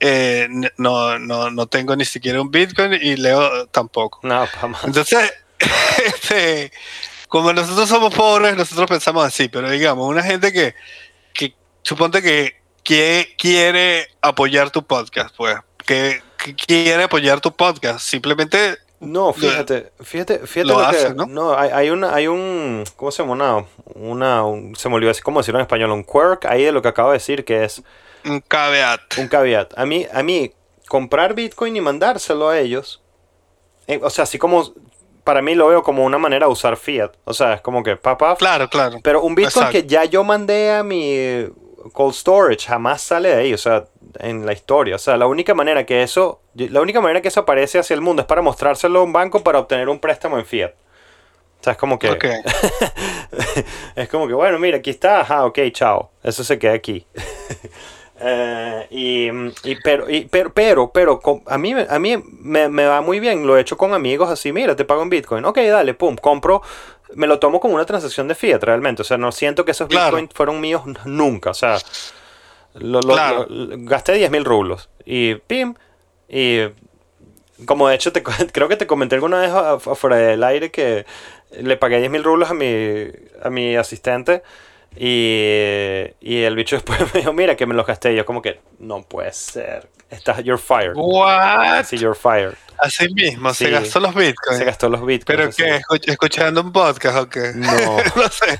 eh, 0.00 0.48
no, 0.76 1.18
no, 1.18 1.50
no 1.50 1.66
tengo 1.66 1.96
ni 1.96 2.04
siquiera 2.04 2.40
un 2.40 2.50
bitcoin 2.50 2.94
y 2.94 3.16
leo 3.16 3.66
tampoco. 3.66 4.20
No, 4.22 4.46
jamás. 4.46 4.84
Entonces, 4.84 5.32
este, 6.06 6.72
como 7.28 7.52
nosotros 7.52 7.88
somos 7.88 8.14
pobres, 8.14 8.56
nosotros 8.56 8.88
pensamos 8.88 9.24
así, 9.24 9.48
pero 9.48 9.70
digamos, 9.70 10.08
una 10.08 10.22
gente 10.22 10.52
que, 10.52 10.74
que 11.32 11.54
suponte 11.82 12.22
que, 12.22 12.60
que 12.82 13.34
quiere 13.38 14.08
apoyar 14.20 14.70
tu 14.70 14.84
podcast, 14.86 15.34
pues, 15.36 15.56
que, 15.84 16.22
que 16.38 16.54
quiere 16.54 17.04
apoyar 17.04 17.40
tu 17.40 17.54
podcast, 17.54 18.00
simplemente 18.00 18.78
No, 18.98 19.32
fíjate, 19.34 19.92
fíjate, 20.00 20.38
fíjate 20.46 20.64
lo 20.72 20.80
lo, 20.80 20.90
que, 20.90 20.96
hace, 20.96 21.14
¿no? 21.14 21.26
¿no? 21.26 21.54
hay, 21.58 21.70
hay, 21.70 21.90
una, 21.90 22.14
hay 22.14 22.28
un, 22.28 22.82
¿cómo 22.96 23.10
se 23.10 23.22
llama? 23.22 23.32
Una, 23.34 23.64
una 23.94 24.44
un- 24.46 24.74
se 24.74 24.88
me 24.88 24.94
olvidó 24.94 25.08
decir, 25.08 25.22
¿cómo 25.22 25.40
decirlo 25.40 25.58
en 25.60 25.64
español? 25.64 25.90
Un 25.90 26.02
quirk 26.02 26.46
ahí 26.46 26.64
de 26.64 26.72
lo 26.72 26.80
que 26.80 26.88
acabo 26.88 27.10
de 27.10 27.16
decir, 27.18 27.44
que 27.44 27.64
es 27.64 27.82
un 28.24 28.40
caveat. 28.40 29.00
un 29.18 29.28
caveat. 29.28 29.78
A 29.78 29.84
mí, 29.84 30.06
a 30.10 30.22
mí, 30.22 30.52
comprar 30.88 31.34
Bitcoin 31.34 31.76
y 31.76 31.80
mandárselo 31.82 32.48
a 32.48 32.58
ellos, 32.58 33.02
eh, 33.86 34.00
o 34.02 34.08
sea, 34.08 34.24
así 34.24 34.38
como, 34.38 34.72
para 35.24 35.42
mí 35.42 35.54
lo 35.54 35.68
veo 35.68 35.82
como 35.82 36.02
una 36.04 36.18
manera 36.18 36.46
de 36.46 36.52
usar 36.52 36.76
fiat. 36.78 37.12
O 37.24 37.34
sea, 37.34 37.54
es 37.54 37.60
como 37.60 37.82
que, 37.82 37.96
papá, 37.96 38.34
Claro, 38.36 38.68
claro. 38.70 38.98
pero 39.02 39.20
un 39.22 39.34
Bitcoin 39.34 39.66
Exacto. 39.66 39.72
que 39.72 39.86
ya 39.86 40.04
yo 40.06 40.24
mandé 40.24 40.72
a 40.72 40.82
mi 40.82 41.46
cold 41.92 42.14
storage 42.14 42.66
jamás 42.66 43.02
sale 43.02 43.28
de 43.28 43.34
ahí, 43.34 43.54
o 43.54 43.58
sea, 43.58 43.84
en 44.18 44.46
la 44.46 44.52
historia. 44.52 44.96
O 44.96 44.98
sea, 44.98 45.16
la 45.16 45.26
única 45.26 45.54
manera 45.54 45.84
que 45.86 46.02
eso, 46.02 46.40
la 46.54 46.80
única 46.80 47.00
manera 47.00 47.20
que 47.20 47.28
eso 47.28 47.40
aparece 47.40 47.78
hacia 47.78 47.94
el 47.94 48.00
mundo 48.00 48.22
es 48.22 48.26
para 48.26 48.42
mostrárselo 48.42 49.00
a 49.00 49.02
un 49.02 49.12
banco 49.12 49.42
para 49.42 49.58
obtener 49.58 49.88
un 49.88 49.98
préstamo 49.98 50.38
en 50.38 50.46
fiat. 50.46 50.72
O 51.60 51.64
sea, 51.66 51.72
es 51.72 51.78
como 51.78 51.98
que, 51.98 52.10
Ok. 52.10 52.24
es 53.96 54.08
como 54.08 54.26
que, 54.28 54.34
bueno, 54.34 54.58
mira, 54.58 54.78
aquí 54.78 54.90
está, 54.90 55.20
ajá, 55.20 55.44
ok, 55.46 55.58
chao. 55.72 56.10
Eso 56.22 56.44
se 56.44 56.58
queda 56.58 56.72
aquí. 56.72 57.06
Eh, 58.18 58.86
y, 58.88 59.28
y- 59.70 59.76
pero, 59.84 60.08
y- 60.08 60.24
pero, 60.24 60.50
pero, 60.50 60.90
pero, 60.90 61.20
con- 61.20 61.42
a 61.46 61.58
mí, 61.58 61.74
a 61.86 61.98
mí 61.98 62.16
me, 62.40 62.66
me 62.70 62.86
va 62.86 63.02
muy 63.02 63.20
bien. 63.20 63.46
Lo 63.46 63.58
he 63.58 63.60
hecho 63.60 63.76
con 63.76 63.92
amigos 63.92 64.30
así, 64.30 64.52
mira, 64.52 64.74
te 64.74 64.86
pago 64.86 65.02
en 65.02 65.10
Bitcoin. 65.10 65.44
Ok, 65.44 65.58
dale, 65.58 65.92
pum, 65.92 66.16
compro. 66.16 66.62
Me 67.14 67.26
lo 67.26 67.38
tomo 67.38 67.60
como 67.60 67.74
una 67.74 67.84
transacción 67.84 68.26
de 68.26 68.34
fiat 68.34 68.62
realmente. 68.62 69.02
O 69.02 69.04
sea, 69.04 69.18
no 69.18 69.32
siento 69.32 69.66
que 69.66 69.72
esos 69.72 69.86
Claro. 69.88 70.16
Bitcoin 70.16 70.30
fueron 70.34 70.60
míos 70.62 70.82
nunca. 71.04 71.50
O 71.50 71.54
sea, 71.54 71.76
lo, 72.78 73.00
lo- 73.00 73.14
Claro. 73.14 73.46
lo- 73.48 73.76
gasté 73.80 74.12
10 74.14 74.30
mil 74.30 74.44
rublos. 74.44 74.88
Y 75.04 75.36
pim. 75.36 75.74
Y 76.28 76.60
como 77.64 77.88
de 77.88 77.94
hecho 77.94 78.12
te, 78.12 78.22
creo 78.52 78.68
que 78.68 78.76
te 78.76 78.86
comenté 78.86 79.14
alguna 79.16 79.40
vez 79.40 79.50
afuera 79.50 80.16
del 80.16 80.42
aire 80.44 80.70
que 80.70 81.06
le 81.60 81.76
pagué 81.76 81.98
10 81.98 82.10
mil 82.10 82.24
rublos 82.24 82.50
a 82.50 82.54
mi, 82.54 83.06
a 83.42 83.50
mi 83.50 83.76
asistente. 83.76 84.42
Y, 84.98 86.06
y 86.20 86.42
el 86.42 86.54
bicho 86.56 86.76
después 86.76 86.98
me 87.14 87.20
dijo, 87.20 87.32
mira 87.32 87.56
que 87.56 87.66
me 87.66 87.74
los 87.74 87.86
gasté. 87.86 88.12
Y 88.12 88.16
yo 88.16 88.26
como 88.26 88.42
que, 88.42 88.60
no 88.78 89.02
puede 89.02 89.32
ser. 89.32 89.88
Estás, 90.08 90.42
you're 90.44 90.60
fired. 90.62 90.92
What? 90.94 91.84
Sí, 91.84 91.96
you're 91.98 92.14
fired. 92.18 92.54
Así 92.78 93.08
mismo, 93.12 93.52
se 93.54 93.64
Sí. 93.66 93.70
gastó 93.72 93.98
los 94.00 94.14
bitcoins. 94.14 94.58
Se 94.58 94.64
gastó 94.64 94.88
los 94.88 95.04
bitcoins. 95.04 95.24
¿Pero 95.26 95.48
así. 95.48 95.62
qué? 95.62 95.76
¿Escuch- 95.78 96.08
¿Escuchando 96.10 96.60
un 96.60 96.72
podcast 96.72 97.16
o 97.18 97.28
qué? 97.28 97.52
No. 97.56 97.70
no 98.14 98.28
sé. 98.28 98.58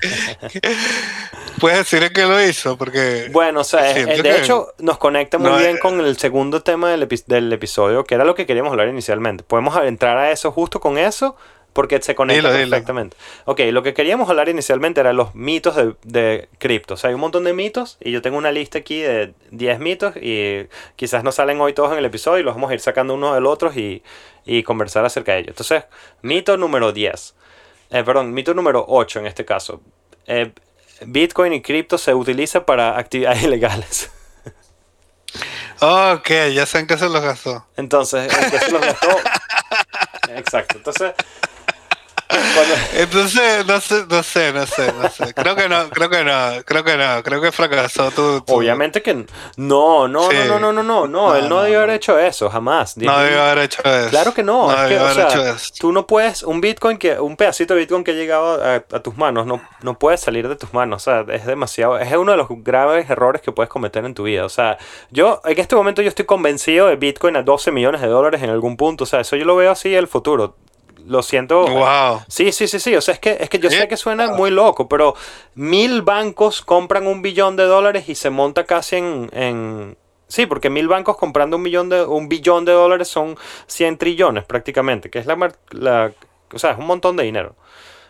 ¿Puedes 1.61 1.78
decir 1.78 2.12
que 2.12 2.22
lo 2.24 2.43
hizo? 2.43 2.76
Porque. 2.76 3.28
Bueno, 3.32 3.61
o 3.61 3.64
sea, 3.64 3.97
eh, 3.97 4.22
de 4.22 4.39
hecho 4.41 4.74
nos 4.78 4.99
conecta 4.99 5.39
muy 5.39 5.51
no, 5.51 5.57
bien 5.59 5.78
con 5.78 6.01
el 6.01 6.16
segundo 6.18 6.62
tema 6.62 6.91
del, 6.91 7.09
epi- 7.09 7.24
del 7.26 7.53
episodio, 7.53 8.05
que 8.05 8.14
era 8.14 8.24
lo 8.24 8.34
que 8.34 8.45
queríamos 8.47 8.72
hablar 8.72 8.89
inicialmente. 8.89 9.45
Podemos 9.45 9.76
entrar 9.84 10.16
a 10.18 10.30
eso 10.32 10.51
justo 10.53 10.80
con 10.80 10.99
eso, 10.99 11.37
porque 11.77 12.01
se 12.01 12.14
conecta 12.14 12.49
Dilo, 12.49 12.59
dilo. 12.59 12.70
perfectamente. 12.70 13.18
Ok, 13.45 13.61
lo 13.70 13.83
que 13.83 13.93
queríamos 13.93 14.31
hablar 14.31 14.49
inicialmente 14.49 14.99
eran 15.01 15.14
los 15.14 15.35
mitos 15.35 15.77
de, 15.77 15.95
de 16.05 16.49
cripto. 16.57 16.95
O 16.95 16.97
sea, 16.97 17.09
hay 17.09 17.14
un 17.14 17.20
montón 17.20 17.45
de 17.45 17.53
mitos 17.53 17.99
y 18.01 18.12
yo 18.12 18.22
tengo 18.22 18.39
una 18.39 18.51
lista 18.51 18.79
aquí 18.79 19.03
de 19.03 19.35
10 19.51 19.79
mitos 19.79 20.16
y 20.16 20.68
quizás 20.97 21.22
no 21.22 21.33
salen 21.33 21.61
hoy 21.61 21.74
todos 21.74 21.93
en 21.93 21.99
el 21.99 22.07
episodio 22.07 22.39
y 22.41 22.43
los 22.45 22.55
vamos 22.55 22.70
a 22.70 22.74
ir 22.74 22.81
sacando 22.81 23.12
uno 23.12 23.35
del 23.35 23.45
otro 23.45 23.70
y, 23.74 24.03
y 24.47 24.62
conversar 24.62 25.05
acerca 25.05 25.33
de 25.33 25.41
ellos. 25.41 25.51
Entonces, 25.51 25.85
mito 26.22 26.57
número 26.57 26.93
10. 26.93 27.35
Eh, 27.91 28.05
perdón, 28.05 28.33
mito 28.33 28.55
número 28.55 28.83
8 28.89 29.20
en 29.20 29.27
este 29.27 29.45
caso. 29.45 29.83
Eh, 30.27 30.53
Bitcoin 31.05 31.53
y 31.53 31.61
cripto 31.61 31.99
se 31.99 32.14
utiliza 32.14 32.64
para 32.64 32.99
actividades 32.99 33.43
ilegales. 33.45 34.11
Ok, 35.81 36.31
ya 36.55 36.64
sé 36.64 36.79
en 36.79 36.87
qué 36.87 36.97
se 36.97 37.11
los 37.11 37.20
gastó. 37.20 37.66
Entonces, 37.77 38.35
que 38.35 38.59
se 38.61 38.70
los 38.70 38.81
gastó. 38.81 39.09
Exacto. 40.35 40.79
Entonces, 40.79 41.12
cuando- 42.29 42.74
Entonces, 42.95 43.66
no 43.66 43.81
sé, 43.81 44.05
no 44.09 44.22
sé, 44.22 44.53
no 44.53 44.66
sé, 44.66 44.93
no 44.93 45.09
sé. 45.11 45.35
Creo 45.35 45.55
que 45.57 45.68
no, 45.68 45.89
creo 45.91 46.11
que 46.11 46.24
no, 46.24 46.51
creo 46.64 46.85
que 46.85 46.97
no, 46.97 47.22
creo 47.22 47.41
que 47.41 47.53
fracasó 47.53 48.11
obviamente 48.49 49.03
que 49.03 49.27
no, 49.57 50.09
no, 50.09 50.31
Sí. 50.31 50.37
no, 50.49 50.59
no, 50.59 50.72
no, 50.72 50.72
no, 50.72 50.83
no, 50.83 51.07
no, 51.07 51.07
No, 51.07 51.37
él 51.37 51.49
no 51.49 51.57
no, 51.57 51.62
debió 51.62 51.79
no. 51.79 51.85
haber 51.85 51.97
hecho 51.97 52.18
eso, 52.18 52.49
jamás. 52.51 52.97
No 52.97 53.18
debió 53.18 53.43
haber 53.43 53.59
hecho 53.64 53.83
eso. 53.85 54.11
Claro 54.11 54.35
que 54.35 54.43
no, 54.43 54.70
es 54.70 54.77
que, 54.77 54.83
debió 54.95 55.03
o 55.03 55.05
haber 55.05 55.14
sea, 55.16 55.29
hecho 55.29 55.47
eso. 55.47 55.74
tú 55.79 55.93
no 55.93 56.07
puedes, 56.07 56.43
un 56.43 56.61
Bitcoin 56.61 56.99
que, 56.99 57.18
un 57.20 57.37
pedacito 57.37 57.74
de 57.74 57.81
Bitcoin 57.81 58.05
que 58.05 58.11
ha 58.12 58.14
llegado 58.14 58.62
a, 58.64 58.74
a 58.77 59.01
tus 59.01 59.16
manos, 59.16 59.47
no, 59.47 59.61
no 59.83 59.99
puede 59.99 60.16
salir 60.16 60.49
de 60.49 60.57
tus 60.57 60.72
manos, 60.74 61.03
o 61.03 61.05
sea, 61.05 61.24
es 61.35 61.47
demasiado, 61.47 61.99
es 61.99 62.12
uno 62.14 62.33
de 62.33 62.39
los 62.39 62.49
graves 62.51 63.09
errores 63.11 63.43
que 63.43 63.53
puedes 63.53 63.70
cometer 63.70 64.05
en 64.05 64.14
tu 64.14 64.24
vida, 64.24 64.45
o 64.45 64.49
sea, 64.49 64.79
yo, 65.11 65.41
en 65.45 65.59
este 65.59 65.77
momento 65.77 66.03
yo 66.03 66.09
estoy 66.09 66.24
convencido 66.24 66.87
de 66.89 66.97
Bitcoin 66.97 67.37
a 67.37 67.43
12 67.43 67.70
millones 67.72 68.01
de 68.01 68.09
dólares 68.09 68.43
en 68.43 68.51
algún 68.51 68.77
punto, 68.77 69.05
o 69.05 69.07
sea, 69.07 69.20
eso 69.20 69.37
yo 69.37 69.45
lo 69.45 69.57
veo 69.57 69.70
así 69.70 69.95
el 69.95 70.09
futuro, 70.09 70.57
lo 71.07 71.23
siento. 71.23 71.67
Wow. 71.67 72.21
Sí, 72.29 72.53
sí, 72.53 72.69
sí, 72.69 72.79
sí. 72.79 72.95
O 72.97 73.01
sea, 73.01 73.15
es 73.15 73.21
que, 73.21 73.37
es 73.41 73.49
que 73.49 73.59
yo 73.59 73.71
sé 73.71 73.89
que 73.89 73.97
suena 73.97 74.29
muy 74.29 74.51
loco, 74.51 74.89
pero 74.89 75.15
mil 75.55 76.03
bancos 76.03 76.63
compran 76.63 77.07
un 77.07 77.23
billón 77.23 77.57
de 77.57 77.65
dólares 77.65 78.09
y 78.09 78.15
se 78.15 78.31
monta 78.31 78.65
casi 78.65 78.97
en. 78.97 79.31
en- 79.33 79.97
Sí, 80.29 80.47
porque 80.47 80.71
mil 80.71 80.89
bancos 80.89 81.17
comprando 81.17 81.57
un, 81.57 81.63
millón 81.63 81.89
de, 81.89 82.05
un 82.05 82.29
billón 82.29 82.65
de 82.65 82.73
dólares 82.73 83.07
son 83.07 83.37
100 83.69 83.97
trillones 83.97 84.45
prácticamente, 84.45 85.09
que 85.09 85.21
es 85.21 85.27
la. 85.27 86.13
O 86.53 86.59
sea, 86.59 86.73
es 86.73 86.79
un 86.79 86.87
montón 86.87 87.17
de 87.17 87.23
dinero. 87.23 87.55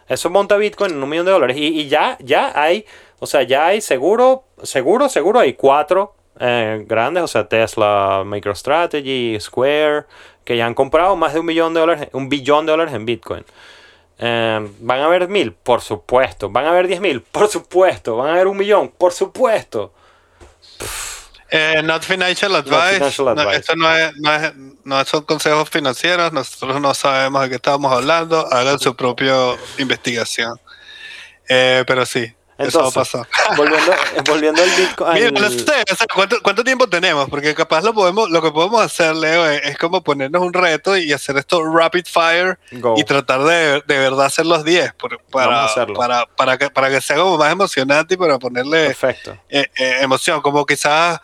Eso 0.09 0.31
monta 0.31 0.57
Bitcoin 0.57 0.93
en 0.93 1.03
un 1.03 1.09
millón 1.09 1.27
de 1.27 1.33
dólares. 1.33 1.57
Y, 1.57 1.67
y 1.81 1.89
ya, 1.89 2.17
ya 2.21 2.53
hay. 2.55 2.87
O 3.19 3.27
sea, 3.27 3.43
ya 3.43 3.67
hay 3.67 3.81
seguro, 3.81 4.45
seguro, 4.63 5.09
seguro 5.09 5.41
hay 5.41 5.55
cuatro 5.55 6.15
eh, 6.39 6.85
grandes. 6.87 7.23
O 7.25 7.29
sea, 7.29 7.49
Tesla, 7.49 8.23
MicroStrategy, 8.25 9.39
Square, 9.41 10.05
que 10.47 10.57
ya 10.57 10.65
han 10.65 10.73
comprado 10.75 11.15
más 11.17 11.35
de 11.35 11.41
un 11.41 11.47
millón 11.47 11.75
de 11.75 11.81
dólares, 11.81 12.09
un 12.13 12.31
billón 12.31 12.65
de 12.65 12.73
dólares 12.73 12.95
en 12.95 13.05
Bitcoin. 13.05 13.45
Eh, 14.19 14.67
¿Van 14.81 15.01
a 15.01 15.05
haber 15.05 15.29
mil? 15.29 15.53
Por 15.53 15.83
supuesto. 15.83 16.49
¿Van 16.49 16.65
a 16.65 16.71
haber 16.71 16.87
diez 16.87 17.01
mil? 17.01 17.21
Por 17.21 17.49
supuesto. 17.49 18.17
¿Van 18.17 18.29
a 18.31 18.33
haber 18.33 18.47
un 18.47 18.57
millón? 18.57 18.89
Por 18.89 19.13
supuesto. 19.13 19.93
Eh, 21.51 21.81
not 21.85 22.03
financial 22.03 22.55
advice. 22.57 22.95
financial 22.97 23.35
No, 23.37 23.51
esto 23.51 23.77
no, 23.77 23.95
es, 23.97 24.13
no, 24.17 24.35
es- 24.35 24.53
no 24.85 25.05
son 25.05 25.25
consejos 25.25 25.69
financieros. 25.69 26.33
Nosotros 26.33 26.81
no 26.81 26.95
sabemos 26.95 27.43
de 27.43 27.49
qué 27.51 27.55
estamos 27.57 27.93
hablando. 27.93 28.47
Hagan 28.53 28.79
su 28.79 28.97
propia 28.97 29.35
investigación. 29.79 30.59
Eh, 31.49 31.85
pero 31.87 32.07
sí, 32.07 32.33
Entonces, 32.59 32.95
pasar. 32.95 33.29
volviendo, 33.57 33.93
volviendo 34.27 34.63
al 34.63 34.71
Bitcoin. 34.71 35.15
Mira, 35.15 35.31
no 35.31 35.51
sé, 35.51 35.85
o 35.93 35.95
sea, 35.95 36.07
¿cuánto, 36.15 36.37
cuánto 36.43 36.65
tiempo 36.65 36.89
tenemos? 36.89 37.29
Porque 37.29 37.55
capaz 37.55 37.83
lo 37.83 37.93
podemos, 37.93 38.31
lo 38.31 38.41
que 38.41 38.51
podemos 38.51 38.81
hacer, 38.83 39.15
Leo, 39.15 39.47
es, 39.51 39.61
es 39.65 39.79
como 39.79 40.03
ponernos 40.03 40.41
un 40.43 40.53
reto 40.53 40.97
y 40.97 41.13
hacer 41.13 41.37
esto 41.37 41.63
rapid 41.65 42.07
fire 42.07 42.59
Go. 42.73 42.95
y 42.97 43.05
tratar 43.05 43.43
de, 43.45 43.83
de 43.87 43.99
verdad 43.99 44.27
hacer 44.27 44.47
los 44.47 44.65
10 44.65 44.95
por- 44.95 45.21
Vamos 45.33 45.77
a 45.77 45.87
para, 45.87 45.95
para, 45.95 46.27
para, 46.27 46.59
que, 46.59 46.71
para 46.71 46.91
que 46.91 47.01
sea 47.01 47.17
como 47.17 47.37
más 47.37 47.53
emocionante 47.53 48.15
y 48.15 48.17
para 48.17 48.39
ponerle 48.39 48.87
Perfecto. 48.87 49.37
eh, 49.51 49.67
eh, 49.77 49.97
emoción, 50.01 50.41
como 50.41 50.65
quizás 50.65 51.21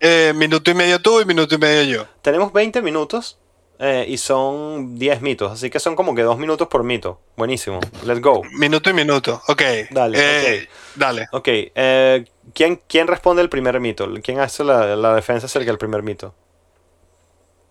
eh, 0.00 0.32
minuto 0.34 0.70
y 0.70 0.74
medio 0.74 1.00
tú 1.00 1.20
y 1.20 1.24
minuto 1.24 1.54
y 1.54 1.58
medio 1.58 1.82
yo. 1.98 2.06
Tenemos 2.22 2.52
20 2.52 2.80
minutos 2.82 3.38
eh, 3.78 4.04
y 4.08 4.16
son 4.18 4.98
10 4.98 5.20
mitos. 5.22 5.52
Así 5.52 5.70
que 5.70 5.80
son 5.80 5.96
como 5.96 6.14
que 6.14 6.22
2 6.22 6.38
minutos 6.38 6.68
por 6.68 6.84
mito. 6.84 7.20
Buenísimo. 7.36 7.80
Let's 8.04 8.20
go. 8.20 8.42
Minuto 8.58 8.90
y 8.90 8.92
minuto, 8.92 9.42
ok. 9.48 9.62
Dale, 9.90 10.18
Eh, 10.20 10.68
Dale. 10.94 11.26
Ok. 11.32 11.48
eh, 11.48 12.24
¿quién, 12.54 12.80
¿Quién 12.86 13.06
responde 13.06 13.42
el 13.42 13.48
primer 13.48 13.78
mito? 13.80 14.08
¿Quién 14.22 14.38
hace 14.40 14.62
la, 14.64 14.94
la 14.96 15.14
defensa 15.14 15.46
acerca 15.46 15.66
del 15.70 15.78
primer 15.78 16.02
mito? 16.02 16.34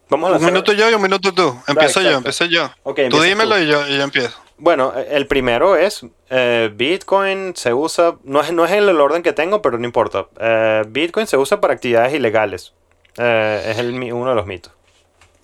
Vamos 0.09 0.33
a 0.33 0.37
Un 0.37 0.45
minuto 0.45 0.73
yo 0.73 0.89
y 0.89 0.93
un 0.93 1.01
minuto 1.01 1.33
tú. 1.33 1.57
Empiezo 1.67 2.01
yo, 2.01 2.17
empiezo 2.17 2.43
yo. 2.45 2.69
Ok, 2.83 2.99
tú 3.09 3.21
dímelo 3.21 3.55
tú. 3.55 3.61
y 3.61 3.67
yo, 3.67 3.87
y 3.87 3.95
yo 3.97 4.03
empiezo. 4.03 4.37
Bueno, 4.57 4.93
el 5.09 5.25
primero 5.25 5.77
es 5.77 6.05
eh, 6.29 6.69
Bitcoin 6.75 7.53
se 7.55 7.73
usa, 7.73 8.17
no 8.25 8.41
es, 8.41 8.51
no 8.51 8.65
es 8.65 8.71
el 8.73 8.89
orden 8.99 9.23
que 9.23 9.31
tengo, 9.33 9.61
pero 9.61 9.77
no 9.77 9.85
importa. 9.85 10.27
Eh, 10.39 10.83
Bitcoin 10.87 11.27
se 11.27 11.37
usa 11.37 11.61
para 11.61 11.73
actividades 11.73 12.13
ilegales. 12.13 12.73
Eh, 13.17 13.63
es 13.71 13.77
el, 13.79 13.91
uno 14.13 14.29
de 14.29 14.35
los 14.35 14.45
mitos. 14.45 14.73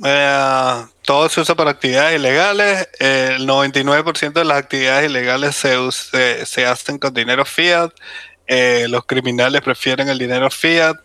Eh, 0.03 0.85
todo 1.03 1.27
se 1.29 1.41
usa 1.41 1.55
para 1.55 1.71
actividades 1.71 2.19
ilegales. 2.19 2.87
Eh, 2.99 3.33
el 3.37 3.47
99% 3.47 4.33
de 4.33 4.45
las 4.45 4.57
actividades 4.57 5.09
ilegales 5.09 5.55
se, 5.55 5.77
us- 5.77 6.11
se, 6.45 6.65
hacen 6.65 6.99
con 6.99 7.13
dinero 7.13 7.45
fiat. 7.45 7.91
Eh, 8.47 8.85
los 8.89 9.05
criminales 9.05 9.61
prefieren 9.61 10.09
el 10.09 10.17
dinero 10.19 10.49
fiat. 10.49 10.97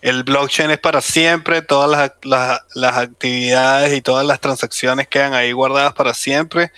El 0.00 0.22
blockchain 0.22 0.70
es 0.70 0.78
para 0.78 1.00
siempre. 1.00 1.62
Todas 1.62 1.90
las, 1.90 2.12
las- 2.22 2.60
las 2.74 2.96
actividades 2.96 3.92
y 3.96 4.00
todas 4.00 4.24
las 4.26 4.40
transacciones 4.40 5.08
quedan 5.08 5.34
ahí 5.34 5.52
guardadas 5.52 5.92
para 5.94 6.14
siempre. 6.14 6.72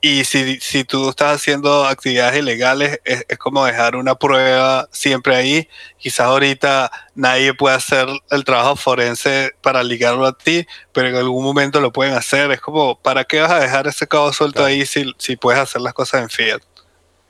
Y 0.00 0.24
si, 0.24 0.58
si 0.60 0.84
tú 0.84 1.08
estás 1.08 1.36
haciendo 1.36 1.86
actividades 1.86 2.38
ilegales, 2.38 3.00
es, 3.04 3.24
es 3.28 3.38
como 3.38 3.64
dejar 3.64 3.96
una 3.96 4.14
prueba 4.16 4.86
siempre 4.92 5.34
ahí. 5.34 5.68
Quizás 5.98 6.26
ahorita 6.26 6.90
nadie 7.14 7.54
puede 7.54 7.76
hacer 7.76 8.06
el 8.30 8.44
trabajo 8.44 8.76
forense 8.76 9.52
para 9.62 9.82
ligarlo 9.82 10.26
a 10.26 10.36
ti, 10.36 10.66
pero 10.92 11.08
en 11.08 11.16
algún 11.16 11.42
momento 11.42 11.80
lo 11.80 11.90
pueden 11.92 12.14
hacer. 12.14 12.50
Es 12.50 12.60
como, 12.60 12.98
¿para 13.00 13.24
qué 13.24 13.40
vas 13.40 13.52
a 13.52 13.60
dejar 13.60 13.86
ese 13.86 14.06
cabo 14.06 14.32
suelto 14.32 14.56
Claro. 14.56 14.66
ahí 14.68 14.84
si, 14.84 15.10
si 15.16 15.36
puedes 15.36 15.60
hacer 15.60 15.80
las 15.80 15.94
cosas 15.94 16.22
en 16.22 16.28
fiat? 16.28 16.60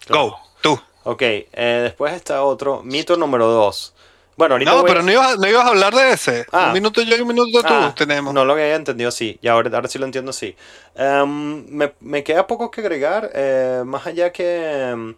Go, 0.09 0.37
tú. 0.61 0.81
Ok, 1.05 1.23
eh, 1.23 1.47
después 1.83 2.13
está 2.15 2.43
otro, 2.43 2.83
mito 2.83 3.17
número 3.17 3.47
2. 3.47 3.95
Bueno, 4.37 4.55
ahorita 4.55 4.71
No, 4.73 4.81
voy 4.83 4.89
pero 4.89 5.03
no 5.03 5.13
ibas, 5.13 5.39
no 5.39 5.47
ibas 5.49 5.65
a 5.65 5.69
hablar 5.69 5.95
de 5.95 6.11
ese. 6.13 6.47
Ah. 6.53 6.67
Un 6.69 6.73
minuto 6.75 7.01
yo 7.03 7.17
y 7.17 7.21
un 7.21 7.29
minuto 7.29 7.51
tú 7.63 7.69
Ah, 7.69 7.95
tenemos. 7.97 8.35
No 8.35 8.45
lo 8.45 8.53
había 8.55 8.75
entendido, 8.75 9.11
sí. 9.11 9.39
Y 9.41 9.49
ahora, 9.49 9.71
ahora 9.75 9.89
sí 9.89 9.99
lo 9.99 10.07
entiendo, 10.07 10.33
sí. 10.33 10.57
Em, 10.97 11.65
me, 11.69 11.93
me 12.01 12.25
queda 12.25 12.47
poco 12.47 12.71
que 12.71 12.81
agregar, 12.81 13.31
eh, 13.35 13.83
más 13.87 14.07
allá 14.07 14.33
que, 14.33 14.89
em, 14.91 15.15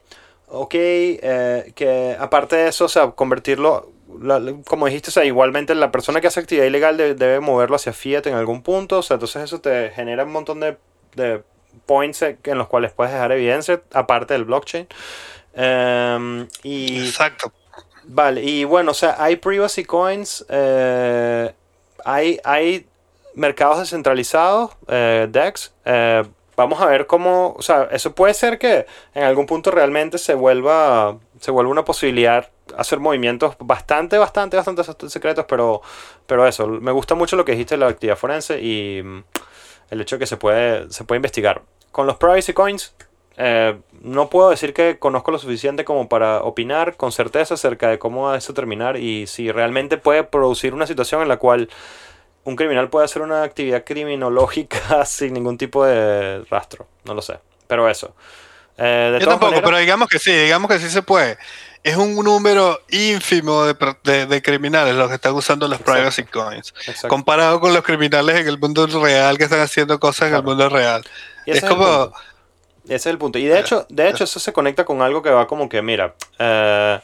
ok, 0.48 0.74
eh, 0.74 1.72
que 1.74 2.16
aparte 2.18 2.56
de 2.56 2.68
eso, 2.68 2.84
o 2.84 2.88
sea, 2.88 3.10
convertirlo, 3.12 3.90
la- 4.20 4.40
como 4.66 4.86
dijiste, 4.86 5.08
o 5.10 5.12
sea, 5.12 5.24
igualmente 5.24 5.74
la 5.74 5.90
persona 5.90 6.20
que 6.20 6.26
hace 6.28 6.40
actividad 6.40 6.66
ilegal 6.66 6.96
de- 6.96 7.14
debe 7.14 7.40
moverlo 7.40 7.76
hacia 7.76 7.92
Fiat 7.92 8.26
en 8.26 8.34
algún 8.34 8.62
punto, 8.62 8.98
o 8.98 9.02
sea, 9.02 9.14
entonces 9.14 9.42
eso 9.44 9.60
te 9.60 9.90
genera 9.90 10.24
un 10.24 10.32
montón 10.32 10.60
de, 10.60 10.76
de 11.14 11.42
points 11.86 12.22
en 12.22 12.38
los 12.58 12.68
cuales 12.68 12.92
puedes 12.92 13.12
dejar 13.12 13.32
evidencia, 13.32 13.80
aparte 13.92 14.34
del 14.34 14.44
blockchain. 14.44 14.86
Em, 15.54 16.46
y... 16.62 17.06
Exacto. 17.06 17.52
Vale, 18.08 18.42
y 18.42 18.64
bueno, 18.64 18.92
o 18.92 18.94
sea, 18.94 19.16
hay 19.18 19.36
privacy 19.36 19.84
coins, 19.84 20.44
eh, 20.48 21.52
hay, 22.04 22.40
hay 22.44 22.86
mercados 23.34 23.80
descentralizados, 23.80 24.70
eh, 24.86 25.26
DEX, 25.28 25.72
eh, 25.84 26.24
vamos 26.56 26.80
a 26.80 26.86
ver 26.86 27.06
cómo, 27.06 27.54
o 27.58 27.62
sea, 27.62 27.88
eso 27.90 28.14
puede 28.14 28.32
ser 28.34 28.58
que 28.58 28.86
en 29.12 29.24
algún 29.24 29.46
punto 29.46 29.72
realmente 29.72 30.18
se 30.18 30.34
vuelva, 30.34 31.18
se 31.40 31.50
vuelva 31.50 31.70
una 31.70 31.84
posibilidad 31.84 32.48
hacer 32.76 33.00
movimientos 33.00 33.56
bastante, 33.58 34.18
bastante, 34.18 34.56
bastante 34.56 35.08
secretos, 35.08 35.44
pero, 35.48 35.82
pero 36.26 36.46
eso, 36.46 36.66
me 36.68 36.92
gusta 36.92 37.14
mucho 37.14 37.36
lo 37.36 37.44
que 37.44 37.52
dijiste 37.52 37.74
de 37.74 37.80
la 37.80 37.88
actividad 37.88 38.16
forense 38.16 38.60
y 38.60 39.02
mm, 39.02 39.24
el 39.90 40.00
hecho 40.00 40.16
de 40.16 40.20
que 40.20 40.26
se 40.26 40.36
puede, 40.36 40.90
se 40.90 41.04
puede 41.04 41.18
investigar. 41.18 41.62
Con 41.92 42.06
los 42.06 42.16
privacy 42.16 42.52
coins, 42.52 42.94
eh, 43.36 43.78
no 44.00 44.30
puedo 44.30 44.50
decir 44.50 44.72
que 44.72 44.98
conozco 44.98 45.30
lo 45.30 45.38
suficiente 45.38 45.84
como 45.84 46.08
para 46.08 46.42
opinar 46.42 46.96
con 46.96 47.12
certeza 47.12 47.54
acerca 47.54 47.88
de 47.88 47.98
cómo 47.98 48.22
va 48.22 48.34
a 48.34 48.38
eso 48.38 48.54
terminar 48.54 48.96
y 48.96 49.26
si 49.26 49.52
realmente 49.52 49.98
puede 49.98 50.24
producir 50.24 50.72
una 50.72 50.86
situación 50.86 51.22
en 51.22 51.28
la 51.28 51.36
cual 51.36 51.68
un 52.44 52.56
criminal 52.56 52.88
puede 52.88 53.04
hacer 53.04 53.22
una 53.22 53.42
actividad 53.42 53.84
criminológica 53.84 55.04
sin 55.06 55.34
ningún 55.34 55.58
tipo 55.58 55.84
de 55.84 56.44
rastro. 56.44 56.86
No 57.04 57.14
lo 57.14 57.20
sé. 57.20 57.38
Pero 57.66 57.88
eso. 57.88 58.14
Eh, 58.78 59.10
de 59.12 59.20
Yo 59.20 59.26
tampoco, 59.26 59.60
pero 59.62 59.78
digamos 59.78 60.08
que 60.08 60.18
sí, 60.18 60.32
digamos 60.32 60.70
que 60.70 60.78
sí 60.78 60.88
se 60.88 61.02
puede. 61.02 61.36
Es 61.82 61.96
un 61.96 62.14
número 62.16 62.80
ínfimo 62.90 63.64
de, 63.64 64.42
criminales 64.42 64.94
los 64.94 65.08
que 65.08 65.14
están 65.14 65.34
usando 65.34 65.68
los 65.68 65.80
privacy 65.80 66.24
coins. 66.24 66.74
Comparado 67.08 67.60
con 67.60 67.72
los 67.72 67.82
criminales 67.82 68.36
en 68.36 68.48
el 68.48 68.58
mundo 68.58 68.86
real 68.86 69.38
que 69.38 69.44
están 69.44 69.60
haciendo 69.60 69.98
cosas 70.00 70.28
en 70.28 70.36
el 70.36 70.42
mundo 70.42 70.68
real. 70.68 71.04
es 71.44 71.62
como... 71.64 72.12
Ese 72.86 72.94
es 72.94 73.06
el 73.06 73.18
punto. 73.18 73.38
Y 73.38 73.46
de 73.46 73.58
hecho, 73.58 73.86
de 73.88 74.08
hecho 74.08 74.24
eso 74.24 74.40
se 74.40 74.52
conecta 74.52 74.84
con 74.84 75.02
algo 75.02 75.22
que 75.22 75.30
va 75.30 75.46
como 75.46 75.68
que, 75.68 75.82
mira, 75.82 76.14
eh, 76.38 76.98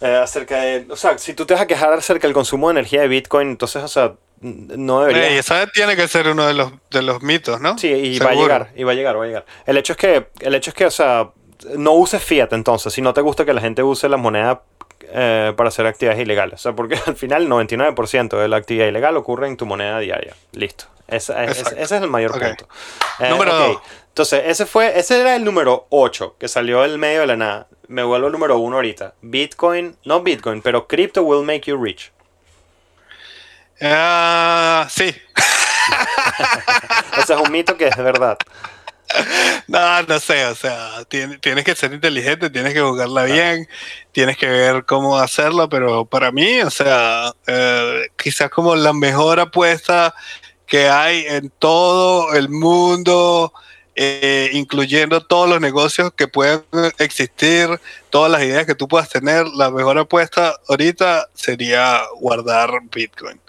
eh, 0.00 0.16
acerca 0.16 0.58
de, 0.58 0.86
o 0.90 0.96
sea, 0.96 1.16
si 1.18 1.34
tú 1.34 1.46
te 1.46 1.54
vas 1.54 1.62
a 1.62 1.66
quejar 1.66 1.92
acerca 1.92 2.26
del 2.26 2.34
consumo 2.34 2.68
de 2.68 2.72
energía 2.72 3.02
de 3.02 3.08
Bitcoin, 3.08 3.50
entonces, 3.50 3.82
o 3.82 3.88
sea, 3.88 4.14
no 4.40 5.00
debería. 5.00 5.28
Esa 5.38 5.66
tiene 5.68 5.96
que 5.96 6.08
ser 6.08 6.28
uno 6.28 6.46
de 6.46 6.54
los, 6.54 6.72
de 6.90 7.02
los 7.02 7.22
mitos, 7.22 7.60
¿no? 7.60 7.78
Sí, 7.78 7.88
y 7.88 8.18
va 8.18 8.30
a 8.30 8.34
llegar, 8.34 8.70
y 8.74 8.82
va 8.82 8.92
a 8.92 8.94
llegar, 8.94 9.18
va 9.18 9.24
a 9.24 9.26
llegar. 9.26 9.46
El 9.64 9.76
hecho 9.76 9.92
es 9.92 9.96
que, 9.96 10.26
el 10.40 10.54
hecho 10.54 10.70
es 10.70 10.74
que, 10.74 10.86
o 10.86 10.90
sea, 10.90 11.30
no 11.76 11.92
uses 11.92 12.22
fiat 12.22 12.52
entonces, 12.52 12.92
si 12.92 13.00
no 13.00 13.14
te 13.14 13.20
gusta 13.20 13.44
que 13.44 13.54
la 13.54 13.60
gente 13.60 13.82
use 13.82 14.08
la 14.08 14.16
moneda 14.16 14.62
eh, 15.16 15.52
para 15.56 15.68
hacer 15.68 15.86
actividades 15.86 16.20
ilegales. 16.20 16.60
O 16.60 16.62
sea, 16.62 16.72
porque 16.72 16.98
al 17.06 17.16
final 17.16 17.42
el 17.42 17.48
99% 17.48 18.38
de 18.38 18.48
la 18.48 18.56
actividad 18.56 18.86
ilegal 18.86 19.16
ocurre 19.16 19.46
en 19.46 19.56
tu 19.56 19.66
moneda 19.66 19.98
diaria. 20.00 20.34
Listo. 20.52 20.86
Ese, 21.06 21.34
es 21.76 21.92
el 21.92 22.08
mayor 22.08 22.32
punto. 22.32 22.66
Eh, 23.20 23.28
número 23.28 23.80
Entonces, 24.14 24.42
ese 24.46 24.64
fue, 24.64 24.96
ese 24.96 25.20
era 25.20 25.34
el 25.34 25.42
número 25.42 25.88
8 25.90 26.36
que 26.38 26.46
salió 26.46 26.82
del 26.82 26.98
medio 26.98 27.22
de 27.22 27.26
la 27.26 27.36
nada. 27.36 27.66
Me 27.88 28.04
vuelvo 28.04 28.28
el 28.28 28.32
número 28.32 28.58
1 28.58 28.76
ahorita. 28.76 29.14
Bitcoin, 29.22 29.96
no 30.04 30.22
Bitcoin, 30.22 30.62
pero 30.62 30.86
crypto 30.86 31.24
will 31.24 31.44
make 31.44 31.62
you 31.68 31.76
rich. 31.76 32.12
Ah, 33.82 34.86
sí. 34.88 35.12
o 37.18 37.26
sea, 37.26 37.34
es 37.34 37.42
un 37.42 37.50
mito 37.50 37.76
que 37.76 37.88
es 37.88 37.96
verdad. 37.96 38.38
No, 39.66 40.02
no 40.04 40.20
sé, 40.20 40.46
o 40.46 40.54
sea, 40.54 41.04
tienes, 41.08 41.40
que 41.40 41.74
ser 41.74 41.92
inteligente, 41.92 42.50
tienes 42.50 42.72
que 42.72 42.82
jugarla 42.82 43.24
bien, 43.24 43.66
tienes 44.12 44.36
que 44.36 44.46
ver 44.46 44.84
cómo 44.84 45.18
hacerlo, 45.18 45.68
pero 45.68 46.04
para 46.04 46.30
mí, 46.30 46.60
o 46.60 46.70
sea, 46.70 47.32
eh, 47.48 48.02
quizás 48.16 48.48
como 48.48 48.76
la 48.76 48.92
mejor 48.92 49.40
apuesta 49.40 50.14
que 50.66 50.88
hay 50.88 51.26
en 51.26 51.50
todo 51.50 52.32
el 52.34 52.48
mundo, 52.48 53.52
eh, 53.96 54.50
incluyendo 54.52 55.20
todos 55.20 55.48
los 55.48 55.60
negocios 55.60 56.12
que 56.14 56.26
puedan 56.26 56.64
existir, 56.98 57.68
todas 58.10 58.30
las 58.30 58.42
ideas 58.42 58.66
que 58.66 58.74
tú 58.74 58.88
puedas 58.88 59.08
tener, 59.08 59.46
la 59.48 59.70
mejor 59.70 59.98
apuesta 59.98 60.56
ahorita 60.68 61.28
sería 61.34 62.02
guardar 62.18 62.70
Bitcoin. 62.90 63.40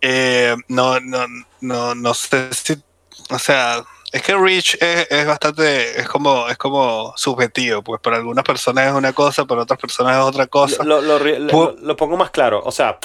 Eh, 0.00 0.56
no, 0.68 0.98
no, 1.00 1.26
no, 1.60 1.94
no 1.94 2.14
sé 2.14 2.52
si, 2.54 2.82
o 3.30 3.38
sea, 3.38 3.84
es 4.12 4.22
que 4.22 4.34
Rich 4.34 4.78
es, 4.80 5.26
bastante, 5.26 6.00
es 6.00 6.08
como, 6.08 6.48
es 6.48 6.56
como 6.56 7.12
subjetivo, 7.16 7.82
pues 7.82 8.00
para 8.00 8.16
algunas 8.16 8.44
personas 8.44 8.86
es 8.86 8.92
una 8.94 9.12
cosa, 9.12 9.44
para 9.44 9.62
otras 9.62 9.78
personas 9.78 10.16
es 10.16 10.22
otra 10.22 10.46
cosa. 10.46 10.84
Lo, 10.84 11.00
lo, 11.02 11.96
pongo 11.96 12.16
más 12.16 12.30
claro, 12.30 12.62
o 12.64 12.72
sea, 12.72 12.98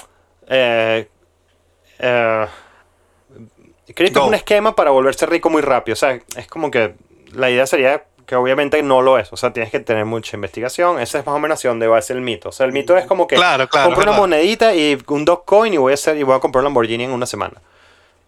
eh, 0.47 1.09
eh, 3.97 4.05
es 4.05 4.15
un 4.15 4.33
esquema 4.33 4.75
para 4.75 4.91
volverse 4.91 5.25
rico 5.25 5.49
muy 5.49 5.61
rápido, 5.61 5.93
o 5.93 5.97
sea, 5.97 6.19
es 6.35 6.47
como 6.47 6.71
que 6.71 6.93
la 7.33 7.49
idea 7.49 7.65
sería 7.65 8.05
que 8.25 8.35
obviamente 8.35 8.81
no 8.83 9.01
lo 9.01 9.17
es, 9.17 9.31
o 9.33 9.37
sea, 9.37 9.51
tienes 9.51 9.71
que 9.71 9.79
tener 9.79 10.05
mucha 10.05 10.37
investigación, 10.37 10.99
esa 10.99 11.19
es 11.19 11.25
más 11.25 11.35
o 11.35 11.39
menos 11.39 11.59
hacia 11.59 11.69
dónde 11.69 11.87
va 11.87 11.97
a 11.97 12.01
ser 12.01 12.17
el 12.17 12.21
mito, 12.21 12.49
o 12.49 12.51
sea, 12.51 12.65
el 12.65 12.71
mito 12.71 12.95
es 12.97 13.05
como 13.05 13.27
que 13.27 13.35
claro, 13.35 13.67
compro 13.67 14.03
una 14.03 14.13
monedita 14.13 14.73
y 14.73 14.97
un 15.07 15.25
Dogecoin 15.25 15.73
y 15.73 15.77
voy 15.77 15.91
a 15.91 15.95
hacer 15.95 16.17
y 16.17 16.23
voy 16.23 16.35
a 16.35 16.39
comprar 16.39 16.61
un 16.61 16.65
Lamborghini 16.65 17.03
en 17.03 17.11
una 17.11 17.25
semana. 17.25 17.61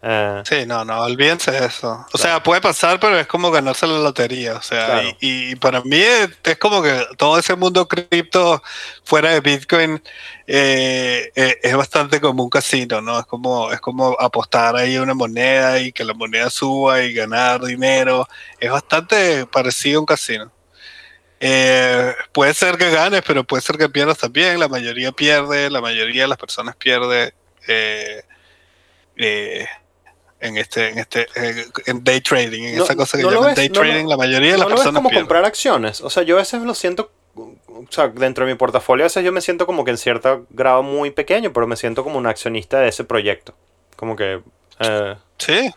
Eh, 0.06 0.44
sí, 0.46 0.66
no, 0.66 0.84
no, 0.84 1.02
olvídense 1.02 1.50
de 1.50 1.66
eso. 1.66 2.06
O 2.12 2.18
sea, 2.18 2.44
puede 2.44 2.60
pasar, 2.60 3.00
pero 3.00 3.18
es 3.18 3.26
como 3.26 3.50
ganarse 3.52 3.88
la 3.88 4.00
lotería. 4.00 4.56
O 4.56 4.62
sea, 4.62 5.02
y, 5.22 5.56
para 5.56 5.80
mí 5.82 5.96
es, 5.96 6.58
como 6.58 6.84
que 6.84 7.06
todo 7.18 7.40
ese 7.40 7.56
mundo 7.56 7.88
cripto 7.88 8.62
fuera 9.06 9.32
de 9.32 9.40
Bitcoin 9.40 10.04
eh, 10.46 11.32
eh, 11.36 11.58
es 11.64 11.76
bastante 11.78 12.20
como 12.20 12.44
un 12.44 12.50
casino, 12.50 13.00
¿no? 13.00 13.18
Es 13.18 13.26
como, 13.26 13.72
es 13.72 13.80
como 13.80 14.18
apostar 14.20 14.76
ahí 14.76 14.98
una 14.98 15.14
moneda 15.14 15.80
y 15.80 15.94
que 15.94 16.04
la 16.04 16.14
moneda 16.14 16.50
suba 16.50 17.02
y 17.02 17.14
ganar 17.14 17.64
dinero. 17.64 18.28
Es 18.60 18.72
bastante 18.72 19.46
parecido 19.46 20.00
a 20.00 20.02
un 20.02 20.06
casino. 20.06 20.52
puede 22.34 22.54
ser 22.54 22.78
que 22.78 22.92
ganes, 22.92 23.22
pero 23.26 23.46
puede 23.46 23.62
ser 23.62 23.78
que 23.78 23.88
pierdas 23.88 24.18
también. 24.18 24.60
La 24.60 24.68
mayoría 24.68 25.14
pierde, 25.14 25.70
la 25.70 25.80
mayoría 25.80 26.24
de 26.24 26.28
las 26.28 26.38
personas 26.38 26.76
pierde. 26.76 27.34
Eh, 29.16 29.66
en 30.44 30.58
este, 30.58 30.90
en 30.90 31.00
este, 31.00 31.28
en 31.86 32.04
day 32.04 32.20
trading, 32.20 32.64
en 32.64 32.82
esa 32.82 32.96
cosa 32.96 33.18
que 33.18 33.24
llaman 33.24 33.56
day 33.56 33.70
trading, 33.70 34.08
la 34.08 34.18
mayoría 34.18 34.52
de 34.52 34.58
las 34.58 34.68
personas. 34.68 34.94
es 34.96 34.98
como 34.98 35.10
comprar 35.10 35.46
acciones. 35.46 36.02
O 36.02 36.10
sea, 36.10 36.24
yo 36.24 36.36
a 36.36 36.40
veces 36.40 36.62
lo 36.62 36.76
siento, 36.76 37.12
o 37.36 37.86
sea, 37.90 38.10
dentro 38.10 38.46
de 38.46 38.52
mi 38.52 38.58
portafolio, 38.58 39.06
a 39.06 39.08
veces 39.08 39.24
yo 39.24 39.32
me 39.32 39.40
siento 39.40 39.66
como 39.66 39.86
que 39.86 39.92
en 39.92 39.98
cierto 39.98 40.46
grado 40.50 40.84
muy 40.84 41.12
pequeño, 41.12 41.54
pero 41.54 41.66
me 41.66 41.78
siento 41.78 42.04
como 42.04 42.18
un 42.18 42.28
accionista 42.28 42.80
de 42.82 42.90
ese 42.90 43.06
proyecto. 43.06 43.56
Como 43.96 44.18
que. 44.18 44.42
Eh, 44.80 45.16
sí, 45.38 45.72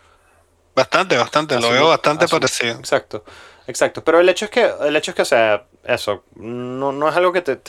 bastante, 0.75 1.15
bastante, 1.15 1.59
lo 1.59 1.71
veo 1.71 1.87
bastante 1.87 2.27
parecido. 2.27 2.77
Exacto. 2.77 3.23
Exacto, 3.67 4.01
pero 4.01 4.21
el 4.21 4.29
hecho 4.29 4.45
es 4.45 4.51
que, 4.51 4.69
el 4.85 4.95
hecho 4.95 5.11
es 5.11 5.15
que, 5.15 5.21
o 5.23 5.25
sea, 5.25 5.65
eso, 5.83 6.23
no, 6.35 6.93
no 6.93 7.09
es 7.09 7.15
algo 7.17 7.33
que 7.33 7.41
te, 7.41 7.59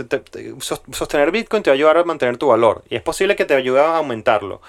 sostener 0.61 1.33
Bitcoin 1.33 1.65
te 1.65 1.71
va 1.71 1.73
a 1.73 1.75
ayudar 1.75 1.99
a 1.99 2.05
mantener 2.05 2.37
tu 2.37 2.47
valor 2.47 2.85
y 2.89 2.95
es 2.95 3.03
posible 3.03 3.35
que 3.35 3.45
te 3.45 3.55
ayude 3.55 3.81
a 3.81 3.97
aumentarlo. 3.97 4.61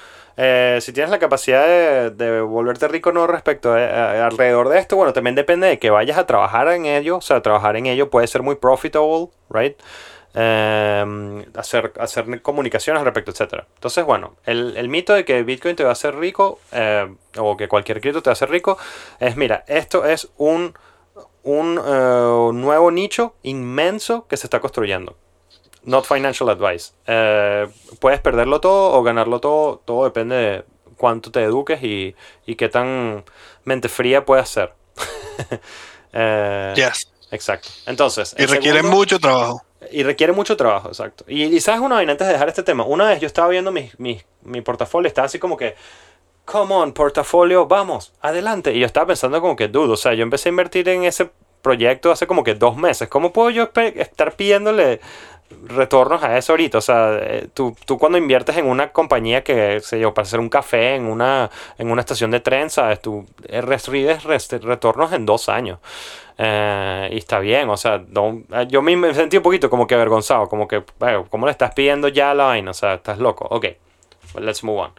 Eh, 0.41 0.79
si 0.79 0.93
tienes 0.93 1.11
la 1.11 1.19
capacidad 1.19 2.09
de, 2.11 2.41
volverte 2.41 2.87
rico 2.87 3.11
no 3.11 3.27
respecto 3.27 3.73
a, 3.73 4.25
alrededor 4.25 4.69
de 4.69 4.79
esto, 4.79 4.95
bueno, 4.95 5.11
también 5.11 5.35
depende 5.35 5.67
de 5.67 5.79
que 5.79 5.89
vayas 5.89 6.17
a 6.17 6.25
trabajar 6.25 6.69
en 6.69 6.85
ello, 6.85 7.17
o 7.17 7.21
sea, 7.21 7.41
trabajar 7.41 7.75
en 7.75 7.87
ello 7.87 8.09
puede 8.09 8.25
ser 8.25 8.41
muy 8.41 8.55
profitable, 8.55 9.27
right? 9.49 9.77
Em, 10.33 11.43
hacer, 11.55 11.91
hacer 11.99 12.41
comunicaciones 12.41 13.01
al 13.01 13.05
respecto, 13.05 13.31
etc. 13.31 13.65
Entonces, 13.75 14.05
bueno, 14.05 14.37
el, 14.45 14.87
mito 14.87 15.13
de 15.13 15.25
que 15.25 15.43
Bitcoin 15.43 15.75
te 15.75 15.83
va 15.83 15.89
a 15.89 15.93
hacer 15.93 16.15
rico, 16.15 16.59
eh, 16.71 17.13
o 17.37 17.57
que 17.57 17.67
cualquier 17.67 17.99
cripto 17.99 18.21
te 18.21 18.29
va 18.29 18.31
a 18.31 18.33
hacer 18.33 18.49
rico, 18.49 18.77
es, 19.19 19.35
mira, 19.35 19.65
esto 19.67 20.05
es 20.05 20.29
un 20.37 20.73
un 21.43 21.79
eh, 21.83 22.49
nuevo 22.53 22.91
nicho 22.91 23.35
inmenso 23.43 24.27
que 24.27 24.37
se 24.37 24.47
está 24.47 24.59
construyendo. 24.59 25.17
Not 25.83 26.05
financial 26.05 26.49
advice. 26.49 26.93
Eh, 27.07 27.67
puedes 27.99 28.19
perderlo 28.19 28.59
todo 28.59 28.93
o 28.93 29.03
ganarlo 29.03 29.39
todo. 29.39 29.81
Todo 29.85 30.03
depende 30.03 30.35
de 30.35 30.65
cuánto 30.97 31.31
te 31.31 31.43
eduques 31.43 31.81
y, 31.83 32.15
y 32.45 32.55
qué 32.55 32.69
tan 32.69 33.23
mente 33.63 33.89
fría 33.89 34.25
puedes 34.25 34.49
ser. 34.49 34.73
eh, 36.13 36.73
yes. 36.75 37.11
Exacto. 37.31 37.69
Entonces. 37.85 38.35
Y 38.37 38.45
requiere 38.45 38.83
mucho 38.83 39.19
trabajo. 39.19 39.63
Y 39.91 40.03
requiere 40.03 40.33
mucho 40.33 40.57
trabajo, 40.57 40.89
exacto. 40.89 41.23
Y, 41.27 41.59
sabes 41.61 41.81
una 41.81 41.97
vez, 41.97 42.07
antes 42.07 42.27
de 42.27 42.33
dejar 42.33 42.49
este 42.49 42.63
tema, 42.63 42.83
una 42.83 43.07
vez 43.07 43.21
yo 43.21 43.27
estaba 43.27 43.47
viendo 43.47 43.71
mi, 43.71 43.89
mi, 43.97 44.21
mi 44.43 44.61
portafolio, 44.61 45.07
estaba 45.07 45.25
así 45.25 45.39
como 45.39 45.55
que 45.55 45.75
come 46.45 46.73
on, 46.73 46.93
portafolio, 46.93 47.67
vamos, 47.67 48.13
adelante. 48.21 48.73
Y 48.73 48.79
yo 48.79 48.85
estaba 48.85 49.07
pensando 49.07 49.39
como 49.39 49.55
que, 49.55 49.67
dudo, 49.67 49.93
o 49.93 49.97
sea, 49.97 50.13
yo 50.15 50.23
empecé 50.23 50.49
a 50.49 50.51
invertir 50.51 50.89
en 50.89 51.03
ese 51.03 51.29
proyecto 51.61 52.11
hace 52.11 52.27
como 52.27 52.43
que 52.43 52.55
dos 52.55 52.75
meses. 52.75 53.07
¿Cómo 53.07 53.31
puedo 53.31 53.49
yo 53.51 53.69
estar 53.95 54.35
pidiéndole 54.35 54.99
retornos 55.65 56.23
a 56.23 56.37
eso 56.37 56.53
ahorita? 56.53 56.77
O 56.77 56.81
sea, 56.81 57.17
eh, 57.21 57.47
tú, 57.53 57.75
cuando 57.99 58.17
inviertes 58.17 58.57
en 58.57 58.65
una 58.65 58.91
compañía 58.91 59.43
que, 59.43 59.79
sé 59.81 59.99
yo, 59.99 60.13
para 60.13 60.25
hacer 60.25 60.39
un 60.39 60.49
café 60.49 60.95
en 60.95 61.05
una, 61.05 61.49
en 61.77 61.91
una 61.91 62.01
estación 62.01 62.31
de 62.31 62.39
tren, 62.39 62.69
¿sabes? 62.69 63.01
Tú 63.01 63.25
recibes 63.47 64.23
retornos 64.23 65.13
en 65.13 65.25
dos 65.25 65.49
años. 65.49 65.79
Eh, 66.41 67.09
y 67.11 67.17
está 67.17 67.39
bien, 67.39 67.69
o 67.69 67.75
sea, 67.75 68.01
yo 68.69 68.81
me 68.81 69.13
sentí 69.13 69.35
un 69.35 69.43
poquito 69.43 69.69
como 69.69 69.85
que 69.85 69.95
avergonzado, 69.95 70.47
como 70.47 70.69
que, 70.69 70.83
bueno, 70.97 71.25
¿cómo 71.29 71.45
le 71.45 71.51
estás 71.51 71.73
pidiendo 71.73 72.07
ya 72.07 72.33
la 72.33 72.45
vaina? 72.45 72.71
O 72.71 72.73
sea, 72.73 72.93
estás 72.93 73.19
loco. 73.19 73.45
Ok, 73.49 73.65
let's 74.39 74.63
move 74.63 74.79
on. 74.79 74.91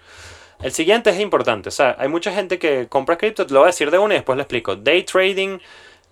El 0.62 0.72
siguiente 0.72 1.08
es 1.08 1.18
importante. 1.18 1.70
O 1.70 1.72
sea, 1.72 1.96
hay 1.98 2.08
mucha 2.08 2.30
gente 2.32 2.58
que 2.58 2.88
compra 2.88 3.16
cripto, 3.16 3.46
lo 3.48 3.60
voy 3.60 3.64
a 3.64 3.66
decir 3.68 3.90
de 3.90 3.98
una 3.98 4.14
y 4.14 4.18
después 4.18 4.36
le 4.36 4.42
explico. 4.42 4.76
Day 4.76 5.02
trading, 5.02 5.58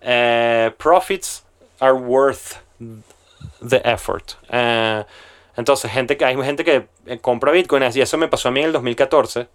eh, 0.01 0.71
profits 0.79 1.45
are 1.81 1.93
worth 1.93 2.57
the 3.67 3.81
effort. 3.85 4.33
Eh, 4.51 5.05
entonces, 5.57 5.91
gente, 5.91 6.17
hay 6.25 6.37
gente 6.43 6.65
que 6.65 6.89
eh, 7.07 7.19
compra 7.19 7.53
Bitcoin 7.53 7.83
y 7.95 8.01
eso 8.01 8.19
me 8.19 8.29
pasó 8.29 8.49
a 8.49 8.53
mí 8.53 8.61
en 8.61 8.67
el 8.67 8.73
2014. 8.73 9.49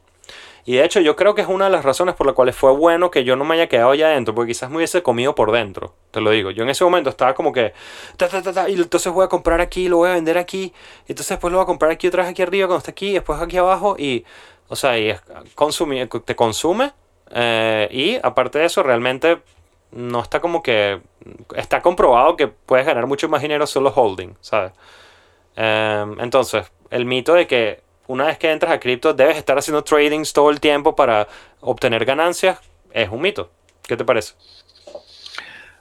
Y 0.66 0.76
de 0.76 0.86
hecho 0.86 1.01
yo 1.01 1.16
creo 1.16 1.36
que 1.36 1.41
es 1.41 1.47
una 1.47 1.66
de 1.66 1.72
las 1.72 1.84
razones 1.84 2.16
por 2.16 2.26
las 2.26 2.36
cuales 2.36 2.56
fue 2.56 2.72
bueno 2.72 3.12
que 3.12 3.26
yo 3.26 3.36
no 3.36 3.43
me 3.43 3.56
haya 3.56 3.68
quedado 3.68 3.93
ya 3.95 4.08
adentro, 4.08 4.34
porque 4.34 4.51
quizás 4.51 4.70
me 4.70 4.78
hubiese 4.78 5.04
comido 5.04 5.36
por 5.36 5.51
dentro, 5.51 5.93
te 6.12 6.22
lo 6.22 6.32
digo. 6.32 6.51
Yo 6.51 6.64
en 6.64 6.70
ese 6.70 6.86
momento 6.86 7.10
estaba 7.10 7.34
como 7.34 7.51
que, 7.51 7.74
ta, 8.16 8.30
ta, 8.30 8.41
ta, 8.41 8.70
y 8.70 8.76
entonces 8.76 9.12
voy 9.12 9.26
a 9.26 9.28
comprar 9.28 9.60
aquí, 9.60 9.89
lo 9.89 9.97
voy 9.97 10.10
a 10.10 10.14
vender 10.14 10.38
aquí, 10.38 10.74
y 11.06 11.12
entonces 11.12 11.30
después 11.30 11.51
lo 11.51 11.58
voy 11.58 11.64
a 11.64 11.66
comprar 11.66 11.91
aquí 11.91 12.08
otra 12.08 12.24
vez 12.24 12.32
aquí 12.32 12.41
arriba 12.41 12.68
cuando 12.68 12.80
está 12.80 12.91
aquí, 12.91 13.10
y 13.10 13.14
después 13.14 13.41
aquí 13.41 13.58
abajo, 13.58 13.97
y, 13.99 14.24
o 14.70 14.78
sea, 14.78 14.97
y 14.97 15.14
te 16.26 16.36
consume, 16.36 16.93
eh, 17.32 17.89
y 17.91 18.16
aparte 18.24 18.60
de 18.60 18.66
eso, 18.66 18.84
realmente 18.84 19.39
no 19.94 20.22
está 20.22 20.39
como 20.39 20.64
que, 20.64 21.02
está 21.56 21.82
comprobado 21.82 22.36
que 22.36 22.48
puedes 22.48 22.86
ganar 22.86 23.06
mucho 23.06 23.30
más 23.30 23.41
dinero 23.41 23.68
solo 23.68 23.94
holding, 23.96 24.36
¿sabes? 24.41 24.72
Em, 25.56 26.20
entonces, 26.20 26.72
el 26.89 27.06
mito 27.06 27.34
de 27.34 27.48
que 27.48 27.84
una 28.08 28.26
vez 28.26 28.38
que 28.38 28.52
entras 28.52 28.72
a 28.72 28.80
cripto 28.80 29.14
debes 29.14 29.38
estar 29.38 29.58
haciendo 29.58 29.84
tradings 29.84 30.34
todo 30.34 30.50
el 30.50 30.60
tiempo 30.60 30.96
para 30.96 31.28
obtener 31.62 32.06
ganancias 32.06 32.60
es 32.91 33.10
un 33.10 33.22
mito. 33.22 33.52
¿Qué 33.84 33.96
te 33.96 34.04
parece? 34.04 34.34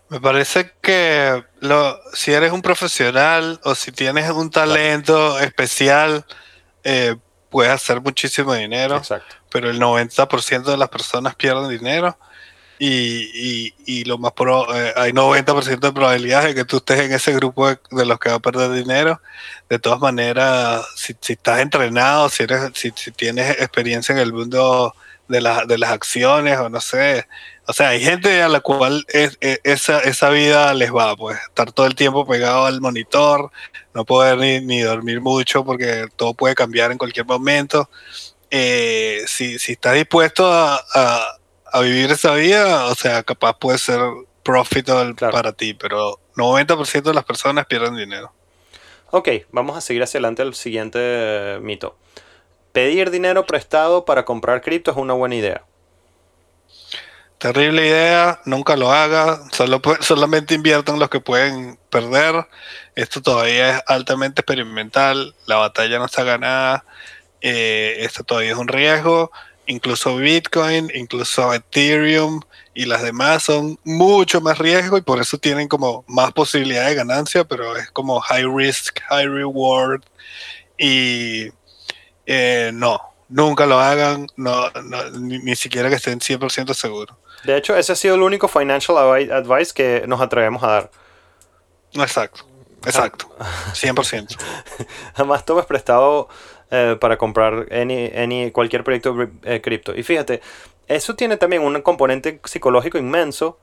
Me 0.08 0.20
parece 0.20 0.72
que 0.82 1.42
lo, 1.60 1.98
si 2.12 2.32
eres 2.32 2.52
un 2.52 2.60
profesional 2.60 3.60
o 3.64 3.74
si 3.74 3.92
tienes 3.92 4.30
un 4.30 4.50
talento 4.50 5.38
especial, 5.38 6.26
eh, 6.84 7.16
puedes 7.48 7.72
hacer 7.72 8.02
muchísimo 8.02 8.52
dinero. 8.52 8.98
Exacto. 8.98 9.36
Pero 9.50 9.70
el 9.70 9.80
90% 9.80 10.64
de 10.64 10.76
las 10.76 10.90
personas 10.90 11.34
pierden 11.34 11.68
dinero 11.68 12.18
y, 12.84 13.30
y, 13.32 13.74
y 13.86 14.04
lo 14.06 14.18
más 14.18 14.32
pro, 14.32 14.66
eh, 14.74 14.92
hay 14.96 15.12
90% 15.12 15.78
de 15.78 15.92
probabilidades 15.92 16.48
de 16.48 16.54
que 16.56 16.64
tú 16.64 16.78
estés 16.78 16.98
en 16.98 17.12
ese 17.12 17.32
grupo 17.32 17.68
de, 17.68 17.78
los 18.04 18.18
que 18.18 18.30
va 18.30 18.34
a 18.36 18.40
perder 18.40 18.72
dinero. 18.72 19.20
De 19.68 19.78
todas 19.78 20.00
maneras, 20.00 20.84
si, 20.96 21.14
si 21.20 21.34
estás 21.34 21.60
entrenado, 21.60 22.28
si, 22.28 22.42
eres, 22.42 22.72
si, 22.74 22.92
si, 22.96 23.12
tienes 23.12 23.52
experiencia 23.60 24.12
en 24.14 24.18
el 24.18 24.32
mundo 24.32 24.96
de, 25.28 25.40
la, 25.40 25.64
de 25.64 25.78
las 25.78 25.92
acciones 25.92 26.58
o 26.58 26.68
no 26.70 26.80
sé, 26.80 27.28
o 27.68 27.72
sea, 27.72 27.90
hay 27.90 28.00
gente 28.00 28.42
a 28.42 28.48
la 28.48 28.58
cual 28.58 29.04
es, 29.10 29.38
es, 29.40 29.60
esa, 29.62 30.00
esa 30.00 30.30
vida 30.30 30.74
les 30.74 30.92
va, 30.92 31.14
pues, 31.14 31.38
estar 31.38 31.70
todo 31.70 31.86
el 31.86 31.94
tiempo 31.94 32.26
pegado 32.26 32.66
al 32.66 32.80
monitor, 32.80 33.52
no 33.94 34.04
poder 34.04 34.38
ni, 34.38 34.60
ni 34.60 34.80
dormir 34.80 35.20
mucho 35.20 35.64
porque 35.64 36.08
todo 36.16 36.34
puede 36.34 36.56
cambiar 36.56 36.90
en 36.90 36.98
cualquier 36.98 37.26
momento. 37.26 37.88
Eh, 38.50 39.22
si, 39.28 39.60
si 39.60 39.72
estás 39.72 39.94
dispuesto 39.94 40.52
a 40.52 41.38
a 41.72 41.80
vivir 41.80 42.10
esa 42.10 42.34
vida, 42.34 42.86
o 42.86 42.94
sea, 42.94 43.22
capaz 43.22 43.58
puede 43.58 43.78
ser 43.78 44.00
profitable 44.42 45.14
claro. 45.14 45.32
para 45.32 45.52
ti, 45.52 45.74
pero 45.74 46.18
90% 46.36 47.02
de 47.02 47.14
las 47.14 47.24
personas 47.24 47.66
pierden 47.66 47.96
dinero. 47.96 48.32
Ok, 49.10 49.28
vamos 49.50 49.76
a 49.76 49.80
seguir 49.80 50.02
hacia 50.02 50.18
adelante 50.18 50.42
al 50.42 50.54
siguiente 50.54 50.98
eh, 51.00 51.58
mito. 51.60 51.96
Pedir 52.72 53.10
dinero 53.10 53.46
prestado 53.46 54.04
para 54.04 54.24
comprar 54.24 54.60
cripto 54.60 54.90
es 54.90 54.96
una 54.96 55.14
buena 55.14 55.34
idea. 55.34 55.64
Terrible 57.38 57.86
idea, 57.86 58.40
nunca 58.44 58.76
lo 58.76 58.92
haga, 58.92 59.40
solo, 59.50 59.82
solamente 60.00 60.54
inviertan 60.54 60.98
los 60.98 61.10
que 61.10 61.20
pueden 61.20 61.78
perder. 61.90 62.46
Esto 62.94 63.20
todavía 63.20 63.76
es 63.76 63.82
altamente 63.86 64.42
experimental, 64.42 65.34
la 65.46 65.56
batalla 65.56 65.98
no 65.98 66.04
está 66.04 66.22
ganada, 66.22 66.84
eh, 67.40 67.96
esto 68.00 68.22
todavía 68.24 68.52
es 68.52 68.58
un 68.58 68.68
riesgo 68.68 69.32
incluso 69.66 70.16
Bitcoin, 70.16 70.90
incluso 70.94 71.52
Ethereum 71.52 72.40
y 72.74 72.86
las 72.86 73.02
demás 73.02 73.44
son 73.44 73.78
mucho 73.84 74.40
más 74.40 74.58
riesgo 74.58 74.96
y 74.96 75.02
por 75.02 75.20
eso 75.20 75.38
tienen 75.38 75.68
como 75.68 76.04
más 76.06 76.32
posibilidad 76.32 76.86
de 76.86 76.94
ganancia, 76.94 77.44
pero 77.44 77.76
es 77.76 77.90
como 77.90 78.20
high 78.20 78.46
risk, 78.46 79.00
high 79.08 79.26
reward 79.26 80.02
y 80.78 81.50
eh, 82.26 82.70
no, 82.72 83.00
nunca 83.28 83.66
lo 83.66 83.78
hagan, 83.78 84.26
no, 84.36 84.70
no 84.70 85.10
ni, 85.10 85.38
ni, 85.38 85.56
siquiera 85.56 85.88
que 85.88 85.96
estén 85.96 86.20
100% 86.20 86.74
seguros. 86.74 87.16
De 87.44 87.56
hecho, 87.56 87.76
ese 87.76 87.92
ha 87.92 87.96
sido 87.96 88.14
el 88.14 88.22
único 88.22 88.48
financial 88.48 88.96
advice 88.98 89.72
que 89.74 90.04
nos 90.06 90.20
atrevemos 90.20 90.62
a 90.62 90.66
dar. 90.68 90.90
Exacto, 91.94 92.46
exacto, 92.86 93.26
100%. 93.72 94.36
Jamás 95.16 95.44
tomes 95.44 95.66
prestado 95.66 96.28
eh, 96.74 96.96
para 96.98 97.18
comprar 97.18 97.66
any, 97.70 98.10
any, 98.16 98.50
cualquier 98.50 98.82
proyecto 98.82 99.28
eh, 99.42 99.60
cripto. 99.60 99.94
Y 99.94 100.02
fíjate, 100.02 100.40
eso 100.88 101.14
tiene 101.14 101.36
también 101.36 101.60
un 101.60 101.78
componente 101.82 102.40
psicológico 102.44 102.96
inmenso. 102.96 103.58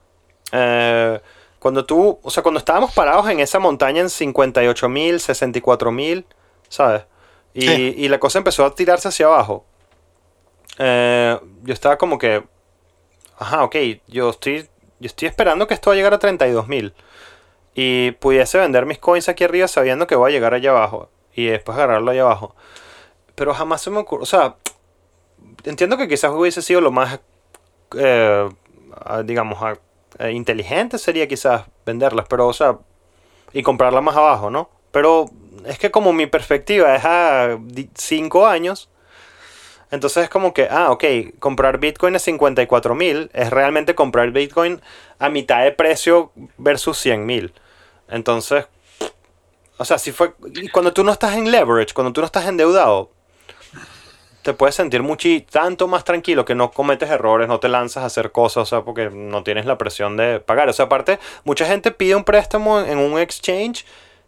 Eh, 0.51 1.19
cuando 1.57 1.85
tú, 1.85 2.19
o 2.21 2.29
sea, 2.29 2.43
cuando 2.43 2.59
estábamos 2.59 2.93
parados 2.93 3.27
en 3.27 3.39
esa 3.39 3.57
montaña 3.57 4.01
en 4.01 4.11
58 4.11 4.89
mil, 4.89 5.19
64 5.19 5.91
mil, 5.91 6.23
¿sabes? 6.67 7.01
Y, 7.55 7.61
sí. 7.61 7.95
y, 7.97 8.09
la 8.09 8.19
cosa 8.19 8.37
empezó 8.37 8.63
a 8.63 8.75
tirarse 8.75 9.07
hacia 9.07 9.25
abajo. 9.25 9.65
Yo 10.77 11.73
estaba 11.73 11.97
como 11.97 12.19
que, 12.19 12.43
ajá, 13.39 13.63
ok, 13.63 13.75
yo 14.05 14.29
estoy, 14.29 14.69
yo 14.99 15.07
estoy 15.07 15.29
esperando 15.29 15.65
que 15.65 15.73
esto 15.73 15.89
va 15.89 15.95
a 15.95 15.97
llegar 15.97 16.13
a 16.13 16.19
32 16.19 16.67
mil. 16.67 16.93
Y 17.73 18.11
pudiese 18.11 18.59
vender 18.59 18.85
mis 18.85 18.99
coins 18.99 19.29
aquí 19.29 19.45
arriba 19.45 19.67
sabiendo 19.67 20.05
que 20.05 20.13
voy 20.13 20.29
a 20.29 20.33
llegar 20.35 20.53
allá 20.53 20.69
abajo. 20.69 21.09
Y 21.33 21.47
después 21.47 21.75
agarrarlo 21.75 22.11
allá 22.11 22.21
abajo 22.21 22.55
pero 23.39 23.53
jamás 23.53 23.79
se 23.79 23.89
me 23.89 23.99
ocurrió, 23.99 24.23
o 24.23 24.25
sea, 24.25 24.57
entiendo 25.63 25.95
que 25.95 26.09
quizás 26.09 26.29
hubiese 26.31 26.61
sido 26.61 26.81
lo 26.81 26.91
más, 26.91 27.21
eh, 27.97 28.49
digamos, 29.23 29.77
eh, 30.19 30.31
inteligente 30.31 30.97
sería 30.97 31.25
quizás 31.25 31.63
venderlas, 31.85 32.25
pero, 32.29 32.47
o 32.47 32.51
sea, 32.51 32.79
y 33.53 33.63
comprarlas 33.63 34.03
más 34.03 34.17
abajo, 34.17 34.51
¿no? 34.51 34.69
Pero 34.91 35.27
es 35.65 35.79
que 35.79 35.89
como 35.89 36.11
mi 36.11 36.27
perspectiva 36.27 36.93
es 36.93 37.05
a 37.05 37.57
5 37.93 38.45
años, 38.45 38.89
entonces 39.89 40.25
es 40.25 40.29
como 40.29 40.53
que, 40.53 40.67
ah, 40.69 40.91
ok, 40.91 41.05
comprar 41.39 41.77
Bitcoin 41.77 42.17
a 42.17 42.19
54 42.19 42.93
mil 42.93 43.31
es 43.33 43.51
realmente 43.51 43.95
comprar 43.95 44.31
Bitcoin 44.31 44.81
a 45.17 45.29
mitad 45.29 45.63
de 45.63 45.71
precio 45.71 46.33
versus 46.57 46.97
100 46.97 47.25
mil. 47.25 47.53
Entonces, 48.09 48.65
o 49.77 49.85
sea, 49.85 49.97
si 49.97 50.11
fue, 50.11 50.33
cuando 50.73 50.91
tú 50.91 51.05
no 51.05 51.13
estás 51.13 51.37
en 51.37 51.49
leverage, 51.49 51.93
cuando 51.93 52.11
tú 52.11 52.19
no 52.19 52.25
estás 52.25 52.45
endeudado, 52.45 53.11
te 54.41 54.53
puedes 54.53 54.75
sentir 54.75 55.03
mucho 55.03 55.27
tanto 55.49 55.87
más 55.87 56.03
tranquilo 56.03 56.45
que 56.45 56.55
no 56.55 56.71
cometes 56.71 57.09
errores, 57.09 57.47
no 57.47 57.59
te 57.59 57.67
lanzas 57.67 58.03
a 58.03 58.05
hacer 58.07 58.31
cosas, 58.31 58.63
o 58.63 58.65
sea, 58.65 58.81
porque 58.83 59.09
no 59.09 59.43
tienes 59.43 59.65
la 59.65 59.77
presión 59.77 60.17
de 60.17 60.39
pagar. 60.39 60.69
O 60.69 60.73
sea, 60.73 60.85
aparte, 60.85 61.19
mucha 61.43 61.65
gente 61.65 61.91
pide 61.91 62.15
un 62.15 62.23
préstamo 62.23 62.79
en 62.79 62.97
un 62.97 63.19
exchange 63.19 63.85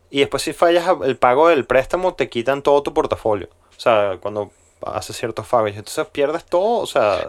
y 0.10 0.20
después 0.20 0.44
si 0.44 0.54
fallas 0.54 0.86
el 1.04 1.18
pago 1.18 1.48
del 1.48 1.66
préstamo 1.66 2.14
te 2.14 2.30
quitan 2.30 2.62
todo 2.62 2.84
tu 2.84 2.94
portafolio. 2.94 3.50
O 3.76 3.80
sea, 3.80 4.18
cuando 4.22 4.52
haces 4.86 5.16
ciertos 5.16 5.48
pagos, 5.48 5.70
entonces 5.70 6.06
pierdes 6.08 6.46
todo, 6.46 6.80
o 6.80 6.88
sea... 6.88 7.28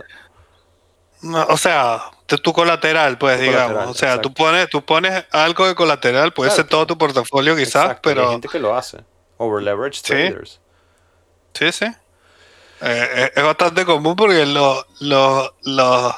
No, 1.23 1.47
o 1.51 1.57
sea, 1.57 2.03
tu 2.27 2.53
colateral, 2.53 3.17
pues, 3.17 3.39
tu 3.39 3.45
digamos. 3.45 3.69
Colateral, 3.69 3.91
o 3.91 3.95
sea, 3.95 4.21
tú 4.21 4.35
pones, 4.35 4.69
tú 4.69 4.85
pones 4.85 5.25
algo 5.31 5.69
de 5.69 5.77
colateral, 5.77 6.33
puede 6.33 6.51
ser 6.51 6.67
todo 6.67 6.85
tu 6.85 6.99
portafolio 6.99 7.55
quizás, 7.55 7.85
exacto, 7.85 8.01
pero... 8.03 8.23
Hay 8.25 8.33
gente 8.33 8.49
que 8.49 8.59
lo 8.59 8.75
hace. 8.75 8.99
Over 9.37 9.63
leveraged 9.63 10.03
¿Sí? 10.03 10.03
traders. 10.03 10.61
Sí, 11.55 11.71
sí. 11.71 11.87
Eh, 12.85 13.31
es 13.37 13.43
bastante 13.43 13.85
común 13.85 14.17
porque 14.17 14.45
los, 14.45 14.85
los, 15.01 15.53
los 15.63 16.15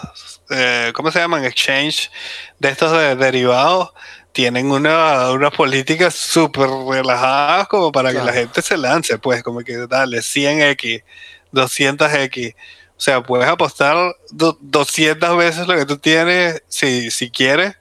eh, 0.50 0.92
¿cómo 0.94 1.10
se 1.10 1.18
llaman? 1.18 1.44
Exchange 1.44 2.10
de 2.58 2.68
estos 2.70 2.92
de 2.92 3.16
derivados 3.16 3.92
tienen 4.32 4.70
una, 4.70 5.30
una 5.30 5.50
política 5.50 6.10
súper 6.10 6.68
relajada 6.68 7.66
como 7.66 7.92
para 7.92 8.10
claro. 8.10 8.26
que 8.26 8.32
la 8.32 8.38
gente 8.38 8.62
se 8.62 8.76
lance, 8.76 9.18
pues 9.18 9.42
como 9.42 9.60
que 9.60 9.86
dale 9.86 10.18
100x, 10.18 11.04
200x. 11.52 12.54
O 12.96 13.00
sea, 13.00 13.22
puedes 13.22 13.46
apostar 13.46 14.16
200 14.30 15.36
veces 15.36 15.66
lo 15.66 15.76
que 15.76 15.86
tú 15.86 15.98
tienes 15.98 16.62
si, 16.68 17.10
si 17.10 17.30
quieres, 17.30 17.76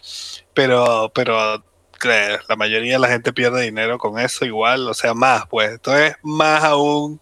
pero, 0.54 1.12
pero 1.16 1.64
la 2.48 2.56
mayoría 2.58 2.94
de 2.94 3.00
la 3.00 3.08
gente 3.08 3.32
pierde 3.34 3.62
dinero 3.62 3.98
con 3.98 4.20
eso 4.20 4.46
igual, 4.46 4.88
o 4.88 4.94
sea, 4.94 5.14
más, 5.14 5.48
pues. 5.48 5.72
Entonces, 5.72 6.16
más 6.22 6.64
aún 6.64 7.22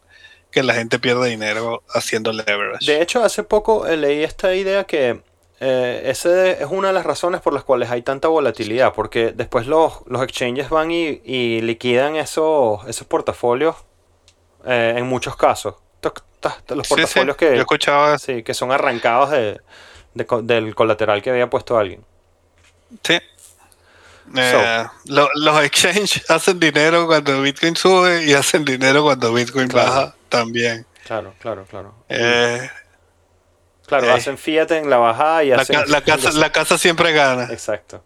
que 0.52 0.64
la 0.64 0.74
gente 0.74 1.00
pierde 1.00 1.30
dinero 1.30 1.84
haciendo 1.90 2.32
leverage. 2.32 2.86
De 2.86 3.02
hecho, 3.02 3.24
hace 3.24 3.44
poco 3.44 3.88
eh, 3.88 3.98
leí 3.98 4.24
esta 4.24 4.54
idea 4.54 4.84
que 4.84 5.22
eh, 5.64 6.10
ese 6.10 6.64
es 6.64 6.68
una 6.70 6.88
de 6.88 6.94
las 6.96 7.06
razones 7.06 7.40
por 7.40 7.54
las 7.54 7.64
cuales 7.64 7.92
hay 7.92 8.02
tanta 8.02 8.28
volatilidad, 8.28 8.94
porque 8.94 9.32
después 9.32 9.68
los, 9.68 10.02
los 10.08 10.24
exchanges 10.24 10.70
van 10.70 10.92
y, 10.92 11.22
y 11.24 11.62
liquidan 11.62 12.16
esos, 12.16 12.86
esos 12.88 13.08
portafolios 13.08 13.76
eh, 14.66 14.96
en 14.98 15.08
muchos 15.08 15.36
casos. 15.36 15.76
Los 16.70 16.88
portafolios 16.88 17.38
sí, 17.38 17.46
sí. 17.46 17.52
que, 17.52 17.56
Yo 17.56 17.62
escuchaba... 17.62 18.18
sí, 18.18 18.42
que 18.42 18.56
son 18.56 18.72
arrancados 18.72 19.30
de, 19.30 19.62
de, 20.16 20.26
del 20.42 20.74
colateral 20.74 21.22
que 21.22 21.30
había 21.30 21.48
puesto 21.48 21.78
alguien. 21.78 22.04
Sí. 23.04 23.20
Eh, 24.36 24.86
so. 25.06 25.14
lo, 25.14 25.30
los 25.36 25.64
exchanges 25.64 26.24
hacen 26.30 26.60
dinero 26.60 27.06
cuando 27.06 27.40
Bitcoin 27.44 27.76
sube 27.76 28.26
y 28.26 28.34
hacen 28.34 28.66
dinero 28.66 29.04
cuando 29.04 29.32
Bitcoin 29.32 29.68
claro. 29.68 29.90
baja 29.90 30.16
también. 30.32 30.88
Claro, 31.06 31.36
claro, 31.40 31.66
claro. 31.66 31.94
Eh, 32.10 32.68
claro, 33.86 34.08
eh, 34.08 34.12
hacen 34.12 34.38
fiat 34.38 34.72
en 34.72 34.90
la 34.90 34.98
bajada 34.98 35.44
y 35.44 35.50
la, 35.50 35.58
hacen... 35.58 35.84
la, 35.88 36.02
casa, 36.02 36.32
la 36.32 36.52
casa 36.52 36.78
siempre 36.80 37.12
gana. 37.12 37.48
Exacto. 37.52 38.04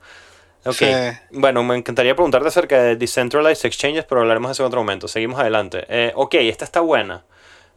Ok, 0.65 0.75
sí. 0.77 0.85
bueno, 1.31 1.63
me 1.63 1.77
encantaría 1.77 2.15
preguntarte 2.15 2.47
acerca 2.47 2.81
de 2.81 2.95
Decentralized 2.95 3.67
Exchanges, 3.67 4.03
pero 4.03 4.21
hablaremos 4.21 4.49
de 4.49 4.53
eso 4.53 4.63
en 4.63 4.67
otro 4.67 4.81
momento. 4.81 5.07
Seguimos 5.07 5.39
adelante. 5.39 5.85
Eh, 5.87 6.11
ok, 6.15 6.33
esta 6.35 6.65
está 6.65 6.79
buena. 6.79 7.23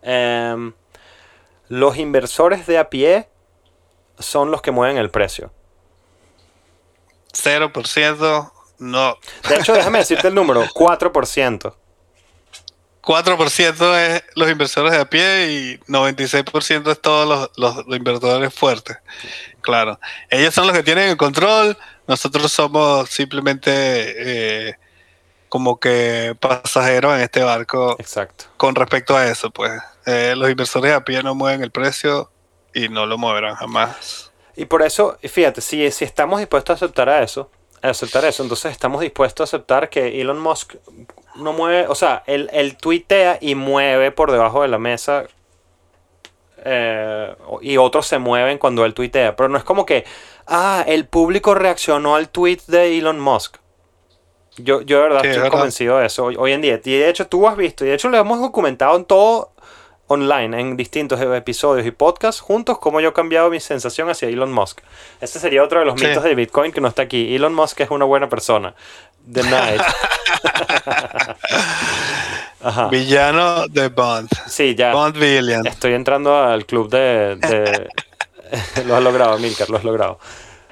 Eh, 0.02 0.72
los 1.68 1.96
inversores 1.98 2.66
de 2.66 2.78
a 2.78 2.88
pie 2.88 3.28
son 4.18 4.50
los 4.50 4.62
que 4.62 4.70
mueven 4.70 4.96
el 4.96 5.10
precio. 5.10 5.52
0%, 7.34 8.52
no. 8.78 9.16
De 9.48 9.56
hecho, 9.56 9.74
déjame 9.74 9.98
decirte 9.98 10.28
el 10.28 10.34
número, 10.34 10.64
4%. 10.74 11.74
4% 13.08 13.96
es 13.96 14.22
los 14.34 14.50
inversores 14.50 14.92
de 14.92 14.98
a 14.98 15.08
pie 15.08 15.50
y 15.50 15.78
96% 15.90 16.92
es 16.92 17.00
todos 17.00 17.50
los, 17.56 17.86
los, 17.86 17.96
inversores 17.96 18.52
fuertes. 18.52 18.98
Claro. 19.62 19.98
Ellos 20.28 20.52
son 20.52 20.66
los 20.66 20.76
que 20.76 20.82
tienen 20.82 21.08
el 21.08 21.16
control, 21.16 21.78
nosotros 22.06 22.52
somos 22.52 23.08
simplemente 23.08 23.70
eh, 24.68 24.74
como 25.48 25.80
que 25.80 26.36
pasajeros 26.38 27.14
en 27.14 27.22
este 27.22 27.42
barco. 27.42 27.96
Exacto. 27.98 28.44
Con 28.58 28.74
respecto 28.74 29.16
a 29.16 29.26
eso, 29.26 29.50
pues. 29.50 29.72
Eh, 30.04 30.34
los 30.36 30.50
inversores 30.50 30.90
de 30.90 30.96
a 30.96 31.02
pie 31.02 31.22
no 31.22 31.34
mueven 31.34 31.62
el 31.62 31.70
precio 31.70 32.30
y 32.74 32.90
no 32.90 33.06
lo 33.06 33.16
moverán 33.16 33.54
jamás. 33.54 34.30
Y 34.54 34.66
por 34.66 34.82
eso, 34.82 35.16
fíjate, 35.22 35.62
si, 35.62 35.90
si 35.92 36.04
estamos 36.04 36.40
dispuestos 36.40 36.74
a 36.74 36.84
aceptar 36.84 37.08
a 37.08 37.22
eso, 37.22 37.50
a 37.80 37.88
aceptar 37.88 38.26
eso, 38.26 38.42
entonces 38.42 38.70
estamos 38.70 39.00
dispuestos 39.00 39.44
a 39.44 39.56
aceptar 39.56 39.88
que 39.88 40.20
Elon 40.20 40.38
Musk 40.38 40.74
no 41.38 41.52
mueve, 41.52 41.86
o 41.88 41.94
sea, 41.94 42.22
él, 42.26 42.50
él 42.52 42.76
tuitea 42.76 43.38
y 43.40 43.54
mueve 43.54 44.10
por 44.12 44.30
debajo 44.32 44.62
de 44.62 44.68
la 44.68 44.78
mesa 44.78 45.24
eh, 46.64 47.34
y 47.62 47.76
otros 47.76 48.06
se 48.06 48.18
mueven 48.18 48.58
cuando 48.58 48.84
él 48.84 48.94
tuitea, 48.94 49.36
pero 49.36 49.48
no 49.48 49.58
es 49.58 49.64
como 49.64 49.86
que, 49.86 50.04
ah, 50.46 50.84
el 50.86 51.06
público 51.06 51.54
reaccionó 51.54 52.16
al 52.16 52.28
tweet 52.28 52.58
de 52.66 52.98
Elon 52.98 53.20
Musk. 53.20 53.56
Yo, 54.56 54.80
yo 54.82 54.96
de 54.96 55.02
verdad 55.04 55.20
Sí, 55.22 55.28
estoy 55.28 55.42
verdad. 55.42 55.52
convencido 55.56 55.98
de 55.98 56.06
eso 56.06 56.24
hoy, 56.24 56.36
hoy 56.36 56.52
en 56.52 56.60
día. 56.60 56.80
Y 56.84 56.96
de 56.98 57.08
hecho 57.08 57.28
tú 57.28 57.46
has 57.46 57.56
visto, 57.56 57.84
y 57.84 57.88
de 57.88 57.94
hecho 57.94 58.08
lo 58.08 58.18
hemos 58.18 58.40
documentado 58.40 58.96
en 58.96 59.04
todo 59.04 59.52
online, 60.08 60.58
en 60.60 60.76
distintos 60.76 61.20
episodios 61.20 61.86
y 61.86 61.90
podcasts 61.92 62.40
juntos, 62.40 62.78
cómo 62.78 62.98
yo 63.00 63.10
he 63.10 63.12
cambiado 63.12 63.50
mi 63.50 63.60
sensación 63.60 64.10
hacia 64.10 64.28
Elon 64.28 64.50
Musk. 64.52 64.80
Ese 65.20 65.38
sería 65.38 65.62
otro 65.62 65.78
de 65.78 65.84
los 65.84 66.00
Sí. 66.00 66.06
mitos 66.06 66.24
de 66.24 66.34
Bitcoin 66.34 66.72
que 66.72 66.80
no 66.80 66.88
está 66.88 67.02
aquí. 67.02 67.36
Elon 67.36 67.54
Musk 67.54 67.80
es 67.82 67.90
una 67.90 68.04
buena 68.06 68.28
persona. 68.28 68.74
The 69.32 69.42
Night. 69.44 69.80
Ajá. 72.60 72.88
Villano 72.88 73.68
de 73.68 73.88
Bond. 73.88 74.28
Sí, 74.46 74.74
ya. 74.74 74.92
Bond 74.92 75.16
Villain. 75.16 75.66
Estoy 75.66 75.94
entrando 75.94 76.36
al 76.36 76.66
club 76.66 76.88
de... 76.90 77.36
de- 77.36 77.88
lo 78.86 78.96
has 78.96 79.02
logrado, 79.02 79.38
Milcar, 79.38 79.68
lo 79.70 79.76
has 79.76 79.84
logrado. 79.84 80.18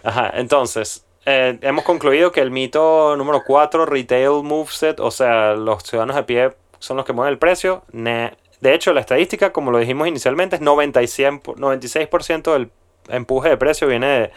Ajá, 0.03 0.33
entonces, 0.35 1.05
eh, 1.27 1.59
hemos 1.63 1.85
concluido 1.85 2.33
que 2.33 2.41
el 2.41 2.51
mito 2.51 3.15
número 3.17 3.43
4, 3.47 3.87
retail 3.87 4.43
moveset, 4.43 4.99
o 5.01 5.11
sea, 5.11 5.53
los 5.53 5.83
ciudadanos 5.83 6.17
de 6.17 6.23
pie 6.23 6.53
son 6.79 6.97
los 6.97 7.05
que 7.07 7.13
mueven 7.13 7.33
el 7.33 7.39
precio. 7.39 7.85
ne- 7.93 8.37
De 8.61 8.75
hecho, 8.75 8.93
la 8.93 9.01
estadística, 9.01 9.53
como 9.53 9.71
lo 9.71 9.79
dijimos 9.79 10.09
inicialmente, 10.09 10.57
es 10.57 10.63
90 10.63 11.03
y 11.03 11.07
100 11.07 11.41
por- 11.41 11.59
96% 11.59 12.53
del 12.53 12.71
empuje 13.09 13.51
de 13.51 13.57
precio 13.57 13.87
viene 13.87 14.07
de 14.07 14.33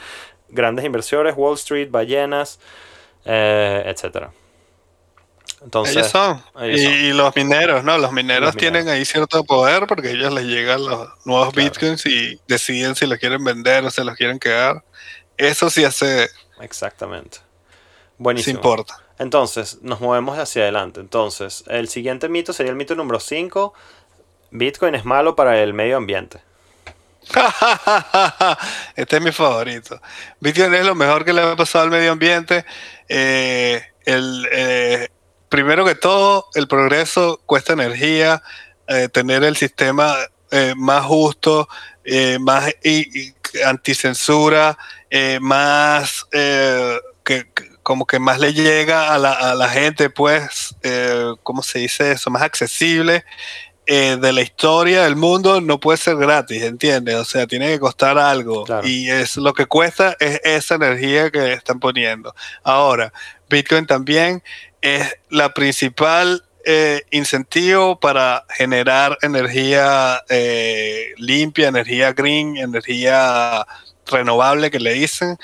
grandes 0.49 0.83
inversores, 0.85 1.33
Wall 1.37 1.55
Street, 1.55 1.89
ballenas, 1.89 2.59
eh, 3.25 3.83
etcétera. 3.85 4.31
Entonces, 5.61 5.95
ellos 5.97 6.07
son. 6.07 6.41
ellos 6.61 6.79
y, 6.79 6.83
son. 6.85 6.93
y 6.93 7.13
los 7.13 7.35
mineros, 7.35 7.83
¿no? 7.83 7.97
Los 7.97 8.11
mineros 8.13 8.47
Los 8.47 8.55
tienen 8.57 8.87
ahí 8.87 9.03
cierto 9.03 9.43
poder 9.43 9.87
porque 9.87 10.11
ellos 10.11 10.31
les 10.33 10.45
llegan 10.45 10.85
los 10.85 11.09
nuevos 11.25 11.53
Claro. 11.53 11.69
bitcoins 11.69 12.05
y 12.05 12.39
deciden 12.47 12.95
si 12.95 13.05
los 13.05 13.19
quieren 13.19 13.43
vender 13.43 13.83
o 13.83 13.91
se 13.91 14.03
los 14.05 14.15
quieren 14.15 14.39
quedar. 14.39 14.83
Eso 15.37 15.69
sí 15.69 15.83
hace, 15.83 16.29
Exactamente. 16.61 17.37
sí 17.37 17.43
Buenísimo. 18.17 18.55
importa. 18.57 18.95
Entonces, 19.17 19.79
nos 19.81 19.99
movemos 19.99 20.37
hacia 20.39 20.61
adelante. 20.63 21.01
Entonces, 21.01 21.65
el 21.67 21.89
siguiente 21.89 22.29
mito 22.29 22.53
sería 22.53 22.69
el 22.69 22.77
mito 22.77 22.95
número 22.95 23.19
5. 23.19 23.73
Bitcoin 24.51 24.95
es 24.95 25.03
malo 25.03 25.35
para 25.35 25.61
el 25.61 25.73
medio 25.73 25.97
ambiente. 25.97 26.41
este 28.95 29.17
es 29.17 29.21
mi 29.21 29.31
favorito. 29.31 30.01
Bitcoin 30.39 30.73
es 30.73 30.85
lo 30.85 30.95
mejor 30.95 31.25
que 31.25 31.33
le 31.33 31.41
ha 31.41 31.55
pasado 31.55 31.83
al 31.85 31.91
medio 31.91 32.11
ambiente. 32.11 32.65
Eh, 33.07 33.81
el, 34.05 34.47
eh, 34.51 35.07
primero 35.49 35.85
que 35.85 35.95
todo, 35.95 36.47
el 36.55 36.67
progreso 36.67 37.41
cuesta 37.45 37.73
energía. 37.73 38.41
eh, 38.91 39.07
tener 39.07 39.43
el 39.43 39.55
sistema 39.55 40.15
más 40.75 41.05
justo, 41.05 41.69
más 42.39 42.73
y- 42.83 43.27
y 43.29 43.33
anticensura, 43.63 44.75
más 45.41 46.25
que, 47.23 47.45
como 47.83 48.07
que 48.07 48.17
más 48.17 48.39
le 48.39 48.53
llega 48.53 49.13
a 49.13 49.19
la, 49.19 49.33
a 49.33 49.53
la 49.53 49.69
gente, 49.69 50.09
pues, 50.09 50.75
¿cómo 51.43 51.61
se 51.61 51.77
dice 51.79 52.13
eso? 52.13 52.31
Más 52.31 52.41
accesible 52.41 53.25
eh, 53.91 54.17
de 54.21 54.33
la 54.33 54.43
historia 54.43 55.03
del 55.05 55.15
mundo 55.15 55.61
no 55.61 55.79
puede 55.79 55.97
ser 55.97 56.15
gratis, 56.15 56.61
¿entiendes? 56.61 57.15
O 57.15 57.25
sea, 57.25 57.47
tiene 57.47 57.69
que 57.69 57.79
costar 57.79 58.19
algo. 58.19 58.63
Claro. 58.63 58.87
Y 58.87 59.09
es 59.09 59.35
lo 59.35 59.51
que 59.51 59.65
cuesta 59.65 60.15
es 60.19 60.39
esa 60.43 60.75
energía 60.75 61.31
que 61.31 61.53
están 61.53 61.79
poniendo. 61.79 62.35
Ahora, 62.61 63.11
Bitcoin 63.49 63.87
también 63.87 64.43
es 64.79 65.15
la 65.31 65.55
principal 65.55 66.43
eh, 66.65 67.01
incentivo 67.09 67.99
para 67.99 68.45
generar 68.49 69.17
energía 69.23 70.23
eh, 70.29 71.15
limpia, 71.17 71.69
energía 71.69 72.13
green, 72.13 72.57
energía 72.57 73.65
renovable 74.05 74.69
que 74.69 74.79
le 74.79 74.93
dicen, 74.93 75.35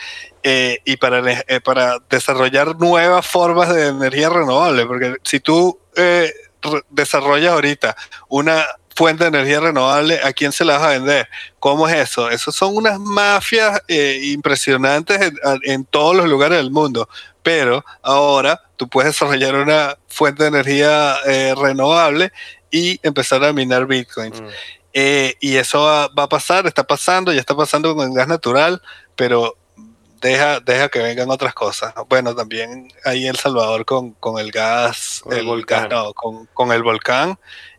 eh, 0.43 0.81
y 0.85 0.97
para, 0.97 1.23
para 1.63 1.97
desarrollar 2.11 2.75
nuevas 2.77 3.25
formas 3.25 3.73
de 3.73 3.87
energía 3.87 4.29
renovable, 4.29 4.85
porque 4.85 5.15
si 5.23 5.39
tú 5.39 5.79
desarrollas 6.89 7.53
ahorita 7.53 7.95
una 8.29 8.65
fuente 8.95 9.25
de 9.25 9.27
energía 9.27 9.59
renovable, 9.59 10.19
¿a 10.23 10.31
quién 10.31 10.53
se 10.53 10.63
la 10.63 10.77
vas 10.77 10.87
a 10.87 10.89
vender? 10.91 11.27
¿Cómo 11.59 11.87
es 11.87 11.95
eso? 11.95 12.29
Esos 12.29 12.55
son 12.55 12.77
unas 12.77 12.97
mafias 12.99 13.81
eh, 13.89 14.21
impresionantes 14.23 15.19
en, 15.21 15.35
en 15.63 15.85
todos 15.85 16.15
los 16.15 16.27
lugares 16.29 16.57
del 16.57 16.71
mundo, 16.71 17.09
pero 17.43 17.83
ahora 18.01 18.61
tú 18.77 18.87
puedes 18.87 19.11
desarrollar 19.11 19.55
una 19.55 19.97
fuente 20.07 20.43
de 20.43 20.49
energía 20.49 21.17
eh, 21.25 21.53
renovable 21.57 22.31
y 22.71 22.99
empezar 23.03 23.43
a 23.43 23.51
minar 23.53 23.85
bitcoins. 23.85 24.41
Mm, 24.41 24.47
Eh, 24.97 25.35
y 25.41 25.57
eso 25.57 25.81
va, 25.83 26.07
va 26.07 26.23
a 26.23 26.29
pasar, 26.29 26.65
está 26.67 26.85
pasando, 26.85 27.33
ya 27.33 27.41
está 27.41 27.53
pasando 27.53 27.93
con 27.97 28.07
el 28.09 28.15
gas 28.15 28.29
natural, 28.29 28.81
pero 29.17 29.57
deja, 30.21 30.59
deja 30.59 30.89
que 30.89 30.99
vengan 30.99 31.29
otras 31.29 31.53
cosas. 31.53 31.93
Bueno, 32.09 32.35
también 32.35 32.91
ahí 33.03 33.27
El 33.27 33.37
Salvador 33.37 33.85
con, 33.85 34.11
con 34.13 34.39
el 34.39 34.51
gas, 34.51 35.21
Con 35.23 35.33
el 35.33 35.39
el 35.39 35.45
volcán. 35.45 35.89
no, 35.89 36.13
con, 36.13 36.45
con 36.47 36.71
el 36.71 36.83
volcán. 36.83 37.37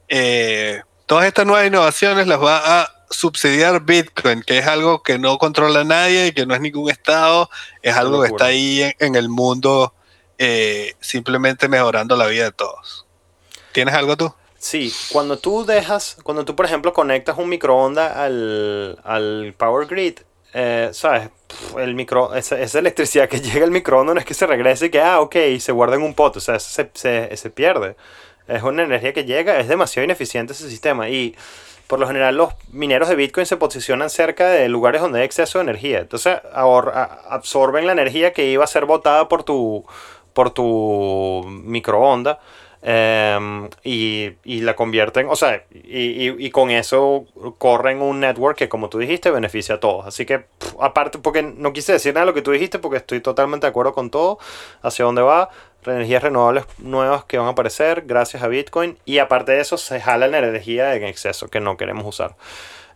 Eh, 0.08 0.80
todas 1.06 1.26
estas 1.26 1.46
nuevas 1.46 1.66
innovaciones 1.66 2.26
las 2.26 2.40
va 2.42 2.82
a 2.82 2.92
subsidiar 3.10 3.82
Bitcoin, 3.84 4.42
que 4.42 4.58
es 4.58 4.66
algo 4.66 5.02
que 5.02 5.18
no 5.18 5.38
controla 5.38 5.84
nadie 5.84 6.28
y 6.28 6.32
que 6.32 6.46
no 6.46 6.54
es 6.54 6.60
ningún 6.60 6.90
estado, 6.90 7.48
es 7.82 7.94
algo 7.96 8.20
que 8.22 8.28
está 8.28 8.46
ahí 8.46 8.82
en, 8.82 8.94
en 8.98 9.14
el 9.16 9.28
mundo 9.28 9.94
eh, 10.38 10.94
simplemente 11.00 11.68
mejorando 11.68 12.16
la 12.16 12.26
vida 12.26 12.44
de 12.44 12.52
todos. 12.52 13.06
¿Tienes 13.72 13.94
algo 13.94 14.16
tú? 14.16 14.34
Sí, 14.58 14.92
cuando 15.10 15.38
tú 15.38 15.64
dejas, 15.64 16.16
cuando 16.22 16.44
tú 16.44 16.56
por 16.56 16.66
ejemplo 16.66 16.92
conectas 16.92 17.38
un 17.38 17.48
microondas 17.48 18.16
al, 18.16 18.98
al 19.04 19.54
power 19.56 19.86
grid, 19.86 20.18
eh, 20.58 20.88
¿sabes? 20.92 21.28
El 21.78 21.94
micro, 21.94 22.34
esa, 22.34 22.58
esa 22.58 22.78
electricidad 22.78 23.28
que 23.28 23.40
llega 23.42 23.66
al 23.66 23.70
microondas 23.70 24.14
no 24.14 24.20
es 24.20 24.26
que 24.26 24.32
se 24.32 24.46
regrese 24.46 24.86
y 24.86 24.90
que, 24.90 25.02
ah, 25.02 25.20
ok, 25.20 25.36
y 25.36 25.60
se 25.60 25.70
guarda 25.70 25.96
en 25.96 26.02
un 26.02 26.14
pote, 26.14 26.38
o 26.38 26.40
sea, 26.40 26.58
se, 26.58 26.90
se, 26.94 27.36
se 27.36 27.50
pierde. 27.50 27.94
Es 28.48 28.62
una 28.62 28.84
energía 28.84 29.12
que 29.12 29.24
llega, 29.24 29.60
es 29.60 29.68
demasiado 29.68 30.04
ineficiente 30.04 30.54
ese 30.54 30.70
sistema 30.70 31.10
y 31.10 31.36
por 31.88 31.98
lo 31.98 32.06
general 32.06 32.38
los 32.38 32.54
mineros 32.72 33.10
de 33.10 33.16
Bitcoin 33.16 33.44
se 33.44 33.58
posicionan 33.58 34.08
cerca 34.08 34.48
de 34.48 34.68
lugares 34.70 35.02
donde 35.02 35.18
hay 35.18 35.26
exceso 35.26 35.58
de 35.58 35.64
energía. 35.64 35.98
Entonces 35.98 36.38
absorben 36.54 37.86
la 37.86 37.92
energía 37.92 38.32
que 38.32 38.46
iba 38.46 38.64
a 38.64 38.68
ser 38.68 38.86
botada 38.86 39.28
por 39.28 39.44
tu, 39.44 39.84
por 40.32 40.50
tu 40.50 41.44
microondas 41.64 42.38
em, 42.82 43.68
y, 43.82 44.32
y 44.44 44.60
la 44.60 44.74
convierten, 44.76 45.26
o 45.28 45.36
sea, 45.36 45.64
y, 45.72 46.28
y- 46.28 46.36
y 46.46 46.50
con 46.50 46.70
eso 46.70 47.26
corren 47.58 48.00
un 48.02 48.20
network 48.20 48.56
que 48.58 48.68
como 48.68 48.88
tú 48.88 48.98
dijiste 48.98 49.30
beneficia 49.30 49.76
a 49.76 49.80
todos. 49.80 50.06
Así 50.06 50.24
que 50.26 50.46
aparte, 50.80 51.18
porque 51.18 51.42
no 51.42 51.72
quise 51.72 51.92
decir 51.92 52.14
nada 52.14 52.24
de 52.26 52.30
lo 52.30 52.34
que 52.34 52.42
tú 52.42 52.52
dijiste 52.52 52.78
porque 52.78 52.98
estoy 52.98 53.20
totalmente 53.20 53.66
de 53.66 53.70
acuerdo 53.70 53.92
con 53.94 54.10
todo, 54.10 54.38
hacia 54.82 55.04
dónde 55.04 55.22
va, 55.22 55.50
energías 55.84 56.22
renovables 56.22 56.64
nuevas 56.78 57.24
que 57.24 57.38
van 57.38 57.46
a 57.46 57.50
aparecer 57.50 58.02
gracias 58.06 58.42
a 58.42 58.48
Bitcoin 58.48 58.98
y 59.04 59.18
aparte 59.18 59.52
de 59.52 59.60
eso 59.60 59.78
se 59.78 60.00
jala 60.00 60.26
la 60.26 60.38
energía 60.38 60.94
en 60.96 61.04
exceso 61.04 61.48
que 61.48 61.60
no 61.60 61.76
queremos 61.76 62.04
usar. 62.06 62.34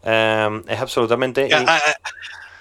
Em, 0.03 0.63
es 0.69 0.81
absolutamente... 0.81 1.49
Ah, 1.53 1.65
ah, 1.69 1.81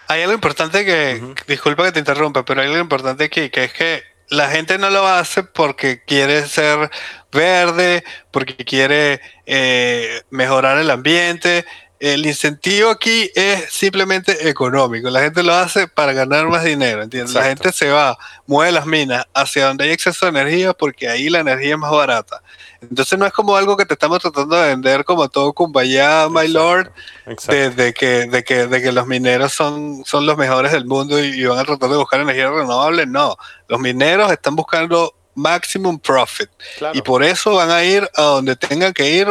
Hay 0.08 0.22
algo 0.22 0.34
importante 0.34 0.86
que, 0.86 1.22
disculpa 1.48 1.84
que 1.86 1.92
te 1.94 2.00
interrumpa, 2.00 2.44
pero 2.46 2.62
hay 2.62 2.68
algo 2.68 2.80
importante 2.80 3.24
aquí, 3.26 3.50
que 3.50 3.64
es 3.66 3.74
que 3.74 4.04
la 4.30 4.50
gente 4.50 4.78
no 4.78 4.90
lo 4.90 5.08
hace 5.08 5.44
porque 5.44 6.04
quiere 6.06 6.48
ser 6.48 6.90
verde, 7.32 8.04
porque 8.32 8.56
quiere 8.56 9.22
eh, 9.46 10.22
mejorar 10.30 10.78
el 10.78 10.90
ambiente. 10.92 11.66
El 12.00 12.26
incentivo 12.26 12.92
aquí 12.92 13.30
es 13.36 13.74
simplemente 13.74 14.48
económico. 14.50 15.10
La 15.10 15.22
gente 15.22 15.44
lo 15.44 15.54
hace 15.54 15.88
para 15.88 16.14
ganar 16.14 16.48
más 16.48 16.64
dinero, 16.64 17.04
¿entiendes? 17.04 17.34
La 17.34 17.42
Exacto. 17.42 17.64
gente 17.64 17.78
se 17.78 17.90
va, 17.90 18.18
mueve 18.48 18.72
las 18.72 18.86
minas 18.86 19.26
hacia 19.34 19.66
donde 19.66 19.84
hay 19.84 19.92
exceso 19.92 20.26
de 20.26 20.30
energía 20.40 20.74
porque 20.74 21.10
ahí 21.10 21.30
la 21.30 21.40
energía 21.40 21.72
es 21.72 21.78
más 21.78 21.92
barata. 21.92 22.42
Entonces 22.82 23.20
no 23.20 23.26
es 23.26 23.34
como 23.34 23.56
algo 23.58 23.76
que 23.76 23.86
te 23.86 23.94
estamos 23.94 24.20
tratando 24.20 24.56
de 24.56 24.70
vender 24.70 25.04
como 25.04 25.28
todo 25.30 25.52
kumbaya, 25.54 26.28
my 26.30 26.46
Exacto, 26.46 26.54
lord, 26.60 26.92
Exacto. 27.26 27.52
de, 27.54 27.70
de 27.72 27.94
que, 27.94 28.08
de, 28.28 28.44
que, 28.44 28.68
de 28.68 28.82
que 28.82 28.92
los 28.92 29.06
mineros 29.06 29.52
son, 29.54 30.04
son 30.06 30.26
los 30.26 30.38
mejores 30.38 30.72
del 30.72 30.86
mundo 30.86 31.24
y, 31.24 31.28
y 31.42 31.46
van 31.46 31.60
a 31.60 31.66
tratar 31.66 31.90
de 31.90 31.98
buscar 31.98 32.22
energía 32.22 32.50
renovable. 32.50 33.06
No, 33.06 33.36
los 33.68 33.80
mineros 33.80 34.32
están 34.32 34.56
buscando 34.56 35.14
maximum 35.36 36.00
profit 36.00 36.50
Claro. 36.78 36.98
y 36.98 37.02
por 37.02 37.24
eso 37.24 37.54
van 37.54 37.72
a 37.72 37.84
ir 37.84 38.10
a 38.16 38.22
donde 38.24 38.56
tengan 38.56 38.94
que 38.94 39.10
ir 39.10 39.28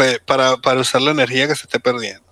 eh, 0.00 0.18
para, 0.26 0.56
para 0.58 0.80
usar 0.80 1.00
la 1.02 1.10
energía 1.12 1.46
que 1.48 1.54
se 1.56 1.62
esté 1.64 1.80
perdiendo. 1.80 2.27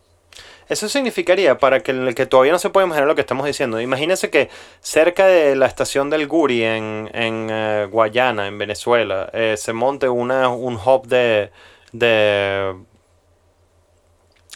Eso 0.68 0.88
significaría, 0.88 1.58
para 1.58 1.80
que 1.80 1.92
el 1.92 2.14
que 2.14 2.26
todavía 2.26 2.52
no 2.52 2.58
se 2.58 2.70
puede 2.70 2.86
imaginar 2.86 3.06
lo 3.06 3.14
que 3.14 3.20
estamos 3.20 3.46
diciendo, 3.46 3.80
imagínense 3.80 4.30
que 4.30 4.50
cerca 4.80 5.26
de 5.26 5.54
la 5.54 5.66
estación 5.66 6.10
del 6.10 6.26
Guri 6.26 6.64
en, 6.64 7.08
en 7.14 7.48
eh, 7.50 7.86
Guayana, 7.90 8.48
en 8.48 8.58
Venezuela, 8.58 9.30
eh, 9.32 9.54
se 9.56 9.72
monte 9.72 10.08
una, 10.08 10.48
un 10.48 10.74
hub 10.74 11.06
de... 11.06 11.50
de 11.92 12.74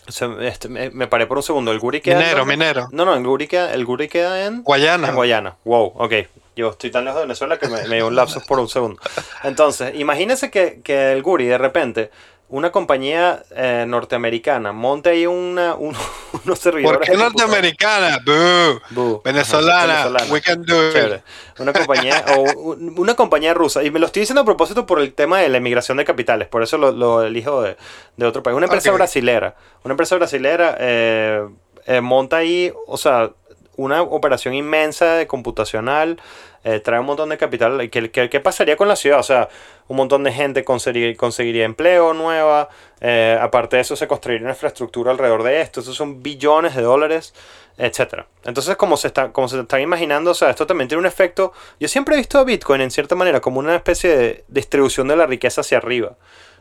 se- 0.08 0.48
este, 0.48 0.68
me, 0.68 0.90
me 0.90 1.06
paré 1.06 1.26
por 1.26 1.36
un 1.36 1.42
segundo, 1.44 1.70
el 1.70 1.78
Guri 1.78 2.00
queda... 2.00 2.14
en 2.14 2.18
Minero, 2.20 2.38
dónde? 2.40 2.56
minero. 2.56 2.88
No, 2.90 3.04
no, 3.04 3.14
el 3.14 3.24
Guri 3.24 3.46
queda, 3.46 3.72
el 3.72 3.84
Guri 3.84 4.08
queda 4.08 4.44
en... 4.46 4.62
Guayana. 4.64 5.08
En 5.10 5.14
Guayana. 5.14 5.56
Wow, 5.64 5.92
ok. 5.96 6.14
Yo 6.56 6.70
estoy 6.70 6.90
tan 6.90 7.04
lejos 7.04 7.20
de 7.20 7.26
Venezuela 7.26 7.58
que 7.58 7.68
me, 7.68 7.86
me 7.86 7.96
dio 7.96 8.08
un 8.08 8.16
lapsus 8.16 8.42
por 8.44 8.58
un 8.58 8.68
segundo. 8.68 9.00
Entonces, 9.44 9.94
imagínense 9.94 10.50
que, 10.50 10.80
que 10.82 11.12
el 11.12 11.22
Guri 11.22 11.46
de 11.46 11.56
repente, 11.56 12.10
una 12.50 12.70
compañía 12.72 13.42
eh, 13.54 13.84
norteamericana, 13.86 14.72
monte 14.72 15.10
ahí 15.10 15.26
una, 15.26 15.74
un- 15.74 15.96
unos 16.44 16.58
servidores. 16.58 16.98
¿Por 16.98 17.06
qué 17.06 17.16
norteamericana? 17.16 18.18
Boo. 18.26 18.80
Bu, 18.90 19.10
ajá, 19.14 19.20
Venezolana. 19.24 20.08
We 20.30 20.40
can 20.42 20.62
do 20.64 20.90
it. 20.90 21.22
Una 21.58 21.72
compañía, 21.72 22.24
o 22.36 22.40
un- 22.72 22.94
una 22.98 23.14
compañía 23.14 23.54
rusa. 23.54 23.82
Y 23.84 23.90
me 23.90 23.98
lo 24.00 24.06
estoy 24.06 24.20
diciendo 24.20 24.42
a 24.42 24.44
propósito 24.44 24.84
por 24.84 25.00
el 25.00 25.12
tema 25.14 25.38
de 25.38 25.48
la 25.48 25.58
emigración 25.58 25.96
de 25.98 26.04
capitales. 26.04 26.48
Por 26.48 26.62
eso 26.62 26.76
lo, 26.76 26.90
lo 26.92 27.22
elijo 27.22 27.62
de, 27.62 27.76
de 28.16 28.26
otro 28.26 28.42
país. 28.42 28.56
Una 28.56 28.66
empresa 28.66 28.90
Ok. 28.90 28.96
brasilera. 28.96 29.54
Una 29.84 29.92
empresa 29.92 30.16
brasilera 30.16 30.76
eh, 30.80 31.48
eh, 31.86 32.00
monta 32.00 32.38
ahí, 32.38 32.72
o 32.88 32.96
sea, 32.96 33.30
una 33.76 34.02
operación 34.02 34.54
inmensa 34.54 35.14
de 35.14 35.26
computacional. 35.26 36.20
Eh, 36.64 36.80
trae 36.80 37.00
un 37.00 37.06
montón 37.06 37.28
de 37.30 37.38
capital. 37.38 37.88
¿Qué, 37.90 38.10
qué, 38.10 38.28
qué 38.28 38.40
pasaría 38.40 38.76
con 38.76 38.88
la 38.88 38.96
ciudad? 38.96 39.18
O 39.18 39.22
sea, 39.22 39.48
un 39.88 39.96
montón 39.96 40.22
de 40.24 40.32
gente 40.32 40.64
conseguiría, 40.64 41.16
conseguiría 41.16 41.64
empleo 41.64 42.12
nueva. 42.14 42.68
eh, 43.00 43.38
aparte 43.40 43.76
de 43.76 43.82
eso, 43.82 43.96
se 43.96 44.06
construiría 44.06 44.44
una 44.44 44.52
infraestructura 44.52 45.10
alrededor 45.10 45.42
de 45.42 45.60
esto. 45.62 45.80
Esos 45.80 45.96
son 45.96 46.22
billones 46.22 46.74
de 46.76 46.82
dólares 46.82 47.34
etcétera. 47.78 48.26
Entonces, 48.44 48.76
como 48.76 48.98
se, 48.98 49.06
está, 49.06 49.32
como 49.32 49.48
se 49.48 49.58
están 49.58 49.80
imaginando, 49.80 50.32
o 50.32 50.34
sea, 50.34 50.50
esto 50.50 50.66
también 50.66 50.86
tiene 50.86 50.98
un 51.00 51.06
efecto. 51.06 51.54
Yo 51.78 51.88
siempre 51.88 52.14
he 52.14 52.18
visto 52.18 52.38
a 52.38 52.44
Bitcoin 52.44 52.82
en 52.82 52.90
cierta 52.90 53.14
manera 53.14 53.40
como 53.40 53.58
una 53.58 53.74
especie 53.74 54.14
de 54.14 54.44
distribución 54.48 55.08
de 55.08 55.16
la 55.16 55.24
riqueza 55.24 55.62
hacia 55.62 55.78
arriba. 55.78 56.14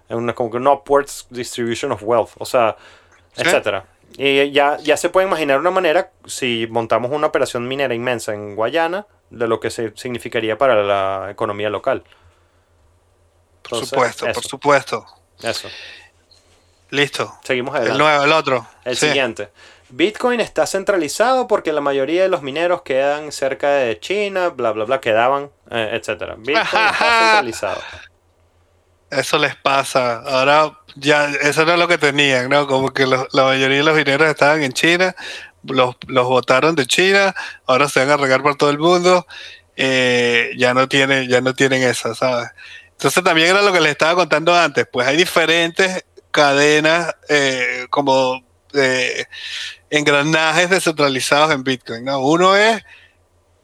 Una, 0.07 0.33
como 0.33 0.49
que 0.49 0.57
un 0.57 0.67
upwards 0.67 1.27
distribution 1.29 1.91
of 1.91 2.01
wealth. 2.03 2.29
O 2.37 2.45
sea, 2.45 2.77
Sí. 3.33 3.41
etcétera. 3.45 3.85
Y 4.21 4.51
ya, 4.51 4.75
ya 4.79 4.97
se 4.97 5.07
puede 5.07 5.27
imaginar 5.27 5.59
una 5.59 5.71
manera, 5.71 6.11
si 6.25 6.67
montamos 6.69 7.09
una 7.11 7.27
operación 7.27 7.65
minera 7.69 7.93
inmensa 7.95 8.33
en 8.33 8.53
Guayana, 8.53 9.07
de 9.29 9.47
lo 9.47 9.61
que 9.61 9.69
se 9.69 9.93
significaría 9.95 10.57
para 10.57 10.83
la 10.83 11.29
economía 11.31 11.69
local. 11.69 12.03
Por 13.61 13.85
supuesto, 13.85 14.27
eso. 14.27 14.33
por 14.41 14.49
supuesto. 14.49 15.05
Eso. 15.41 15.69
Listo. 16.89 17.33
Seguimos 17.43 17.75
El 17.75 17.81
adelante. 17.83 18.03
nuevo, 18.03 18.23
el 18.25 18.31
otro. 18.33 18.67
El 18.83 18.97
Sí. 18.97 19.07
siguiente. 19.07 19.49
Bitcoin 19.89 20.41
está 20.41 20.67
centralizado 20.67 21.47
porque 21.47 21.71
la 21.71 21.81
mayoría 21.81 22.23
de 22.23 22.29
los 22.29 22.41
mineros 22.41 22.81
quedan 22.81 23.31
cerca 23.31 23.69
de 23.69 23.99
China, 24.01 24.49
bla, 24.49 24.71
bla, 24.71 24.83
bla, 24.85 24.99
quedaban, 24.99 25.49
eh, 25.71 25.91
etcétera. 25.93 26.35
Bitcoin 26.37 26.57
está 26.57 26.93
centralizado. 26.99 27.81
Eso 29.11 29.37
les 29.37 29.55
pasa. 29.55 30.17
Ahora 30.25 30.78
ya, 30.95 31.29
eso 31.41 31.61
era 31.63 31.77
lo 31.77 31.87
que 31.87 31.97
tenían, 31.97 32.49
¿no? 32.49 32.67
Como 32.67 32.91
que 32.93 33.05
los- 33.07 33.27
la 33.33 33.43
mayoría 33.45 33.77
de 33.77 33.83
los 33.83 33.95
dineros 33.97 34.27
estaban 34.29 34.63
en 34.63 34.73
China, 34.73 35.15
los, 35.63 35.95
los 36.07 36.27
de 36.75 36.85
China, 36.87 37.35
ahora 37.65 37.89
se 37.89 37.99
van 37.99 38.09
a 38.11 38.17
regar 38.17 38.41
por 38.41 38.55
todo 38.55 38.69
el 38.69 38.79
mundo, 38.79 39.25
eh, 39.75 40.51
ya 40.57 40.73
no 40.73 40.87
tienen, 40.87 41.29
ya 41.29 41.41
no 41.41 41.53
tienen 41.53 41.83
eso, 41.83 42.13
¿sabes? 42.15 42.49
Entonces 42.91 43.23
también 43.23 43.49
era 43.49 43.61
lo 43.61 43.71
que 43.71 43.79
les 43.81 43.91
estaba 43.91 44.15
contando 44.15 44.55
antes, 44.55 44.85
pues 44.91 45.07
hay 45.07 45.17
diferentes 45.17 46.05
cadenas 46.31 47.15
eh, 47.29 47.87
como 47.89 48.43
eh, 48.73 49.25
engranajes 49.89 50.69
descentralizados 50.69 51.51
en 51.51 51.63
Bitcoin, 51.63 52.05
¿no? 52.05 52.19
Uno 52.19 52.55
es 52.55 52.83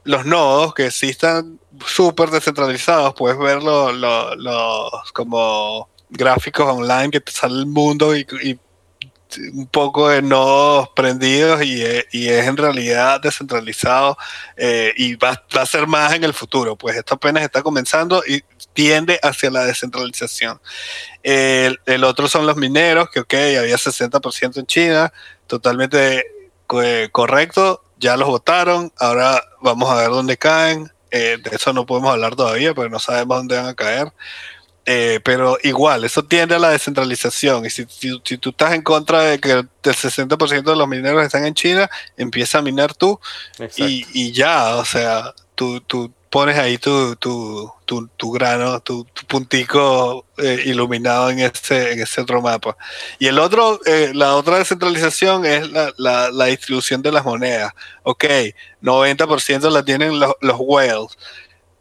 los 0.03 0.25
nodos 0.25 0.73
que 0.73 0.91
sí 0.91 1.09
están 1.09 1.59
súper 1.85 2.29
descentralizados, 2.29 3.13
puedes 3.15 3.37
ver 3.37 3.61
lo- 3.63 3.91
lo- 3.91 4.35
los 4.35 5.11
como 5.13 5.89
gráficos 6.09 6.67
online 6.67 7.11
que 7.11 7.21
te 7.21 7.31
sale 7.31 7.59
el 7.59 7.65
mundo 7.65 8.15
y, 8.15 8.25
un 9.53 9.67
poco 9.67 10.09
de 10.09 10.21
nodos 10.21 10.89
prendidos 10.95 11.61
y, 11.63 11.83
y 12.11 12.29
es 12.29 12.47
en 12.47 12.55
realidad 12.55 13.19
descentralizado 13.19 14.17
eh, 14.55 14.93
y 14.95 15.15
va, 15.15 15.43
va 15.55 15.61
a 15.63 15.65
ser 15.65 15.87
más 15.87 16.13
en 16.13 16.23
el 16.23 16.33
futuro, 16.33 16.75
pues 16.75 16.95
esto 16.95 17.15
apenas 17.15 17.43
está 17.43 17.61
comenzando 17.61 18.23
y 18.25 18.43
tiende 18.73 19.19
hacia 19.21 19.49
la 19.49 19.65
descentralización. 19.65 20.61
El, 21.23 21.79
el 21.85 22.03
otro 22.03 22.27
son 22.27 22.45
los 22.45 22.55
mineros, 22.55 23.09
que 23.09 23.21
ok, 23.21 23.33
había 23.59 23.75
60% 23.75 24.57
en 24.57 24.65
China, 24.65 25.13
totalmente 25.47 26.25
eh, 26.81 27.09
correcto, 27.11 27.83
ya 27.97 28.17
los 28.17 28.27
votaron, 28.27 28.91
ahora 28.99 29.43
vamos 29.61 29.89
a 29.89 29.95
ver 29.95 30.09
dónde 30.09 30.37
caen, 30.37 30.91
eh, 31.11 31.37
de 31.41 31.55
eso 31.55 31.71
no 31.71 31.85
podemos 31.85 32.11
hablar 32.11 32.35
todavía, 32.35 32.73
porque 32.73 32.89
no 32.89 32.99
sabemos 32.99 33.37
dónde 33.37 33.55
van 33.55 33.67
a 33.67 33.73
caer. 33.73 34.11
Eh, 34.85 35.19
pero 35.23 35.57
igual, 35.63 36.03
eso 36.03 36.23
tiende 36.25 36.55
a 36.55 36.59
la 36.59 36.69
descentralización. 36.69 37.65
Y 37.65 37.69
si, 37.71 37.85
si- 37.89 38.21
si 38.23 38.37
tú 38.37 38.49
estás 38.51 38.73
en 38.73 38.81
contra 38.83 39.21
de 39.21 39.39
que 39.39 39.51
el 39.51 39.67
60% 39.83 40.63
de 40.71 40.75
los 40.75 40.87
mineros 40.87 41.23
están 41.23 41.45
en 41.45 41.53
China, 41.55 41.89
empieza 42.17 42.59
a 42.59 42.61
minar 42.61 42.93
tú 42.93 43.19
y, 43.87 44.05
y 44.13 44.31
ya, 44.31 44.75
o 44.75 44.85
sea, 44.85 45.33
tú, 45.55 45.81
tú 45.81 46.11
pones 46.29 46.57
ahí 46.57 46.77
tu, 46.77 47.15
tu, 47.15 47.71
tu, 47.85 48.07
tu 48.09 48.29
grano, 48.31 48.79
tu, 48.81 49.05
tu 49.05 49.25
puntico 49.25 50.25
eh, 50.37 50.63
iluminado 50.65 51.29
en 51.29 51.39
ese, 51.39 51.93
en 51.93 52.01
ese 52.01 52.21
otro 52.21 52.41
mapa. 52.41 52.75
Y 53.19 53.27
el 53.27 53.39
otro, 53.39 53.79
eh, 53.85 54.11
la 54.13 54.35
otra 54.35 54.57
descentralización 54.57 55.45
es 55.45 55.71
la, 55.71 55.93
la, 55.97 56.29
la 56.31 56.45
distribución 56.45 57.01
de 57.01 57.11
las 57.13 57.23
monedas. 57.23 57.71
Ok, 58.03 58.25
90% 58.83 59.69
la 59.71 59.83
tienen 59.83 60.19
los, 60.19 60.33
los 60.41 60.57
whales, 60.59 61.17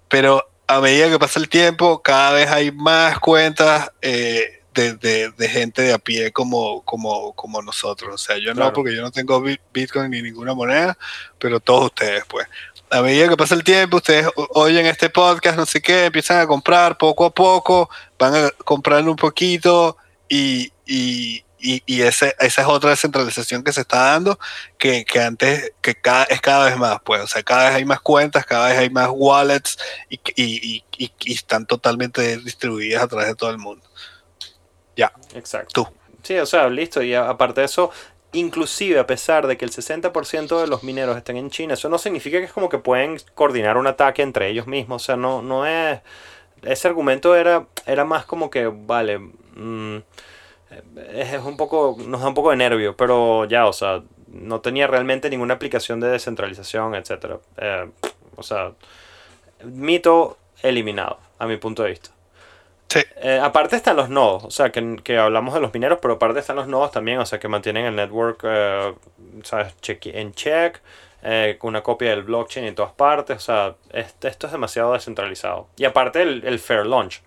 pero 0.09 0.49
a 0.67 0.81
medida 0.81 1.11
que 1.11 1.19
pasa 1.19 1.39
el 1.41 1.49
tiempo, 1.49 2.01
cada 2.03 2.33
vez 2.33 2.49
hay 2.51 2.73
más 2.73 3.19
cuentas 3.19 3.91
eh, 4.03 4.62
de, 4.75 4.95
de- 4.95 5.31
de 5.31 5.49
gente 5.49 5.83
de 5.83 5.93
a 5.93 5.99
pie 5.99 6.33
como, 6.33 6.83
como, 6.85 7.33
como 7.35 7.62
nosotros. 7.62 8.15
O 8.15 8.19
sea, 8.19 8.39
yo 8.39 8.55
no, 8.55 8.73
porque 8.73 8.95
yo 8.95 9.03
no 9.03 9.11
tengo 9.11 9.41
bit- 9.41 9.61
Bitcoin 9.73 10.11
ni 10.11 10.23
ninguna 10.23 10.55
moneda, 10.55 10.97
pero 11.39 11.61
todos 11.61 11.87
ustedes, 11.87 12.25
pues. 12.29 12.47
A 12.91 13.01
medida 13.03 13.29
que 13.29 13.37
pasa 13.37 13.55
el 13.55 13.65
tiempo, 13.65 13.97
ustedes 13.97 14.29
oyen 14.51 14.87
este 14.87 15.11
podcast, 15.11 15.57
no 15.57 15.67
sé 15.67 15.81
qué, 15.81 16.07
empiezan 16.07 16.41
a 16.41 16.47
comprar 16.47 16.97
poco 16.99 17.25
a 17.27 17.31
poco, 17.35 17.89
van 18.19 18.35
a 18.35 18.51
comprar 18.65 19.03
un 19.09 19.17
poquito 19.17 19.97
y, 20.29 20.71
y, 20.87 21.45
y, 21.65 21.83
y 21.87 22.03
ese, 22.03 22.37
esa 22.39 22.62
es 22.62 22.69
otra 22.69 22.91
descentralización 22.91 23.65
que 23.65 23.73
se 23.73 23.81
está 23.81 24.12
dando, 24.12 24.39
que, 24.77 25.05
que 25.07 25.21
antes, 25.21 25.73
que 25.81 25.95
cada, 25.95 26.25
es 26.25 26.41
cada 26.43 26.67
vez 26.67 26.77
más, 26.77 26.99
pues, 27.03 27.23
o 27.23 27.27
sea, 27.27 27.43
cada 27.43 27.69
vez 27.69 27.77
hay 27.77 27.85
más 27.87 28.01
cuentas, 28.01 28.45
cada 28.45 28.69
vez 28.69 28.79
hay 28.79 28.91
más 28.91 29.09
wallets 29.11 29.79
y, 30.11 30.21
y, 30.37 30.85
y, 30.99 31.33
están 31.33 31.67
totalmente 31.67 32.37
distribuidas 32.37 33.03
a 33.03 33.09
través 33.09 33.29
de 33.29 33.35
todo 33.35 33.51
el 33.51 33.59
mundo. 33.59 33.85
Exacto. 35.35 35.85
Tú. 35.85 35.89
Sí, 36.23 36.37
o 36.39 36.47
sea, 36.47 36.69
listo. 36.69 37.03
Y 37.03 37.15
aparte 37.15 37.61
de 37.61 37.67
eso, 37.67 37.91
inclusive 38.33 38.99
a 38.99 39.07
pesar 39.07 39.47
de 39.47 39.57
que 39.57 39.65
el 39.65 39.71
60% 39.71 40.61
de 40.61 40.67
los 40.67 40.83
mineros 40.83 41.17
estén 41.17 41.37
en 41.37 41.51
China, 41.51 41.75
eso 41.75 41.89
no 41.89 41.99
significa 41.99 42.39
que 42.39 42.45
es 42.45 42.53
como 42.53 42.69
que 42.69 42.79
pueden 42.79 43.19
coordinar 43.35 43.77
un 43.77 43.87
ataque 43.87 44.23
entre 44.23 44.49
ellos 44.49 44.67
mismos. 44.67 45.03
O 45.03 45.05
sea, 45.05 45.17
no, 45.17 45.43
no 45.43 45.67
es... 45.67 46.01
Ese 46.62 46.89
argumento 46.89 47.37
era, 47.37 47.67
era 47.85 48.05
más 48.05 48.25
como 48.25 48.49
que, 48.49 48.67
vale, 48.67 49.19
mm, 49.19 49.99
es, 51.12 51.33
es 51.35 51.43
un 51.43 51.57
poco, 51.57 51.97
nos 52.07 52.20
da 52.20 52.29
un 52.29 52.35
poco 52.35 52.51
de 52.51 52.57
nervio, 52.57 52.97
pero 52.97 53.45
ya, 53.47 53.66
o 53.66 53.72
sea, 53.72 54.03
no 54.29 54.61
tenía 54.61 54.87
realmente 54.87 55.31
ninguna 55.31 55.55
aplicación 55.55 56.01
de 56.01 56.09
descentralización, 56.09 56.95
etcétera. 56.95 57.39
Eh, 57.57 57.89
o 58.37 58.43
sea, 58.43 58.72
mito 59.64 60.37
eliminado, 60.62 61.18
a 61.39 61.47
mi 61.47 61.57
punto 61.57 61.83
de 61.83 61.91
vista. 61.91 62.11
Sí. 62.89 63.01
Eh, 63.16 63.41
aparte 63.43 63.77
están 63.77 63.97
los 63.97 64.09
nodos, 64.09 64.45
o 64.45 64.51
sea, 64.51 64.70
que, 64.70 64.97
que 65.03 65.18
hablamos 65.18 65.55
de 65.55 65.61
los 65.61 65.72
mineros, 65.72 65.99
pero 66.01 66.14
aparte 66.14 66.41
están 66.41 66.57
los 66.57 66.68
nodos 66.68 66.93
también, 66.93 67.18
o 67.18 67.27
sea, 67.27 67.39
que 67.41 67.49
mantienen 67.49 67.87
el 67.87 67.97
network, 67.97 68.41
eh, 68.45 68.95
¿sabes? 69.43 69.75
Check- 69.81 70.14
en 70.14 70.33
check, 70.33 70.81
eh, 71.22 71.59
una 71.62 71.83
copia 71.83 72.11
del 72.11 72.22
blockchain 72.22 72.66
en 72.66 72.75
todas 72.75 72.93
partes, 72.93 73.37
o 73.39 73.41
sea, 73.41 73.75
este- 73.91 74.29
esto 74.29 74.47
es 74.47 74.53
demasiado 74.53 74.93
descentralizado. 74.93 75.68
Y 75.77 75.85
aparte 75.87 76.22
el, 76.22 76.45
el 76.47 76.59
fair 76.59 76.87
launch, 76.87 77.22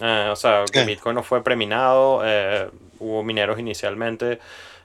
eh, 0.00 0.28
o 0.30 0.36
sea, 0.36 0.64
que. 0.70 0.84
Bitcoin 0.84 1.14
no 1.14 1.22
fue 1.22 1.42
preminado, 1.42 2.22
eh, 2.24 2.68
hubo 2.98 3.22
mineros 3.22 3.58
inicialmente, 3.58 4.38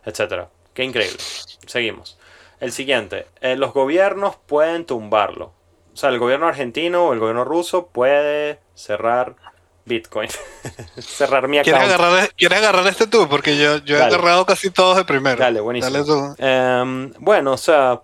etcétera. 0.06 0.50
Qué 0.74 0.84
increíble. 0.84 1.18
Seguimos. 1.66 2.18
El 2.60 2.72
siguiente, 2.72 3.28
eh, 3.42 3.56
los 3.56 3.74
gobiernos 3.74 4.36
pueden 4.46 4.86
tumbarlo. 4.86 5.54
O 5.94 5.98
sea, 5.98 6.10
el 6.10 6.20
gobierno 6.20 6.48
argentino 6.48 7.08
o 7.08 7.14
el 7.14 7.20
gobierno 7.20 7.44
ruso 7.44 7.88
puede 7.88 8.60
cerrar 8.76 9.36
Bitcoin. 9.84 10.30
Cerrar 11.00 11.48
mi 11.48 11.60
¿Quieres 11.60 11.82
account. 11.82 12.00
agarrar, 12.02 12.30
¿Quieres 12.36 12.58
agarrar 12.60 12.88
este 12.88 13.08
tú? 13.08 13.28
Porque 13.28 13.58
yo, 13.58 13.78
yo 13.80 13.96
he 13.96 14.00
Dale. 14.00 14.14
agarrado 14.16 14.46
casi 14.46 14.70
todos 14.70 14.96
de 14.96 15.06
primero. 15.06 15.38
Dale, 15.38 15.60
buenísimo. 15.60 15.92
Dale 15.92 16.06
tú. 16.06 16.36
Em, 16.38 17.12
bueno, 17.18 17.54
o 17.54 17.58
sea, 17.58 18.00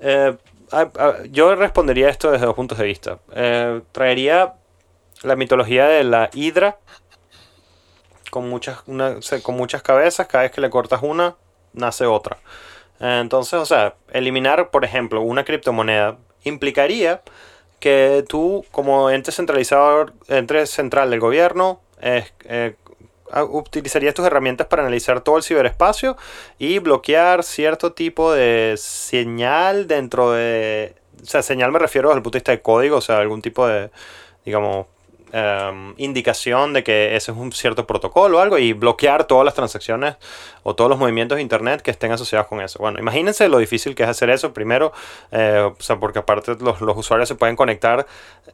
eh, 0.00 0.36
yo 1.30 1.54
respondería 1.54 2.08
esto 2.08 2.32
desde 2.32 2.44
dos 2.44 2.56
puntos 2.56 2.76
de 2.76 2.84
vista. 2.84 3.18
Traería 3.92 4.54
la 5.22 5.36
mitología 5.36 5.86
de 5.86 6.04
la 6.04 6.30
hidra 6.34 6.78
con 8.30 8.48
muchas, 8.48 8.78
una- 8.86 9.16
con 9.42 9.56
muchas 9.56 9.82
cabezas. 9.82 10.26
Cada 10.26 10.42
vez 10.44 10.52
que 10.52 10.60
le 10.60 10.70
cortas 10.70 11.00
una, 11.02 11.36
nace 11.72 12.06
otra. 12.06 12.38
Entonces, 13.00 13.54
o 13.60 13.66
sea, 13.66 13.94
eliminar, 14.12 14.70
por 14.70 14.84
ejemplo, 14.84 15.20
una 15.20 15.44
criptomoneda 15.44 16.16
implicaría 16.44 17.22
que 17.80 18.24
tú, 18.26 18.64
como 18.72 19.10
ente 19.10 19.32
centralizador, 19.32 20.14
ente 20.28 20.66
central 20.66 21.10
del 21.10 21.20
gobierno, 21.20 21.80
eh, 22.00 22.24
utilizarías 23.50 24.14
tus 24.14 24.24
herramientas 24.24 24.66
para 24.68 24.82
analizar 24.82 25.20
todo 25.20 25.36
el 25.36 25.42
ciberespacio 25.42 26.16
y 26.58 26.78
bloquear 26.78 27.42
cierto 27.42 27.92
tipo 27.92 28.32
de 28.32 28.74
señal 28.78 29.86
dentro 29.88 30.32
de... 30.32 30.94
O 31.22 31.26
sea, 31.26 31.42
señal 31.42 31.72
me 31.72 31.78
refiero 31.78 32.08
desde 32.08 32.18
el 32.18 32.22
punto 32.22 32.36
de 32.36 32.40
vista 32.40 32.52
de 32.52 32.62
código, 32.62 32.96
o 32.98 33.00
sea, 33.00 33.18
algún 33.18 33.42
tipo 33.42 33.66
de, 33.66 33.90
digamos, 34.44 34.86
em, 35.32 35.94
indicación 35.96 36.72
de 36.72 36.84
que 36.84 37.16
ese 37.16 37.32
es 37.32 37.36
un 37.36 37.52
cierto 37.52 37.86
protocolo 37.86 38.38
o 38.38 38.40
algo 38.40 38.58
y 38.58 38.72
bloquear 38.72 39.24
todas 39.24 39.44
las 39.44 39.54
transacciones 39.54 40.16
o 40.62 40.74
todos 40.74 40.88
los 40.90 40.98
movimientos 40.98 41.36
de 41.36 41.42
internet 41.42 41.82
que 41.82 41.90
estén 41.90 42.12
asociados 42.12 42.46
con 42.46 42.60
eso. 42.60 42.78
Bueno, 42.78 42.98
imagínense 42.98 43.48
lo 43.48 43.58
difícil 43.58 43.94
que 43.94 44.02
es 44.02 44.08
hacer 44.08 44.30
eso. 44.30 44.52
Primero, 44.52 44.92
eh, 45.32 45.70
o 45.78 45.82
sea, 45.82 45.98
porque 45.98 46.18
aparte 46.18 46.56
los, 46.60 46.80
los 46.80 46.96
usuarios 46.96 47.28
se 47.28 47.34
pueden 47.34 47.56
conectar 47.56 48.06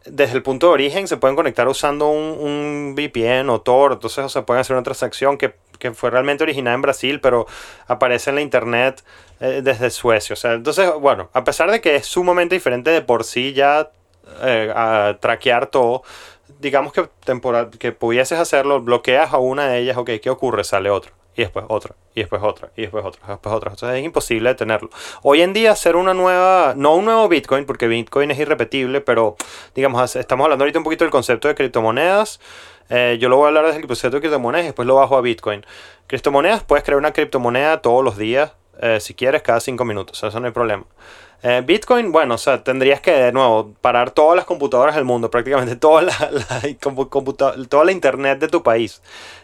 desde 0.05 0.37
el 0.37 0.43
punto 0.43 0.69
de 0.69 0.73
origen, 0.73 1.09
se 1.09 1.17
pueden 1.17 1.37
conectar 1.37 1.69
usando 1.69 2.09
un, 2.09 2.95
VPN 2.97 3.49
o 3.51 3.61
Tor. 3.61 3.93
Entonces, 3.93 4.25
o 4.25 4.29
sea, 4.29 4.45
pueden 4.45 4.61
hacer 4.61 4.75
una 4.75 4.83
transacción 4.83 5.39
que, 5.39 5.55
que 5.79 5.93
fue 5.93 6.11
realmente 6.11 6.45
originada 6.45 6.75
en 6.75 6.83
Brasil, 6.83 7.21
pero 7.21 7.47
aparece 7.87 8.31
en 8.31 8.37
la 8.37 8.43
internet 8.43 9.03
eh, 9.41 9.61
desde 9.63 9.91
Suecia. 9.91 10.35
O 10.35 10.37
sea, 10.37 10.53
entonces, 10.53 10.91
bueno, 11.01 11.31
a 11.33 11.45
pesar 11.45 11.71
de 11.71 11.81
que 11.81 11.97
es 11.97 12.07
sumamente 12.07 12.55
diferente 12.55 12.91
de 12.91 13.03
por 13.03 13.25
sí 13.25 13.53
ya 13.53 13.91
eh, 14.43 15.17
traquear 15.21 15.67
todo, 15.67 16.03
digamos 16.63 16.93
que 16.93 17.09
temporal, 17.25 17.71
que 17.71 17.93
pudieses 17.93 18.39
hacerlo, 18.39 18.81
bloqueas 18.81 19.33
a 19.33 19.39
una 19.39 19.69
de 19.69 19.81
ellas, 19.81 19.97
ok, 19.99 20.11
¿qué 20.23 20.31
ocurre? 20.31 20.65
Sale 20.65 20.89
otra. 20.89 21.13
Y 21.35 21.41
después 21.41 21.65
otra, 21.69 21.97
y 22.15 22.21
después 22.21 22.43
otra, 22.43 22.71
y 22.77 22.83
después 22.83 23.05
otra, 23.05 23.27
después 23.27 23.55
otra. 23.55 23.71
Entonces 23.71 23.99
es 23.99 24.05
imposible 24.05 24.51
detenerlo. 24.51 24.91
Hoy 25.23 25.41
en 25.41 25.55
día 25.55 25.73
hacer 25.73 25.97
una 25.97 26.13
nueva, 26.13 26.75
no 26.77 26.95
un 26.95 27.07
nuevo 27.07 27.27
Bitcoin, 27.27 27.65
porque 27.65 27.89
Bitcoin 27.89 28.31
es 28.31 28.39
irrepetible, 28.39 29.01
pero 29.01 29.37
digamos, 29.75 30.15
estamos 30.15 30.45
hablando 30.45 30.65
ahorita 30.65 30.79
un 30.79 30.85
poquito 30.85 31.05
del 31.05 31.11
concepto 31.11 31.49
de 31.49 31.55
criptomonedas. 31.55 32.39
Eh, 32.91 33.17
yo 33.19 33.31
lo 33.31 33.37
voy 33.37 33.47
a 33.47 33.49
hablar 33.49 33.65
desde 33.65 33.81
el 33.81 33.87
concepto 33.87 34.19
de 34.19 34.21
criptomonedas 34.21 34.65
y 34.65 34.69
después 34.69 34.87
lo 34.87 34.97
bajo 34.97 35.17
a 35.17 35.23
Bitcoin. 35.23 35.65
Criptomonedas, 36.07 36.65
puedes 36.65 36.85
crear 36.85 36.99
una 36.99 37.13
criptomoneda 37.13 37.81
todos 37.81 38.05
los 38.05 38.19
días, 38.19 38.53
eh, 38.83 39.01
si 39.01 39.15
quieres, 39.15 39.41
cada 39.41 39.61
5 39.61 39.87
minutos. 39.87 40.23
Eso 40.23 40.39
no 40.39 40.47
hay 40.47 40.53
problema. 40.53 40.85
Eh, 41.45 41.63
Bitcoin, 41.65 42.13
bueno, 42.13 42.35
o 42.35 42.39
sea, 42.39 42.63
tendrías 42.63 43.01
que 43.01 43.11
de 43.11 43.33
nuevo 43.33 43.75
parar 43.81 44.13
todas 44.13 44.37
las 44.37 44.45
computadoras 44.45 44.95
del 44.95 45.05
mundo, 45.05 45.31
prácticamente 45.33 45.77
toda 45.77 46.03
la, 46.03 46.15
toda 47.69 47.85
la 47.85 47.93
internet 47.93 48.39
de 48.39 48.49
tu 48.49 48.63
país 48.63 49.03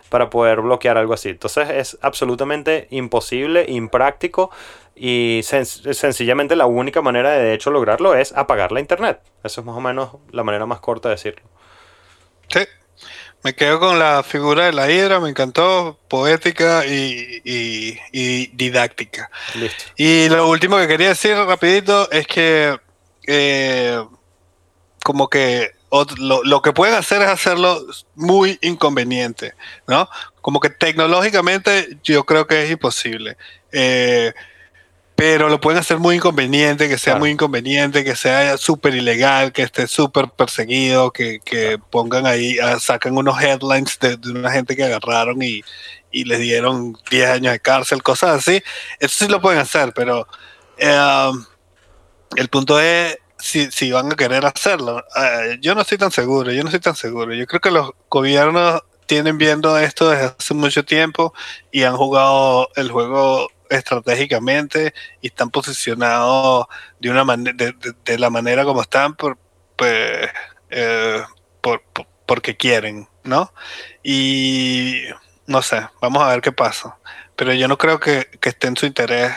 para 0.08 0.30
poder 0.30 0.60
bloquear 0.60 0.96
algo 0.96 1.14
así. 1.14 1.30
Entonces 1.30 1.68
es 1.70 1.98
absolutamente 2.00 2.86
imposible, 2.90 3.66
impráctico 3.68 4.50
y 4.94 5.40
sen- 5.42 5.92
sencillamente 5.92 6.56
la 6.56 6.66
única 6.66 7.02
manera 7.02 7.30
de, 7.32 7.42
de 7.44 7.54
hecho 7.54 7.70
lograrlo 7.70 8.14
es 8.14 8.32
apagar 8.32 8.70
la 8.72 8.80
internet. 8.80 9.20
Eso 9.42 9.60
es 9.60 9.66
más 9.66 9.76
o 9.76 9.80
menos 9.80 10.10
la 10.30 10.44
manera 10.44 10.66
más 10.66 10.80
corta 10.80 11.08
de 11.08 11.16
decirlo. 11.16 11.42
Sí. 12.48 12.60
Me 13.44 13.54
quedo 13.54 13.78
con 13.78 13.98
la 13.98 14.22
figura 14.24 14.66
de 14.66 14.72
la 14.72 14.90
hidra, 14.90 15.20
me 15.20 15.28
encantó, 15.30 15.98
poética 16.08 16.84
y, 16.86 17.40
y- 17.44 17.98
y 18.12 18.46
didáctica. 18.48 19.30
Listo. 19.54 19.84
Y 19.96 20.28
lo 20.28 20.48
último 20.48 20.76
que 20.78 20.88
quería 20.88 21.08
decir 21.10 21.36
rapidito 21.36 22.10
es 22.10 22.26
que 22.26 22.78
eh, 23.26 24.04
como 25.04 25.28
que 25.28 25.70
lo 26.18 26.60
que 26.62 26.72
pueden 26.72 26.94
hacer 26.96 27.22
es 27.22 27.28
hacerlo 27.28 27.80
muy 28.14 28.58
inconveniente, 28.60 29.54
¿no? 29.86 30.08
Como 30.42 30.60
que 30.60 30.68
tecnológicamente 30.70 31.98
yo 32.02 32.24
creo 32.24 32.46
que 32.46 32.64
es 32.64 32.70
imposible. 32.70 33.36
Eh, 33.72 34.32
pero 35.18 35.48
lo 35.48 35.60
pueden 35.60 35.80
hacer 35.80 35.98
muy 35.98 36.14
inconveniente, 36.14 36.88
que 36.88 36.96
sea 36.96 37.14
Claro. 37.14 37.18
muy 37.18 37.30
inconveniente, 37.30 38.04
que 38.04 38.14
sea 38.14 38.56
súper 38.56 38.94
ilegal, 38.94 39.52
que 39.52 39.62
esté 39.62 39.88
súper 39.88 40.28
perseguido, 40.30 41.10
que, 41.10 41.40
que 41.44 41.76
pongan 41.90 42.24
ahí, 42.24 42.56
ah, 42.60 42.78
sacan 42.78 43.18
unos 43.18 43.42
headlines 43.42 43.98
de, 43.98 44.16
de 44.16 44.30
una 44.30 44.52
gente 44.52 44.76
que 44.76 44.84
agarraron 44.84 45.42
y, 45.42 45.64
y 46.12 46.22
les 46.24 46.38
dieron 46.38 46.96
10 47.10 47.30
años 47.30 47.52
de 47.52 47.58
cárcel, 47.58 48.00
cosas 48.00 48.38
así. 48.38 48.62
Eso 49.00 49.24
sí 49.24 49.28
lo 49.28 49.40
pueden 49.40 49.58
hacer, 49.58 49.92
pero 49.92 50.24
eh, 50.76 51.30
el 52.36 52.48
punto 52.48 52.78
es 52.78 53.18
si, 53.40 53.72
si 53.72 53.90
van 53.90 54.12
a 54.12 54.14
querer 54.14 54.46
hacerlo. 54.46 55.04
Eh, 55.16 55.58
yo 55.60 55.74
no 55.74 55.80
estoy 55.80 55.98
tan 55.98 56.12
seguro, 56.12 56.52
yo 56.52 56.62
no 56.62 56.68
estoy 56.68 56.80
tan 56.80 56.94
seguro. 56.94 57.34
Yo 57.34 57.44
creo 57.48 57.60
que 57.60 57.72
los 57.72 57.90
gobiernos 58.08 58.82
tienen 59.06 59.36
viendo 59.36 59.76
esto 59.78 60.10
desde 60.10 60.26
hace 60.38 60.54
mucho 60.54 60.84
tiempo 60.84 61.34
y 61.72 61.82
han 61.82 61.96
jugado 61.96 62.68
el 62.76 62.88
juego 62.92 63.48
estratégicamente 63.70 64.94
y 65.20 65.28
están 65.28 65.50
posicionados 65.50 66.66
de 67.00 67.10
una 67.10 67.24
de, 67.36 67.52
de- 67.52 67.94
de 68.04 68.18
la 68.18 68.30
manera 68.30 68.64
como 68.64 68.82
están 68.82 69.14
por, 69.16 69.38
pues, 69.76 70.28
eh, 70.70 71.22
por- 71.60 71.82
por- 71.92 72.06
porque 72.26 72.56
quieren, 72.56 73.08
¿no? 73.24 73.52
Y 74.02 75.02
no 75.46 75.62
sé, 75.62 75.86
vamos 76.00 76.22
a 76.22 76.28
ver 76.28 76.40
qué 76.40 76.52
pasa. 76.52 76.96
Pero 77.36 77.52
yo 77.54 77.68
no 77.68 77.78
creo 77.78 77.98
que, 78.00 78.26
que 78.40 78.48
esté 78.50 78.66
en 78.68 78.76
su 78.76 78.86
interés 78.86 79.32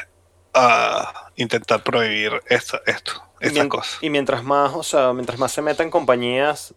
a 0.53 1.29
intentar 1.37 1.81
prohibir 1.83 2.41
esto, 2.47 2.81
esto 2.85 3.13
Y, 3.39 3.45
esta 3.47 3.59
mien- 3.61 3.69
cosa. 3.69 3.97
y 4.01 4.09
mientras 4.09 4.43
más, 4.43 4.71
o 4.73 4.83
sea, 4.83 5.13
mientras 5.13 5.39
más 5.39 5.51
se 5.53 5.61
metan 5.61 5.89
compañías 5.89 6.73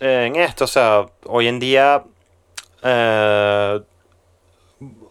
eh, 0.00 0.24
en 0.26 0.36
esto, 0.36 0.64
o 0.64 0.68
sea, 0.68 1.04
hoy 1.26 1.46
en 1.48 1.58
día 1.60 2.02
eh, 2.82 3.80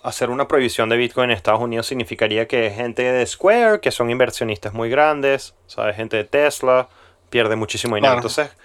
hacer 0.03 0.29
una 0.29 0.47
prohibición 0.47 0.89
de 0.89 0.97
Bitcoin 0.97 1.29
en 1.31 1.35
Estados 1.37 1.61
Unidos 1.61 1.87
significaría 1.87 2.47
que 2.47 2.69
gente 2.71 3.03
de 3.03 3.25
Square, 3.25 3.79
que 3.81 3.91
son 3.91 4.09
inversionistas 4.09 4.73
muy 4.73 4.89
grandes, 4.89 5.53
¿sabes? 5.67 5.95
gente 5.95 6.17
de 6.17 6.23
Tesla, 6.23 6.87
pierde 7.29 7.55
muchísimo 7.55 7.95
dinero. 7.95 8.13
Claro. 8.15 8.27
Entonces, 8.27 8.55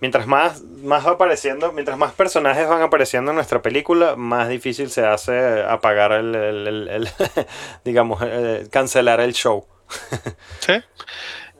mientras 0.00 0.26
más, 0.26 0.62
más 0.62 1.06
va 1.06 1.12
apareciendo, 1.12 1.72
mientras 1.72 1.98
más 1.98 2.12
personajes 2.12 2.68
van 2.68 2.82
apareciendo 2.82 3.30
en 3.32 3.36
nuestra 3.36 3.60
película, 3.62 4.16
más 4.16 4.48
difícil 4.48 4.90
se 4.90 5.04
hace 5.04 5.62
apagar 5.62 6.12
el, 6.12 6.34
el- 6.34 6.66
el- 6.68 6.88
el- 6.88 7.08
digamos, 7.84 8.20
eh, 8.24 8.66
cancelar 8.70 9.20
el 9.20 9.32
show. 9.34 9.66
¿Sí? 10.60 10.74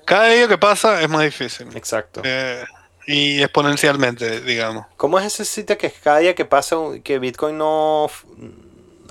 Cada 0.04 0.28
día 0.28 0.48
que 0.48 0.58
pasa 0.58 1.00
es 1.02 1.08
más 1.08 1.22
difícil. 1.22 1.68
Exacto. 1.76 2.20
Eh, 2.24 2.62
y 3.06 3.42
exponencialmente, 3.42 4.40
digamos. 4.40 4.86
¿Cómo 4.96 5.18
es 5.18 5.26
ese 5.26 5.44
sitio 5.44 5.76
que 5.76 5.90
cada 5.90 6.18
día 6.18 6.34
que 6.34 6.44
pasa 6.44 6.78
un- 6.78 7.02
que 7.02 7.18
Bitcoin 7.18 7.58
no... 7.58 8.10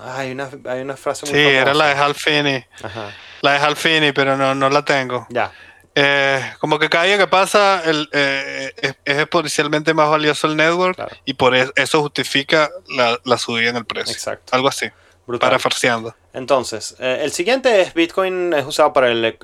Ah, 0.03 0.17
hay, 0.19 0.31
una, 0.33 0.49
hay 0.65 0.81
una 0.81 0.97
frase 0.97 1.25
muy 1.25 1.33
Sí, 1.33 1.39
era 1.41 1.67
famosa. 1.67 1.73
la 1.85 1.93
de 1.95 2.01
Hal 2.01 2.15
Finney. 2.15 2.65
Ajá. 2.83 3.11
La 3.41 3.51
de 3.53 3.57
Hal 3.59 3.75
Finney, 3.77 4.11
pero 4.11 4.35
no, 4.37 4.53
no 4.53 4.69
la 4.69 4.83
tengo. 4.83 5.25
Ya, 5.29 5.51
Eh, 5.95 6.41
como 6.59 6.79
que 6.79 6.89
cada 6.89 7.03
día 7.03 7.17
que 7.19 7.27
pasa 7.27 7.81
el, 7.85 8.09
eh, 8.13 8.73
es, 8.81 8.95
es 9.05 9.17
exponencialmente 9.19 9.93
más 9.93 10.09
valioso 10.09 10.47
el 10.47 10.55
network 10.55 10.95
Claro. 10.95 11.15
y 11.23 11.35
por 11.35 11.55
es- 11.55 11.71
eso 11.75 12.01
justifica 12.01 12.69
la, 12.89 13.19
la 13.25 13.37
subida 13.37 13.69
en 13.69 13.75
el 13.77 13.85
precio. 13.85 14.11
exacto. 14.13 14.55
Algo 14.55 14.67
así, 14.69 14.87
Brutal. 15.27 15.49
parafarseando. 15.49 16.15
Entonces, 16.33 16.95
eh, 16.99 17.19
el 17.21 17.31
siguiente 17.31 17.79
es 17.81 17.93
Bitcoin 17.93 18.53
es 18.55 18.65
usado 18.65 18.91
para 18.91 19.09
el- 19.11 19.23
eh, 19.23 19.37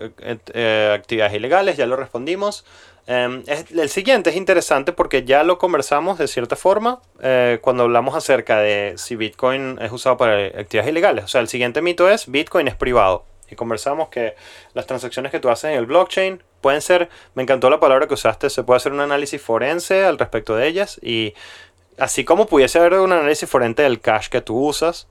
eh, 0.54 0.92
actividades 0.98 1.36
ilegales, 1.36 1.78
ya 1.78 1.86
lo 1.86 1.96
respondimos. 1.96 2.66
Es- 3.48 3.72
el 3.72 3.90
siguiente 3.90 4.30
es 4.30 4.36
interesante 4.36 4.94
porque 4.94 5.24
ya 5.24 5.44
lo 5.44 5.58
conversamos 5.58 6.20
de 6.20 6.28
cierta 6.28 6.56
forma 6.56 7.02
eh, 7.22 7.58
cuando 7.62 7.84
hablamos 7.84 8.16
acerca 8.16 8.60
de 8.60 8.94
si 8.98 9.16
Bitcoin 9.16 9.80
es 9.82 9.92
usado 9.92 10.16
para 10.18 10.46
actividades 10.46 10.92
ilegales. 10.92 11.26
O 11.26 11.28
sea, 11.28 11.42
el 11.42 11.48
siguiente 11.48 11.82
mito 11.82 12.08
es 12.10 12.30
Bitcoin 12.30 12.68
es 12.68 12.76
privado. 12.76 13.26
Y 13.50 13.56
conversamos 13.56 14.10
que 14.10 14.36
las 14.76 14.86
transacciones 14.86 15.32
que 15.32 15.40
tú 15.40 15.50
haces 15.50 15.72
en 15.72 15.78
el 15.80 15.88
blockchain 15.88 16.44
pueden 16.62 16.82
ser, 16.82 17.10
me 17.34 17.42
encantó 17.42 17.72
la 17.72 17.80
palabra 17.80 18.06
que 18.08 18.14
usaste, 18.14 18.48
se 18.52 18.62
puede 18.62 18.78
hacer 18.78 18.92
un 18.94 19.00
análisis 19.00 19.42
forense 19.42 20.06
al 20.06 20.20
respecto 20.20 20.56
de 20.56 20.68
ellas 20.68 21.00
y 21.02 21.34
así 21.98 22.24
como 22.24 22.46
pudiese 22.46 22.78
haber 22.78 22.94
un 22.94 23.12
análisis 23.12 23.50
forense 23.50 23.82
del 23.82 24.02
cash 24.02 24.28
que 24.30 24.42
tú 24.42 24.56
usas, 24.68 25.08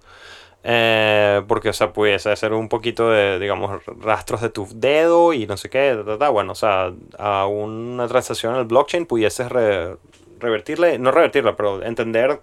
eh, 0.65 1.43
porque, 1.49 1.69
o 1.71 1.73
sea, 1.73 1.93
pudiese 1.93 2.31
hacer 2.31 2.53
un 2.53 2.69
poquito 2.69 3.11
de, 3.11 3.39
digamos, 3.39 3.81
rastros 4.01 4.41
de 4.41 4.51
tu 4.51 4.69
dedo 4.75 5.33
y 5.33 5.47
no 5.47 5.57
sé 5.57 5.71
qué, 5.71 5.95
ta, 5.97 6.05
ta, 6.05 6.19
ta. 6.19 6.29
bueno, 6.31 6.53
o 6.53 6.55
sea, 6.57 6.93
a 7.19 7.47
una 7.47 8.07
transacción 8.09 8.55
en 8.55 8.61
el 8.61 8.67
blockchain 8.67 9.07
pudieses 9.07 9.49
re- 9.51 9.97
revertirle, 10.41 10.99
no 10.99 11.11
revertirla, 11.11 11.57
pero 11.57 11.83
entender 11.83 12.41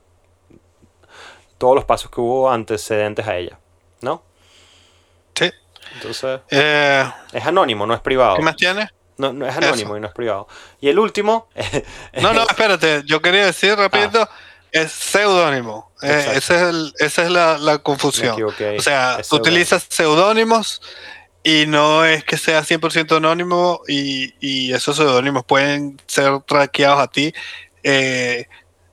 todos 1.57 1.75
los 1.75 1.85
pasos 1.85 2.11
que 2.11 2.19
hubo 2.21 2.49
antecedentes 2.51 3.27
a 3.27 3.37
ella, 3.37 3.59
¿no? 4.01 4.23
Sí. 5.35 5.51
Entonces, 5.95 6.41
Eh, 6.51 7.05
es 7.31 7.45
anónimo, 7.45 7.85
no 7.85 7.93
es 7.93 8.01
privado. 8.01 8.35
¿Qué 8.35 8.41
más 8.41 8.55
tienes? 8.57 8.89
No, 9.17 9.31
no 9.31 9.47
es 9.47 9.55
anónimo 9.55 9.91
Eso. 9.91 9.97
y 9.97 10.01
no 10.01 10.07
es 10.07 10.13
privado. 10.13 10.47
Y 10.81 10.89
el 10.89 10.99
último. 10.99 11.47
No, 12.21 12.33
no, 12.33 12.41
espérate, 12.43 13.03
yo 13.05 13.21
quería 13.21 13.45
decir 13.45 13.75
rápido, 13.77 14.27
es 14.75 14.91
seudónimo. 14.91 15.89
Eh. 16.01 16.11
Exacto. 16.11 16.37
ese 16.37 16.55
es 16.55 16.61
el- 16.61 16.93
esa 16.99 17.23
es 17.23 17.29
la, 17.31 17.77
confusión. 17.79 18.35
O 18.43 18.81
sea, 18.81 19.19
tú 19.27 19.37
utilizas 19.37 19.85
seudónimos 19.89 20.81
y 21.43 21.65
no 21.65 22.03
es 22.03 22.25
que 22.25 22.37
sea 22.37 22.61
100% 22.63 23.15
anónimo 23.15 23.81
y, 23.87 24.33
y 24.45 24.73
esos 24.73 24.97
seudónimos 24.97 25.45
pueden 25.45 26.01
ser 26.07 26.41
traqueados 26.41 26.99
a 26.99 27.07
ti 27.07 27.33
eh, 27.83 28.47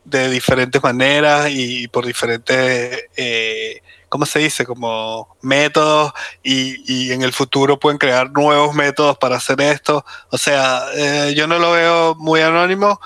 de 0.05 0.31
diferentes 0.31 0.81
maneras 0.83 1.49
y 1.51 1.89
por 1.89 2.07
diferentes, 2.07 3.05
eh, 3.17 3.81
¿cómo 4.09 4.25
se 4.25 4.39
dice? 4.39 4.65
Como 4.65 5.37
métodos 5.41 6.13
y, 6.45 6.77
y 6.87 7.11
en 7.13 7.23
el 7.23 7.33
futuro 7.33 7.79
pueden 7.81 7.99
crear 7.99 8.31
nuevos 8.31 8.73
métodos 8.75 9.19
para 9.19 9.37
hacer 9.37 9.61
esto. 9.61 10.05
O 10.31 10.39
sea, 10.39 10.85
eh, 10.95 11.35
yo 11.37 11.49
no 11.49 11.59
lo 11.59 11.73
veo 11.73 12.15
muy 12.17 12.41
anónimo 12.41 13.01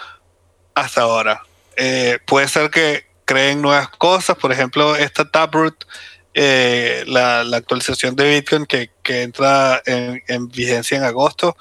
hasta 0.74 1.02
ahora. 1.02 1.42
Eh, 1.76 2.18
puede 2.26 2.48
ser 2.48 2.70
que 2.70 3.06
creen 3.24 3.60
nuevas 3.60 3.88
cosas, 3.88 4.36
por 4.36 4.52
ejemplo, 4.52 4.96
esta 4.96 5.30
Taproot, 5.30 5.86
eh, 6.34 7.04
la, 7.06 7.40
actualización 7.40 8.16
de 8.16 8.30
Bitcoin 8.30 8.66
que, 8.66 8.90
entra 9.04 9.82
en, 9.86 10.22
en 10.28 10.48
vigencia 10.48 10.96
en 10.96 11.04
agosto. 11.04 11.56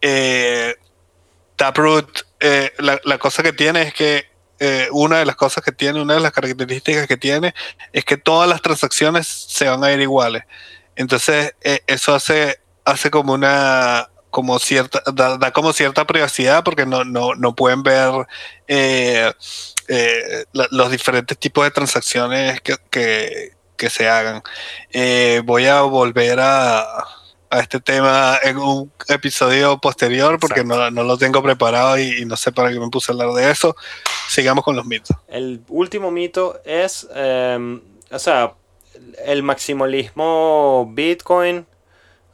Eh, 0.00 0.74
Taproot, 1.56 2.26
la, 2.78 3.00
la 3.04 3.18
cosa 3.18 3.42
que 3.42 3.52
tiene 3.52 3.82
es 3.82 3.94
que 3.94 4.28
una 4.92 5.18
de 5.18 5.26
las 5.26 5.36
cosas 5.36 5.62
que 5.62 5.72
tiene, 5.72 6.00
una 6.00 6.14
de 6.14 6.20
las 6.20 6.32
características 6.32 7.06
que 7.06 7.16
tiene 7.16 7.54
es 7.92 8.04
que 8.04 8.16
todas 8.16 8.48
las 8.48 8.62
transacciones 8.62 9.26
se 9.26 9.68
van 9.68 9.82
a 9.84 9.92
ir 9.92 10.00
iguales. 10.00 10.44
Entonces, 10.94 11.54
eso 11.86 12.14
hace, 12.14 12.60
hace 12.84 13.10
como 13.10 13.32
una 13.32 14.08
como 14.30 14.58
cierta 14.58 15.02
da, 15.12 15.36
da 15.38 15.50
como 15.52 15.72
cierta 15.72 16.06
privacidad 16.06 16.62
porque 16.64 16.84
no, 16.86 17.04
no, 17.04 17.34
no 17.34 17.54
pueden 17.54 17.82
ver 17.82 18.26
eh, 18.66 19.32
eh, 19.88 20.44
la- 20.52 20.68
los 20.70 20.90
diferentes 20.90 21.36
tipos 21.38 21.64
de 21.64 21.70
transacciones 21.70 22.60
que, 22.60 22.76
que, 22.90 23.52
que 23.76 23.90
se 23.90 24.08
hagan. 24.08 24.42
Eh, 24.92 25.40
voy 25.44 25.66
a 25.66 25.80
volver 25.82 26.40
a, 26.40 26.80
a 27.50 27.60
este 27.60 27.80
tema 27.80 28.38
en 28.42 28.58
un 28.58 28.92
episodio 29.08 29.78
posterior 29.78 30.38
porque 30.38 30.62
no, 30.64 30.90
no 30.90 31.02
lo 31.04 31.16
tengo 31.16 31.42
preparado 31.42 31.98
y, 31.98 32.18
y 32.20 32.24
no 32.26 32.36
sé 32.36 32.52
para 32.52 32.70
qué 32.70 32.78
me 32.78 32.88
puse 32.90 33.10
a 33.10 33.14
hablar 33.14 33.32
de 33.32 33.50
eso. 33.50 33.74
Sigamos 34.28 34.62
con 34.64 34.76
los 34.76 34.84
mitos. 34.84 35.16
El 35.28 35.62
último 35.68 36.10
mito 36.10 36.60
es, 36.66 37.08
eh, 37.14 37.80
o 38.10 38.18
sea, 38.18 38.52
el 39.24 39.42
maximalismo 39.42 40.86
Bitcoin. 40.92 41.66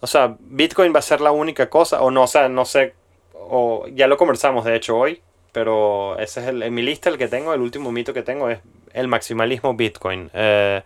O 0.04 0.06
sea, 0.06 0.36
Bitcoin 0.38 0.94
va 0.94 0.98
a 0.98 1.02
ser 1.02 1.22
la 1.22 1.32
única 1.32 1.70
cosa, 1.70 2.02
o 2.02 2.10
no, 2.10 2.24
o 2.24 2.26
sea, 2.26 2.46
no 2.50 2.66
sé, 2.66 2.92
o 3.32 3.86
ya 3.94 4.06
lo 4.06 4.18
conversamos 4.18 4.66
de 4.66 4.76
hecho 4.76 4.98
hoy, 4.98 5.22
pero 5.50 6.18
ese 6.18 6.40
es 6.42 6.48
el, 6.48 6.62
en 6.62 6.74
mi 6.74 6.82
lista 6.82 7.08
el 7.08 7.16
que 7.16 7.26
tengo, 7.26 7.54
el 7.54 7.62
último 7.62 7.90
mito 7.90 8.12
que 8.12 8.22
tengo 8.22 8.50
es 8.50 8.58
el 8.92 9.08
maximalismo 9.08 9.72
Bitcoin. 9.72 10.30
Eh, 10.34 10.82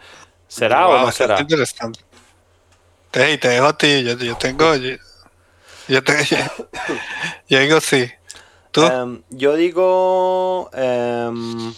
¿Será 0.46 0.86
o 0.86 0.98
no 0.98 1.10
será? 1.10 1.40
interesante. 1.40 1.98
Te, 3.10 3.32
y 3.32 3.38
te 3.38 3.48
dejo 3.48 3.66
a 3.66 3.76
ti, 3.76 4.04
yo, 4.04 4.16
yo 4.16 4.36
tengo... 4.36 4.76
Yo, 4.76 4.96
yo 5.88 6.04
te- 6.04 6.14
yo 7.48 7.58
digo 7.58 7.80
sí. 7.80 8.08
¿Tú? 8.70 8.84
Em, 8.84 9.20
yo 9.30 9.56
digo. 9.56 10.70
em, 10.74 11.72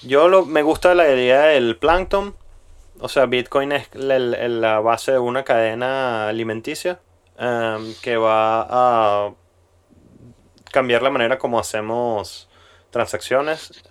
yo 0.00 0.28
lo, 0.28 0.46
me 0.46 0.62
gusta 0.62 0.94
la 0.94 1.12
idea 1.12 1.42
del 1.42 1.76
plancton. 1.76 2.34
O 3.00 3.08
sea, 3.08 3.26
Bitcoin 3.26 3.72
es 3.72 3.94
la, 3.94 4.80
base 4.80 5.12
de 5.12 5.18
una 5.18 5.44
cadena 5.44 6.28
alimenticia 6.28 7.00
em, 7.38 7.94
que 8.02 8.16
va 8.16 8.66
a 8.68 9.34
cambiar 10.72 11.02
la 11.02 11.10
manera 11.10 11.38
como 11.38 11.58
hacemos 11.58 12.48
transacciones. 12.90 13.84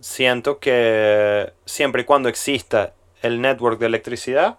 Siento 0.00 0.58
que 0.58 1.52
siempre 1.64 2.02
y 2.02 2.04
cuando 2.04 2.28
exista 2.28 2.92
el 3.22 3.40
network 3.40 3.78
de 3.78 3.86
electricidad, 3.86 4.58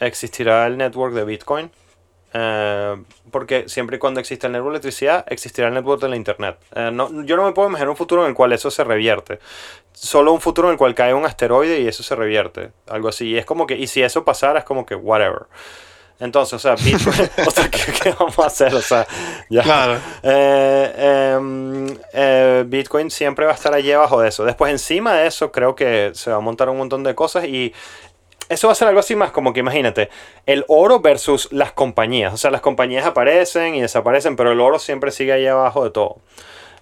existirá 0.00 0.66
el 0.66 0.76
network 0.76 1.14
de 1.14 1.24
Bitcoin. 1.24 1.70
Eh, 2.36 2.96
porque 3.30 3.68
siempre 3.68 3.96
y 3.96 3.98
cuando 4.00 4.18
exista 4.18 4.48
el 4.48 4.52
network 4.54 4.72
de 4.72 4.76
electricidad, 4.78 5.24
existirá 5.28 5.68
el 5.68 5.74
network 5.74 6.02
de 6.02 6.08
la 6.08 6.16
internet. 6.16 6.58
Eh, 6.74 6.90
no- 6.92 7.22
yo 7.24 7.36
no 7.36 7.44
me 7.44 7.52
puedo 7.52 7.68
imaginar 7.68 7.90
un 7.90 7.96
futuro 7.96 8.22
en 8.24 8.28
el 8.30 8.34
cual 8.34 8.52
eso 8.52 8.70
se 8.72 8.82
revierte. 8.82 9.38
Solo 9.92 10.32
un 10.32 10.40
futuro 10.40 10.66
en 10.68 10.72
el 10.72 10.78
cual 10.78 10.94
cae 10.96 11.14
un 11.14 11.24
asteroide 11.24 11.80
y 11.80 11.86
eso 11.86 12.02
se 12.02 12.16
revierte. 12.16 12.72
Algo 12.88 13.08
así. 13.08 13.28
Y 13.28 13.38
es 13.38 13.44
como 13.46 13.66
que, 13.66 13.76
y 13.76 13.86
si 13.86 14.02
eso 14.02 14.24
pasara, 14.24 14.58
es 14.58 14.64
como 14.64 14.84
que, 14.84 14.96
whatever. 14.96 15.42
Entonces, 16.20 16.54
o 16.54 16.58
sea, 16.58 16.74
Bitcoin, 16.76 17.30
o 17.46 17.50
sea, 17.50 17.68
¿qué, 17.70 17.92
qué 18.02 18.14
vamos 18.18 18.38
a 18.38 18.46
hacer? 18.46 18.74
O 18.74 18.80
sea, 18.80 19.06
ya. 19.50 19.62
Claro. 19.62 19.98
Eh, 20.22 21.32
em, 21.36 21.86
eh, 22.12 22.64
Bitcoin 22.66 23.10
siempre 23.10 23.46
va 23.46 23.52
a 23.52 23.54
estar 23.54 23.74
allí 23.74 23.92
abajo 23.92 24.20
de 24.20 24.28
eso. 24.28 24.44
Después, 24.44 24.70
encima 24.72 25.14
de 25.14 25.26
eso, 25.28 25.50
creo 25.52 25.74
que 25.74 26.10
se 26.14 26.30
va 26.30 26.36
a 26.36 26.40
montar 26.40 26.68
un 26.68 26.78
montón 26.78 27.02
de 27.04 27.14
cosas 27.14 27.44
y 27.44 27.72
eso 28.48 28.68
va 28.68 28.72
a 28.72 28.74
ser 28.74 28.88
algo 28.88 29.00
así 29.00 29.14
más 29.16 29.30
como 29.30 29.52
que 29.52 29.60
imagínate, 29.60 30.10
el 30.46 30.64
oro 30.68 31.00
versus 31.00 31.50
las 31.52 31.72
compañías. 31.72 32.32
O 32.34 32.36
sea, 32.36 32.50
las 32.50 32.60
compañías 32.60 33.06
aparecen 33.06 33.74
y 33.74 33.80
desaparecen, 33.80 34.36
pero 34.36 34.52
el 34.52 34.60
oro 34.60 34.78
siempre 34.78 35.10
sigue 35.10 35.32
ahí 35.32 35.46
abajo 35.46 35.84
de 35.84 35.90
todo. 35.90 36.16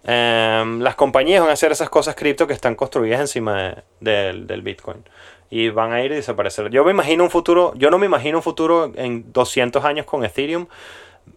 Em, 0.04 0.80
las 0.80 0.96
compañías 0.96 1.40
van 1.40 1.50
a 1.50 1.52
hacer 1.52 1.70
esas 1.70 1.88
cosas 1.88 2.14
cripto 2.16 2.46
que 2.46 2.52
están 2.54 2.74
construidas 2.74 3.20
encima 3.20 3.76
de- 4.00 4.32
del- 4.46 4.62
Bitcoin. 4.62 5.04
Y 5.48 5.68
van 5.68 5.92
a 5.92 6.02
ir 6.02 6.10
y 6.12 6.16
desaparecer. 6.16 6.70
Yo 6.70 6.82
me 6.84 6.90
imagino 6.92 7.22
un 7.24 7.30
futuro, 7.30 7.72
yo 7.76 7.90
no 7.90 7.98
me 7.98 8.06
imagino 8.06 8.38
un 8.38 8.42
futuro 8.42 8.90
en 8.96 9.32
200 9.32 9.84
años 9.84 10.06
con 10.06 10.24
Ethereum. 10.24 10.66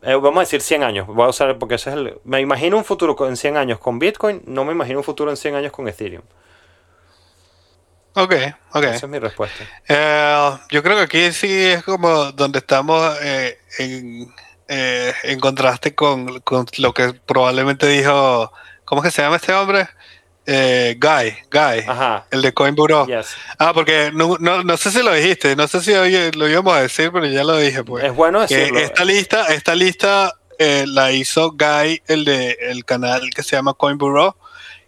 Eh, 0.02 0.16
vamos 0.16 0.38
a 0.38 0.40
decir 0.40 0.62
100 0.62 0.84
años, 0.84 1.06
voy 1.06 1.26
a 1.26 1.30
usar 1.30 1.58
porque 1.60 1.76
ese 1.76 1.92
es 1.92 1.96
el... 1.98 2.18
Me 2.24 2.40
imagino 2.42 2.76
un 2.78 2.86
futuro 2.86 3.16
en 3.28 3.36
100 3.38 3.56
años 3.58 3.78
con 3.78 4.00
Bitcoin, 4.00 4.42
no 4.48 4.66
me 4.66 4.72
imagino 4.72 5.00
un 5.00 5.04
futuro 5.04 5.30
en 5.30 5.38
100 5.38 5.54
años 5.56 5.72
con 5.72 5.88
Ethereum. 5.88 6.24
Ok, 8.16 8.34
ok. 8.72 8.84
Esa 8.84 8.96
es 8.96 9.10
mi 9.10 9.20
respuesta. 9.20 9.64
Eh, 9.88 10.58
yo 10.72 10.82
creo 10.82 10.96
que 10.96 11.04
aquí 11.04 11.32
sí 11.34 11.52
es 11.52 11.84
como 11.84 12.32
donde 12.32 12.60
estamos 12.60 13.18
eh, 13.22 13.60
en, 13.78 14.34
eh, 14.68 15.14
en 15.24 15.40
contraste 15.40 15.94
con, 15.94 16.40
con 16.40 16.66
lo 16.78 16.94
que 16.94 17.14
probablemente 17.14 17.88
dijo, 17.88 18.52
¿cómo 18.86 19.02
es 19.04 19.10
que 19.10 19.16
se 19.16 19.22
llama 19.22 19.36
este 19.36 19.54
hombre? 19.54 19.88
Eh, 20.48 20.96
Guy, 21.00 21.36
Guy, 21.52 21.84
Ajá. 21.88 22.26
el 22.32 22.42
de 22.42 22.54
Coin 22.54 22.76
Bureau. 22.76 23.06
Yes. 23.08 23.36
Ah, 23.58 23.74
porque 23.74 24.12
no, 24.14 24.38
no, 24.40 24.64
no 24.64 24.78
sé 24.78 24.92
si 24.92 25.02
lo 25.02 25.12
dijiste, 25.12 25.56
no 25.56 25.68
sé 25.68 25.82
si 25.82 25.92
lo 26.38 26.48
íbamos 26.48 26.74
a 26.74 26.82
decir, 26.82 27.12
pero 27.12 27.26
ya 27.26 27.44
lo 27.44 27.58
dije, 27.58 27.84
pues. 27.84 28.04
Es 28.06 28.14
bueno 28.14 28.42
decirlo. 28.42 28.80
esta 28.80 29.04
lista, 29.04 29.48
esta 29.48 29.76
lista 29.76 30.36
eh, 30.60 30.86
la 30.88 31.12
hizo 31.12 31.52
Guy, 31.52 32.02
el 32.08 32.26
de 32.26 32.58
el 32.62 32.86
canal 32.86 33.30
que 33.36 33.44
se 33.44 33.56
llama 33.56 33.74
Coin 33.74 33.98
Bureau, 33.98 34.36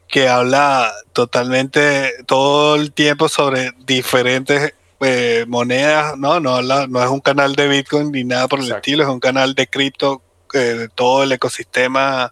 que 0.08 0.30
habla 0.30 0.92
totalmente 1.14 2.14
todo 2.26 2.76
el 2.76 2.92
tiempo 2.94 3.28
sobre 3.30 3.72
diferentes 3.86 4.74
eh, 5.02 5.46
monedas, 5.48 6.18
¿no? 6.18 6.40
No, 6.40 6.56
habla- 6.56 6.88
no 6.88 7.04
es 7.04 7.10
un 7.10 7.20
canal 7.20 7.56
de 7.56 7.68
Bitcoin 7.68 8.12
ni 8.12 8.24
nada 8.24 8.48
por 8.48 8.60
el 8.60 8.66
Exacto. 8.66 8.80
estilo, 8.82 9.04
es 9.04 9.10
un 9.10 9.20
canal 9.20 9.54
de 9.54 9.68
cripto, 9.68 10.22
eh, 10.54 10.58
de 10.60 10.90
todo 10.90 11.24
el 11.24 11.32
ecosistema 11.32 12.32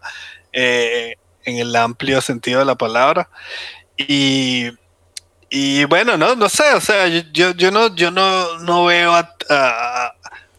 eh, 0.52 1.16
en 1.44 1.58
el 1.58 1.76
amplio 1.76 2.20
sentido 2.20 2.58
de 2.60 2.64
la 2.64 2.74
palabra. 2.74 3.28
Y, 3.96 4.68
y 5.50 5.84
bueno, 5.84 6.16
no, 6.16 6.34
no 6.34 6.48
sé, 6.48 6.72
o 6.74 6.80
sea, 6.80 7.06
yo, 7.08 7.52
yo, 7.52 7.70
no, 7.70 7.94
yo 7.94 8.10
no, 8.10 8.58
no 8.58 8.84
veo 8.86 9.12
a, 9.12 9.32
a- 9.50 10.12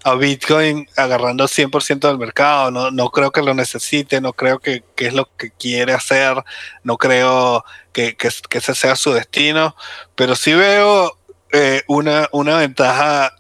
a 0.08 0.16
Bitcoin 0.16 0.88
agarrando 0.96 1.50
100% 1.50 2.08
del 2.08 2.18
mercado, 2.18 2.72
no, 2.72 2.92
no 2.92 3.10
creo 3.10 3.32
que 3.32 3.42
lo 3.42 3.54
necesite, 3.54 4.22
no 4.22 4.32
creo 4.32 4.60
que, 4.60 4.82
es 4.96 5.14
lo 5.14 5.30
que 5.36 5.52
quiere 5.52 5.92
hacer, 5.92 6.42
no 6.84 6.98
creo 6.98 7.66
que, 7.92 8.16
que, 8.16 8.30
ese 8.30 8.74
sea 8.74 8.96
su 8.96 9.12
destino, 9.12 9.76
pero 10.16 10.38
sí 10.38 10.54
veo 10.54 11.18
eh, 11.52 11.84
una, 11.88 12.30
una 12.32 12.56
ventaja 12.56 13.36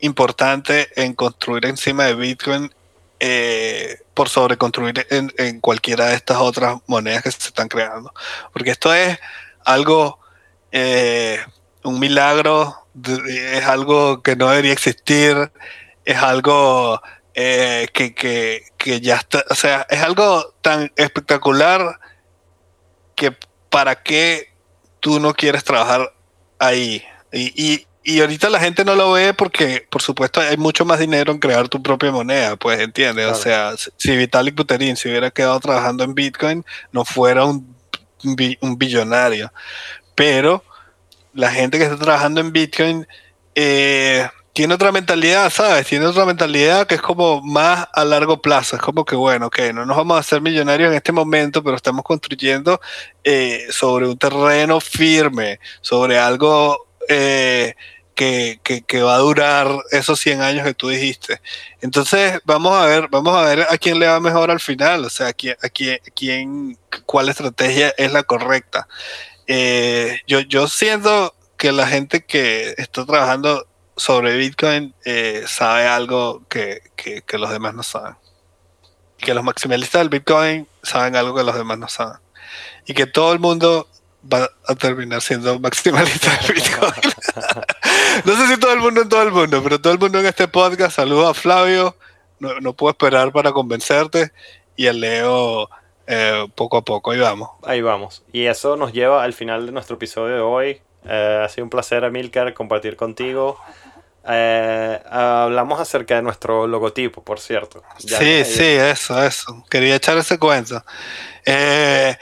importante 0.00 0.88
en 1.02 1.14
construir 1.14 1.64
encima 1.64 2.04
de 2.04 2.14
Bitcoin 2.14 2.74
eh, 3.18 3.96
por 4.12 4.28
sobre 4.28 4.58
construir 4.58 5.06
en, 5.08 5.32
en 5.38 5.60
cualquiera 5.60 6.08
de 6.08 6.16
estas 6.16 6.36
otras 6.36 6.76
monedas 6.86 7.22
que 7.22 7.30
se 7.30 7.48
están 7.48 7.68
creando. 7.68 8.12
Porque 8.52 8.70
esto 8.70 8.92
es 8.92 9.18
algo, 9.64 10.18
eh, 10.72 11.38
un 11.84 11.98
milagro, 11.98 12.86
es 13.28 13.64
algo 13.64 14.22
que 14.22 14.36
no 14.36 14.50
debería 14.50 14.74
existir, 14.74 15.50
es 16.04 16.16
algo 16.16 17.00
eh, 17.34 17.88
que, 17.92 18.14
que, 18.14 18.62
que 18.76 19.00
ya 19.00 19.16
está, 19.16 19.44
o 19.50 19.54
sea, 19.54 19.86
es 19.88 20.00
algo 20.02 20.54
tan 20.60 20.92
espectacular 20.96 21.98
que 23.14 23.34
para 23.70 24.02
qué 24.02 24.52
tú 25.00 25.20
no 25.20 25.34
quieres 25.34 25.64
trabajar 25.64 26.12
ahí. 26.58 27.02
Y, 27.32 27.52
y, 27.56 27.86
y 28.04 28.20
ahorita 28.20 28.50
la 28.50 28.60
gente 28.60 28.84
no 28.84 28.94
lo 28.94 29.12
ve 29.12 29.32
porque, 29.32 29.86
por 29.90 30.02
supuesto, 30.02 30.40
hay 30.40 30.56
mucho 30.56 30.84
más 30.84 30.98
dinero 30.98 31.32
en 31.32 31.38
crear 31.38 31.68
tu 31.68 31.82
propia 31.82 32.10
moneda, 32.10 32.56
pues, 32.56 32.80
¿entiendes? 32.80 33.26
O 33.26 33.34
sea, 33.34 33.74
si- 33.96 34.16
Vitalik 34.16 34.54
Buterin 34.54 34.96
se 34.96 35.08
hubiera 35.08 35.30
quedado 35.30 35.58
trabajando 35.60 36.04
en 36.04 36.14
Bitcoin, 36.14 36.64
no 36.90 37.04
fuera 37.04 37.44
un, 37.44 37.74
un 38.60 38.78
billonario. 38.78 39.52
Pero 40.14 40.62
la 41.32 41.50
gente 41.50 41.78
que 41.78 41.84
está 41.84 41.96
trabajando 41.96 42.40
en 42.40 42.52
Bitcoin 42.52 43.06
eh, 43.54 44.28
tiene 44.52 44.74
otra 44.74 44.92
mentalidad, 44.92 45.50
¿sabes? 45.50 45.86
Tiene 45.86 46.06
otra 46.06 46.26
mentalidad 46.26 46.86
que 46.86 46.96
es 46.96 47.02
como 47.02 47.40
más 47.40 47.88
a 47.92 48.04
largo 48.04 48.42
plazo. 48.42 48.76
Es 48.76 48.82
como 48.82 49.04
que, 49.04 49.16
bueno, 49.16 49.46
ok, 49.46 49.58
no 49.74 49.86
nos 49.86 49.96
vamos 49.96 50.16
a 50.16 50.20
hacer 50.20 50.42
millonarios 50.42 50.90
en 50.90 50.96
este 50.96 51.12
momento, 51.12 51.62
pero 51.62 51.76
estamos 51.76 52.04
construyendo 52.04 52.80
eh, 53.24 53.66
sobre 53.70 54.06
un 54.06 54.18
terreno 54.18 54.80
firme, 54.80 55.58
sobre 55.80 56.18
algo 56.18 56.86
eh, 57.08 57.74
que, 58.14 58.60
que, 58.62 59.02
va 59.02 59.16
a 59.16 59.18
durar 59.18 59.68
esos 59.90 60.20
100 60.20 60.42
años 60.42 60.64
que 60.64 60.74
tú 60.74 60.88
dijiste. 60.88 61.40
Entonces, 61.80 62.38
vamos 62.44 62.74
a 62.74 62.86
ver, 62.86 63.08
vamos 63.10 63.34
a 63.34 63.42
ver 63.42 63.66
a 63.68 63.78
quién 63.78 63.98
le 63.98 64.06
va 64.06 64.20
mejor 64.20 64.50
al 64.50 64.60
final, 64.60 65.04
o 65.06 65.10
sea, 65.10 65.28
a 65.28 65.32
quién, 65.32 65.56
a 65.62 65.68
quién, 65.68 65.98
quién 66.14 66.78
cuál 67.06 67.28
estrategia 67.30 67.94
es 67.96 68.12
la 68.12 68.22
correcta. 68.22 68.86
Eh, 69.46 70.20
yo, 70.26 70.40
yo 70.40 70.68
siento 70.68 71.34
que 71.56 71.72
la 71.72 71.86
gente 71.86 72.24
que 72.24 72.74
está 72.76 73.04
trabajando 73.06 73.66
sobre 73.96 74.36
Bitcoin 74.36 74.94
eh, 75.04 75.44
sabe 75.46 75.86
algo 75.86 76.42
que, 76.48 76.82
que, 76.96 77.38
los 77.38 77.50
demás 77.50 77.74
no 77.74 77.82
saben. 77.82 78.16
Que 79.18 79.34
los 79.34 79.44
maximalistas 79.44 80.00
del 80.00 80.08
Bitcoin 80.08 80.66
saben 80.82 81.16
algo 81.16 81.34
que 81.34 81.44
los 81.44 81.54
demás 81.54 81.78
no 81.78 81.88
saben. 81.88 82.18
Y 82.86 82.94
que 82.94 83.06
todo 83.06 83.32
el 83.32 83.38
mundo 83.38 83.88
va 84.32 84.50
a 84.66 84.74
terminar 84.74 85.20
siendo 85.20 85.58
maximalista 85.58 86.30
del 86.38 86.54
Bitcoin. 86.54 86.92
no 88.24 88.36
sé 88.36 88.46
si 88.46 88.60
todo 88.60 88.72
el 88.72 88.80
mundo 88.80 89.02
en 89.02 89.08
todo 89.08 89.22
el 89.22 89.32
mundo, 89.32 89.62
pero 89.62 89.80
todo 89.80 89.92
el 89.92 89.98
mundo 89.98 90.18
en 90.20 90.26
este 90.26 90.48
podcast. 90.48 90.96
Saludo 90.96 91.28
a 91.28 91.34
Flavio. 91.34 91.96
No, 92.38 92.60
no 92.60 92.72
puedo 92.72 92.90
esperar 92.90 93.32
para 93.32 93.52
convencerte. 93.52 94.32
Y 94.76 94.86
a 94.88 94.92
Leo 94.92 95.68
eh, 96.06 96.46
poco 96.54 96.78
a 96.78 96.82
poco. 96.82 97.12
Ahí 97.12 97.20
vamos. 97.20 97.50
Ahí 97.62 97.80
vamos. 97.80 98.22
Y 98.32 98.46
eso 98.46 98.76
nos 98.76 98.92
lleva 98.92 99.22
al 99.22 99.32
final 99.32 99.66
de 99.66 99.72
nuestro 99.72 99.96
episodio 99.96 100.34
de 100.34 100.40
hoy. 100.40 100.80
Eh, 101.04 101.42
ha 101.44 101.48
sido 101.48 101.64
un 101.64 101.70
placer, 101.70 102.04
Amilcar, 102.04 102.52
compartir 102.54 102.96
contigo. 102.96 103.58
Eh, 104.28 105.02
hablamos 105.10 105.80
acerca 105.80 106.16
de 106.16 106.22
nuestro 106.22 106.66
logotipo, 106.66 107.22
por 107.22 107.40
cierto. 107.40 107.82
Ya 108.00 108.18
sí, 108.18 108.44
sí, 108.44 108.64
eso, 108.64 109.22
eso. 109.22 109.64
Quería 109.68 109.96
echar 109.96 110.16
ese 110.18 110.38
cuento. 110.38 110.84
Eh, 111.44 112.16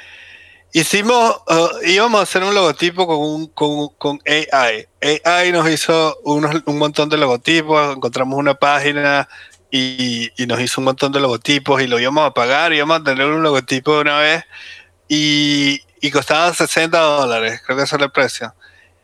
hicimos, 0.72 1.42
uh, 1.48 1.86
íbamos 1.86 2.20
a 2.20 2.22
hacer 2.22 2.42
un 2.42 2.54
logotipo 2.54 3.06
con, 3.06 3.18
un, 3.18 3.46
con, 3.48 3.88
con 3.98 4.18
AI. 4.26 4.86
AI 5.24 5.52
nos 5.52 5.68
hizo 5.68 6.18
unos, 6.24 6.62
un 6.64 6.78
montón 6.78 7.08
de 7.08 7.18
logotipos, 7.18 7.96
encontramos 7.96 8.38
una 8.38 8.54
página 8.54 9.28
y, 9.70 10.30
y, 10.42 10.46
nos 10.46 10.60
hizo 10.60 10.80
un 10.80 10.86
montón 10.86 11.12
de 11.12 11.20
logotipos 11.20 11.82
y 11.82 11.86
lo 11.86 12.00
íbamos 12.00 12.26
a 12.26 12.32
pagar, 12.32 12.72
íbamos 12.72 13.00
a 13.00 13.04
tener 13.04 13.26
un 13.26 13.42
logotipo 13.42 13.94
de 13.94 14.00
una 14.00 14.18
vez 14.18 14.44
y, 15.06 15.82
y 16.00 16.10
costaba 16.10 16.52
60 16.52 16.98
dólares, 16.98 17.60
creo 17.64 17.76
que 17.76 17.84
ese 17.84 17.96
era 17.96 18.06
el 18.06 18.10
precio. 18.10 18.54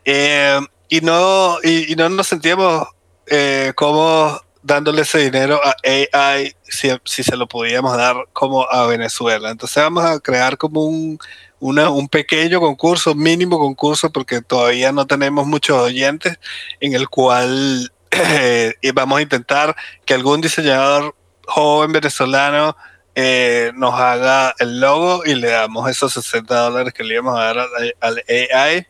Eh, 0.05 0.60
y 0.89 1.01
no, 1.01 1.59
y, 1.63 1.95
no 1.97 2.09
nos 2.09 2.29
sentíamos 2.29 2.87
eh, 3.27 3.73
como 3.75 4.41
dándole 4.63 5.03
ese 5.03 5.19
dinero 5.19 5.61
a 5.65 5.77
AI 5.85 6.55
si, 6.65 6.91
si, 7.05 7.23
se 7.23 7.37
lo 7.37 7.47
podíamos 7.47 7.97
dar 7.97 8.17
como 8.33 8.69
a 8.69 8.87
Venezuela. 8.87 9.51
Entonces 9.51 9.83
vamos 9.83 10.05
a 10.05 10.19
crear 10.19 10.59
como 10.59 10.85
un, 10.85 11.19
un 11.61 12.09
pequeño 12.09 12.61
concurso, 12.61 13.15
mínimo 13.15 13.59
concurso, 13.59 14.11
porque 14.11 14.43
todavía 14.43 14.93
no 14.93 15.07
tenemos 15.07 15.47
muchos 15.47 15.79
oyentes, 15.79 16.39
en 16.81 16.95
el 16.95 17.09
cual 17.09 17.93
eh, 18.11 18.75
vamos 18.95 19.19
a 19.19 19.23
intentar 19.23 19.77
que 20.05 20.15
algún 20.15 20.41
diseñador 20.41 21.15
joven 21.47 21.93
venezolano 21.93 22.77
eh, 23.15 23.73
nos 23.75 23.95
haga 23.95 24.55
el 24.59 24.81
logo 24.81 25.23
y 25.25 25.37
le 25.37 25.49
damos 25.49 25.89
esos 25.89 26.13
60 26.13 26.55
dólares 26.55 26.93
que 26.93 27.05
le 27.05 27.15
íbamos 27.15 27.39
a 27.39 27.45
dar 27.45 27.59
al, 27.59 27.95
al 28.01 28.25
AI 28.29 28.87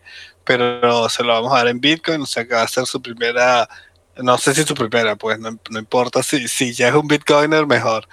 pero 0.46 1.08
se 1.10 1.22
lo 1.22 1.34
vamos 1.34 1.52
a 1.52 1.56
dar 1.58 1.68
en 1.68 1.80
Bitcoin, 1.80 2.22
o 2.22 2.26
sea 2.26 2.46
que 2.46 2.54
va 2.54 2.62
a 2.62 2.68
ser 2.68 2.86
su 2.86 3.02
primera, 3.02 3.68
no 4.16 4.38
sé 4.38 4.54
si 4.54 4.62
su 4.62 4.74
primera, 4.74 5.16
pues 5.16 5.38
no, 5.38 5.58
no 5.68 5.78
importa 5.78 6.22
si, 6.22 6.48
si 6.48 6.72
ya 6.72 6.88
es 6.88 6.94
un 6.94 7.08
Bitcoiner, 7.08 7.66
mejor, 7.66 8.08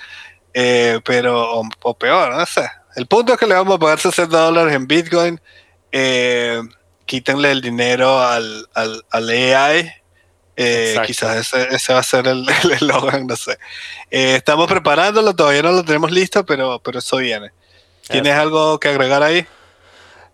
eh, 0.54 1.00
pero, 1.06 1.60
o, 1.60 1.70
o, 1.84 1.98
peor, 1.98 2.36
no 2.36 2.46
sé. 2.46 2.70
El 2.96 3.08
punto 3.08 3.34
es 3.34 3.40
que 3.40 3.48
le 3.48 3.56
vamos 3.56 3.76
a 3.76 3.80
pagar 3.80 4.00
60 4.00 4.38
dólares 4.38 4.74
en 4.74 4.88
Bitcoin, 4.88 5.40
eh, 5.92 6.62
quítenle 7.06 7.52
el 7.52 7.62
dinero 7.62 8.20
al, 8.20 8.68
al, 8.74 9.06
al 9.12 9.30
AI. 9.30 9.92
Eh, 10.56 10.96
quizás 11.08 11.36
ese, 11.38 11.76
ese, 11.76 11.94
va 11.94 12.00
a 12.00 12.04
ser 12.04 12.28
el 12.28 12.48
eslogan, 12.72 13.26
no 13.26 13.36
sé. 13.36 13.58
Eh, 14.12 14.36
estamos 14.36 14.68
preparándolo, 14.68 15.36
todavía 15.36 15.64
no 15.64 15.72
lo 15.72 15.84
tenemos 15.84 16.12
listo, 16.12 16.46
pero, 16.46 16.80
pero 16.80 17.00
eso 17.00 17.18
viene. 17.18 17.52
¿Tienes 18.08 18.34
algo 18.34 18.80
que 18.80 18.90
agregar 18.90 19.24
ahí? 19.24 19.48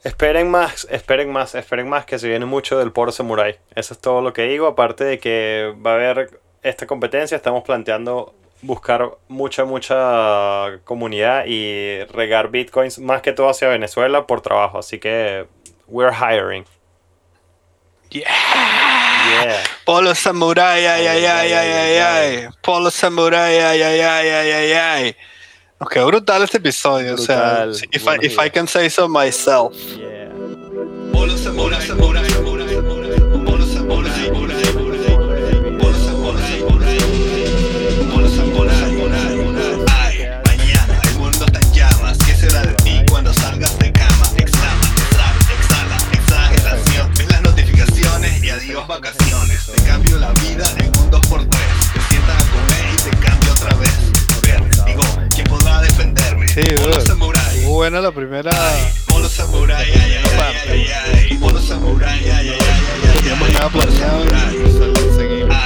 Esperen 0.03 0.49
más, 0.49 0.87
esperen 0.89 1.31
más, 1.31 1.55
esperen 1.55 1.89
más 1.89 2.05
que 2.05 2.19
se 2.19 2.29
viene 2.29 2.45
mucho 2.45 2.79
del 2.79 2.91
Poro 2.91 3.11
Samurai. 3.11 3.59
Eso 3.75 3.93
es 3.93 3.99
todo 3.99 4.21
lo 4.21 4.31
que 4.31 4.43
digo. 4.43 4.67
Aparte 4.67 5.03
de 5.03 5.19
que 5.19 5.73
va 5.85 5.91
a 5.91 5.95
haber 5.95 6.39
esta 6.63 6.87
competencia, 6.87 7.35
estamos 7.35 7.63
planteando 7.63 8.33
buscar 8.61 9.17
mucha, 9.27 9.65
mucha 9.65 10.79
comunidad 10.83 11.45
y 11.47 12.03
regar 12.05 12.49
bitcoins 12.49 12.99
más 12.99 13.21
que 13.21 13.33
todo 13.33 13.49
hacia 13.49 13.67
Venezuela 13.67 14.25
por 14.25 14.41
trabajo. 14.41 14.79
Así 14.79 14.99
que 14.99 15.47
we're 15.87 16.13
hiring. 16.13 16.65
Yeah. 18.09 18.23
yeah. 18.23 19.63
Polo 19.85 20.15
Samurai, 20.15 20.85
ay, 20.85 21.05
ay, 21.05 21.25
ay, 21.25 21.53
ay, 21.53 21.71
ay, 21.71 21.97
ay. 21.97 22.49
Polo 22.61 22.89
Samurai, 22.89 23.59
ay, 23.59 23.81
ay, 23.81 24.01
ay, 24.01 24.29
ay, 24.29 24.51
ay, 24.51 24.71
ay. 24.73 25.15
Ok, 25.79 25.97
brutal 26.05 26.43
este 26.43 26.57
episodio. 26.57 27.15
Brutal. 27.15 27.69
O 27.69 27.73
sea, 27.73 27.87
if, 27.91 28.05
I, 28.05 28.25
if 28.25 28.37
I 28.37 28.49
can 28.49 28.67
say 28.67 28.89
so 28.89 29.07
myself. 29.07 29.73
Yeah. 29.97 30.29
Sí, 56.59 56.75
Muy 57.63 57.73
buena 57.73 58.01
la 58.01 58.11
primera. 58.11 58.51
Samurai, 59.29 59.89
ay, 59.89 59.93
ay, 59.93 60.15
ay, 60.27 60.55
ay, 60.67 60.87
ay, 61.29 61.37
Polo 61.37 61.61
Samurai, 61.61 62.19
ay, 62.19 62.29
ay, 62.29 62.49
ay, 62.49 62.49
ay, 62.49 63.09
ay, 63.13 63.17
Teníamos 63.17 63.53
nada 63.53 63.69
planeado. 63.69 64.23
Ay, 64.33 65.58